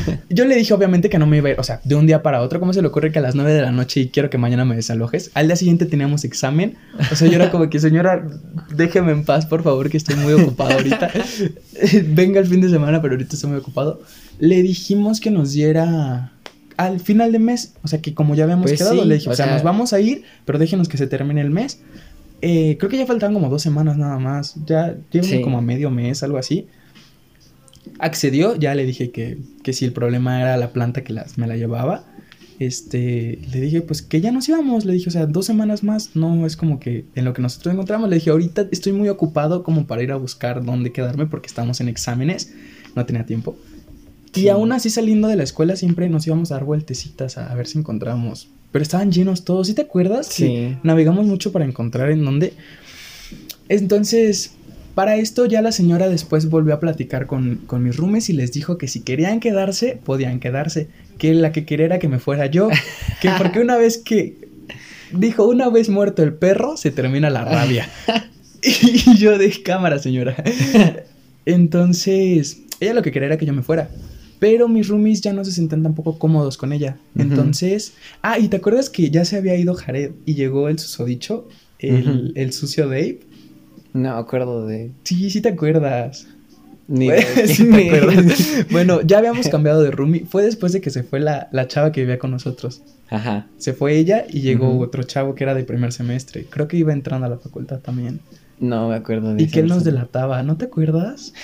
Yo 0.28 0.44
le 0.44 0.56
dije 0.56 0.72
obviamente 0.74 1.08
que 1.08 1.18
no 1.18 1.26
me 1.26 1.38
iba 1.38 1.48
a 1.48 1.52
ir, 1.52 1.60
o 1.60 1.62
sea, 1.62 1.80
de 1.84 1.94
un 1.94 2.06
día 2.06 2.22
para 2.22 2.40
otro, 2.42 2.60
¿cómo 2.60 2.72
se 2.72 2.82
le 2.82 2.88
ocurre 2.88 3.12
que 3.12 3.18
a 3.18 3.22
las 3.22 3.34
9 3.34 3.52
de 3.52 3.62
la 3.62 3.72
noche 3.72 4.00
y 4.00 4.08
quiero 4.08 4.30
que 4.30 4.38
mañana 4.38 4.64
me 4.64 4.76
desalojes? 4.76 5.30
Al 5.34 5.46
día 5.46 5.56
siguiente 5.56 5.86
teníamos 5.86 6.24
examen, 6.24 6.76
o 7.10 7.14
sea, 7.14 7.28
yo 7.28 7.34
era 7.34 7.50
como 7.50 7.68
que, 7.68 7.78
señora, 7.80 8.26
déjeme 8.74 9.12
en 9.12 9.24
paz, 9.24 9.46
por 9.46 9.62
favor, 9.62 9.90
que 9.90 9.96
estoy 9.96 10.16
muy 10.16 10.32
ocupado 10.32 10.72
ahorita. 10.72 11.10
Venga 12.08 12.40
el 12.40 12.46
fin 12.46 12.60
de 12.60 12.68
semana, 12.68 13.00
pero 13.02 13.14
ahorita 13.14 13.34
estoy 13.34 13.50
muy 13.50 13.58
ocupado. 13.58 14.00
Le 14.38 14.62
dijimos 14.62 15.20
que 15.20 15.30
nos 15.30 15.52
diera 15.52 16.32
al 16.76 17.00
final 17.00 17.32
de 17.32 17.38
mes, 17.38 17.74
o 17.82 17.88
sea, 17.88 18.00
que 18.00 18.14
como 18.14 18.34
ya 18.34 18.44
habíamos 18.44 18.66
pues 18.66 18.80
quedado, 18.80 19.04
le 19.04 19.14
dije, 19.14 19.30
o, 19.30 19.34
sea, 19.34 19.46
nos 19.46 19.62
vamos 19.62 19.92
a 19.92 20.00
ir, 20.00 20.24
pero 20.44 20.58
déjenos 20.58 20.88
que 20.88 20.96
se 20.96 21.06
termine 21.06 21.40
el 21.40 21.50
mes. 21.50 21.80
Eh, 22.40 22.76
creo 22.78 22.90
que 22.90 22.98
ya 22.98 23.06
faltaban 23.06 23.34
como 23.34 23.48
dos 23.48 23.62
semanas 23.62 23.96
nada 23.96 24.18
más, 24.18 24.56
ya 24.66 24.96
llevo 25.12 25.42
como 25.42 25.58
a 25.58 25.60
medio 25.60 25.90
mes, 25.90 26.22
algo 26.24 26.38
así 26.38 26.66
accedió, 27.98 28.56
ya 28.56 28.74
le 28.74 28.84
dije 28.84 29.10
que, 29.10 29.38
que 29.62 29.72
si 29.72 29.84
el 29.84 29.92
problema 29.92 30.40
era 30.40 30.56
la 30.56 30.72
planta 30.72 31.04
que 31.04 31.12
las, 31.12 31.38
me 31.38 31.46
la 31.46 31.56
llevaba, 31.56 32.04
este, 32.58 33.40
le 33.52 33.60
dije 33.60 33.82
pues 33.82 34.02
que 34.02 34.20
ya 34.20 34.30
nos 34.30 34.48
íbamos, 34.48 34.84
le 34.84 34.92
dije, 34.92 35.08
o 35.08 35.12
sea, 35.12 35.26
dos 35.26 35.46
semanas 35.46 35.82
más, 35.82 36.10
no 36.14 36.46
es 36.46 36.56
como 36.56 36.78
que 36.78 37.04
en 37.14 37.24
lo 37.24 37.32
que 37.32 37.42
nosotros 37.42 37.72
encontramos, 37.72 38.08
le 38.08 38.16
dije, 38.16 38.30
ahorita 38.30 38.68
estoy 38.70 38.92
muy 38.92 39.08
ocupado 39.08 39.62
como 39.62 39.86
para 39.86 40.02
ir 40.02 40.12
a 40.12 40.16
buscar 40.16 40.64
dónde 40.64 40.92
quedarme 40.92 41.26
porque 41.26 41.48
estamos 41.48 41.80
en 41.80 41.88
exámenes, 41.88 42.52
no 42.94 43.04
tenía 43.06 43.26
tiempo. 43.26 43.56
Y 44.34 44.48
aún 44.48 44.72
así 44.72 44.88
saliendo 44.88 45.28
de 45.28 45.36
la 45.36 45.42
escuela 45.42 45.76
siempre 45.76 46.08
nos 46.08 46.26
íbamos 46.26 46.50
a 46.52 46.54
dar 46.54 46.64
vueltecitas 46.64 47.36
a, 47.36 47.54
ver 47.54 47.66
si 47.66 47.78
encontrábamos. 47.78 48.48
Pero 48.70 48.82
estaban 48.82 49.12
llenos 49.12 49.44
todos, 49.44 49.66
¿sí 49.66 49.74
te 49.74 49.82
acuerdas? 49.82 50.26
Sí. 50.28 50.76
navegamos 50.82 51.26
mucho 51.26 51.52
para 51.52 51.66
encontrar 51.66 52.10
en 52.10 52.24
dónde. 52.24 52.54
Entonces, 53.68 54.52
para 54.94 55.16
esto 55.16 55.46
ya 55.46 55.62
la 55.62 55.72
señora 55.72 56.08
después 56.08 56.48
volvió 56.48 56.74
a 56.74 56.80
platicar 56.80 57.26
con, 57.26 57.60
mis 57.80 57.96
roomies 57.96 58.28
y 58.30 58.32
les 58.32 58.52
dijo 58.52 58.78
que 58.78 58.88
si 58.88 59.00
querían 59.00 59.40
quedarse, 59.40 59.98
podían 60.04 60.40
quedarse. 60.40 60.88
Que 61.18 61.34
la 61.34 61.52
que 61.52 61.64
quería 61.64 61.86
era 61.86 61.98
que 61.98 62.08
me 62.08 62.18
fuera 62.18 62.46
yo. 62.46 62.68
Que 63.20 63.30
porque 63.38 63.60
una 63.60 63.76
vez 63.76 63.98
que... 63.98 64.50
Dijo, 65.12 65.46
una 65.46 65.68
vez 65.68 65.90
muerto 65.90 66.22
el 66.22 66.32
perro, 66.32 66.78
se 66.78 66.90
termina 66.90 67.28
la 67.28 67.44
rabia. 67.44 67.88
y 68.62 69.16
yo 69.16 69.38
de 69.38 69.50
cámara, 69.62 69.98
señora. 69.98 70.36
Entonces, 71.44 72.62
ella 72.80 72.94
lo 72.94 73.02
que 73.02 73.10
quería 73.10 73.26
era 73.26 73.36
que 73.36 73.46
yo 73.46 73.52
me 73.52 73.62
fuera. 73.62 73.90
Pero 74.38 74.68
mis 74.68 74.88
roomies 74.88 75.20
ya 75.20 75.32
no 75.32 75.44
se 75.44 75.52
sentían 75.52 75.82
tampoco 75.82 76.18
cómodos 76.18 76.56
con 76.56 76.72
ella. 76.72 76.96
Entonces, 77.16 77.94
ah, 78.22 78.38
y 78.38 78.48
te 78.48 78.56
acuerdas 78.56 78.90
que 78.90 79.10
ya 79.10 79.24
se 79.24 79.36
había 79.36 79.56
ido 79.56 79.74
Jared 79.74 80.12
y 80.26 80.34
llegó 80.34 80.68
el 80.68 80.78
susodicho, 80.78 81.48
el, 81.78 82.32
el 82.34 82.52
sucio 82.52 82.88
Dave. 82.88 83.20
No 83.92 84.14
me 84.14 84.20
acuerdo 84.20 84.66
de. 84.66 84.90
Sí, 85.04 85.30
sí 85.30 85.40
te 85.40 85.50
acuerdas. 85.50 86.26
Ni 86.88 87.08
sí 87.46 87.64
me 87.64 87.88
acuerdas. 87.88 88.66
bueno, 88.70 89.00
ya 89.02 89.18
habíamos 89.18 89.48
cambiado 89.48 89.82
de 89.82 89.90
roomie. 89.90 90.24
Fue 90.24 90.42
después 90.42 90.72
de 90.72 90.80
que 90.80 90.90
se 90.90 91.02
fue 91.02 91.20
la, 91.20 91.48
chava 91.68 91.92
que 91.92 92.00
vivía 92.02 92.18
con 92.18 92.30
nosotros. 92.30 92.82
Ajá. 93.10 93.46
Se 93.58 93.72
fue 93.72 93.96
ella 93.96 94.24
y 94.28 94.40
llegó 94.40 94.78
otro 94.78 95.02
chavo 95.02 95.34
que 95.34 95.44
era 95.44 95.54
de 95.54 95.64
primer 95.64 95.92
semestre. 95.92 96.46
Creo 96.48 96.68
que 96.68 96.76
iba 96.76 96.92
entrando 96.92 97.26
a 97.26 97.30
la 97.30 97.38
facultad 97.38 97.80
también. 97.80 98.20
No 98.58 98.88
me 98.88 98.94
acuerdo 98.94 99.34
de 99.34 99.42
Y 99.42 99.48
que 99.48 99.60
él 99.60 99.68
nos 99.68 99.84
delataba, 99.84 100.42
¿no 100.42 100.56
te 100.56 100.66
acuerdas? 100.66 101.34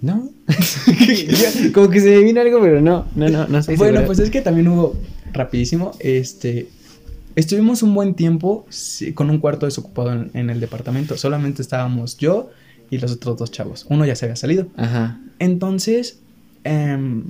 No. 0.00 0.30
Como 1.74 1.90
que 1.90 2.00
se 2.00 2.16
me 2.16 2.24
vino 2.24 2.40
algo, 2.40 2.60
pero 2.60 2.80
no, 2.80 3.06
no, 3.14 3.28
no, 3.28 3.46
no 3.46 3.62
sé. 3.62 3.76
Bueno, 3.76 4.02
pues 4.06 4.18
es 4.18 4.30
que 4.30 4.40
también 4.40 4.68
hubo, 4.68 4.96
rapidísimo, 5.32 5.92
este, 5.98 6.68
Estuvimos 7.36 7.82
un 7.82 7.94
buen 7.94 8.14
tiempo 8.14 8.66
con 9.14 9.30
un 9.30 9.38
cuarto 9.38 9.66
desocupado 9.66 10.26
en, 10.34 10.50
el 10.50 10.60
departamento. 10.60 11.16
Solamente 11.16 11.62
estábamos 11.62 12.16
yo 12.16 12.50
y 12.90 12.98
los 12.98 13.12
otros 13.12 13.38
dos 13.38 13.50
chavos. 13.50 13.86
Uno 13.88 14.04
ya 14.04 14.16
se 14.16 14.26
había 14.26 14.36
salido. 14.36 14.66
Ajá. 14.76 15.20
Entonces, 15.38 16.18
em, 16.64 17.24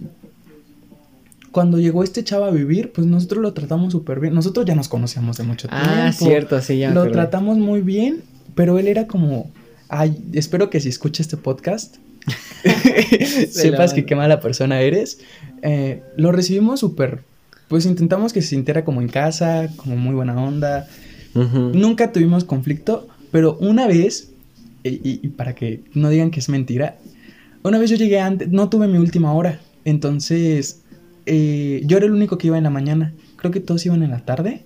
cuando 1.52 1.78
llegó 1.78 2.02
este 2.02 2.24
chavo 2.24 2.44
a 2.44 2.50
vivir, 2.50 2.92
pues 2.92 3.06
nosotros 3.06 3.42
lo 3.42 3.52
tratamos 3.52 3.92
súper 3.92 4.20
bien. 4.20 4.34
Nosotros 4.34 4.64
ya 4.64 4.74
nos 4.74 4.88
conocíamos 4.88 5.36
de 5.36 5.44
mucho 5.44 5.68
tiempo. 5.68 5.86
Ah, 5.88 6.12
cierto, 6.12 6.60
sí, 6.62 6.78
ya. 6.78 6.92
lo 6.92 7.10
tratamos 7.10 7.58
muy 7.58 7.82
bien, 7.82 8.22
pero 8.54 8.78
él 8.78 8.88
era 8.88 9.06
como, 9.06 9.50
ay, 9.88 10.16
espero 10.32 10.70
que 10.70 10.80
si 10.80 10.88
escuche 10.88 11.22
este 11.22 11.36
podcast, 11.36 11.96
sepas 13.50 13.92
que 13.92 14.06
qué 14.06 14.14
mala 14.14 14.40
persona 14.40 14.80
eres. 14.80 15.18
Eh, 15.62 16.02
lo 16.16 16.32
recibimos 16.32 16.80
súper 16.80 17.29
pues 17.70 17.86
intentamos 17.86 18.32
que 18.32 18.42
se 18.42 18.48
sintiera 18.48 18.84
como 18.84 19.00
en 19.00 19.06
casa, 19.06 19.68
como 19.76 19.96
muy 19.96 20.12
buena 20.12 20.34
onda. 20.42 20.88
Nunca 21.34 22.10
tuvimos 22.10 22.42
conflicto, 22.42 23.06
pero 23.30 23.56
una 23.60 23.86
vez, 23.86 24.32
y, 24.82 25.28
para 25.28 25.54
que 25.54 25.84
no 25.94 26.10
digan 26.10 26.32
que 26.32 26.40
es 26.40 26.48
mentira, 26.48 26.98
una 27.62 27.78
vez 27.78 27.88
yo 27.88 27.96
llegué 27.96 28.18
antes, 28.18 28.48
no 28.48 28.68
tuve 28.68 28.88
mi 28.88 28.98
última 28.98 29.32
hora, 29.32 29.60
entonces 29.84 30.82
eh, 31.26 31.82
yo 31.86 31.96
era 31.96 32.06
el 32.06 32.12
único 32.12 32.38
que 32.38 32.48
iba 32.48 32.58
en 32.58 32.64
la 32.64 32.70
mañana, 32.70 33.14
creo 33.36 33.52
que 33.52 33.60
todos 33.60 33.86
iban 33.86 34.02
en 34.02 34.10
la 34.10 34.24
tarde. 34.24 34.64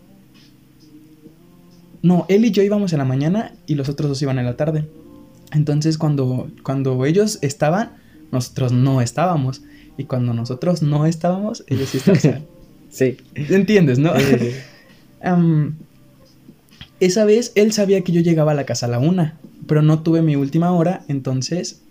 No, 2.01 2.25
él 2.31 2.47
y 2.47 2.53
yo 2.53 2.63
íbamos 2.63 2.95
en 2.95 3.01
la 3.01 3.05
mañana 3.05 3.55
y 3.67 3.75
los 3.75 3.91
otros 3.91 4.09
dos 4.09 4.23
iban 4.23 4.39
en 4.39 4.47
la 4.47 4.57
tarde. 4.57 4.89
Entonces 5.53 5.99
cuando, 5.99 6.51
cuando 6.63 7.05
ellos 7.05 7.39
estaban, 7.43 7.99
nosotros 8.33 8.73
no 8.73 9.03
estábamos. 9.03 9.61
Y 9.99 10.05
cuando 10.05 10.33
nosotros 10.33 10.81
no 10.81 11.05
estábamos, 11.05 11.65
ellos 11.69 11.91
sí 11.91 11.99
estaban. 12.07 12.54
Sí. 12.95 13.17
¿Entiendes, 13.35 13.99
no? 13.99 14.13
esa 17.01 17.25
vez 17.25 17.51
él 17.57 17.73
sabía 17.73 18.03
que 18.03 18.13
yo 18.13 18.21
llegaba 18.21 18.53
a 18.53 18.55
la 18.55 18.65
casa 18.67 18.87
a 18.87 18.89
la 18.89 19.01
una, 19.01 19.37
pero 19.67 19.83
no 19.83 20.03
tuve 20.03 20.23
mi 20.23 20.37
última 20.37 20.71
hora, 20.71 21.05
entonces 21.09 21.83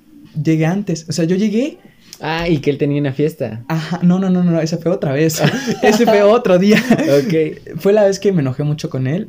llegué 0.42 0.66
antes. 0.66 1.06
O 1.10 1.12
sea, 1.12 1.26
yo 1.26 1.36
llegué. 1.36 1.78
Ah, 2.22 2.48
y 2.48 2.60
que 2.60 2.70
él 2.70 2.78
tenía 2.78 3.02
una 3.02 3.12
fiesta. 3.12 3.66
Ajá, 3.68 4.00
no, 4.02 4.18
no, 4.18 4.30
no, 4.30 4.44
no, 4.46 4.62
esa 4.62 4.78
fue 4.78 4.92
otra 4.92 5.12
vez. 5.12 5.42
ese 5.84 6.06
fue 6.06 6.24
otro 6.24 6.58
día. 6.58 6.82
ok. 6.82 7.80
Fue 7.80 7.92
la 7.92 8.06
vez 8.06 8.20
que 8.20 8.32
me 8.32 8.42
enojé 8.42 8.64
mucho 8.64 8.90
con 8.90 9.08
él. 9.08 9.28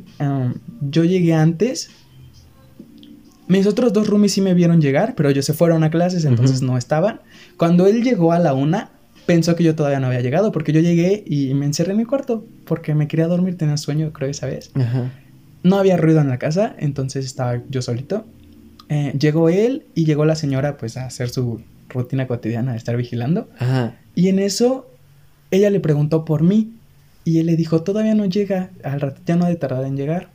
yo 0.81 1.03
llegué 1.03 1.33
antes. 1.33 1.89
Mis 3.47 3.67
otros 3.67 3.91
dos 3.91 4.07
roomies 4.07 4.31
sí 4.31 4.41
me 4.41 4.53
vieron 4.53 4.81
llegar, 4.81 5.13
pero 5.15 5.29
ellos 5.29 5.45
se 5.45 5.53
fueron 5.53 5.83
a 5.83 5.91
clases, 5.91 6.23
entonces 6.25 6.61
no 6.61 6.77
estaban. 6.77 7.19
Cuando 7.57 7.85
él 7.85 8.01
llegó 8.01 8.31
a 8.31 8.39
la 8.39 8.53
una, 8.53 8.89
pensó 9.25 9.55
que 9.55 9.63
yo 9.63 9.75
todavía 9.75 9.99
no 9.99 10.07
había 10.07 10.21
llegado 10.21 10.51
porque 10.51 10.71
yo 10.71 10.81
llegué 10.81 11.23
y 11.25 11.53
me 11.53 11.65
encerré 11.65 11.91
en 11.91 11.97
mi 11.97 12.05
cuarto 12.05 12.45
porque 12.65 12.95
me 12.95 13.07
quería 13.07 13.27
dormir, 13.27 13.57
tenía 13.57 13.77
sueño, 13.77 14.11
creo, 14.13 14.29
esa 14.29 14.47
vez. 14.47 14.71
No 15.63 15.77
había 15.77 15.97
ruido 15.97 16.21
en 16.21 16.29
la 16.29 16.37
casa, 16.37 16.75
entonces 16.77 17.25
estaba 17.25 17.61
yo 17.69 17.81
solito. 17.81 18.25
Eh, 18.89 19.13
llegó 19.19 19.49
él 19.49 19.85
y 19.95 20.05
llegó 20.05 20.25
la 20.25 20.35
señora 20.35 20.77
pues 20.77 20.95
a 20.97 21.05
hacer 21.05 21.29
su 21.29 21.61
rutina 21.89 22.27
cotidiana 22.27 22.71
de 22.71 22.77
estar 22.77 22.95
vigilando. 22.97 23.49
Y 24.13 24.29
en 24.29 24.39
eso 24.39 24.87
ella 25.51 25.69
le 25.69 25.79
preguntó 25.79 26.25
por 26.25 26.43
mí 26.43 26.73
y 27.23 27.39
él 27.39 27.47
le 27.47 27.55
dijo, 27.55 27.81
todavía 27.81 28.13
no 28.13 28.25
llega, 28.25 28.69
al 28.83 29.01
rato 29.01 29.21
ya 29.25 29.35
no 29.35 29.45
ha 29.45 29.49
de 29.49 29.55
tardar 29.55 29.85
en 29.85 29.97
llegar. 29.97 30.29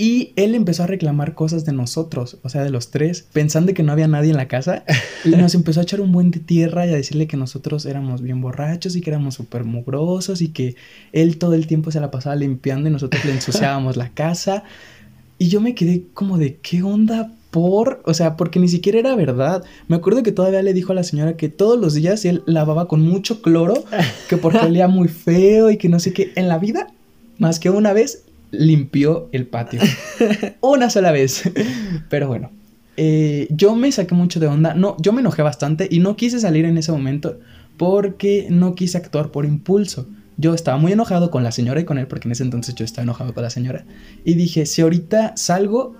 Y 0.00 0.32
él 0.36 0.54
empezó 0.54 0.84
a 0.84 0.86
reclamar 0.86 1.34
cosas 1.34 1.66
de 1.66 1.74
nosotros, 1.74 2.38
o 2.42 2.48
sea, 2.48 2.64
de 2.64 2.70
los 2.70 2.90
tres, 2.90 3.26
pensando 3.34 3.74
que 3.74 3.82
no 3.82 3.92
había 3.92 4.08
nadie 4.08 4.30
en 4.30 4.38
la 4.38 4.48
casa. 4.48 4.82
Y 5.26 5.28
nos 5.32 5.54
empezó 5.54 5.80
a 5.80 5.82
echar 5.82 6.00
un 6.00 6.10
buen 6.10 6.30
de 6.30 6.40
tierra 6.40 6.86
y 6.86 6.88
a 6.88 6.96
decirle 6.96 7.26
que 7.26 7.36
nosotros 7.36 7.84
éramos 7.84 8.22
bien 8.22 8.40
borrachos 8.40 8.96
y 8.96 9.02
que 9.02 9.10
éramos 9.10 9.34
súper 9.34 9.64
mugrosos 9.64 10.40
y 10.40 10.48
que 10.48 10.74
él 11.12 11.36
todo 11.36 11.52
el 11.52 11.66
tiempo 11.66 11.90
se 11.90 12.00
la 12.00 12.10
pasaba 12.10 12.34
limpiando 12.34 12.88
y 12.88 12.92
nosotros 12.92 13.22
le 13.26 13.32
ensuciábamos 13.32 13.98
la 13.98 14.08
casa. 14.08 14.64
Y 15.36 15.48
yo 15.48 15.60
me 15.60 15.74
quedé 15.74 16.04
como 16.14 16.38
de, 16.38 16.56
¿qué 16.62 16.82
onda? 16.82 17.30
Por, 17.50 18.00
o 18.06 18.14
sea, 18.14 18.38
porque 18.38 18.58
ni 18.58 18.68
siquiera 18.68 19.00
era 19.00 19.14
verdad. 19.14 19.62
Me 19.86 19.96
acuerdo 19.96 20.22
que 20.22 20.32
todavía 20.32 20.62
le 20.62 20.72
dijo 20.72 20.92
a 20.92 20.94
la 20.94 21.04
señora 21.04 21.36
que 21.36 21.50
todos 21.50 21.78
los 21.78 21.92
días 21.92 22.24
él 22.24 22.42
lavaba 22.46 22.88
con 22.88 23.02
mucho 23.02 23.42
cloro, 23.42 23.84
que 24.30 24.38
porque 24.38 24.58
olía 24.64 24.88
muy 24.88 25.08
feo 25.08 25.70
y 25.70 25.76
que 25.76 25.90
no 25.90 26.00
sé 26.00 26.14
qué. 26.14 26.32
En 26.36 26.48
la 26.48 26.56
vida, 26.56 26.86
más 27.36 27.60
que 27.60 27.68
una 27.68 27.92
vez, 27.92 28.24
limpió 28.50 29.28
el 29.32 29.46
patio. 29.46 29.80
Una 30.60 30.90
sola 30.90 31.12
vez. 31.12 31.42
Pero 32.08 32.28
bueno. 32.28 32.50
Eh, 32.96 33.48
yo 33.50 33.74
me 33.76 33.90
saqué 33.92 34.14
mucho 34.14 34.40
de 34.40 34.46
onda. 34.46 34.74
No, 34.74 34.96
yo 35.00 35.12
me 35.12 35.20
enojé 35.20 35.42
bastante 35.42 35.88
y 35.90 36.00
no 36.00 36.16
quise 36.16 36.38
salir 36.38 36.64
en 36.64 36.76
ese 36.76 36.92
momento 36.92 37.38
porque 37.76 38.48
no 38.50 38.74
quise 38.74 38.98
actuar 38.98 39.30
por 39.30 39.46
impulso. 39.46 40.06
Yo 40.36 40.54
estaba 40.54 40.76
muy 40.76 40.92
enojado 40.92 41.30
con 41.30 41.42
la 41.42 41.52
señora 41.52 41.80
y 41.80 41.84
con 41.84 41.98
él, 41.98 42.06
porque 42.06 42.28
en 42.28 42.32
ese 42.32 42.42
entonces 42.42 42.74
yo 42.74 42.84
estaba 42.84 43.04
enojado 43.04 43.32
con 43.34 43.42
la 43.42 43.50
señora. 43.50 43.84
Y 44.24 44.34
dije, 44.34 44.66
si 44.66 44.82
ahorita 44.82 45.34
salgo, 45.36 45.96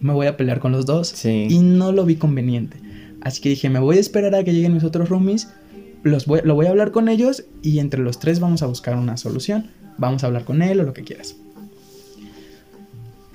me 0.00 0.12
voy 0.12 0.26
a 0.26 0.36
pelear 0.36 0.60
con 0.60 0.72
los 0.72 0.86
dos. 0.86 1.24
Y 1.24 1.58
no 1.58 1.92
lo 1.92 2.04
vi 2.04 2.16
conveniente. 2.16 2.78
Así 3.22 3.40
que 3.40 3.48
dije, 3.48 3.70
me 3.70 3.80
voy 3.80 3.96
a 3.96 4.00
esperar 4.00 4.34
a 4.34 4.44
que 4.44 4.52
lleguen 4.52 4.74
mis 4.74 4.84
otros 4.84 5.08
roomies. 5.08 5.48
Los 6.02 6.26
voy, 6.26 6.40
lo 6.44 6.54
voy 6.54 6.66
a 6.66 6.70
hablar 6.70 6.92
con 6.92 7.08
ellos 7.08 7.44
y 7.62 7.80
entre 7.80 8.02
los 8.02 8.20
tres 8.20 8.38
vamos 8.38 8.62
a 8.62 8.66
buscar 8.66 8.96
una 8.96 9.16
solución. 9.16 9.70
vamos 9.98 10.22
a 10.22 10.28
hablar 10.28 10.44
con 10.44 10.62
él 10.62 10.78
o 10.80 10.84
lo 10.84 10.92
que 10.92 11.02
quieras. 11.02 11.36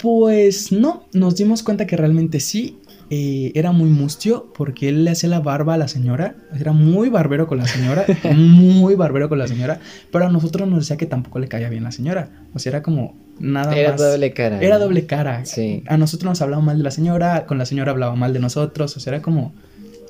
Pues 0.02 0.72
no, 0.72 1.04
nos 1.14 1.36
dimos 1.36 1.64
cuenta 1.64 1.86
que 1.86 1.96
realmente 1.96 2.40
sí. 2.40 2.78
eh, 3.12 3.52
era 3.56 3.72
muy 3.72 3.90
mustio 3.90 4.52
porque 4.58 4.90
él 4.90 5.04
le 5.04 5.12
hacía 5.12 5.30
la 5.30 5.40
barba 5.42 5.76
a 5.76 5.78
la 5.78 5.88
señora. 5.88 6.36
Era 6.60 6.72
muy 6.72 7.10
barbero 7.10 7.46
con 7.48 7.58
la 7.60 7.68
señora. 7.68 8.06
muy 8.36 8.96
barbero 8.96 9.30
con 9.30 9.38
la 9.38 9.48
señora. 9.48 9.80
Pero 10.12 10.26
a 10.26 10.30
nosotros 10.30 10.68
nos 10.68 10.80
decía 10.80 10.98
que 10.98 11.06
tampoco 11.06 11.40
le 11.40 11.48
caía 11.48 11.70
bien 11.70 11.84
la 11.84 11.92
señora. 11.92 12.30
O 12.54 12.60
sea, 12.60 12.72
era 12.72 12.82
como 12.82 13.16
nada 13.40 13.76
Era 13.76 13.92
más. 13.92 14.00
doble 14.02 14.34
cara. 14.34 14.60
Era 14.62 14.80
¿no? 14.80 14.86
doble 14.86 15.06
cara. 15.06 15.46
Sí. 15.46 15.84
A 15.88 15.98
nosotros 15.98 16.30
nos 16.32 16.42
hablaba 16.42 16.62
mal 16.64 16.78
de 16.78 16.84
la 16.84 16.92
señora, 16.92 17.46
con 17.46 17.58
la 17.58 17.66
señora 17.66 17.92
hablaba 17.92 18.16
mal 18.16 18.34
de 18.34 18.40
nosotros. 18.40 18.96
O 18.98 19.00
sea, 19.00 19.14
era 19.14 19.22
como, 19.22 19.54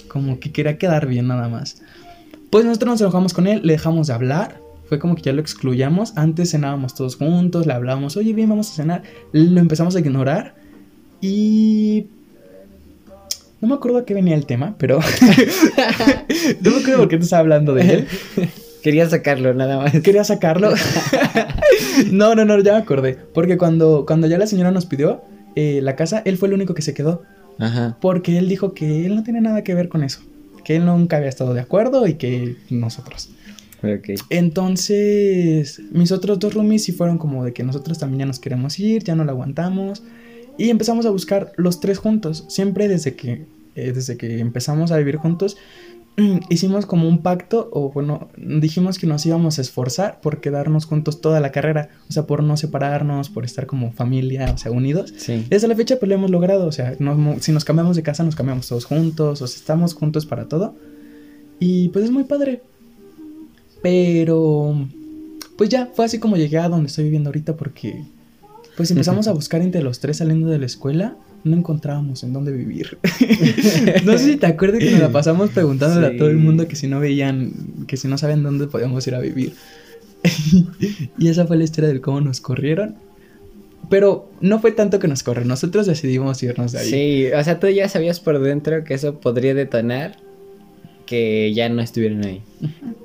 como 0.07 0.39
que 0.39 0.51
quería 0.51 0.77
quedar 0.77 1.07
bien 1.07 1.27
nada 1.27 1.49
más. 1.49 1.81
Pues 2.49 2.65
nosotros 2.65 2.91
nos 2.93 3.01
enojamos 3.01 3.33
con 3.33 3.47
él, 3.47 3.61
le 3.63 3.73
dejamos 3.73 4.07
de 4.07 4.13
hablar. 4.13 4.61
Fue 4.91 4.99
como 4.99 5.15
que 5.15 5.21
ya 5.21 5.31
lo 5.31 5.39
excluyamos. 5.39 6.11
Antes 6.17 6.51
cenábamos 6.51 6.95
todos 6.95 7.15
juntos, 7.15 7.65
le 7.65 7.71
hablábamos, 7.71 8.17
oye, 8.17 8.33
bien, 8.33 8.49
vamos 8.49 8.71
a 8.71 8.73
cenar. 8.73 9.03
Lo 9.31 9.61
empezamos 9.61 9.95
a 9.95 9.99
ignorar. 9.99 10.53
Y. 11.21 12.07
No 13.61 13.69
me 13.69 13.75
acuerdo 13.75 13.99
a 13.99 14.05
qué 14.05 14.13
venía 14.13 14.35
el 14.35 14.45
tema, 14.45 14.75
pero. 14.77 14.99
no 16.61 16.71
me 16.71 16.77
acuerdo 16.81 16.97
por 16.97 17.07
qué 17.07 17.15
te 17.15 17.23
estaba 17.23 17.39
hablando 17.39 17.73
de 17.73 17.93
él. 17.93 18.07
Quería 18.83 19.09
sacarlo 19.09 19.53
nada 19.53 19.77
más. 19.77 19.93
Quería 20.01 20.25
sacarlo. 20.25 20.73
no, 22.11 22.35
no, 22.35 22.43
no, 22.43 22.59
ya 22.59 22.73
me 22.73 22.79
acordé. 22.79 23.17
Porque 23.33 23.57
cuando, 23.57 24.03
cuando 24.05 24.27
ya 24.27 24.37
la 24.37 24.45
señora 24.45 24.71
nos 24.71 24.87
pidió 24.87 25.23
eh, 25.55 25.79
la 25.81 25.95
casa, 25.95 26.21
él 26.25 26.35
fue 26.35 26.49
el 26.49 26.55
único 26.55 26.73
que 26.73 26.81
se 26.81 26.93
quedó. 26.93 27.21
Ajá. 27.59 27.95
Porque 28.01 28.37
él 28.37 28.49
dijo 28.49 28.73
que 28.73 29.05
él 29.05 29.15
no 29.15 29.23
tiene 29.23 29.39
nada 29.39 29.63
que 29.63 29.73
ver 29.73 29.87
con 29.87 30.03
eso. 30.03 30.19
Que 30.65 30.75
él 30.75 30.85
nunca 30.85 31.15
había 31.15 31.29
estado 31.29 31.53
de 31.53 31.61
acuerdo 31.61 32.07
y 32.07 32.15
que 32.15 32.57
nosotros. 32.69 33.29
Ok. 33.83 34.09
Entonces, 34.29 35.81
mis 35.91 36.11
otros 36.11 36.39
dos 36.39 36.53
roomies 36.53 36.83
sí 36.83 36.91
fueron 36.91 37.17
como 37.17 37.43
de 37.43 37.53
que 37.53 37.63
nosotros 37.63 37.99
también 37.99 38.19
ya 38.19 38.25
nos 38.25 38.39
queremos 38.39 38.79
ir, 38.79 39.03
ya 39.03 39.15
no 39.15 39.23
lo 39.23 39.31
aguantamos. 39.31 40.03
Y 40.57 40.69
empezamos 40.69 41.05
a 41.05 41.09
buscar 41.09 41.53
los 41.57 41.79
tres 41.79 41.97
juntos. 41.97 42.45
Siempre 42.47 42.87
desde 42.87 43.15
que, 43.15 43.45
eh, 43.75 43.91
desde 43.93 44.17
que 44.17 44.39
empezamos 44.39 44.91
a 44.91 44.97
vivir 44.97 45.15
juntos, 45.15 45.57
hicimos 46.49 46.85
como 46.85 47.07
un 47.07 47.23
pacto, 47.23 47.69
o 47.71 47.91
bueno, 47.91 48.29
dijimos 48.37 48.99
que 48.99 49.07
nos 49.07 49.25
íbamos 49.25 49.57
a 49.57 49.61
esforzar 49.61 50.19
por 50.21 50.41
quedarnos 50.41 50.85
juntos 50.85 51.21
toda 51.21 51.39
la 51.39 51.51
carrera. 51.51 51.89
O 52.09 52.11
sea, 52.11 52.27
por 52.27 52.43
no 52.43 52.57
separarnos, 52.57 53.29
por 53.29 53.45
estar 53.45 53.65
como 53.65 53.91
familia, 53.91 54.51
o 54.53 54.57
sea, 54.57 54.71
unidos. 54.71 55.13
Sí. 55.17 55.45
Desde 55.49 55.67
la 55.67 55.75
fecha, 55.75 55.97
pues 55.97 56.09
lo 56.09 56.15
hemos 56.15 56.29
logrado. 56.29 56.67
O 56.67 56.71
sea, 56.71 56.95
nos 56.99 57.43
si 57.43 57.51
nos 57.51 57.65
cambiamos 57.65 57.95
de 57.95 58.03
casa, 58.03 58.23
nos 58.23 58.35
cambiamos 58.35 58.67
todos 58.67 58.85
juntos. 58.85 59.41
O 59.41 59.47
sea, 59.47 59.57
estamos 59.57 59.93
juntos 59.93 60.25
para 60.25 60.47
todo. 60.47 60.75
Y 61.59 61.89
pues 61.89 62.05
es 62.05 62.11
muy 62.11 62.25
padre. 62.25 62.61
Pero, 63.81 64.87
pues 65.57 65.69
ya, 65.69 65.89
fue 65.93 66.05
así 66.05 66.19
como 66.19 66.37
llegué 66.37 66.57
a 66.57 66.69
donde 66.69 66.87
estoy 66.87 67.05
viviendo 67.05 67.29
ahorita 67.29 67.55
porque, 67.55 68.03
pues 68.77 68.91
empezamos 68.91 69.27
a 69.27 69.31
buscar 69.33 69.61
entre 69.61 69.81
los 69.81 69.99
tres 69.99 70.17
saliendo 70.17 70.47
de 70.49 70.59
la 70.59 70.65
escuela. 70.65 71.15
No 71.43 71.57
encontrábamos 71.57 72.21
en 72.23 72.33
dónde 72.33 72.51
vivir. 72.51 72.99
no 74.05 74.15
sé 74.17 74.33
si 74.33 74.37
te 74.37 74.45
acuerdas 74.45 74.79
que 74.79 74.91
nos 74.91 74.99
la 74.99 75.11
pasamos 75.11 75.49
preguntándole 75.49 76.09
Sí. 76.09 76.15
a 76.15 76.17
todo 76.19 76.29
el 76.29 76.37
mundo 76.37 76.67
que 76.67 76.75
si 76.75 76.85
no 76.87 76.99
veían, 76.99 77.51
que 77.87 77.97
si 77.97 78.07
no 78.07 78.19
saben 78.19 78.43
dónde 78.43 78.67
podíamos 78.67 79.05
ir 79.07 79.15
a 79.15 79.19
vivir. 79.19 79.55
y 81.17 81.27
esa 81.29 81.47
fue 81.47 81.57
la 81.57 81.63
historia 81.63 81.87
del 81.89 81.99
cómo 81.99 82.21
nos 82.21 82.41
corrieron. 82.41 82.95
Pero 83.89 84.29
no 84.39 84.59
fue 84.59 84.71
tanto 84.71 84.99
que 84.99 85.07
nos 85.07 85.23
corren, 85.23 85.47
nosotros 85.47 85.87
decidimos 85.87 86.41
irnos 86.43 86.71
de 86.71 86.79
ahí. 86.79 86.89
Sí, 86.89 87.33
o 87.33 87.43
sea, 87.43 87.59
tú 87.59 87.67
ya 87.67 87.89
sabías 87.89 88.19
por 88.19 88.39
dentro 88.39 88.83
que 88.83 88.93
eso 88.93 89.19
podría 89.19 89.53
detonar 89.55 90.17
que 91.11 91.53
ya 91.53 91.67
no 91.67 91.81
estuvieran 91.81 92.23
ahí. 92.23 92.41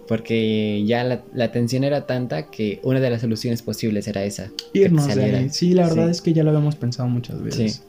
Porque 0.07 0.85
ya 0.87 1.03
la, 1.03 1.23
la 1.35 1.51
tensión 1.51 1.83
era 1.83 2.07
tanta 2.07 2.51
que 2.53 2.79
una 2.85 3.01
de 3.01 3.11
las 3.11 3.21
soluciones 3.23 3.63
posibles 3.63 4.07
era 4.07 4.23
esa. 4.25 4.53
Irnos 4.73 5.13
de 5.13 5.25
ahí. 5.25 5.49
Sí, 5.51 5.75
la 5.75 5.89
verdad 5.89 6.05
Sí. 6.05 6.11
es 6.13 6.21
que 6.23 6.33
ya 6.33 6.45
lo 6.45 6.51
habíamos 6.51 6.77
pensado 6.77 7.09
muchas 7.09 7.43
veces. 7.43 7.73
Sí. 7.73 7.81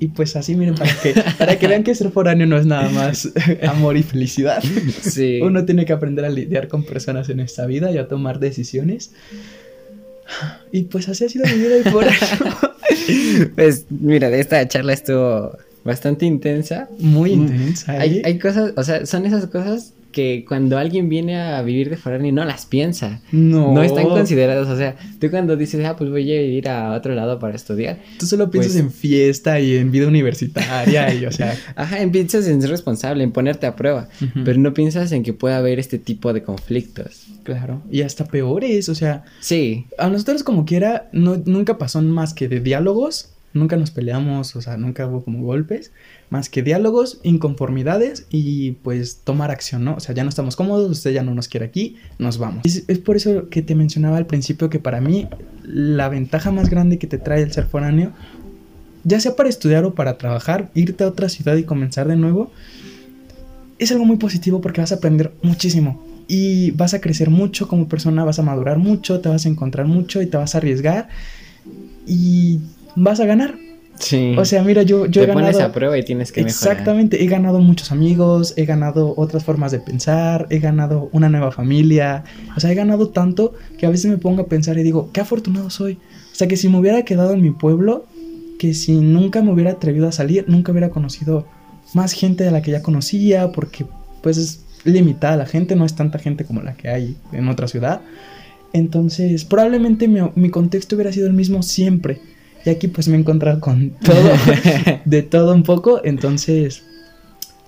Y 0.00 0.08
pues 0.08 0.36
así, 0.36 0.54
miren, 0.56 0.74
para 0.74 0.92
que, 1.02 1.14
para 1.38 1.58
que 1.58 1.66
vean 1.68 1.82
que 1.84 1.94
ser 1.94 2.10
foráneo 2.10 2.46
no 2.46 2.58
es 2.58 2.66
nada 2.66 2.90
más 2.90 3.30
amor 3.66 3.96
y 3.96 4.02
felicidad. 4.02 4.62
Sí. 5.00 5.40
Uno 5.40 5.64
tiene 5.64 5.86
que 5.86 5.94
aprender 5.94 6.26
a 6.26 6.28
lidiar 6.28 6.68
con 6.68 6.84
personas 6.84 7.30
en 7.30 7.40
esta 7.40 7.64
vida 7.64 7.90
y 7.90 7.96
a 7.96 8.08
tomar 8.08 8.38
decisiones. 8.40 9.12
Y 10.72 10.82
pues 10.82 11.08
así 11.08 11.24
ha 11.24 11.28
sido 11.30 11.46
mi 11.46 11.54
vida 11.54 11.78
y 11.78 11.82
foráneo. 11.90 12.18
Pues 13.56 13.86
mira, 13.90 14.28
esta 14.28 14.66
charla 14.68 14.92
estuvo 14.92 15.56
bastante 15.84 16.26
intensa. 16.26 16.88
Muy 16.98 17.36
Mm, 17.36 17.42
intensa. 17.42 17.92
Hay, 17.92 18.18
¿eh? 18.18 18.22
hay 18.24 18.38
cosas, 18.38 18.72
o 18.76 18.82
sea, 18.84 19.06
son 19.06 19.26
esas 19.26 19.46
cosas 19.46 19.94
que 20.12 20.44
cuando 20.46 20.76
alguien 20.76 21.08
viene 21.08 21.40
a 21.40 21.62
vivir 21.62 21.88
de 21.88 21.96
foráneo 21.96 22.30
no 22.34 22.44
las 22.44 22.66
piensa. 22.66 23.22
No. 23.32 23.72
No 23.72 23.82
están 23.82 24.04
consideradas, 24.10 24.68
o 24.68 24.76
sea, 24.76 24.94
tú 25.18 25.30
cuando 25.30 25.56
dices, 25.56 25.82
ah, 25.86 25.96
pues 25.96 26.10
voy 26.10 26.30
a 26.30 26.42
ir 26.42 26.68
a 26.68 26.92
otro 26.92 27.14
lado 27.14 27.38
para 27.38 27.54
estudiar. 27.56 27.98
Tú 28.18 28.26
solo 28.26 28.50
piensas 28.50 28.72
Pues- 28.74 28.84
en 28.84 28.90
fiesta 28.92 29.58
y 29.58 29.74
en 29.78 29.90
vida 29.90 30.06
universitaria 30.08 31.14
y, 31.14 31.24
o 31.24 31.32
sea... 31.32 31.56
Ajá, 31.76 32.02
en 32.02 32.10
piensas 32.12 32.46
en 32.46 32.60
ser 32.60 32.68
responsable, 32.70 33.24
en 33.24 33.32
ponerte 33.32 33.66
a 33.66 33.74
prueba, 33.74 34.10
Ujú. 34.20 34.44
pero 34.44 34.58
no 34.58 34.74
piensas 34.74 35.12
en 35.12 35.22
que 35.22 35.32
pueda 35.32 35.56
haber 35.56 35.78
este 35.78 35.98
tipo 35.98 36.34
de 36.34 36.42
conflictos. 36.42 37.22
Claro. 37.42 37.80
Y 37.90 38.02
hasta 38.02 38.26
peores, 38.26 38.90
o 38.90 38.94
sea... 38.94 39.24
Sí, 39.40 39.86
A 39.96 40.08
nosotros 40.10 40.42
como 40.42 40.66
quiera, 40.66 41.08
no, 41.12 41.40
nunca 41.46 41.78
pasó 41.78 42.02
más 42.02 42.34
que 42.34 42.48
de 42.48 42.60
diálogos, 42.60 43.30
nunca 43.54 43.76
nos 43.76 43.90
peleamos, 43.90 44.56
o 44.56 44.62
sea, 44.62 44.76
nunca 44.76 45.06
hubo 45.06 45.24
como 45.24 45.42
golpes, 45.42 45.92
más 46.30 46.48
que 46.48 46.62
diálogos, 46.62 47.20
inconformidades 47.22 48.26
y 48.30 48.72
pues 48.82 49.20
tomar 49.24 49.50
acción, 49.50 49.84
¿no? 49.84 49.94
O 49.94 50.00
sea, 50.00 50.14
ya 50.14 50.22
no 50.22 50.28
estamos 50.28 50.56
cómodos, 50.56 50.90
usted 50.90 51.12
ya 51.12 51.22
no 51.22 51.34
nos 51.34 51.48
quiere 51.48 51.66
aquí, 51.66 51.96
nos 52.18 52.38
vamos. 52.38 52.64
Es, 52.64 52.84
es 52.88 52.98
por 52.98 53.16
eso 53.16 53.48
que 53.48 53.62
te 53.62 53.74
mencionaba 53.74 54.16
al 54.16 54.26
principio 54.26 54.70
que 54.70 54.78
para 54.78 55.00
mí 55.00 55.28
la 55.64 56.08
ventaja 56.08 56.50
más 56.50 56.70
grande 56.70 56.98
que 56.98 57.06
te 57.06 57.18
trae 57.18 57.42
el 57.42 57.52
ser 57.52 57.66
foráneo, 57.66 58.12
ya 59.04 59.20
sea 59.20 59.36
para 59.36 59.48
estudiar 59.48 59.84
o 59.84 59.94
para 59.94 60.18
trabajar, 60.18 60.70
irte 60.74 61.04
a 61.04 61.08
otra 61.08 61.28
ciudad 61.28 61.56
y 61.56 61.64
comenzar 61.64 62.08
de 62.08 62.16
nuevo, 62.16 62.50
es 63.78 63.90
algo 63.90 64.04
muy 64.04 64.16
positivo 64.16 64.60
porque 64.60 64.80
vas 64.80 64.92
a 64.92 64.96
aprender 64.96 65.32
muchísimo 65.42 66.02
y 66.28 66.70
vas 66.72 66.94
a 66.94 67.00
crecer 67.00 67.30
mucho 67.30 67.68
como 67.68 67.88
persona, 67.88 68.24
vas 68.24 68.38
a 68.38 68.42
madurar 68.42 68.78
mucho, 68.78 69.20
te 69.20 69.28
vas 69.28 69.44
a 69.44 69.48
encontrar 69.48 69.86
mucho 69.86 70.22
y 70.22 70.26
te 70.26 70.36
vas 70.36 70.54
a 70.54 70.58
arriesgar 70.58 71.08
y 72.06 72.60
vas 72.96 73.20
a 73.20 73.26
ganar. 73.26 73.56
sí. 73.98 74.34
O 74.38 74.44
sea, 74.44 74.62
mira, 74.62 74.82
yo, 74.82 75.06
yo 75.06 75.20
te 75.20 75.24
he 75.24 75.26
ganado... 75.26 75.46
pones 75.46 75.60
a 75.60 75.72
prueba 75.72 75.98
y 75.98 76.04
tienes 76.04 76.32
que 76.32 76.42
mejorar. 76.42 76.72
Exactamente, 76.72 77.22
he 77.22 77.26
ganado 77.26 77.60
muchos 77.60 77.92
amigos, 77.92 78.54
he 78.56 78.64
ganado 78.64 79.14
otras 79.16 79.44
formas 79.44 79.72
de 79.72 79.80
pensar, 79.80 80.46
he 80.50 80.58
ganado 80.58 81.08
una 81.12 81.28
nueva 81.28 81.52
familia, 81.52 82.24
o 82.56 82.60
sea, 82.60 82.72
he 82.72 82.74
ganado 82.74 83.10
tanto 83.10 83.54
que 83.78 83.86
a 83.86 83.90
veces 83.90 84.10
me 84.10 84.18
pongo 84.18 84.42
a 84.42 84.46
pensar 84.46 84.78
y 84.78 84.82
digo, 84.82 85.10
qué 85.12 85.20
afortunado 85.20 85.70
soy. 85.70 85.94
O 86.32 86.34
sea, 86.34 86.48
que 86.48 86.56
si 86.56 86.68
me 86.68 86.78
hubiera 86.78 87.02
quedado 87.04 87.32
en 87.32 87.42
mi 87.42 87.50
pueblo, 87.50 88.06
que 88.58 88.74
si 88.74 88.92
nunca 88.92 89.42
me 89.42 89.52
hubiera 89.52 89.72
atrevido 89.72 90.08
a 90.08 90.12
salir, 90.12 90.44
nunca 90.48 90.72
hubiera 90.72 90.90
conocido 90.90 91.46
más 91.94 92.12
gente 92.12 92.44
de 92.44 92.50
la 92.50 92.62
que 92.62 92.70
ya 92.70 92.82
conocía, 92.82 93.52
porque 93.52 93.84
pues 94.22 94.38
es 94.38 94.64
limitada 94.84 95.36
la 95.36 95.46
gente, 95.46 95.76
no 95.76 95.84
es 95.84 95.94
tanta 95.94 96.18
gente 96.18 96.44
como 96.44 96.62
la 96.62 96.74
que 96.74 96.88
hay 96.88 97.16
en 97.32 97.48
otra 97.48 97.68
ciudad. 97.68 98.00
Entonces, 98.72 99.44
probablemente 99.44 100.08
mi, 100.08 100.20
mi 100.34 100.48
contexto 100.50 100.96
hubiera 100.96 101.12
sido 101.12 101.26
el 101.26 101.34
mismo 101.34 101.62
siempre. 101.62 102.20
Y 102.64 102.70
aquí 102.70 102.88
pues 102.88 103.08
me 103.08 103.16
he 103.16 103.20
encontrado 103.20 103.60
con 103.60 103.90
todo, 103.90 104.30
de 105.04 105.22
todo 105.22 105.54
un 105.54 105.62
poco. 105.62 106.00
Entonces, 106.04 106.84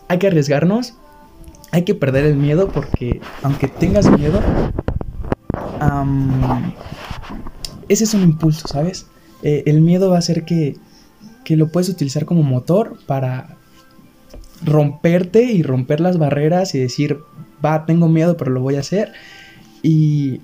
hay 0.08 0.18
que 0.18 0.28
arriesgarnos, 0.28 0.94
hay 1.72 1.82
que 1.82 1.94
perder 1.94 2.24
el 2.26 2.36
miedo 2.36 2.68
porque 2.68 3.20
aunque 3.42 3.68
tengas 3.68 4.08
miedo, 4.10 4.40
ese 7.88 8.04
es 8.04 8.14
un 8.14 8.22
impulso, 8.22 8.68
¿sabes? 8.68 9.06
Eh, 9.42 9.64
el 9.66 9.80
miedo 9.80 10.10
va 10.10 10.16
a 10.16 10.20
hacer 10.20 10.44
que, 10.44 10.76
que 11.44 11.56
lo 11.56 11.68
puedes 11.68 11.88
utilizar 11.88 12.24
como 12.24 12.42
motor 12.42 12.98
para 13.06 13.56
romperte 14.64 15.42
y 15.42 15.62
romper 15.62 16.00
las 16.00 16.18
barreras 16.18 16.74
y 16.74 16.78
decir, 16.78 17.18
va, 17.64 17.86
tengo 17.86 18.08
miedo, 18.08 18.36
pero 18.36 18.50
lo 18.50 18.60
voy 18.60 18.76
a 18.76 18.80
hacer. 18.80 19.12
Y 19.82 20.40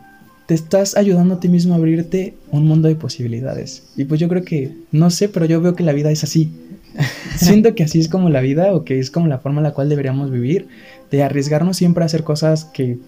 te 0.51 0.55
estás 0.55 0.97
ayudando 0.97 1.35
a 1.35 1.39
ti 1.39 1.49
mismo 1.49 1.75
a 1.75 1.77
abrirte 1.77 2.35
un 2.51 2.67
mundo 2.67 2.89
de 2.89 2.97
posibilidades. 2.97 3.85
Y 3.97 4.05
pues 4.07 4.19
yo 4.19 4.29
creo 4.29 4.43
que, 4.43 4.75
no 4.91 5.09
sé, 5.11 5.29
pero 5.29 5.47
yo 5.47 5.61
veo 5.61 5.77
que 5.77 5.85
la 5.85 5.93
vida 5.93 6.11
es 6.11 6.25
así. 6.25 6.51
Siento 7.37 7.77
que 7.77 7.85
así 7.85 8.01
es 8.01 8.09
como 8.09 8.31
la 8.31 8.41
vida 8.41 8.75
o 8.75 8.83
que 8.85 8.99
es 8.99 9.13
como 9.13 9.29
la 9.29 9.39
forma 9.39 9.61
en 9.61 9.63
la 9.63 9.75
cual 9.75 9.89
deberíamos 9.89 10.33
vivir, 10.33 10.67
de 11.09 11.23
arriesgarnos 11.23 11.77
siempre 11.77 12.03
a 12.03 12.07
hacer 12.07 12.25
cosas 12.25 12.65
que 12.65 12.99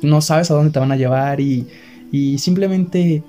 no 0.00 0.22
sabes 0.22 0.50
a 0.50 0.54
dónde 0.54 0.72
te 0.72 0.78
van 0.78 0.90
a 0.90 0.96
llevar 0.96 1.38
y, 1.38 1.66
y 2.12 2.38
simplemente 2.38 3.22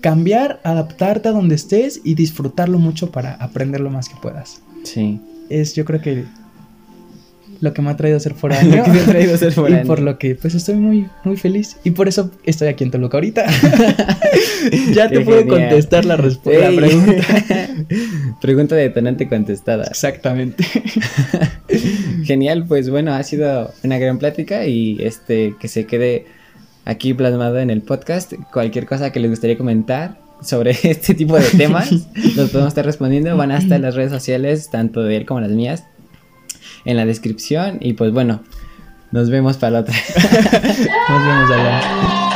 cambiar, 0.00 0.60
adaptarte 0.62 1.30
a 1.30 1.32
donde 1.32 1.56
estés 1.56 2.00
y 2.04 2.14
disfrutarlo 2.14 2.78
mucho 2.78 3.10
para 3.10 3.34
aprender 3.34 3.80
lo 3.80 3.90
más 3.90 4.08
que 4.08 4.14
puedas. 4.22 4.62
Sí. 4.84 5.20
Es 5.48 5.74
yo 5.74 5.84
creo 5.84 6.00
que 6.00 6.26
lo 7.60 7.72
que 7.72 7.82
me 7.82 7.90
ha 7.90 7.96
traído 7.96 8.16
a 8.16 8.20
ser 8.20 8.34
foráneo. 8.36 8.76
lo 8.76 8.84
que 8.84 8.90
me 8.90 9.00
ha 9.00 9.04
traído 9.04 9.36
ser 9.36 9.52
foráneo. 9.54 9.84
Y 9.84 9.86
por 9.86 10.00
lo 10.00 10.18
que 10.18 10.34
pues 10.34 10.54
estoy 10.54 10.76
muy, 10.76 11.08
muy 11.24 11.36
feliz. 11.36 11.76
Y 11.84 11.90
por 11.90 12.08
eso 12.08 12.30
estoy 12.44 12.68
aquí 12.68 12.84
en 12.84 12.90
Toluca 12.90 13.16
ahorita. 13.16 13.46
ya 14.92 15.08
te 15.08 15.20
puedo 15.20 15.46
contestar 15.46 16.04
la, 16.04 16.16
respuesta 16.16 16.70
la 16.70 16.76
pregunta. 16.76 17.24
pregunta 18.40 18.74
detonante 18.76 19.28
contestada. 19.28 19.84
Exactamente. 19.84 20.64
genial, 22.24 22.64
pues 22.66 22.90
bueno, 22.90 23.14
ha 23.14 23.22
sido 23.22 23.72
una 23.82 23.98
gran 23.98 24.18
plática 24.18 24.66
y 24.66 24.98
este 25.00 25.54
que 25.60 25.68
se 25.68 25.86
quede 25.86 26.26
aquí 26.84 27.14
plasmado 27.14 27.58
en 27.58 27.70
el 27.70 27.82
podcast. 27.82 28.34
Cualquier 28.52 28.86
cosa 28.86 29.12
que 29.12 29.20
les 29.20 29.30
gustaría 29.30 29.56
comentar, 29.56 30.24
sobre 30.44 30.76
este 30.82 31.14
tipo 31.14 31.38
de 31.38 31.48
temas. 31.56 31.90
Los 32.36 32.50
podemos 32.50 32.68
estar 32.68 32.84
respondiendo. 32.84 33.36
Van 33.36 33.50
hasta 33.50 33.78
las 33.78 33.94
redes 33.94 34.12
sociales, 34.12 34.70
tanto 34.70 35.02
de 35.02 35.16
él 35.16 35.26
como 35.26 35.40
las 35.40 35.50
mías 35.50 35.84
en 36.84 36.96
la 36.96 37.06
descripción. 37.06 37.78
Y 37.80 37.94
pues 37.94 38.12
bueno, 38.12 38.42
nos 39.10 39.30
vemos 39.30 39.56
para 39.56 39.70
la 39.70 39.80
otra. 39.80 39.94
nos 41.08 41.26
vemos 41.26 41.50
allá. 41.50 42.33